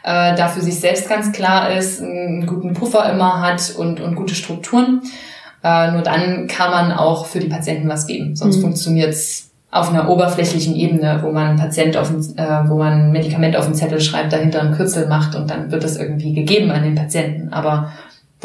äh, 0.04 0.36
da 0.36 0.50
für 0.50 0.60
sich 0.60 0.82
selbst 0.82 1.08
ganz 1.08 1.32
klar 1.32 1.72
ist, 1.72 2.02
einen 2.02 2.46
guten 2.48 2.74
Puffer 2.74 3.10
immer 3.10 3.42
hat 3.42 3.74
und, 3.78 4.02
und 4.02 4.16
gute 4.16 4.36
Strukturen. 4.36 5.02
Äh, 5.64 5.92
nur 5.92 6.02
dann 6.02 6.48
kann 6.48 6.70
man 6.70 6.92
auch 6.92 7.28
für 7.28 7.40
die 7.40 7.48
Patienten 7.48 7.88
was 7.88 8.06
geben. 8.06 8.36
Sonst 8.36 8.58
mhm. 8.58 8.64
funktioniert's 8.64 9.52
auf 9.72 9.90
einer 9.90 10.10
oberflächlichen 10.10 10.76
Ebene, 10.76 11.20
wo 11.22 11.32
man 11.32 11.56
Patient 11.56 11.96
auf, 11.96 12.10
äh, 12.10 12.70
wo 12.70 12.78
man 12.78 12.94
ein 12.94 13.12
Medikament 13.12 13.56
auf 13.56 13.66
den 13.66 13.76
Zettel 13.76 14.00
schreibt, 14.00 14.34
dahinter 14.34 14.62
ein 14.62 14.74
Kürzel 14.74 15.08
macht 15.08 15.36
und 15.36 15.50
dann 15.50 15.72
wird 15.72 15.84
das 15.84 15.98
irgendwie 15.98 16.34
gegeben 16.34 16.72
an 16.72 16.84
den 16.84 16.96
Patienten. 16.96 17.52
Aber 17.52 17.92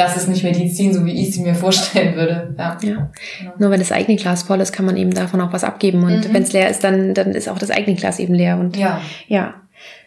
das 0.01 0.17
ist 0.17 0.29
nicht 0.29 0.43
Medizin, 0.43 0.95
so 0.95 1.05
wie 1.05 1.21
ich 1.21 1.35
sie 1.35 1.43
mir 1.43 1.55
vorstellen 1.55 2.17
würde. 2.17 2.55
Ja. 2.57 2.79
ja. 2.83 3.11
Genau. 3.39 3.53
Nur 3.59 3.71
wenn 3.71 3.81
das 3.81 3.93
eigene 3.93 4.17
Glas 4.17 4.45
voll 4.45 4.61
ist, 4.61 4.73
kann 4.73 4.87
man 4.87 4.97
eben 4.97 5.13
davon 5.13 5.41
auch 5.41 5.53
was 5.53 5.65
abgeben. 5.65 6.03
Und 6.03 6.29
mhm. 6.29 6.35
wenn 6.35 6.43
es 6.43 6.53
leer 6.53 6.71
ist, 6.71 6.83
dann, 6.83 7.15
dann 7.15 7.33
ist 7.33 7.49
auch 7.49 7.59
das 7.59 7.71
eigene 7.71 7.97
Glas 7.97 8.19
eben 8.19 8.35
leer. 8.35 8.59
Und 8.59 8.77
ja. 8.77 9.01
ja. 9.29 9.55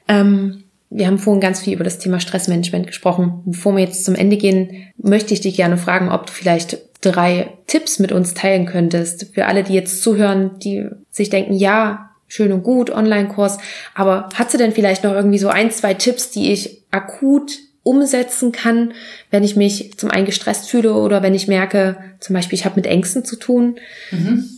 Ähm, 0.07 0.63
wir 0.89 1.07
haben 1.07 1.17
vorhin 1.17 1.41
ganz 1.41 1.61
viel 1.61 1.73
über 1.73 1.83
das 1.83 1.99
Thema 1.99 2.19
Stressmanagement 2.19 2.87
gesprochen. 2.87 3.41
Bevor 3.45 3.75
wir 3.75 3.83
jetzt 3.83 4.05
zum 4.05 4.15
Ende 4.15 4.37
gehen, 4.37 4.91
möchte 4.97 5.33
ich 5.33 5.41
dich 5.41 5.55
gerne 5.55 5.77
fragen, 5.77 6.09
ob 6.09 6.27
du 6.27 6.33
vielleicht 6.33 6.77
drei 7.01 7.51
Tipps 7.67 7.99
mit 7.99 8.11
uns 8.11 8.33
teilen 8.33 8.65
könntest. 8.65 9.33
Für 9.33 9.45
alle, 9.45 9.63
die 9.63 9.73
jetzt 9.73 10.01
zuhören, 10.01 10.59
die 10.59 10.87
sich 11.09 11.29
denken, 11.29 11.53
ja, 11.53 12.11
schön 12.27 12.51
und 12.51 12.63
gut, 12.63 12.89
Online-Kurs, 12.89 13.59
aber 13.93 14.29
hast 14.33 14.53
du 14.53 14.57
denn 14.57 14.71
vielleicht 14.71 15.03
noch 15.03 15.13
irgendwie 15.13 15.37
so 15.37 15.49
ein, 15.49 15.69
zwei 15.71 15.93
Tipps, 15.93 16.31
die 16.31 16.51
ich 16.51 16.83
akut 16.89 17.51
umsetzen 17.83 18.51
kann, 18.51 18.93
wenn 19.29 19.43
ich 19.43 19.55
mich 19.55 19.97
zum 19.97 20.09
einen 20.09 20.25
gestresst 20.25 20.69
fühle 20.69 20.93
oder 20.93 21.21
wenn 21.21 21.35
ich 21.35 21.47
merke, 21.47 21.97
zum 22.19 22.33
Beispiel, 22.33 22.57
ich 22.57 22.65
habe 22.65 22.75
mit 22.77 22.87
Ängsten 22.87 23.25
zu 23.25 23.35
tun? 23.35 23.75
Mhm. 24.11 24.49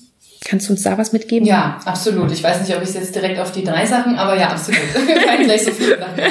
Kannst 0.44 0.68
du 0.68 0.74
uns 0.74 0.84
da 0.84 0.96
was 0.98 1.12
mitgeben? 1.12 1.48
Ja, 1.48 1.80
absolut. 1.86 2.32
Ich 2.32 2.44
weiß 2.44 2.62
nicht, 2.62 2.78
ob 2.78 2.84
ich 2.84 2.94
jetzt 2.94 3.16
direkt 3.16 3.40
auf 3.40 3.52
die 3.52 3.64
drei 3.64 3.84
Sachen, 3.86 4.16
aber 4.16 4.38
ja, 4.38 4.50
absolut. 4.50 4.80
Kann 4.94 5.44
gleich 5.44 5.64
so 5.64 5.72
viele 5.72 5.98
Sachen. 5.98 6.22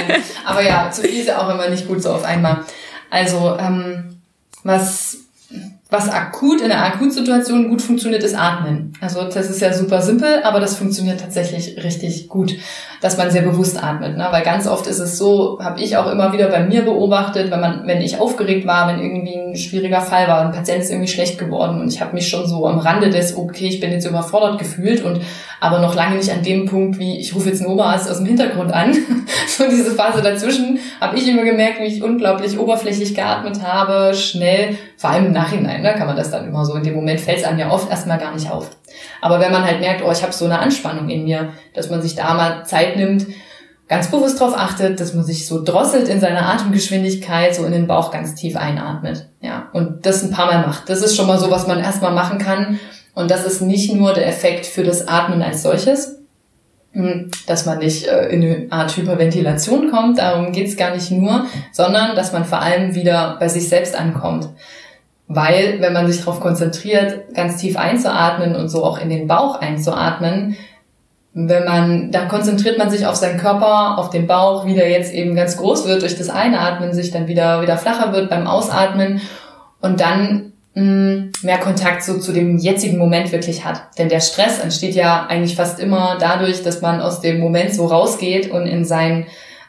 Aber 0.44 0.62
ja, 0.62 0.88
zu 0.92 1.02
viel 1.02 1.20
ist 1.20 1.26
ja 1.26 1.44
auch 1.44 1.52
immer 1.52 1.68
nicht 1.68 1.88
gut 1.88 2.00
so 2.00 2.12
auf 2.12 2.22
einmal. 2.22 2.64
Also, 3.10 3.56
ähm, 3.58 4.20
was 4.62 5.18
was 5.94 6.10
akut 6.10 6.60
in 6.60 6.72
einer 6.72 6.84
Akutsituation 6.84 7.68
gut 7.68 7.80
funktioniert, 7.80 8.22
ist 8.22 8.36
Atmen. 8.36 8.92
Also 9.00 9.22
das 9.22 9.48
ist 9.48 9.60
ja 9.60 9.72
super 9.72 10.02
simpel, 10.02 10.42
aber 10.42 10.58
das 10.58 10.76
funktioniert 10.76 11.20
tatsächlich 11.20 11.82
richtig 11.82 12.28
gut, 12.28 12.56
dass 13.00 13.16
man 13.16 13.30
sehr 13.30 13.42
bewusst 13.42 13.82
atmet. 13.82 14.16
Ne? 14.16 14.26
Weil 14.30 14.42
ganz 14.42 14.66
oft 14.66 14.88
ist 14.88 14.98
es 14.98 15.16
so, 15.16 15.58
habe 15.62 15.80
ich 15.80 15.96
auch 15.96 16.10
immer 16.10 16.32
wieder 16.32 16.48
bei 16.48 16.64
mir 16.64 16.82
beobachtet, 16.82 17.50
wenn 17.52 17.60
man, 17.60 17.86
wenn 17.86 18.02
ich 18.02 18.18
aufgeregt 18.18 18.66
war, 18.66 18.88
wenn 18.88 19.00
irgendwie 19.00 19.36
ein 19.36 19.56
schwieriger 19.56 20.00
Fall 20.00 20.26
war, 20.26 20.40
ein 20.40 20.52
Patient 20.52 20.82
ist 20.82 20.90
irgendwie 20.90 21.10
schlecht 21.10 21.38
geworden 21.38 21.80
und 21.80 21.92
ich 21.92 22.00
habe 22.00 22.14
mich 22.14 22.28
schon 22.28 22.48
so 22.48 22.66
am 22.66 22.78
Rande 22.78 23.10
des, 23.10 23.36
okay, 23.36 23.68
ich 23.68 23.80
bin 23.80 23.92
jetzt 23.92 24.06
überfordert 24.06 24.58
gefühlt 24.58 25.04
und 25.04 25.20
aber 25.60 25.78
noch 25.78 25.94
lange 25.94 26.16
nicht 26.16 26.30
an 26.30 26.42
dem 26.42 26.66
Punkt, 26.66 26.98
wie 26.98 27.18
ich 27.18 27.34
rufe 27.34 27.48
jetzt 27.48 27.62
einen 27.62 27.72
Oberarzt 27.72 28.10
aus 28.10 28.18
dem 28.18 28.26
Hintergrund 28.26 28.72
an. 28.72 28.92
so 29.48 29.64
diese 29.68 29.92
Phase 29.92 30.20
dazwischen 30.20 30.78
habe 31.00 31.16
ich 31.16 31.26
immer 31.26 31.44
gemerkt, 31.44 31.80
wie 31.80 31.86
ich 31.86 32.02
unglaublich 32.02 32.58
oberflächlich 32.58 33.14
geatmet 33.14 33.62
habe, 33.62 34.14
schnell, 34.14 34.76
vor 34.96 35.10
allem 35.10 35.26
im 35.26 35.32
Nachhinein 35.32 35.82
ne, 35.84 35.94
kann 35.94 36.06
man 36.06 36.16
das 36.16 36.30
dann 36.30 36.46
immer 36.46 36.64
so. 36.64 36.74
In 36.74 36.82
dem 36.82 36.94
Moment 36.94 37.20
fällt 37.20 37.38
es 37.38 37.44
einem 37.44 37.58
ja 37.58 37.70
oft 37.70 37.90
erstmal 37.90 38.18
gar 38.18 38.34
nicht 38.34 38.50
auf. 38.50 38.70
Aber 39.20 39.38
wenn 39.38 39.52
man 39.52 39.64
halt 39.64 39.80
merkt, 39.80 40.02
oh, 40.04 40.10
ich 40.10 40.22
habe 40.22 40.32
so 40.32 40.46
eine 40.46 40.58
Anspannung 40.58 41.08
in 41.08 41.24
mir, 41.24 41.50
dass 41.74 41.90
man 41.90 42.02
sich 42.02 42.14
da 42.14 42.34
mal 42.34 42.64
Zeit 42.64 42.96
nimmt, 42.96 43.26
ganz 43.88 44.10
bewusst 44.10 44.40
darauf 44.40 44.56
achtet, 44.56 44.98
dass 44.98 45.14
man 45.14 45.24
sich 45.24 45.46
so 45.46 45.62
drosselt 45.62 46.08
in 46.08 46.20
seiner 46.20 46.48
Atemgeschwindigkeit, 46.48 47.54
so 47.54 47.64
in 47.64 47.72
den 47.72 47.86
Bauch 47.86 48.10
ganz 48.10 48.34
tief 48.34 48.56
einatmet. 48.56 49.28
Ja, 49.40 49.68
und 49.72 50.06
das 50.06 50.22
ein 50.22 50.30
paar 50.30 50.46
Mal 50.46 50.66
macht. 50.66 50.88
Das 50.88 51.02
ist 51.02 51.16
schon 51.16 51.26
mal 51.26 51.38
so, 51.38 51.50
was 51.50 51.66
man 51.66 51.78
erstmal 51.78 52.12
machen 52.12 52.38
kann. 52.38 52.80
Und 53.14 53.30
das 53.30 53.44
ist 53.44 53.60
nicht 53.60 53.94
nur 53.94 54.12
der 54.12 54.26
Effekt 54.26 54.66
für 54.66 54.82
das 54.82 55.06
Atmen 55.06 55.42
als 55.42 55.62
solches, 55.62 56.18
hm, 56.92 57.30
dass 57.46 57.66
man 57.66 57.78
nicht 57.78 58.06
äh, 58.06 58.28
in 58.28 58.42
eine 58.42 58.66
Art 58.70 58.96
Hyperventilation 58.96 59.90
kommt, 59.90 60.18
darum 60.18 60.52
geht's 60.52 60.76
gar 60.76 60.94
nicht 60.94 61.10
nur, 61.10 61.46
sondern 61.72 62.16
dass 62.16 62.32
man 62.32 62.44
vor 62.44 62.60
allem 62.60 62.94
wieder 62.94 63.36
bei 63.38 63.48
sich 63.48 63.68
selbst 63.68 63.96
ankommt. 63.96 64.48
Weil, 65.26 65.80
wenn 65.80 65.92
man 65.92 66.10
sich 66.10 66.22
darauf 66.22 66.40
konzentriert, 66.40 67.34
ganz 67.34 67.56
tief 67.56 67.78
einzuatmen 67.78 68.54
und 68.54 68.68
so 68.68 68.84
auch 68.84 68.98
in 68.98 69.08
den 69.08 69.26
Bauch 69.26 69.58
einzuatmen, 69.58 70.56
wenn 71.34 71.64
man, 71.64 72.10
dann 72.12 72.28
konzentriert 72.28 72.78
man 72.78 72.90
sich 72.90 73.06
auf 73.06 73.16
seinen 73.16 73.38
Körper, 73.38 73.98
auf 73.98 74.10
den 74.10 74.26
Bauch, 74.26 74.66
wie 74.66 74.74
der 74.74 74.88
jetzt 74.90 75.12
eben 75.12 75.34
ganz 75.34 75.56
groß 75.56 75.86
wird 75.86 76.02
durch 76.02 76.16
das 76.16 76.30
Einatmen, 76.30 76.94
sich 76.94 77.10
dann 77.10 77.26
wieder, 77.26 77.60
wieder 77.60 77.76
flacher 77.76 78.12
wird 78.12 78.30
beim 78.30 78.46
Ausatmen 78.46 79.20
und 79.80 80.00
dann 80.00 80.52
mh, 80.74 80.82
hm, 80.82 81.32
mehr 81.42 81.58
Kontakt 81.58 82.04
so 82.04 82.18
zu 82.18 82.32
dem 82.32 82.58
jetzigen 82.58 82.98
Moment 82.98 83.32
wirklich 83.32 83.64
hat. 83.64 83.82
Denn 83.98 84.08
der 84.08 84.20
Stress 84.20 84.60
entsteht 84.60 84.94
ja 84.94 85.26
eigentlich 85.26 85.56
fast 85.56 85.80
immer 85.80 86.18
dadurch, 86.20 86.62
dass 86.62 86.80
man 86.82 87.00
aus 87.00 87.20
dem 87.20 87.40
Moment 87.40 87.74
so 87.74 87.86
rausgeht 87.86 88.50
und 88.52 88.66
in 88.66 88.84
sein 88.84 89.26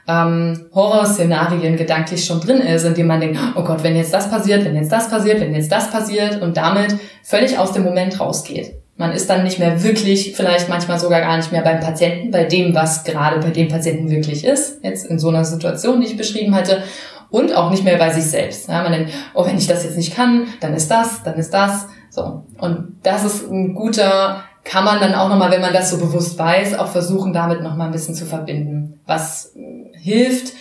ähm, 0.08 0.66
Horrorszenarien 0.74 1.78
gedanklich 1.78 2.26
schon 2.26 2.40
drin 2.40 2.58
ist, 2.58 2.84
indem 2.84 3.08
man 3.08 3.20
denkt, 3.20 3.40
oh 3.56 3.64
Gott, 3.64 3.84
wenn 3.84 3.96
jetzt 3.96 4.14
das 4.14 4.30
passiert, 4.30 4.64
wenn 4.66 4.76
jetzt 4.76 4.92
das 4.92 5.10
passiert, 5.10 5.40
wenn 5.40 5.56
jetzt 5.56 5.72
das 5.72 5.90
passiert 5.90 6.42
und 6.42 6.58
damit 6.58 6.96
völlig 7.24 7.58
aus 7.58 7.72
dem 7.72 7.84
Moment 7.84 8.20
rausgeht. 8.20 8.76
Man 8.98 9.12
ist 9.12 9.30
dann 9.30 9.44
nicht 9.44 9.60
mehr 9.60 9.84
wirklich, 9.84 10.36
vielleicht 10.36 10.70
manchmal 10.70 11.00
sogar 11.00 11.20
gar 11.20 11.36
nicht 11.36 11.52
mehr 11.52 11.64
beim 11.64 11.82
Patienten, 11.82 12.32
bei 12.32 12.46
dem, 12.46 12.74
was 12.74 13.04
gerade 13.04 13.40
bei 13.40 13.50
dem 13.50 13.68
Patienten 13.68 14.10
wirklich 14.10 14.46
ist, 14.46 14.84
jetzt 14.84 15.06
in 15.06 15.20
so 15.20 15.30
einer 15.30 15.44
Situation, 15.44 16.00
die 16.00 16.08
ich 16.08 16.18
beschrieben 16.18 16.56
hatte, 16.56 16.84
und 17.30 17.54
auch 17.54 17.70
nicht 17.70 17.84
mehr 17.84 17.98
bei 17.98 18.12
sich 18.12 18.26
selbst. 18.26 18.70
Ja, 18.70 18.84
man 18.84 18.94
denkt, 18.94 19.12
oh, 19.34 19.46
wenn 19.46 19.58
ich 19.58 19.68
das 19.68 19.84
jetzt 19.84 19.98
nicht 19.98 20.16
kann, 20.16 20.48
dann 20.62 20.74
ist 20.74 20.90
das, 20.90 21.24
dann 21.24 21.36
ist 21.36 21.54
das. 21.54 21.88
So. 22.10 22.46
Und 22.60 23.00
das 23.04 23.26
ist 23.26 23.52
ein 23.52 23.74
guter, 23.74 24.44
kann 24.66 24.84
man 24.84 25.00
dann 25.00 25.14
auch 25.14 25.30
nochmal, 25.30 25.52
wenn 25.52 25.62
man 25.62 25.74
das 25.74 25.92
so 25.92 25.98
bewusst 25.98 26.38
weiß, 26.38 26.78
auch 26.78 26.88
versuchen, 26.88 27.32
damit 27.32 27.62
nochmal 27.62 27.88
ein 27.88 27.94
bisschen 27.94 28.16
zu 28.16 28.26
verbinden. 28.26 29.00
Was 29.06 29.54
hilft, 29.94 30.54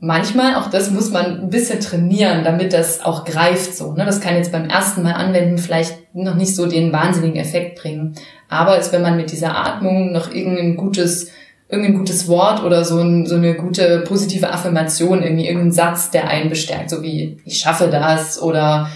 manchmal, 0.00 0.56
auch 0.56 0.68
das 0.68 0.90
muss 0.90 1.10
man 1.10 1.42
ein 1.42 1.50
bisschen 1.50 1.80
trainieren, 1.80 2.42
damit 2.42 2.72
das 2.72 3.04
auch 3.04 3.24
greift 3.24 3.76
so. 3.76 3.92
Ne? 3.92 4.04
Das 4.04 4.20
kann 4.20 4.34
jetzt 4.34 4.50
beim 4.50 4.68
ersten 4.68 5.02
Mal 5.02 5.12
anwenden 5.12 5.58
vielleicht 5.58 6.14
noch 6.14 6.34
nicht 6.34 6.56
so 6.56 6.66
den 6.66 6.92
wahnsinnigen 6.92 7.36
Effekt 7.36 7.80
bringen. 7.80 8.14
Aber 8.48 8.78
ist, 8.78 8.92
wenn 8.92 9.02
man 9.02 9.16
mit 9.16 9.30
dieser 9.30 9.56
Atmung 9.56 10.10
noch 10.10 10.32
irgendein 10.32 10.76
gutes, 10.76 11.30
irgendein 11.68 11.98
gutes 11.98 12.26
Wort 12.28 12.64
oder 12.64 12.84
so, 12.84 12.98
ein, 12.98 13.26
so 13.26 13.36
eine 13.36 13.54
gute 13.54 14.00
positive 14.00 14.50
Affirmation, 14.50 15.22
irgendwie 15.22 15.46
irgendein 15.46 15.72
Satz, 15.72 16.10
der 16.10 16.28
einen 16.28 16.48
bestärkt, 16.48 16.90
so 16.90 17.02
wie 17.02 17.38
ich 17.44 17.58
schaffe 17.58 17.88
das 17.88 18.40
oder 18.42 18.88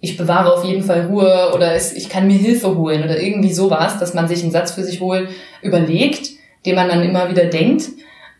ich 0.00 0.16
bewahre 0.16 0.52
auf 0.52 0.64
jeden 0.64 0.84
Fall 0.84 1.06
Ruhe 1.06 1.52
oder 1.54 1.76
ich 1.76 2.08
kann 2.08 2.26
mir 2.26 2.38
Hilfe 2.38 2.76
holen 2.76 3.02
oder 3.02 3.20
irgendwie 3.20 3.52
sowas, 3.52 3.98
dass 3.98 4.14
man 4.14 4.28
sich 4.28 4.42
einen 4.42 4.52
Satz 4.52 4.72
für 4.72 4.84
sich 4.84 5.00
holt, 5.00 5.28
überlegt, 5.60 6.30
den 6.66 6.76
man 6.76 6.88
dann 6.88 7.02
immer 7.02 7.28
wieder 7.30 7.46
denkt 7.46 7.88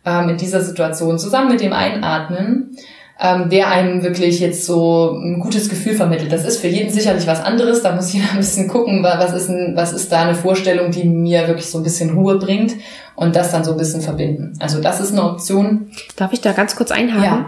ähm, 0.05 0.29
in 0.29 0.37
dieser 0.37 0.61
Situation 0.61 1.19
zusammen 1.19 1.51
mit 1.51 1.61
dem 1.61 1.73
Einatmen, 1.73 2.77
ähm, 3.19 3.49
der 3.49 3.69
einem 3.69 4.01
wirklich 4.01 4.39
jetzt 4.39 4.65
so 4.65 5.11
ein 5.21 5.41
gutes 5.41 5.67
Gefühl 5.67 5.95
vermittelt. 5.95 6.31
Das 6.31 6.45
ist 6.45 6.61
für 6.61 6.67
jeden 6.67 6.89
sicherlich 6.89 7.27
was 7.27 7.43
anderes. 7.43 7.81
Da 7.81 7.93
muss 7.93 8.13
jeder 8.13 8.31
ein 8.31 8.37
bisschen 8.37 8.69
gucken, 8.69 9.03
was 9.03 9.33
ist, 9.33 9.49
ein, 9.49 9.73
was 9.75 9.91
ist 9.91 10.11
da 10.11 10.21
eine 10.21 10.35
Vorstellung, 10.35 10.91
die 10.91 11.03
mir 11.03 11.47
wirklich 11.47 11.69
so 11.69 11.79
ein 11.79 11.83
bisschen 11.83 12.11
Ruhe 12.11 12.39
bringt 12.39 12.75
und 13.15 13.35
das 13.35 13.51
dann 13.51 13.65
so 13.65 13.71
ein 13.71 13.77
bisschen 13.77 14.01
verbinden. 14.01 14.53
Also 14.59 14.81
das 14.81 15.01
ist 15.01 15.11
eine 15.11 15.23
Option. 15.23 15.91
Darf 16.15 16.31
ich 16.31 16.39
da 16.39 16.53
ganz 16.53 16.77
kurz 16.77 16.91
einhaken? 16.91 17.45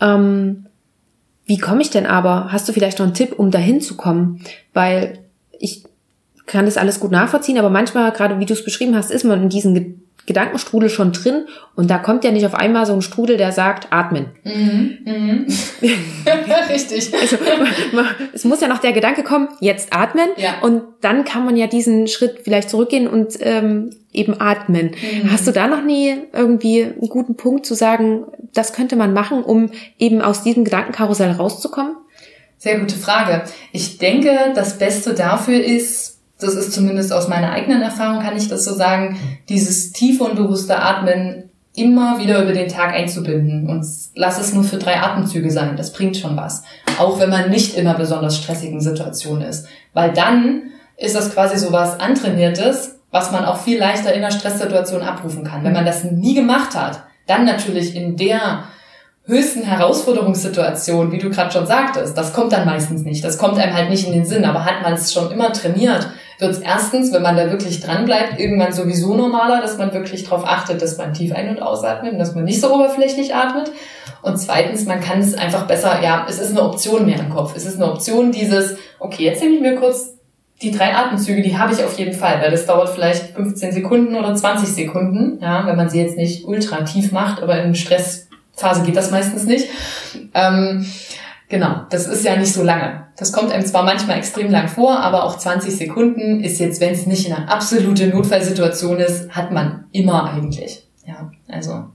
Ja. 0.00 0.14
Ähm, 0.14 0.67
wie 1.48 1.58
komme 1.58 1.80
ich 1.80 1.88
denn 1.88 2.04
aber? 2.04 2.52
Hast 2.52 2.68
du 2.68 2.74
vielleicht 2.74 2.98
noch 2.98 3.06
einen 3.06 3.14
Tipp, 3.14 3.32
um 3.38 3.50
dahin 3.50 3.80
zu 3.80 3.96
kommen? 3.96 4.44
Weil 4.74 5.20
ich 5.58 5.82
kann 6.44 6.66
das 6.66 6.76
alles 6.76 7.00
gut 7.00 7.10
nachvollziehen, 7.10 7.58
aber 7.58 7.70
manchmal, 7.70 8.12
gerade 8.12 8.38
wie 8.38 8.44
du 8.44 8.52
es 8.52 8.64
beschrieben 8.64 8.94
hast, 8.94 9.10
ist 9.10 9.24
man 9.24 9.42
in 9.42 9.48
diesen 9.48 10.07
Gedankenstrudel 10.28 10.90
schon 10.90 11.12
drin 11.12 11.46
und 11.74 11.90
da 11.90 11.98
kommt 11.98 12.22
ja 12.22 12.30
nicht 12.30 12.44
auf 12.44 12.54
einmal 12.54 12.84
so 12.84 12.92
ein 12.92 13.00
Strudel, 13.00 13.38
der 13.38 13.50
sagt, 13.50 13.88
atmen. 13.90 14.26
Mhm, 14.44 14.98
mhm. 15.04 15.46
Richtig. 16.68 17.12
Also, 17.14 17.36
es 18.34 18.44
muss 18.44 18.60
ja 18.60 18.68
noch 18.68 18.78
der 18.78 18.92
Gedanke 18.92 19.22
kommen, 19.22 19.48
jetzt 19.60 19.92
atmen 19.92 20.28
ja. 20.36 20.60
und 20.60 20.82
dann 21.00 21.24
kann 21.24 21.46
man 21.46 21.56
ja 21.56 21.66
diesen 21.66 22.06
Schritt 22.08 22.40
vielleicht 22.44 22.68
zurückgehen 22.68 23.08
und 23.08 23.38
ähm, 23.40 23.90
eben 24.12 24.38
atmen. 24.38 24.90
Mhm. 24.90 25.32
Hast 25.32 25.46
du 25.46 25.50
da 25.50 25.66
noch 25.66 25.82
nie 25.82 26.14
irgendwie 26.34 26.84
einen 26.84 27.08
guten 27.08 27.36
Punkt 27.36 27.64
zu 27.64 27.74
sagen, 27.74 28.24
das 28.52 28.74
könnte 28.74 28.96
man 28.96 29.14
machen, 29.14 29.42
um 29.42 29.70
eben 29.98 30.20
aus 30.20 30.42
diesem 30.42 30.64
Gedankenkarussell 30.64 31.30
rauszukommen? 31.32 31.96
Sehr 32.58 32.78
gute 32.78 32.96
Frage. 32.96 33.44
Ich 33.72 33.96
denke, 33.96 34.52
das 34.54 34.78
Beste 34.78 35.14
dafür 35.14 35.64
ist, 35.64 36.17
das 36.38 36.54
ist 36.54 36.72
zumindest 36.72 37.12
aus 37.12 37.28
meiner 37.28 37.50
eigenen 37.50 37.82
Erfahrung, 37.82 38.22
kann 38.22 38.36
ich 38.36 38.48
das 38.48 38.64
so 38.64 38.74
sagen, 38.74 39.18
dieses 39.48 39.92
tiefe 39.92 40.24
und 40.24 40.36
bewusste 40.36 40.78
Atmen 40.80 41.50
immer 41.74 42.18
wieder 42.18 42.42
über 42.42 42.52
den 42.52 42.68
Tag 42.68 42.92
einzubinden. 42.92 43.68
Und 43.68 43.86
lass 44.14 44.38
es 44.38 44.52
nur 44.52 44.64
für 44.64 44.78
drei 44.78 45.00
Atemzüge 45.00 45.50
sein. 45.50 45.76
Das 45.76 45.92
bringt 45.92 46.16
schon 46.16 46.36
was. 46.36 46.64
Auch 46.98 47.20
wenn 47.20 47.30
man 47.30 47.50
nicht 47.50 47.74
in 47.74 47.86
einer 47.86 47.96
besonders 47.96 48.36
stressigen 48.36 48.80
Situation 48.80 49.40
ist. 49.40 49.66
Weil 49.94 50.12
dann 50.12 50.70
ist 50.96 51.14
das 51.14 51.32
quasi 51.32 51.58
so 51.58 51.72
was 51.72 52.00
Antrainiertes, 52.00 52.98
was 53.10 53.30
man 53.30 53.44
auch 53.44 53.58
viel 53.58 53.78
leichter 53.78 54.12
in 54.12 54.22
einer 54.22 54.32
Stresssituation 54.32 55.02
abrufen 55.02 55.44
kann. 55.44 55.64
Wenn 55.64 55.72
man 55.72 55.86
das 55.86 56.04
nie 56.04 56.34
gemacht 56.34 56.74
hat, 56.74 57.04
dann 57.26 57.44
natürlich 57.44 57.94
in 57.94 58.16
der 58.16 58.64
höchsten 59.24 59.62
Herausforderungssituation, 59.62 61.12
wie 61.12 61.18
du 61.18 61.30
gerade 61.30 61.52
schon 61.52 61.66
sagtest, 61.66 62.16
das 62.16 62.32
kommt 62.32 62.52
dann 62.52 62.66
meistens 62.66 63.02
nicht. 63.02 63.22
Das 63.22 63.38
kommt 63.38 63.58
einem 63.58 63.74
halt 63.74 63.90
nicht 63.90 64.06
in 64.06 64.12
den 64.12 64.24
Sinn. 64.24 64.44
Aber 64.44 64.64
hat 64.64 64.82
man 64.82 64.94
es 64.94 65.12
schon 65.12 65.30
immer 65.30 65.52
trainiert, 65.52 66.08
wird 66.38 66.52
es 66.52 66.58
erstens, 66.58 67.12
wenn 67.12 67.22
man 67.22 67.36
da 67.36 67.50
wirklich 67.50 67.80
dran 67.80 68.04
bleibt, 68.04 68.38
irgendwann 68.38 68.72
sowieso 68.72 69.14
normaler, 69.14 69.60
dass 69.60 69.76
man 69.76 69.92
wirklich 69.92 70.24
darauf 70.24 70.46
achtet, 70.46 70.80
dass 70.80 70.96
man 70.96 71.12
tief 71.12 71.34
ein- 71.34 71.48
und 71.48 71.60
ausatmet 71.60 72.12
und 72.12 72.18
dass 72.18 72.34
man 72.34 72.44
nicht 72.44 72.60
so 72.60 72.72
oberflächlich 72.72 73.34
atmet. 73.34 73.70
Und 74.22 74.36
zweitens, 74.36 74.84
man 74.84 75.00
kann 75.00 75.20
es 75.20 75.34
einfach 75.34 75.66
besser, 75.66 76.00
ja, 76.02 76.26
es 76.28 76.38
ist 76.38 76.50
eine 76.50 76.62
Option 76.62 77.06
mehr 77.06 77.18
im 77.18 77.30
Kopf. 77.30 77.54
Es 77.56 77.66
ist 77.66 77.76
eine 77.76 77.90
Option 77.90 78.32
dieses, 78.32 78.76
okay, 78.98 79.24
jetzt 79.24 79.42
nehme 79.42 79.56
ich 79.56 79.60
mir 79.60 79.76
kurz 79.76 80.14
die 80.62 80.72
drei 80.72 80.94
Atemzüge, 80.94 81.42
die 81.42 81.56
habe 81.56 81.72
ich 81.72 81.84
auf 81.84 81.96
jeden 81.98 82.14
Fall, 82.14 82.40
weil 82.40 82.50
das 82.50 82.66
dauert 82.66 82.88
vielleicht 82.88 83.34
15 83.36 83.72
Sekunden 83.72 84.16
oder 84.16 84.34
20 84.34 84.68
Sekunden, 84.68 85.38
ja, 85.40 85.66
wenn 85.66 85.76
man 85.76 85.88
sie 85.88 86.00
jetzt 86.00 86.16
nicht 86.16 86.44
ultra 86.46 86.82
tief 86.82 87.12
macht, 87.12 87.42
aber 87.42 87.62
in 87.62 87.76
Stressphase 87.76 88.82
geht 88.82 88.96
das 88.96 89.12
meistens 89.12 89.44
nicht. 89.44 89.68
Ähm, 90.34 90.84
Genau, 91.48 91.80
das 91.90 92.06
ist 92.06 92.24
ja 92.24 92.36
nicht 92.36 92.52
so 92.52 92.62
lange. 92.62 93.06
Das 93.16 93.32
kommt 93.32 93.50
einem 93.52 93.64
zwar 93.64 93.82
manchmal 93.82 94.18
extrem 94.18 94.50
lang 94.50 94.68
vor, 94.68 95.00
aber 95.00 95.24
auch 95.24 95.38
20 95.38 95.74
Sekunden 95.74 96.40
ist 96.40 96.58
jetzt, 96.58 96.80
wenn 96.80 96.92
es 96.92 97.06
nicht 97.06 97.32
eine 97.32 97.48
absolute 97.48 98.08
Notfallsituation 98.08 98.98
ist, 98.98 99.30
hat 99.30 99.50
man 99.50 99.84
immer 99.92 100.30
eigentlich. 100.30 100.86
Ja, 101.06 101.30
also. 101.48 101.86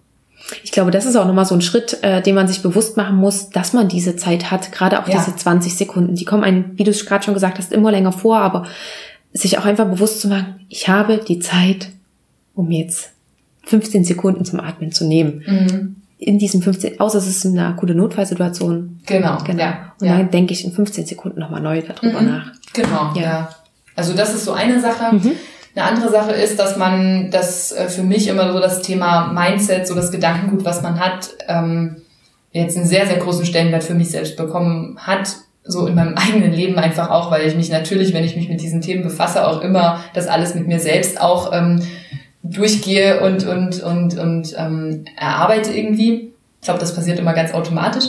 Ich 0.64 0.72
glaube, 0.72 0.92
das 0.92 1.06
ist 1.06 1.16
auch 1.16 1.28
nochmal 1.28 1.46
so 1.46 1.56
ein 1.56 1.62
Schritt, 1.62 2.00
äh, 2.02 2.22
den 2.22 2.36
man 2.36 2.48
sich 2.48 2.64
bewusst 2.64 2.98
machen 2.98 3.16
muss, 3.16 3.50
dass 3.52 3.74
man 3.74 3.88
diese 3.88 4.16
Zeit 4.16 4.50
hat, 4.50 4.72
gerade 4.72 5.02
auch 5.02 5.08
ja. 5.08 5.18
diese 5.18 5.36
20 5.36 5.78
Sekunden. 5.78 6.16
Die 6.16 6.26
kommen 6.26 6.44
einem, 6.44 6.72
wie 6.76 6.84
du 6.84 6.92
es 6.92 7.06
gerade 7.06 7.24
schon 7.24 7.36
gesagt 7.36 7.60
hast, 7.60 7.72
immer 7.72 7.92
länger 7.92 8.12
vor, 8.12 8.40
aber 8.40 8.66
sich 9.32 9.58
auch 9.60 9.66
einfach 9.66 9.88
bewusst 9.88 10.20
zu 10.20 10.28
machen, 10.28 10.66
ich 10.68 10.90
habe 10.90 11.20
die 11.26 11.40
Zeit, 11.40 11.90
um 12.56 12.72
jetzt 12.72 13.12
15 13.66 14.04
Sekunden 14.04 14.46
zum 14.46 14.60
Atmen 14.60 14.92
zu 14.92 15.06
nehmen. 15.06 15.44
Mhm 15.46 16.03
in 16.24 16.40
diesem 16.40 16.62
15, 16.62 17.00
außer 17.00 17.18
es 17.18 17.28
ist 17.28 17.46
eine 17.46 17.68
akute 17.68 17.96
Notfallsituation. 17.96 19.02
Genau. 19.06 19.38
genau. 19.44 19.64
Ja, 19.64 19.94
und 20.00 20.08
ja. 20.08 20.18
dann 20.18 20.32
denke 20.32 20.54
ich 20.54 20.66
in 20.66 20.72
15 20.72 21.06
Sekunden 21.06 21.40
nochmal 21.40 21.62
neu 21.62 21.82
darüber 21.82 22.22
mhm. 22.22 22.28
nach. 22.28 22.52
Genau, 22.74 23.12
ja. 23.16 23.22
ja. 23.22 23.50
Also 23.96 24.14
das 24.14 24.34
ist 24.34 24.46
so 24.46 24.54
eine 24.54 24.80
Sache. 24.80 25.16
Mhm. 25.16 25.32
Eine 25.76 25.86
andere 25.86 26.12
Sache 26.12 26.32
ist, 26.32 26.60
dass 26.60 26.78
man 26.78 27.32
das 27.32 27.72
äh, 27.72 27.90
für 27.90 28.04
mich 28.04 28.28
immer 28.28 28.54
so 28.54 28.60
das 28.60 28.82
Thema 28.82 29.32
Mindset, 29.34 29.88
so 29.88 29.96
das 29.96 30.12
Gedankengut, 30.12 30.64
was 30.66 30.82
man 30.82 31.00
hat, 31.00 31.30
ähm, 31.48 31.98
jetzt 32.52 32.78
einen 32.78 32.86
sehr, 32.86 33.08
sehr 33.08 33.18
großen 33.18 33.46
Stellenwert 33.46 33.84
für 33.84 33.96
mich 33.96 34.12
selbst 34.12 34.38
bekommen 34.38 34.98
hat, 35.00 35.36
so 35.64 35.88
in 35.88 35.96
meinem 35.96 36.16
eigenen 36.18 36.54
Leben 36.54 36.78
einfach 36.78 37.10
auch, 37.10 37.32
weil 37.32 37.48
ich 37.48 37.56
mich 37.56 37.70
natürlich, 37.70 38.14
wenn 38.14 38.24
ich 38.24 38.36
mich 38.36 38.50
mit 38.50 38.62
diesen 38.62 38.82
Themen 38.82 39.04
befasse, 39.04 39.48
auch 39.48 39.62
immer 39.62 40.00
das 40.14 40.28
alles 40.28 40.54
mit 40.54 40.68
mir 40.68 40.80
selbst 40.80 41.20
auch 41.20 41.52
ähm, 41.54 41.82
durchgehe 42.44 43.22
und, 43.22 43.46
und, 43.48 43.82
und, 43.82 44.20
und 44.20 44.56
ähm, 44.58 45.06
erarbeite 45.18 45.72
irgendwie. 45.72 46.34
Ich 46.60 46.66
glaube, 46.66 46.80
das 46.80 46.94
passiert 46.94 47.18
immer 47.18 47.34
ganz 47.34 47.54
automatisch. 47.54 48.06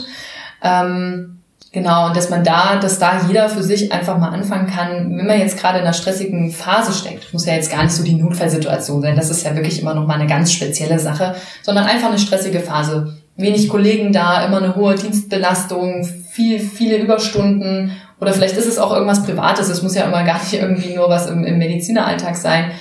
Ähm, 0.61 1.39
genau, 1.71 2.07
und 2.07 2.17
dass 2.17 2.29
man 2.29 2.43
da, 2.43 2.75
dass 2.75 2.99
da 2.99 3.21
jeder 3.27 3.47
für 3.47 3.63
sich 3.63 3.91
einfach 3.93 4.17
mal 4.17 4.29
anfangen 4.29 4.67
kann, 4.67 5.17
wenn 5.17 5.25
man 5.25 5.39
jetzt 5.39 5.57
gerade 5.57 5.79
in 5.79 5.85
einer 5.85 5.93
stressigen 5.93 6.51
Phase 6.51 6.91
steckt, 6.91 7.33
muss 7.33 7.45
ja 7.45 7.53
jetzt 7.53 7.71
gar 7.71 7.83
nicht 7.83 7.93
so 7.93 8.03
die 8.03 8.15
Notfallsituation 8.15 9.01
sein, 9.01 9.15
das 9.15 9.29
ist 9.29 9.45
ja 9.45 9.55
wirklich 9.55 9.81
immer 9.81 9.93
noch 9.93 10.05
mal 10.05 10.15
eine 10.15 10.27
ganz 10.27 10.51
spezielle 10.51 10.99
Sache, 10.99 11.35
sondern 11.63 11.85
einfach 11.85 12.09
eine 12.09 12.19
stressige 12.19 12.59
Phase. 12.59 13.17
Wenig 13.37 13.67
Kollegen 13.67 14.13
da, 14.13 14.45
immer 14.45 14.57
eine 14.57 14.75
hohe 14.75 14.95
Dienstbelastung, 14.95 16.05
viel, 16.29 16.59
viele 16.59 16.97
Überstunden 16.97 17.91
oder 18.19 18.31
vielleicht 18.31 18.55
ist 18.55 18.67
es 18.67 18.79
auch 18.79 18.93
irgendwas 18.93 19.23
Privates, 19.23 19.69
es 19.69 19.81
muss 19.81 19.95
ja 19.95 20.05
immer 20.05 20.23
gar 20.23 20.39
nicht 20.39 20.53
irgendwie 20.53 20.95
nur 20.95 21.09
was 21.09 21.27
im, 21.27 21.43
im 21.43 21.57
Medizineralltag 21.57 22.37
sein 22.37 22.71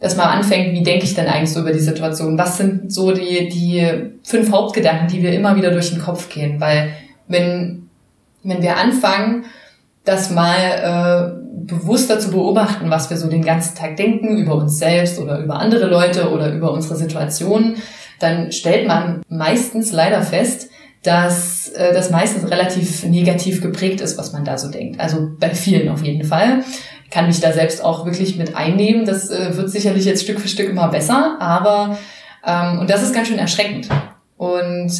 dass 0.00 0.16
man 0.16 0.28
anfängt, 0.28 0.72
wie 0.72 0.82
denke 0.82 1.04
ich 1.04 1.14
denn 1.14 1.26
eigentlich 1.26 1.52
so 1.52 1.60
über 1.60 1.72
die 1.72 1.78
Situation? 1.78 2.38
Was 2.38 2.56
sind 2.56 2.90
so 2.90 3.12
die, 3.12 3.48
die 3.50 3.86
fünf 4.24 4.50
Hauptgedanken, 4.50 5.08
die 5.08 5.22
wir 5.22 5.32
immer 5.32 5.56
wieder 5.56 5.70
durch 5.70 5.90
den 5.90 6.00
Kopf 6.00 6.30
gehen? 6.30 6.58
Weil 6.58 6.94
wenn, 7.28 7.88
wenn 8.42 8.62
wir 8.62 8.78
anfangen, 8.78 9.44
das 10.04 10.30
mal 10.30 10.56
äh, 10.56 11.40
bewusster 11.66 12.18
zu 12.18 12.30
beobachten, 12.30 12.88
was 12.90 13.10
wir 13.10 13.18
so 13.18 13.28
den 13.28 13.44
ganzen 13.44 13.76
Tag 13.76 13.96
denken 13.96 14.38
über 14.38 14.54
uns 14.54 14.78
selbst 14.78 15.18
oder 15.18 15.38
über 15.38 15.60
andere 15.60 15.86
Leute 15.86 16.30
oder 16.30 16.50
über 16.50 16.72
unsere 16.72 16.96
Situation, 16.96 17.76
dann 18.18 18.52
stellt 18.52 18.88
man 18.88 19.22
meistens 19.28 19.92
leider 19.92 20.22
fest, 20.22 20.70
dass 21.02 21.68
äh, 21.68 21.92
das 21.92 22.10
meistens 22.10 22.50
relativ 22.50 23.04
negativ 23.04 23.60
geprägt 23.60 24.00
ist, 24.00 24.18
was 24.18 24.32
man 24.32 24.44
da 24.44 24.56
so 24.56 24.70
denkt. 24.70 24.98
Also 25.00 25.30
bei 25.38 25.50
vielen 25.50 25.88
auf 25.90 26.02
jeden 26.02 26.24
Fall 26.24 26.62
kann 27.10 27.26
mich 27.26 27.40
da 27.40 27.52
selbst 27.52 27.84
auch 27.84 28.04
wirklich 28.04 28.36
mit 28.36 28.56
einnehmen. 28.56 29.04
Das 29.04 29.30
äh, 29.30 29.56
wird 29.56 29.70
sicherlich 29.70 30.04
jetzt 30.04 30.22
Stück 30.22 30.40
für 30.40 30.48
Stück 30.48 30.68
immer 30.68 30.88
besser, 30.88 31.36
aber 31.40 31.98
ähm, 32.46 32.78
und 32.78 32.90
das 32.90 33.02
ist 33.02 33.14
ganz 33.14 33.28
schön 33.28 33.38
erschreckend. 33.38 33.88
Und 34.36 34.92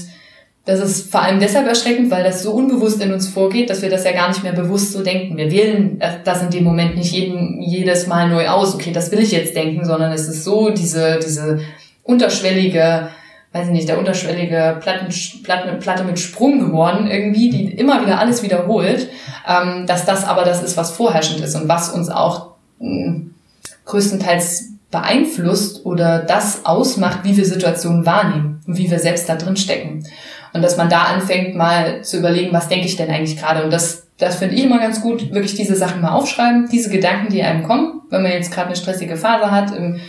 das 0.67 0.81
ist 0.81 1.11
vor 1.11 1.23
allem 1.23 1.41
deshalb 1.41 1.67
erschreckend, 1.67 2.11
weil 2.11 2.23
das 2.23 2.43
so 2.43 2.53
unbewusst 2.53 3.01
in 3.01 3.13
uns 3.13 3.29
vorgeht, 3.29 3.71
dass 3.71 3.83
wir 3.83 3.89
das 3.89 4.05
ja 4.05 4.13
gar 4.13 4.29
nicht 4.29 4.43
mehr 4.43 4.53
bewusst 4.53 4.93
so 4.93 5.03
denken. 5.03 5.37
Wir 5.37 5.51
wählen 5.51 6.01
das 6.25 6.43
in 6.43 6.51
dem 6.51 6.65
Moment 6.65 6.97
nicht 6.97 7.13
jeden, 7.13 7.63
jedes 7.63 8.07
Mal 8.07 8.29
neu 8.29 8.49
aus, 8.49 8.75
okay, 8.75 8.93
das 8.93 9.11
will 9.11 9.21
ich 9.21 9.33
jetzt 9.33 9.57
denken, 9.57 9.85
sondern 9.85 10.13
es 10.13 10.29
ist 10.29 10.45
so 10.45 10.71
diese, 10.71 11.19
diese 11.25 11.61
unterschwellige 12.03 13.09
weiß 13.53 13.67
ich 13.67 13.73
nicht, 13.73 13.89
der 13.89 13.99
unterschwellige 13.99 14.79
Platten, 14.81 15.13
Platte, 15.43 15.73
Platte 15.75 16.05
mit 16.05 16.19
Sprung 16.19 16.61
geworden 16.61 17.11
irgendwie, 17.11 17.51
die 17.51 17.73
immer 17.73 18.01
wieder 18.01 18.19
alles 18.19 18.43
wiederholt, 18.43 19.09
ähm, 19.49 19.87
dass 19.87 20.05
das 20.05 20.25
aber 20.25 20.45
das 20.45 20.63
ist, 20.63 20.77
was 20.77 20.93
vorherrschend 20.93 21.41
ist 21.41 21.57
und 21.57 21.69
was 21.69 21.91
uns 21.91 22.11
auch 22.11 22.53
mh, 22.79 23.23
größtenteils 23.87 24.69
beeinflusst 24.91 25.85
oder 25.85 26.21
das 26.21 26.65
ausmacht, 26.65 27.21
wie 27.25 27.37
wir 27.37 27.45
Situationen 27.45 28.07
wahrnehmen 28.07 28.61
und 28.67 28.77
wie 28.77 28.91
wir 28.91 28.99
selbst 28.99 29.29
da 29.29 29.37
drin 29.37 29.57
stecken. 29.57 30.05
Und 30.53 30.63
dass 30.63 30.77
man 30.77 30.89
da 30.89 31.03
anfängt, 31.03 31.55
mal 31.55 32.03
zu 32.03 32.19
überlegen, 32.19 32.53
was 32.53 32.69
denke 32.69 32.87
ich 32.87 32.97
denn 32.97 33.11
eigentlich 33.11 33.39
gerade? 33.39 33.65
Und 33.65 33.73
das, 33.73 34.09
das 34.19 34.37
finde 34.37 34.57
ich 34.57 34.65
immer 34.65 34.81
ganz 34.81 35.01
gut, 35.01 35.33
wirklich 35.33 35.55
diese 35.55 35.77
Sachen 35.77 36.01
mal 36.01 36.11
aufschreiben, 36.11 36.69
diese 36.71 36.91
Gedanken, 36.91 37.33
die 37.33 37.43
einem 37.43 37.63
kommen, 37.63 38.03
wenn 38.11 38.23
man 38.23 38.33
jetzt 38.33 38.53
gerade 38.53 38.67
eine 38.67 38.77
stressige 38.77 39.17
Phase 39.17 39.51
hat, 39.51 39.75
im, 39.77 40.01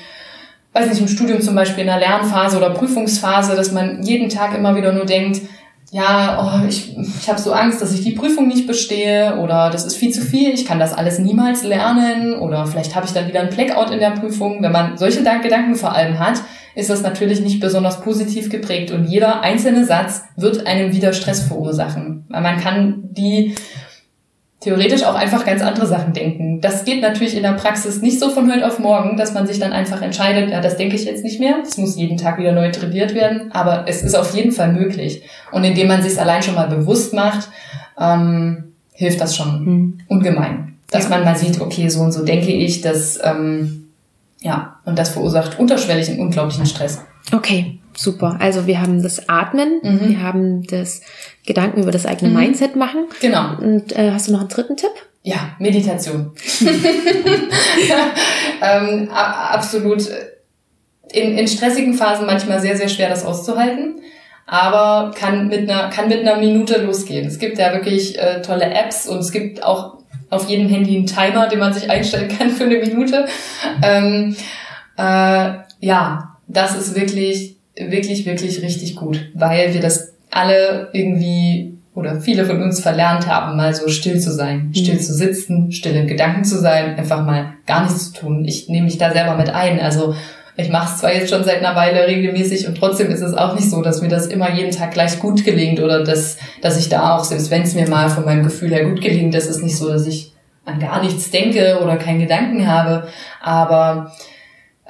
weiß 0.73 0.89
nicht, 0.89 1.01
im 1.01 1.07
Studium 1.07 1.41
zum 1.41 1.55
Beispiel 1.55 1.81
in 1.81 1.87
der 1.87 1.99
Lernphase 1.99 2.57
oder 2.57 2.69
Prüfungsphase, 2.69 3.55
dass 3.55 3.71
man 3.71 4.03
jeden 4.03 4.29
Tag 4.29 4.55
immer 4.55 4.75
wieder 4.75 4.93
nur 4.93 5.05
denkt, 5.05 5.41
ja, 5.91 6.61
oh, 6.63 6.67
ich, 6.67 6.97
ich 6.97 7.27
habe 7.27 7.39
so 7.39 7.51
Angst, 7.51 7.81
dass 7.81 7.93
ich 7.93 8.01
die 8.01 8.13
Prüfung 8.13 8.47
nicht 8.47 8.65
bestehe 8.65 9.37
oder 9.39 9.69
das 9.69 9.85
ist 9.85 9.97
viel 9.97 10.11
zu 10.11 10.21
viel, 10.21 10.53
ich 10.53 10.65
kann 10.65 10.79
das 10.79 10.93
alles 10.93 11.19
niemals 11.19 11.63
lernen 11.63 12.35
oder 12.35 12.65
vielleicht 12.65 12.95
habe 12.95 13.05
ich 13.05 13.11
dann 13.11 13.27
wieder 13.27 13.41
ein 13.41 13.49
Blackout 13.49 13.91
in 13.91 13.99
der 13.99 14.11
Prüfung. 14.11 14.63
Wenn 14.63 14.71
man 14.71 14.97
solche 14.97 15.21
Gedanken 15.21 15.75
vor 15.75 15.93
allem 15.93 16.17
hat, 16.17 16.41
ist 16.75 16.89
das 16.89 17.01
natürlich 17.01 17.41
nicht 17.41 17.59
besonders 17.59 17.99
positiv 17.99 18.49
geprägt 18.49 18.91
und 18.91 19.03
jeder 19.03 19.41
einzelne 19.41 19.83
Satz 19.83 20.23
wird 20.37 20.65
einem 20.65 20.93
wieder 20.93 21.11
Stress 21.11 21.41
verursachen. 21.41 22.25
Man 22.29 22.61
kann 22.61 23.09
die 23.11 23.55
theoretisch 24.61 25.03
auch 25.03 25.15
einfach 25.15 25.43
ganz 25.43 25.61
andere 25.61 25.87
Sachen 25.87 26.13
denken. 26.13 26.61
Das 26.61 26.85
geht 26.85 27.01
natürlich 27.01 27.35
in 27.35 27.43
der 27.43 27.53
Praxis 27.53 28.01
nicht 28.01 28.19
so 28.19 28.29
von 28.29 28.49
heute 28.51 28.65
auf 28.65 28.79
morgen, 28.79 29.17
dass 29.17 29.33
man 29.33 29.47
sich 29.47 29.59
dann 29.59 29.73
einfach 29.73 30.01
entscheidet, 30.01 30.51
ja, 30.51 30.61
das 30.61 30.77
denke 30.77 30.95
ich 30.95 31.03
jetzt 31.03 31.23
nicht 31.23 31.39
mehr. 31.39 31.55
Das 31.63 31.77
muss 31.77 31.97
jeden 31.97 32.17
Tag 32.17 32.37
wieder 32.37 32.51
neu 32.51 32.71
trainiert 32.71 33.13
werden. 33.15 33.51
Aber 33.51 33.85
es 33.87 34.03
ist 34.03 34.15
auf 34.15 34.33
jeden 34.35 34.51
Fall 34.51 34.71
möglich. 34.71 35.23
Und 35.51 35.63
indem 35.63 35.87
man 35.87 36.03
sich 36.03 36.19
allein 36.19 36.43
schon 36.43 36.55
mal 36.55 36.67
bewusst 36.67 37.13
macht, 37.13 37.49
ähm, 37.99 38.75
hilft 38.93 39.19
das 39.19 39.35
schon 39.35 39.65
mhm. 39.65 39.97
ungemein. 40.07 40.77
Dass 40.91 41.05
ja. 41.05 41.09
man 41.09 41.23
mal 41.23 41.35
sieht, 41.35 41.59
okay, 41.59 41.89
so 41.89 42.01
und 42.01 42.11
so 42.11 42.23
denke 42.23 42.51
ich, 42.51 42.81
dass, 42.81 43.19
ähm, 43.23 43.87
ja, 44.41 44.75
und 44.85 44.99
das 44.99 45.09
verursacht 45.09 45.57
unterschwellig 45.57 46.09
einen 46.09 46.19
unglaublichen 46.19 46.67
Stress. 46.67 47.01
Okay, 47.33 47.79
super. 47.95 48.37
Also 48.39 48.67
wir 48.67 48.81
haben 48.81 49.01
das 49.01 49.29
Atmen, 49.29 49.79
mhm. 49.81 50.09
wir 50.09 50.21
haben 50.21 50.63
das 50.67 51.01
Gedanken 51.45 51.81
über 51.83 51.91
das 51.91 52.05
eigene 52.05 52.29
mhm. 52.29 52.37
Mindset 52.37 52.75
machen. 52.75 53.05
Genau. 53.21 53.57
Und 53.59 53.97
äh, 53.97 54.11
hast 54.11 54.27
du 54.27 54.31
noch 54.31 54.41
einen 54.41 54.49
dritten 54.49 54.77
Tipp? 54.77 54.91
Ja, 55.23 55.55
Meditation. 55.59 56.31
ähm, 58.61 59.09
absolut 59.11 60.09
in, 61.13 61.37
in 61.37 61.47
stressigen 61.47 61.93
Phasen 61.93 62.25
manchmal 62.25 62.59
sehr, 62.59 62.75
sehr 62.75 62.89
schwer, 62.89 63.09
das 63.09 63.25
auszuhalten. 63.25 64.01
Aber 64.47 65.11
kann 65.15 65.47
mit 65.47 65.69
einer, 65.69 65.89
kann 65.89 66.09
mit 66.09 66.21
einer 66.21 66.37
Minute 66.37 66.81
losgehen. 66.81 67.27
Es 67.27 67.39
gibt 67.39 67.57
ja 67.57 67.71
wirklich 67.73 68.17
äh, 68.17 68.41
tolle 68.41 68.65
Apps 68.65 69.07
und 69.07 69.19
es 69.19 69.31
gibt 69.31 69.63
auch 69.63 69.99
auf 70.29 70.49
jedem 70.49 70.67
Handy 70.67 70.95
einen 70.95 71.05
Timer, 71.05 71.47
den 71.47 71.59
man 71.59 71.73
sich 71.73 71.89
einstellen 71.89 72.35
kann 72.35 72.49
für 72.49 72.63
eine 72.63 72.77
Minute. 72.77 73.27
Ähm, 73.83 74.35
äh, 74.97 75.53
ja, 75.79 76.37
das 76.47 76.75
ist 76.75 76.95
wirklich, 76.95 77.57
wirklich, 77.89 78.25
wirklich 78.25 78.61
richtig 78.61 78.95
gut, 78.95 79.29
weil 79.33 79.73
wir 79.73 79.81
das 79.81 80.13
alle 80.29 80.89
irgendwie 80.93 81.77
oder 81.93 82.21
viele 82.21 82.45
von 82.45 82.61
uns 82.61 82.79
verlernt 82.79 83.27
haben, 83.27 83.57
mal 83.57 83.73
so 83.73 83.89
still 83.89 84.19
zu 84.19 84.31
sein, 84.31 84.67
mhm. 84.67 84.73
still 84.73 84.99
zu 84.99 85.13
sitzen, 85.13 85.71
still 85.71 85.95
in 85.95 86.07
Gedanken 86.07 86.43
zu 86.43 86.59
sein, 86.59 86.95
einfach 86.95 87.25
mal 87.25 87.53
gar 87.65 87.83
nichts 87.83 88.11
zu 88.11 88.21
tun. 88.21 88.45
Ich 88.45 88.69
nehme 88.69 88.85
mich 88.85 88.97
da 88.97 89.11
selber 89.11 89.35
mit 89.35 89.49
ein. 89.49 89.79
Also 89.79 90.15
ich 90.55 90.69
mache 90.69 90.93
es 90.93 90.99
zwar 90.99 91.13
jetzt 91.13 91.29
schon 91.29 91.43
seit 91.43 91.57
einer 91.57 91.75
Weile 91.75 92.07
regelmäßig 92.07 92.67
und 92.67 92.77
trotzdem 92.77 93.09
ist 93.09 93.21
es 93.21 93.33
auch 93.33 93.55
nicht 93.55 93.69
so, 93.69 93.81
dass 93.81 94.01
mir 94.01 94.09
das 94.09 94.27
immer 94.27 94.53
jeden 94.53 94.71
Tag 94.71 94.91
gleich 94.91 95.19
gut 95.19 95.43
gelingt 95.43 95.79
oder 95.81 96.03
dass, 96.03 96.37
dass 96.61 96.79
ich 96.79 96.89
da 96.89 97.15
auch, 97.15 97.23
selbst 97.23 97.51
wenn 97.51 97.63
es 97.63 97.73
mir 97.73 97.87
mal 97.89 98.09
von 98.09 98.25
meinem 98.25 98.43
Gefühl 98.43 98.71
her 98.71 98.85
gut 98.85 99.01
gelingt, 99.01 99.35
ist 99.35 99.49
es 99.49 99.61
nicht 99.61 99.77
so, 99.77 99.89
dass 99.89 100.07
ich 100.07 100.31
an 100.65 100.79
gar 100.79 101.01
nichts 101.01 101.31
denke 101.31 101.79
oder 101.81 101.97
keinen 101.97 102.19
Gedanken 102.19 102.67
habe. 102.67 103.07
Aber 103.41 104.13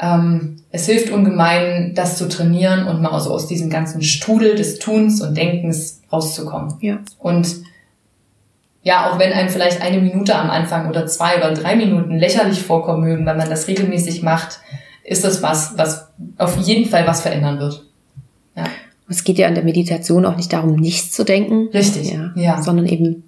ähm, 0.02 0.58
es 0.72 0.88
hilft 0.88 1.12
ungemein, 1.12 1.94
das 1.96 2.18
zu 2.18 2.28
trainieren 2.28 2.88
und 2.88 3.02
mal 3.02 3.20
so 3.20 3.32
aus 3.32 3.48
diesem 3.48 3.70
ganzen 3.70 4.02
Strudel 4.02 4.56
des 4.56 4.80
Tuns 4.80 5.22
und 5.22 5.38
Denkens 5.38 6.02
rauszukommen. 6.12 6.76
Ja. 6.82 7.00
Und 7.20 7.58
ja, 8.84 9.12
auch 9.12 9.20
wenn 9.20 9.32
einem 9.32 9.50
vielleicht 9.50 9.82
eine 9.82 10.02
Minute 10.02 10.36
am 10.36 10.50
Anfang 10.50 10.90
oder 10.90 11.06
zwei 11.06 11.38
oder 11.38 11.54
drei 11.54 11.76
Minuten 11.76 12.18
lächerlich 12.18 12.64
vorkommen 12.64 13.04
mögen, 13.04 13.26
wenn 13.28 13.38
man 13.38 13.50
das 13.50 13.68
regelmäßig 13.68 14.24
macht, 14.24 14.60
ist 15.04 15.24
das 15.24 15.44
was, 15.44 15.78
was 15.78 16.08
auf 16.38 16.58
jeden 16.58 16.90
Fall 16.90 17.06
was 17.06 17.22
verändern 17.22 17.60
wird. 17.60 17.86
Ja. 18.56 18.64
Es 19.08 19.24
geht 19.24 19.38
ja 19.38 19.48
an 19.48 19.56
der 19.56 19.64
Meditation 19.64 20.26
auch 20.26 20.38
nicht 20.38 20.52
darum, 20.52 20.78
nichts 20.78 21.12
zu 21.12 21.24
denken. 21.24 21.68
Richtig. 21.74 22.12
Ja. 22.12 22.32
ja. 22.36 22.62
Sondern 22.62 22.88
eben 22.88 23.24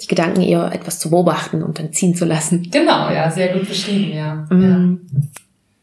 die 0.00 0.06
Gedanken 0.08 0.42
eher 0.42 0.72
etwas 0.72 0.98
zu 0.98 1.10
beobachten 1.10 1.62
und 1.62 1.78
dann 1.78 1.92
ziehen 1.92 2.14
zu 2.14 2.24
lassen. 2.24 2.68
Genau, 2.70 3.10
ja, 3.10 3.30
sehr 3.30 3.52
gut 3.52 3.68
beschrieben, 3.68 4.12
ja. 4.16 4.46
Mhm. 4.50 5.00
ja. 5.12 5.20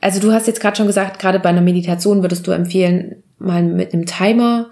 Also 0.04 0.20
du 0.20 0.34
hast 0.34 0.48
jetzt 0.48 0.60
gerade 0.60 0.76
schon 0.76 0.88
gesagt, 0.88 1.18
gerade 1.20 1.40
bei 1.40 1.50
einer 1.50 1.62
Meditation 1.62 2.22
würdest 2.22 2.46
du 2.46 2.52
empfehlen, 2.52 3.24
mal 3.40 3.64
mit 3.64 3.94
einem 3.94 4.06
Timer 4.06 4.68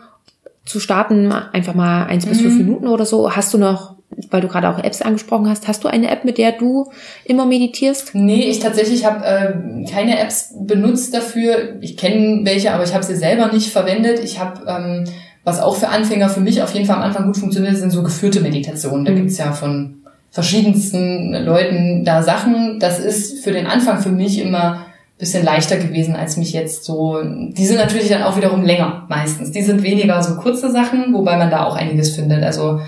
zu 0.65 0.79
starten, 0.79 1.31
einfach 1.31 1.73
mal 1.73 2.05
eins 2.05 2.25
bis 2.25 2.41
fünf 2.41 2.53
mhm. 2.53 2.65
Minuten 2.65 2.87
oder 2.87 3.05
so. 3.05 3.33
Hast 3.33 3.53
du 3.53 3.57
noch, 3.57 3.95
weil 4.29 4.41
du 4.41 4.49
gerade 4.49 4.69
auch 4.69 4.77
Apps 4.83 5.01
angesprochen 5.01 5.49
hast, 5.49 5.69
hast 5.69 5.85
du 5.85 5.87
eine 5.87 6.11
App, 6.11 6.25
mit 6.25 6.37
der 6.37 6.51
du 6.51 6.91
immer 7.23 7.45
meditierst? 7.45 8.13
Nee, 8.13 8.49
ich 8.49 8.59
tatsächlich 8.59 9.05
habe 9.05 9.25
äh, 9.25 9.85
keine 9.89 10.19
Apps 10.19 10.53
benutzt 10.59 11.13
dafür. 11.13 11.77
Ich 11.79 11.95
kenne 11.95 12.41
welche, 12.43 12.73
aber 12.73 12.83
ich 12.83 12.93
habe 12.93 13.05
sie 13.05 13.15
selber 13.15 13.51
nicht 13.53 13.71
verwendet. 13.71 14.19
Ich 14.19 14.37
habe, 14.37 14.61
ähm, 14.67 15.05
was 15.45 15.61
auch 15.61 15.77
für 15.77 15.87
Anfänger 15.87 16.27
für 16.27 16.41
mich 16.41 16.61
auf 16.61 16.73
jeden 16.73 16.85
Fall 16.85 16.97
am 16.97 17.03
Anfang 17.03 17.25
gut 17.25 17.37
funktioniert, 17.37 17.77
sind 17.77 17.91
so 17.91 18.03
geführte 18.03 18.41
Meditationen. 18.41 19.05
Da 19.05 19.11
mhm. 19.13 19.15
gibt's 19.15 19.37
ja 19.37 19.53
von 19.53 20.01
verschiedensten 20.29 21.33
Leuten 21.33 22.03
da 22.03 22.21
Sachen. 22.21 22.79
Das 22.79 22.99
ist 22.99 23.43
für 23.43 23.51
den 23.51 23.65
Anfang 23.65 24.01
für 24.01 24.11
mich 24.11 24.39
immer 24.39 24.85
bisschen 25.21 25.45
leichter 25.45 25.77
gewesen 25.77 26.15
als 26.15 26.35
mich 26.35 26.51
jetzt 26.51 26.83
so. 26.83 27.21
Die 27.23 27.65
sind 27.65 27.77
natürlich 27.77 28.09
dann 28.09 28.23
auch 28.23 28.35
wiederum 28.35 28.63
länger 28.63 29.05
meistens. 29.07 29.51
Die 29.51 29.61
sind 29.61 29.83
weniger 29.83 30.21
so 30.23 30.35
kurze 30.35 30.71
Sachen, 30.71 31.13
wobei 31.13 31.37
man 31.37 31.51
da 31.51 31.63
auch 31.65 31.75
einiges 31.75 32.15
findet. 32.15 32.43
Also 32.43 32.81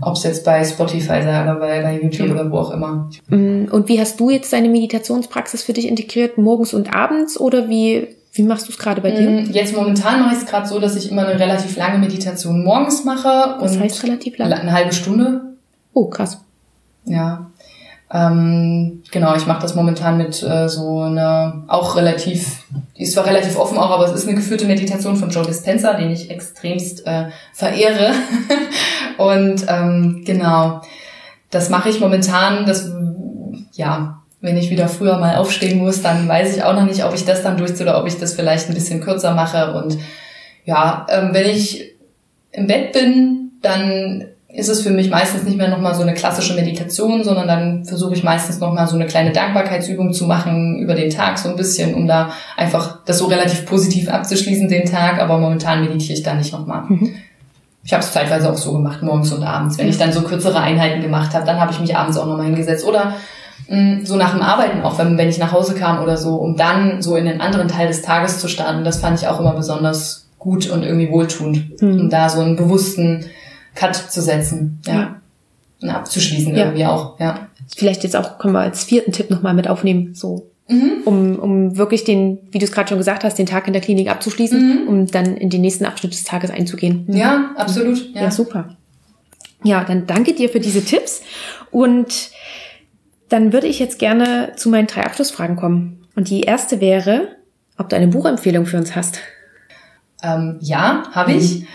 ob 0.00 0.14
es 0.14 0.22
jetzt 0.22 0.44
bei 0.44 0.62
Spotify 0.64 1.22
sei 1.22 1.42
oder 1.42 1.56
bei, 1.56 1.82
bei 1.82 2.00
YouTube 2.00 2.28
ja. 2.28 2.34
oder 2.34 2.50
wo 2.52 2.58
auch 2.58 2.70
immer. 2.70 3.10
Mm, 3.28 3.64
und 3.70 3.88
wie 3.88 3.98
hast 3.98 4.20
du 4.20 4.30
jetzt 4.30 4.52
deine 4.52 4.68
Meditationspraxis 4.68 5.64
für 5.64 5.72
dich 5.72 5.88
integriert? 5.88 6.38
Morgens 6.38 6.72
und 6.72 6.94
abends 6.94 7.38
oder 7.38 7.68
wie, 7.68 8.06
wie 8.34 8.42
machst 8.44 8.68
du 8.68 8.72
es 8.72 8.78
gerade 8.78 9.00
bei 9.00 9.10
dir? 9.10 9.28
Mm, 9.28 9.50
jetzt 9.50 9.74
momentan 9.74 10.20
mache 10.20 10.36
ich 10.36 10.42
es 10.42 10.46
gerade 10.46 10.68
so, 10.68 10.78
dass 10.78 10.94
ich 10.94 11.10
immer 11.10 11.26
eine 11.26 11.40
relativ 11.40 11.76
lange 11.76 11.98
Meditation 11.98 12.62
morgens 12.62 13.04
mache. 13.04 13.56
Was 13.58 13.76
heißt 13.76 14.04
relativ 14.04 14.38
lang? 14.38 14.52
Eine 14.52 14.72
halbe 14.72 14.92
Stunde. 14.92 15.40
Oh, 15.94 16.06
krass. 16.06 16.38
Ja, 17.06 17.50
ähm, 18.10 19.02
genau, 19.10 19.34
ich 19.34 19.46
mache 19.46 19.62
das 19.62 19.74
momentan 19.74 20.16
mit 20.16 20.42
äh, 20.42 20.68
so 20.68 21.00
einer 21.00 21.64
auch 21.66 21.96
relativ, 21.96 22.64
die 22.96 23.02
ist 23.02 23.14
zwar 23.14 23.26
relativ 23.26 23.58
offen 23.58 23.78
auch, 23.78 23.90
aber 23.90 24.04
es 24.04 24.12
ist 24.12 24.28
eine 24.28 24.36
geführte 24.36 24.66
Meditation 24.66 25.16
von 25.16 25.30
Joe 25.30 25.44
Dispenza, 25.44 25.94
den 25.94 26.10
ich 26.10 26.30
extremst 26.30 27.06
äh, 27.06 27.26
verehre. 27.52 28.12
Und 29.18 29.64
ähm, 29.68 30.22
genau, 30.24 30.82
das 31.50 31.68
mache 31.68 31.88
ich 31.88 32.00
momentan. 32.00 32.64
Das 32.64 32.92
ja, 33.72 34.22
wenn 34.40 34.56
ich 34.56 34.70
wieder 34.70 34.88
früher 34.88 35.18
mal 35.18 35.36
aufstehen 35.36 35.78
muss, 35.78 36.02
dann 36.02 36.28
weiß 36.28 36.56
ich 36.56 36.62
auch 36.62 36.74
noch 36.74 36.84
nicht, 36.84 37.04
ob 37.04 37.14
ich 37.14 37.24
das 37.24 37.42
dann 37.42 37.56
durchziehe 37.56 37.86
oder 37.86 38.00
ob 38.00 38.06
ich 38.06 38.18
das 38.18 38.34
vielleicht 38.34 38.68
ein 38.68 38.74
bisschen 38.74 39.00
kürzer 39.00 39.34
mache. 39.34 39.74
Und 39.74 39.98
ja, 40.64 41.06
ähm, 41.10 41.30
wenn 41.32 41.48
ich 41.48 41.94
im 42.52 42.66
Bett 42.66 42.92
bin, 42.92 43.52
dann 43.62 44.26
ist 44.56 44.68
es 44.70 44.82
für 44.82 44.90
mich 44.90 45.10
meistens 45.10 45.42
nicht 45.42 45.58
mehr 45.58 45.68
nochmal 45.68 45.94
so 45.94 46.00
eine 46.00 46.14
klassische 46.14 46.54
Meditation, 46.54 47.22
sondern 47.22 47.46
dann 47.46 47.84
versuche 47.84 48.14
ich 48.14 48.24
meistens 48.24 48.58
nochmal 48.58 48.88
so 48.88 48.94
eine 48.94 49.06
kleine 49.06 49.30
Dankbarkeitsübung 49.30 50.14
zu 50.14 50.24
machen 50.24 50.78
über 50.78 50.94
den 50.94 51.10
Tag 51.10 51.36
so 51.36 51.50
ein 51.50 51.56
bisschen, 51.56 51.94
um 51.94 52.06
da 52.06 52.30
einfach 52.56 53.00
das 53.04 53.18
so 53.18 53.26
relativ 53.26 53.66
positiv 53.66 54.08
abzuschließen, 54.08 54.68
den 54.68 54.86
Tag. 54.86 55.20
Aber 55.20 55.36
momentan 55.36 55.82
meditiere 55.82 56.14
ich 56.14 56.22
da 56.22 56.32
nicht 56.32 56.52
nochmal. 56.52 56.84
Mhm. 56.88 57.16
Ich 57.84 57.92
habe 57.92 58.02
es 58.02 58.10
zeitweise 58.10 58.50
auch 58.50 58.56
so 58.56 58.72
gemacht, 58.72 59.02
morgens 59.02 59.30
und 59.30 59.42
abends. 59.42 59.76
Wenn 59.76 59.90
ich 59.90 59.98
dann 59.98 60.10
so 60.10 60.22
kürzere 60.22 60.58
Einheiten 60.58 61.02
gemacht 61.02 61.34
habe, 61.34 61.44
dann 61.44 61.60
habe 61.60 61.72
ich 61.72 61.78
mich 61.78 61.94
abends 61.94 62.16
auch 62.16 62.26
nochmal 62.26 62.46
hingesetzt. 62.46 62.86
Oder 62.86 63.16
mm, 63.68 64.04
so 64.04 64.16
nach 64.16 64.32
dem 64.32 64.40
Arbeiten 64.40 64.80
auch, 64.80 64.98
wenn, 64.98 65.18
wenn 65.18 65.28
ich 65.28 65.38
nach 65.38 65.52
Hause 65.52 65.74
kam 65.74 66.02
oder 66.02 66.16
so, 66.16 66.36
um 66.36 66.56
dann 66.56 67.02
so 67.02 67.14
in 67.16 67.26
den 67.26 67.42
anderen 67.42 67.68
Teil 67.68 67.88
des 67.88 68.00
Tages 68.00 68.38
zu 68.40 68.48
starten. 68.48 68.84
Das 68.84 69.00
fand 69.00 69.20
ich 69.20 69.28
auch 69.28 69.38
immer 69.38 69.52
besonders 69.52 70.30
gut 70.38 70.70
und 70.70 70.82
irgendwie 70.82 71.10
wohltuend. 71.10 71.82
Mhm. 71.82 72.00
Um 72.00 72.10
da 72.10 72.30
so 72.30 72.40
einen 72.40 72.56
bewussten 72.56 73.26
Cut 73.76 73.94
zu 73.94 74.20
setzen. 74.20 74.80
Ja. 74.86 74.94
ja. 74.94 75.20
Und 75.80 75.90
abzuschließen 75.90 76.54
ja. 76.56 76.64
irgendwie 76.64 76.86
auch, 76.86 77.20
ja. 77.20 77.48
Vielleicht 77.76 78.02
jetzt 78.02 78.16
auch 78.16 78.38
können 78.38 78.54
wir 78.54 78.60
als 78.60 78.84
vierten 78.84 79.12
Tipp 79.12 79.30
nochmal 79.30 79.54
mit 79.54 79.68
aufnehmen, 79.68 80.14
so. 80.14 80.50
Mhm. 80.68 81.02
Um, 81.04 81.38
um 81.38 81.76
wirklich 81.76 82.02
den, 82.02 82.38
wie 82.50 82.58
du 82.58 82.64
es 82.64 82.72
gerade 82.72 82.88
schon 82.88 82.98
gesagt 82.98 83.22
hast, 83.22 83.38
den 83.38 83.46
Tag 83.46 83.68
in 83.68 83.72
der 83.72 83.82
Klinik 83.82 84.10
abzuschließen, 84.10 84.84
mhm. 84.84 84.88
um 84.88 85.06
dann 85.06 85.36
in 85.36 85.48
den 85.48 85.60
nächsten 85.60 85.84
Abschnitt 85.84 86.12
des 86.12 86.24
Tages 86.24 86.50
einzugehen. 86.50 87.04
Mhm. 87.06 87.16
Ja, 87.16 87.50
absolut. 87.56 88.12
Ja. 88.14 88.22
ja, 88.22 88.30
super. 88.32 88.76
Ja, 89.62 89.84
dann 89.84 90.06
danke 90.06 90.32
dir 90.32 90.48
für 90.48 90.60
diese 90.60 90.84
Tipps 90.84 91.22
und 91.70 92.30
dann 93.28 93.52
würde 93.52 93.66
ich 93.66 93.78
jetzt 93.78 93.98
gerne 93.98 94.52
zu 94.56 94.68
meinen 94.68 94.86
drei 94.86 95.04
Abschlussfragen 95.04 95.56
kommen. 95.56 96.06
Und 96.14 96.30
die 96.30 96.42
erste 96.42 96.80
wäre, 96.80 97.28
ob 97.76 97.88
du 97.88 97.96
eine 97.96 98.08
Buchempfehlung 98.08 98.66
für 98.66 98.76
uns 98.76 98.96
hast. 98.96 99.18
Ähm, 100.22 100.58
ja, 100.60 101.04
habe 101.12 101.32
ich. 101.32 101.66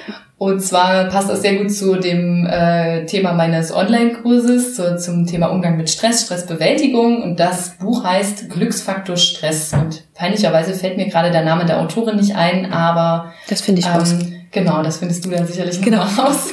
Und 0.41 0.59
zwar 0.59 1.05
passt 1.05 1.29
das 1.29 1.43
sehr 1.43 1.57
gut 1.57 1.71
zu 1.71 1.97
dem 1.97 2.47
äh, 2.47 3.05
Thema 3.05 3.33
meines 3.33 3.71
Online-Kurses, 3.71 4.75
so, 4.75 4.97
zum 4.97 5.27
Thema 5.27 5.51
Umgang 5.51 5.77
mit 5.77 5.87
Stress, 5.87 6.23
Stressbewältigung. 6.23 7.21
Und 7.21 7.39
das 7.39 7.77
Buch 7.77 8.03
heißt 8.03 8.49
Glücksfaktor 8.49 9.17
Stress. 9.17 9.71
Und 9.73 10.03
peinlicherweise 10.15 10.73
fällt 10.73 10.97
mir 10.97 11.05
gerade 11.09 11.29
der 11.29 11.45
Name 11.45 11.67
der 11.67 11.79
Autorin 11.79 12.15
nicht 12.15 12.35
ein, 12.35 12.73
aber... 12.73 13.31
Das 13.49 13.61
finde 13.61 13.81
ich 13.81 13.85
ähm, 13.85 13.93
raus. 13.93 14.15
Genau, 14.49 14.81
das 14.81 14.97
findest 14.97 15.23
du 15.23 15.29
dann 15.29 15.45
sicherlich 15.45 15.79
genau. 15.79 16.01
raus. 16.01 16.49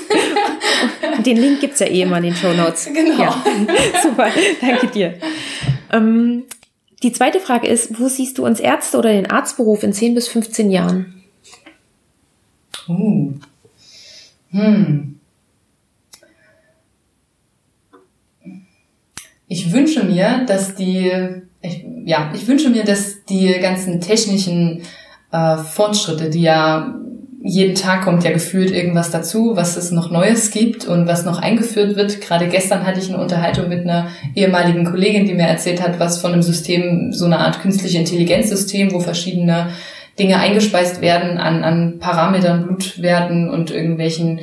den 1.25 1.39
Link 1.39 1.61
gibt's 1.61 1.81
ja 1.81 1.87
eh 1.87 2.03
immer 2.03 2.19
in 2.19 2.25
den 2.25 2.35
Show 2.35 2.53
Notes. 2.53 2.91
Genau. 2.95 3.23
Ja. 3.23 3.43
Super, 4.03 4.29
danke 4.61 4.89
dir. 4.89 5.15
Ähm, 5.95 6.45
die 7.03 7.13
zweite 7.13 7.41
Frage 7.41 7.67
ist, 7.67 7.99
wo 7.99 8.09
siehst 8.09 8.37
du 8.37 8.45
uns 8.45 8.61
Ärzte 8.61 8.99
oder 8.99 9.13
den 9.13 9.31
Arztberuf 9.31 9.83
in 9.83 9.95
10 9.95 10.15
bis 10.15 10.29
15 10.29 10.71
Jahren? 10.71 11.23
Uh. 12.87 13.33
Hm. 14.51 15.21
Ich 19.47 19.73
wünsche 19.73 20.05
mir, 20.05 20.45
dass 20.47 20.75
die, 20.75 21.11
ich, 21.63 21.85
ja, 22.05 22.31
ich 22.35 22.47
wünsche 22.47 22.71
mir, 22.71 22.85
dass 22.85 23.25
die 23.25 23.59
ganzen 23.61 24.01
technischen 24.01 24.83
äh, 25.33 25.57
Fortschritte, 25.57 26.31
die 26.31 26.43
ja 26.43 26.95
jeden 27.43 27.77
Tag 27.77 28.03
kommt 28.03 28.25
ja 28.25 28.33
gefühlt 28.33 28.73
irgendwas 28.73 29.11
dazu, 29.11 29.53
was 29.55 29.77
es 29.77 29.91
noch 29.91 30.11
Neues 30.11 30.51
gibt 30.51 30.87
und 30.87 31.07
was 31.07 31.25
noch 31.25 31.41
eingeführt 31.41 31.97
wird. 31.97 32.21
Gerade 32.21 32.49
gestern 32.49 32.85
hatte 32.85 33.01
ich 33.01 33.09
eine 33.09 33.23
Unterhaltung 33.23 33.69
mit 33.69 33.83
einer 33.83 34.09
ehemaligen 34.35 34.85
Kollegin, 34.85 35.25
die 35.25 35.35
mir 35.35 35.47
erzählt 35.47 35.81
hat, 35.81 36.01
was 36.01 36.21
von 36.21 36.33
einem 36.33 36.43
System, 36.43 37.13
so 37.13 37.27
eine 37.27 37.39
Art 37.39 37.61
künstliche 37.61 37.99
Intelligenzsystem, 37.99 38.93
wo 38.93 39.01
verschiedene 39.01 39.69
Dinge 40.19 40.39
eingespeist 40.39 41.01
werden 41.01 41.39
an, 41.39 41.65
an 41.65 41.99
Parametern, 41.99 42.65
Blutwerten 42.65 43.49
und 43.49 43.71
irgendwelchen 43.71 44.41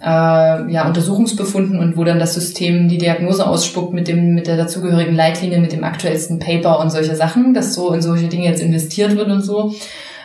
äh, 0.00 0.72
ja, 0.72 0.86
Untersuchungsbefunden 0.86 1.78
und 1.78 1.96
wo 1.96 2.04
dann 2.04 2.18
das 2.18 2.34
System 2.34 2.88
die 2.88 2.98
Diagnose 2.98 3.46
ausspuckt 3.46 3.94
mit 3.94 4.08
dem 4.08 4.34
mit 4.34 4.46
der 4.46 4.56
dazugehörigen 4.56 5.14
Leitlinie, 5.14 5.58
mit 5.58 5.72
dem 5.72 5.84
aktuellsten 5.84 6.38
Paper 6.38 6.80
und 6.80 6.90
solche 6.90 7.16
Sachen, 7.16 7.54
dass 7.54 7.74
so 7.74 7.92
in 7.92 8.02
solche 8.02 8.28
Dinge 8.28 8.46
jetzt 8.46 8.60
investiert 8.60 9.16
wird 9.16 9.28
und 9.28 9.42
so. 9.42 9.74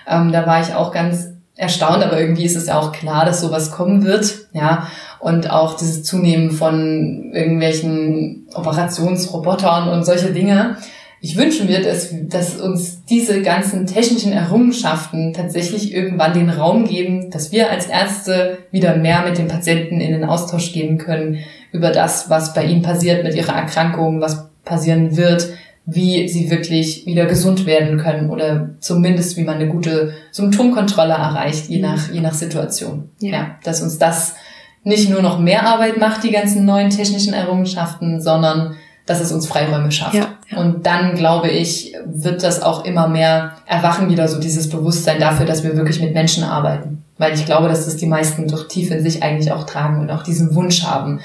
Ähm, 0.07 0.31
da 0.31 0.45
war 0.45 0.61
ich 0.61 0.73
auch 0.73 0.91
ganz 0.91 1.30
erstaunt, 1.55 2.03
aber 2.03 2.19
irgendwie 2.19 2.45
ist 2.45 2.55
es 2.55 2.68
ja 2.68 2.80
auch 2.80 2.91
klar, 2.91 3.26
dass 3.26 3.41
sowas 3.41 3.72
kommen 3.72 4.03
wird, 4.03 4.47
ja. 4.53 4.88
Und 5.19 5.49
auch 5.49 5.77
dieses 5.77 6.03
Zunehmen 6.03 6.51
von 6.51 7.31
irgendwelchen 7.34 8.47
Operationsrobotern 8.53 9.88
und 9.88 10.05
solche 10.05 10.34
Dinge. 10.34 10.77
Ich 11.25 11.37
wünsche 11.37 11.63
mir, 11.63 11.81
dass, 11.81 12.13
dass 12.23 12.59
uns 12.59 13.05
diese 13.05 13.41
ganzen 13.43 13.87
technischen 13.87 14.33
Errungenschaften 14.33 15.31
tatsächlich 15.31 15.93
irgendwann 15.93 16.33
den 16.33 16.49
Raum 16.49 16.85
geben, 16.85 17.31
dass 17.31 17.53
wir 17.53 17.71
als 17.71 17.85
Ärzte 17.85 18.57
wieder 18.71 18.97
mehr 18.97 19.23
mit 19.25 19.37
den 19.37 19.47
Patienten 19.47 20.01
in 20.01 20.11
den 20.11 20.25
Austausch 20.25 20.73
gehen 20.73 20.97
können 20.97 21.37
über 21.71 21.91
das, 21.91 22.29
was 22.29 22.53
bei 22.53 22.65
ihnen 22.65 22.81
passiert 22.81 23.23
mit 23.23 23.35
ihrer 23.35 23.53
Erkrankung, 23.53 24.19
was 24.19 24.49
passieren 24.65 25.15
wird, 25.15 25.47
wie 25.85 26.27
sie 26.27 26.51
wirklich 26.51 27.05
wieder 27.05 27.25
gesund 27.25 27.65
werden 27.65 27.97
können 27.97 28.29
oder 28.29 28.71
zumindest 28.81 29.37
wie 29.37 29.45
man 29.45 29.55
eine 29.55 29.69
gute 29.69 30.11
Symptomkontrolle 30.31 31.13
erreicht, 31.13 31.69
je 31.69 31.77
mhm. 31.77 31.83
nach, 31.83 32.11
je 32.11 32.19
nach 32.19 32.33
Situation. 32.33 33.11
Ja. 33.21 33.31
ja, 33.31 33.55
dass 33.63 33.81
uns 33.81 33.97
das 33.97 34.35
nicht 34.83 35.09
nur 35.09 35.21
noch 35.21 35.39
mehr 35.39 35.65
Arbeit 35.65 35.97
macht, 35.97 36.25
die 36.25 36.31
ganzen 36.31 36.65
neuen 36.65 36.89
technischen 36.89 37.33
Errungenschaften, 37.33 38.21
sondern 38.21 38.75
dass 39.05 39.19
es 39.19 39.31
uns 39.31 39.47
Freiräume 39.47 39.91
schafft. 39.91 40.15
Ja, 40.15 40.37
ja. 40.53 40.61
Und 40.61 40.85
dann, 40.85 41.15
glaube 41.15 41.49
ich, 41.49 41.93
wird 42.05 42.43
das 42.43 42.61
auch 42.61 42.85
immer 42.85 43.07
mehr 43.07 43.53
erwachen 43.65 44.09
wieder 44.09 44.27
so 44.27 44.39
dieses 44.39 44.69
Bewusstsein 44.69 45.19
dafür, 45.19 45.45
dass 45.45 45.63
wir 45.63 45.75
wirklich 45.75 46.01
mit 46.01 46.13
Menschen 46.13 46.43
arbeiten. 46.43 47.03
Weil 47.17 47.34
ich 47.34 47.45
glaube, 47.45 47.67
dass 47.67 47.85
das 47.85 47.97
die 47.97 48.05
meisten 48.05 48.47
durch 48.47 48.67
tief 48.67 48.91
in 48.91 49.03
sich 49.03 49.23
eigentlich 49.23 49.51
auch 49.51 49.65
tragen 49.65 50.01
und 50.01 50.11
auch 50.11 50.23
diesen 50.23 50.55
Wunsch 50.55 50.84
haben, 50.84 51.21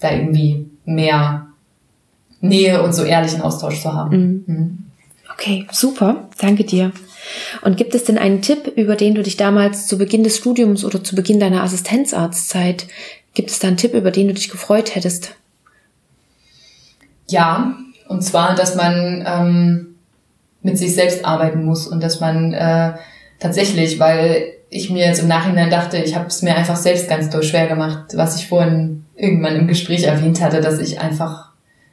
da 0.00 0.10
irgendwie 0.10 0.66
mehr 0.84 1.46
Nähe 2.40 2.82
und 2.82 2.94
so 2.94 3.02
ehrlichen 3.02 3.42
Austausch 3.42 3.80
zu 3.80 3.92
haben. 3.92 4.16
Mhm. 4.16 4.44
Mhm. 4.46 4.78
Okay, 5.32 5.66
super. 5.70 6.28
Danke 6.38 6.64
dir. 6.64 6.92
Und 7.62 7.76
gibt 7.76 7.94
es 7.94 8.04
denn 8.04 8.18
einen 8.18 8.40
Tipp, 8.40 8.72
über 8.76 8.96
den 8.96 9.14
du 9.14 9.22
dich 9.22 9.36
damals 9.36 9.86
zu 9.86 9.98
Beginn 9.98 10.24
des 10.24 10.36
Studiums 10.36 10.84
oder 10.84 11.02
zu 11.02 11.14
Beginn 11.14 11.40
deiner 11.40 11.62
Assistenzarztzeit, 11.62 12.86
gibt 13.34 13.50
es 13.50 13.58
da 13.58 13.68
einen 13.68 13.76
Tipp, 13.76 13.94
über 13.94 14.10
den 14.10 14.28
du 14.28 14.34
dich 14.34 14.48
gefreut 14.48 14.94
hättest? 14.94 15.34
Ja, 17.28 17.76
und 18.08 18.22
zwar, 18.22 18.54
dass 18.54 18.74
man 18.74 19.24
ähm, 19.26 19.96
mit 20.62 20.78
sich 20.78 20.94
selbst 20.94 21.24
arbeiten 21.24 21.64
muss 21.64 21.86
und 21.86 22.02
dass 22.02 22.20
man 22.20 22.52
äh, 22.52 22.92
tatsächlich, 23.38 23.98
weil 23.98 24.44
ich 24.68 24.90
mir 24.90 25.06
jetzt 25.06 25.22
im 25.22 25.28
Nachhinein 25.28 25.70
dachte, 25.70 25.98
ich 25.98 26.14
habe 26.16 26.26
es 26.26 26.42
mir 26.42 26.56
einfach 26.56 26.76
selbst 26.76 27.08
ganz 27.08 27.30
doll 27.30 27.42
schwer 27.42 27.66
gemacht, 27.66 28.12
was 28.14 28.36
ich 28.40 28.48
vorhin 28.48 29.04
irgendwann 29.14 29.56
im 29.56 29.68
Gespräch 29.68 30.04
erwähnt 30.04 30.40
hatte, 30.40 30.60
dass 30.60 30.78
ich 30.78 31.00
einfach 31.00 31.46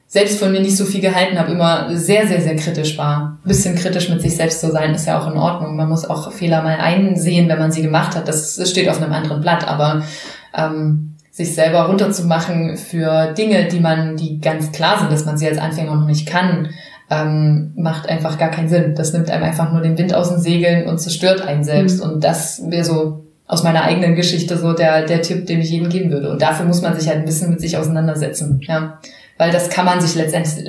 selbst 0.07 0.37
von 0.37 0.51
mir 0.51 0.59
nicht 0.59 0.77
so 0.77 0.85
viel 0.85 1.01
gehalten 1.01 1.39
habe, 1.39 1.51
immer 1.51 1.97
sehr, 1.97 2.27
sehr, 2.27 2.41
sehr 2.41 2.55
kritisch 2.55 2.97
war. 2.99 3.39
Ein 3.43 3.47
bisschen 3.47 3.75
kritisch 3.75 4.09
mit 4.09 4.21
sich 4.21 4.35
selbst 4.35 4.61
zu 4.61 4.71
sein, 4.71 4.93
ist 4.93 5.07
ja 5.07 5.19
auch 5.19 5.31
in 5.31 5.37
Ordnung. 5.37 5.75
Man 5.75 5.89
muss 5.89 6.05
auch 6.05 6.31
Fehler 6.31 6.61
mal 6.61 6.77
einsehen, 6.77 7.49
wenn 7.49 7.57
man 7.57 7.71
sie 7.71 7.81
gemacht 7.81 8.15
hat. 8.15 8.27
Das, 8.27 8.55
das 8.55 8.69
steht 8.69 8.89
auf 8.89 9.01
einem 9.01 9.11
anderen 9.11 9.41
Blatt. 9.41 9.67
Aber 9.67 10.03
ähm, 10.55 11.12
sich 11.33 11.55
selber 11.55 11.87
runterzumachen 11.87 12.77
für 12.77 13.33
Dinge, 13.33 13.67
die 13.67 13.79
man, 13.79 14.15
die 14.15 14.39
ganz 14.39 14.71
klar 14.71 14.99
sind, 14.99 15.11
dass 15.11 15.25
man 15.25 15.37
sie 15.37 15.47
als 15.47 15.57
Anfänger 15.57 15.95
noch 15.95 16.05
nicht 16.05 16.27
kann, 16.27 16.69
ähm, 17.09 17.73
macht 17.75 18.07
einfach 18.07 18.37
gar 18.37 18.51
keinen 18.51 18.69
Sinn. 18.69 18.93
Das 18.95 19.11
nimmt 19.13 19.31
einem 19.31 19.43
einfach 19.43 19.71
nur 19.71 19.81
den 19.81 19.97
Wind 19.97 20.13
aus 20.13 20.29
den 20.29 20.39
Segeln 20.39 20.87
und 20.87 20.99
zerstört 20.99 21.41
einen 21.41 21.63
selbst. 21.63 21.97
Mhm. 21.97 22.11
Und 22.11 22.23
das 22.23 22.61
wäre 22.69 22.85
so 22.85 23.25
aus 23.47 23.63
meiner 23.63 23.83
eigenen 23.83 24.15
Geschichte 24.15 24.57
so 24.57 24.73
der, 24.73 25.05
der 25.05 25.23
Tipp, 25.23 25.47
den 25.47 25.59
ich 25.59 25.71
jedem 25.71 25.89
geben 25.89 26.11
würde. 26.11 26.29
Und 26.31 26.41
dafür 26.41 26.65
muss 26.65 26.81
man 26.81 26.97
sich 26.97 27.09
halt 27.09 27.19
ein 27.19 27.25
bisschen 27.25 27.49
mit 27.49 27.59
sich 27.59 27.77
auseinandersetzen. 27.77 28.61
Ja 28.67 28.99
weil 29.37 29.51
das 29.51 29.69
kann 29.69 29.85
man 29.85 30.01
sich 30.01 30.15
letztendlich, 30.15 30.65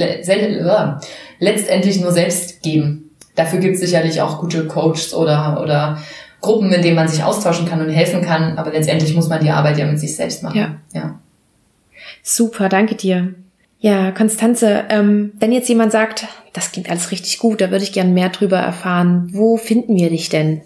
letztendlich 1.38 2.00
nur 2.00 2.12
selbst 2.12 2.62
geben. 2.62 3.10
Dafür 3.34 3.58
gibt 3.58 3.74
es 3.74 3.80
sicherlich 3.80 4.22
auch 4.22 4.40
gute 4.40 4.66
Coaches 4.66 5.12
oder, 5.14 5.60
oder 5.62 5.98
Gruppen, 6.44 6.72
in 6.72 6.82
denen 6.82 6.96
man 6.96 7.08
sich 7.08 7.24
austauschen 7.24 7.66
kann 7.66 7.80
und 7.80 7.90
helfen 7.90 8.22
kann, 8.22 8.58
aber 8.58 8.70
letztendlich 8.70 9.14
muss 9.14 9.28
man 9.28 9.42
die 9.42 9.50
Arbeit 9.50 9.78
ja 9.78 9.86
mit 9.86 9.98
sich 9.98 10.14
selbst 10.14 10.42
machen. 10.42 10.58
Ja. 10.58 10.76
ja. 10.92 11.18
Super, 12.22 12.68
danke 12.68 12.94
dir. 12.94 13.34
Ja, 13.80 14.12
Konstanze, 14.12 14.84
ähm, 14.88 15.32
wenn 15.38 15.52
jetzt 15.52 15.68
jemand 15.68 15.92
sagt, 15.92 16.26
das 16.52 16.72
klingt 16.72 16.90
alles 16.90 17.10
richtig 17.10 17.38
gut, 17.38 17.60
da 17.60 17.70
würde 17.70 17.84
ich 17.84 17.92
gern 17.92 18.14
mehr 18.14 18.30
drüber 18.30 18.58
erfahren, 18.58 19.28
wo 19.32 19.56
finden 19.56 19.96
wir 19.96 20.10
dich 20.10 20.28
denn? 20.30 20.62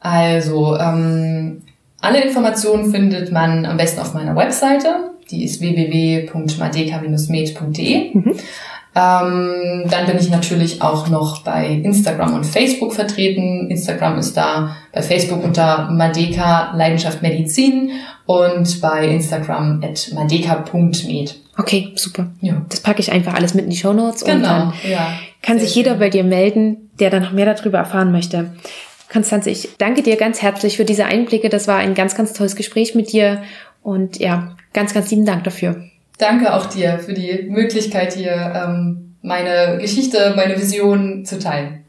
Also, 0.00 0.76
ähm, 0.76 1.62
alle 2.00 2.22
Informationen 2.22 2.90
findet 2.90 3.32
man 3.32 3.64
am 3.64 3.76
besten 3.76 4.00
auf 4.00 4.14
meiner 4.14 4.36
Webseite 4.36 5.09
die 5.30 5.44
ist 5.44 5.60
www.madeka-med.de. 5.60 8.14
Mhm. 8.14 8.34
Ähm, 8.92 9.84
dann 9.88 10.06
bin 10.06 10.18
ich 10.18 10.30
natürlich 10.30 10.82
auch 10.82 11.08
noch 11.08 11.44
bei 11.44 11.68
Instagram 11.68 12.34
und 12.34 12.44
Facebook 12.44 12.92
vertreten. 12.92 13.70
Instagram 13.70 14.18
ist 14.18 14.36
da 14.36 14.76
bei 14.92 15.00
Facebook 15.00 15.44
unter 15.44 15.88
Madeka 15.92 16.72
Leidenschaft 16.74 17.22
Medizin 17.22 17.92
und 18.26 18.80
bei 18.80 19.06
Instagram 19.06 19.80
at 19.84 20.10
madeka.med. 20.12 21.36
Okay, 21.56 21.92
super. 21.94 22.30
Ja. 22.40 22.62
Das 22.68 22.80
packe 22.80 23.00
ich 23.00 23.12
einfach 23.12 23.34
alles 23.34 23.54
mit 23.54 23.64
in 23.64 23.70
die 23.70 23.76
Show 23.76 23.92
Notes 23.92 24.24
genau, 24.24 24.34
und 24.34 24.42
dann 24.42 24.72
ja, 24.88 25.12
kann 25.40 25.60
sich 25.60 25.74
jeder 25.74 25.92
schön. 25.92 26.00
bei 26.00 26.10
dir 26.10 26.24
melden, 26.24 26.90
der 26.98 27.10
dann 27.10 27.22
noch 27.22 27.32
mehr 27.32 27.52
darüber 27.52 27.78
erfahren 27.78 28.10
möchte. 28.10 28.54
Konstanze, 29.12 29.50
ich 29.50 29.76
danke 29.78 30.02
dir 30.02 30.16
ganz 30.16 30.42
herzlich 30.42 30.76
für 30.76 30.84
diese 30.84 31.04
Einblicke. 31.04 31.48
Das 31.48 31.68
war 31.68 31.76
ein 31.76 31.94
ganz, 31.94 32.16
ganz 32.16 32.32
tolles 32.32 32.56
Gespräch 32.56 32.94
mit 32.94 33.12
dir. 33.12 33.42
Und 33.82 34.18
ja, 34.18 34.56
Ganz, 34.72 34.94
ganz 34.94 35.10
lieben 35.10 35.26
Dank 35.26 35.44
dafür. 35.44 35.84
Danke 36.18 36.54
auch 36.54 36.66
dir 36.66 36.98
für 36.98 37.14
die 37.14 37.46
Möglichkeit 37.48 38.12
hier, 38.12 38.32
ähm, 38.32 39.16
meine 39.22 39.78
Geschichte, 39.80 40.34
meine 40.36 40.58
Vision 40.58 41.24
zu 41.24 41.38
teilen. 41.38 41.84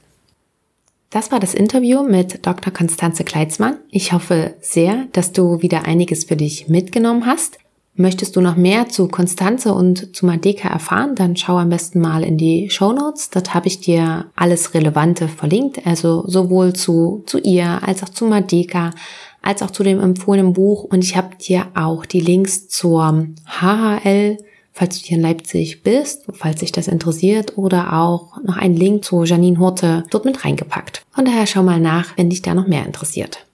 Das 1.09 1.31
war 1.31 1.41
das 1.41 1.53
Interview 1.53 2.03
mit 2.03 2.45
Dr. 2.45 2.71
Konstanze 2.71 3.25
Kleitzmann. 3.25 3.77
Ich 3.89 4.13
hoffe 4.13 4.53
sehr, 4.61 5.07
dass 5.11 5.33
du 5.33 5.61
wieder 5.61 5.85
einiges 5.85 6.23
für 6.23 6.37
dich 6.37 6.69
mitgenommen 6.69 7.25
hast. 7.25 7.57
Möchtest 7.95 8.37
du 8.37 8.41
noch 8.41 8.55
mehr 8.55 8.87
zu 8.87 9.09
Konstanze 9.09 9.73
und 9.73 10.15
zu 10.15 10.25
Madeka 10.25 10.69
erfahren, 10.69 11.15
dann 11.15 11.35
schau 11.35 11.57
am 11.57 11.67
besten 11.67 11.99
mal 11.99 12.23
in 12.23 12.37
die 12.37 12.69
Show 12.69 12.93
Notes. 12.93 13.29
Dort 13.29 13.53
habe 13.53 13.67
ich 13.67 13.81
dir 13.81 14.27
alles 14.37 14.73
Relevante 14.73 15.27
verlinkt, 15.27 15.85
also 15.85 16.23
sowohl 16.25 16.71
zu, 16.71 17.23
zu 17.25 17.37
ihr 17.39 17.81
als 17.85 18.01
auch 18.01 18.09
zu 18.09 18.25
Madeka, 18.25 18.91
als 19.41 19.61
auch 19.61 19.72
zu 19.72 19.84
dem 19.84 19.99
empfohlenen 19.99 20.53
Buch. 20.53 20.84
Und 20.84 21.03
ich 21.03 21.15
habe 21.15 21.35
dir 21.35 21.68
auch 21.73 22.05
die 22.05 22.22
Links 22.22 22.68
zur 22.68 23.27
HHL, 23.45 24.38
falls 24.73 24.99
du 25.01 25.07
hier 25.07 25.18
in 25.18 25.23
Leipzig 25.23 25.84
bist, 25.84 26.26
falls 26.34 26.59
dich 26.59 26.72
das 26.72 26.88
interessiert, 26.88 27.57
oder 27.57 27.93
auch 27.93 28.41
noch 28.43 28.57
einen 28.57 28.76
Link 28.76 29.03
zu 29.03 29.23
Janine 29.23 29.59
Horte 29.59 30.05
dort 30.09 30.26
mit 30.26 30.45
reingepackt. 30.45 31.03
Von 31.11 31.26
daher 31.26 31.47
schau 31.47 31.63
mal 31.63 31.80
nach, 31.80 32.18
wenn 32.18 32.30
dich 32.30 32.41
da 32.41 32.53
noch 32.53 32.68
mehr 32.68 32.85
interessiert. 32.85 33.45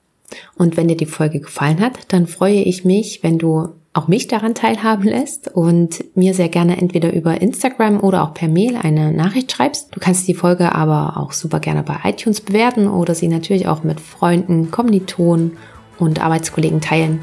Und 0.56 0.76
wenn 0.76 0.88
dir 0.88 0.98
die 0.98 1.06
Folge 1.06 1.40
gefallen 1.40 1.80
hat, 1.80 1.94
dann 2.10 2.28
freue 2.28 2.62
ich 2.62 2.84
mich, 2.84 3.24
wenn 3.24 3.38
du 3.38 3.70
auch 3.94 4.08
mich 4.08 4.28
daran 4.28 4.54
teilhaben 4.54 5.06
lässt 5.06 5.48
und 5.48 6.04
mir 6.16 6.36
sehr 6.36 6.50
gerne 6.50 6.78
entweder 6.78 7.14
über 7.14 7.42
Instagram 7.42 8.00
oder 8.00 8.24
auch 8.24 8.34
per 8.34 8.48
Mail 8.48 8.76
eine 8.76 9.12
Nachricht 9.12 9.52
schreibst. 9.52 9.88
Du 9.92 10.00
kannst 10.00 10.28
die 10.28 10.36
Folge 10.36 10.76
aber 10.76 11.18
auch 11.18 11.32
super 11.32 11.60
gerne 11.60 11.82
bei 11.82 11.98
iTunes 12.04 12.42
bewerten 12.42 12.88
oder 12.88 13.16
sie 13.16 13.28
natürlich 13.28 13.68
auch 13.68 13.84
mit 13.84 14.00
Freunden, 14.00 14.70
Kommilitonen 14.70 15.58
und 16.00 16.22
Arbeitskollegen 16.22 16.82
teilen. 16.82 17.20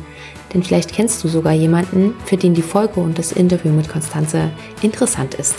Denn 0.53 0.63
vielleicht 0.63 0.93
kennst 0.93 1.23
du 1.25 1.29
sogar 1.29 1.53
jemanden, 1.53 2.15
für 2.25 2.37
den 2.37 2.55
die 2.55 2.63
Folge 2.63 3.01
und 3.01 3.19
das 3.19 3.33
Interview 3.33 3.73
mit 3.73 3.89
Konstanze 3.89 4.51
interessant 4.83 5.35
ist. 5.35 5.57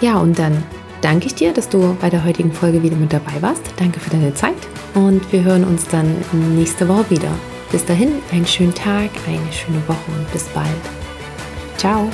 Ja, 0.00 0.18
und 0.18 0.38
dann 0.38 0.62
danke 1.00 1.26
ich 1.26 1.34
dir, 1.34 1.52
dass 1.52 1.68
du 1.68 1.96
bei 2.00 2.08
der 2.08 2.24
heutigen 2.24 2.52
Folge 2.52 2.82
wieder 2.82 2.96
mit 2.96 3.12
dabei 3.12 3.40
warst. 3.40 3.62
Danke 3.76 4.00
für 4.00 4.10
deine 4.10 4.32
Zeit 4.34 4.54
und 4.94 5.32
wir 5.32 5.42
hören 5.42 5.64
uns 5.64 5.86
dann 5.88 6.14
nächste 6.56 6.88
Woche 6.88 7.10
wieder. 7.10 7.30
Bis 7.72 7.84
dahin, 7.84 8.12
einen 8.32 8.46
schönen 8.46 8.74
Tag, 8.74 9.10
eine 9.26 9.52
schöne 9.52 9.82
Woche 9.86 10.10
und 10.16 10.32
bis 10.32 10.44
bald. 10.48 10.66
Ciao. 11.76 12.10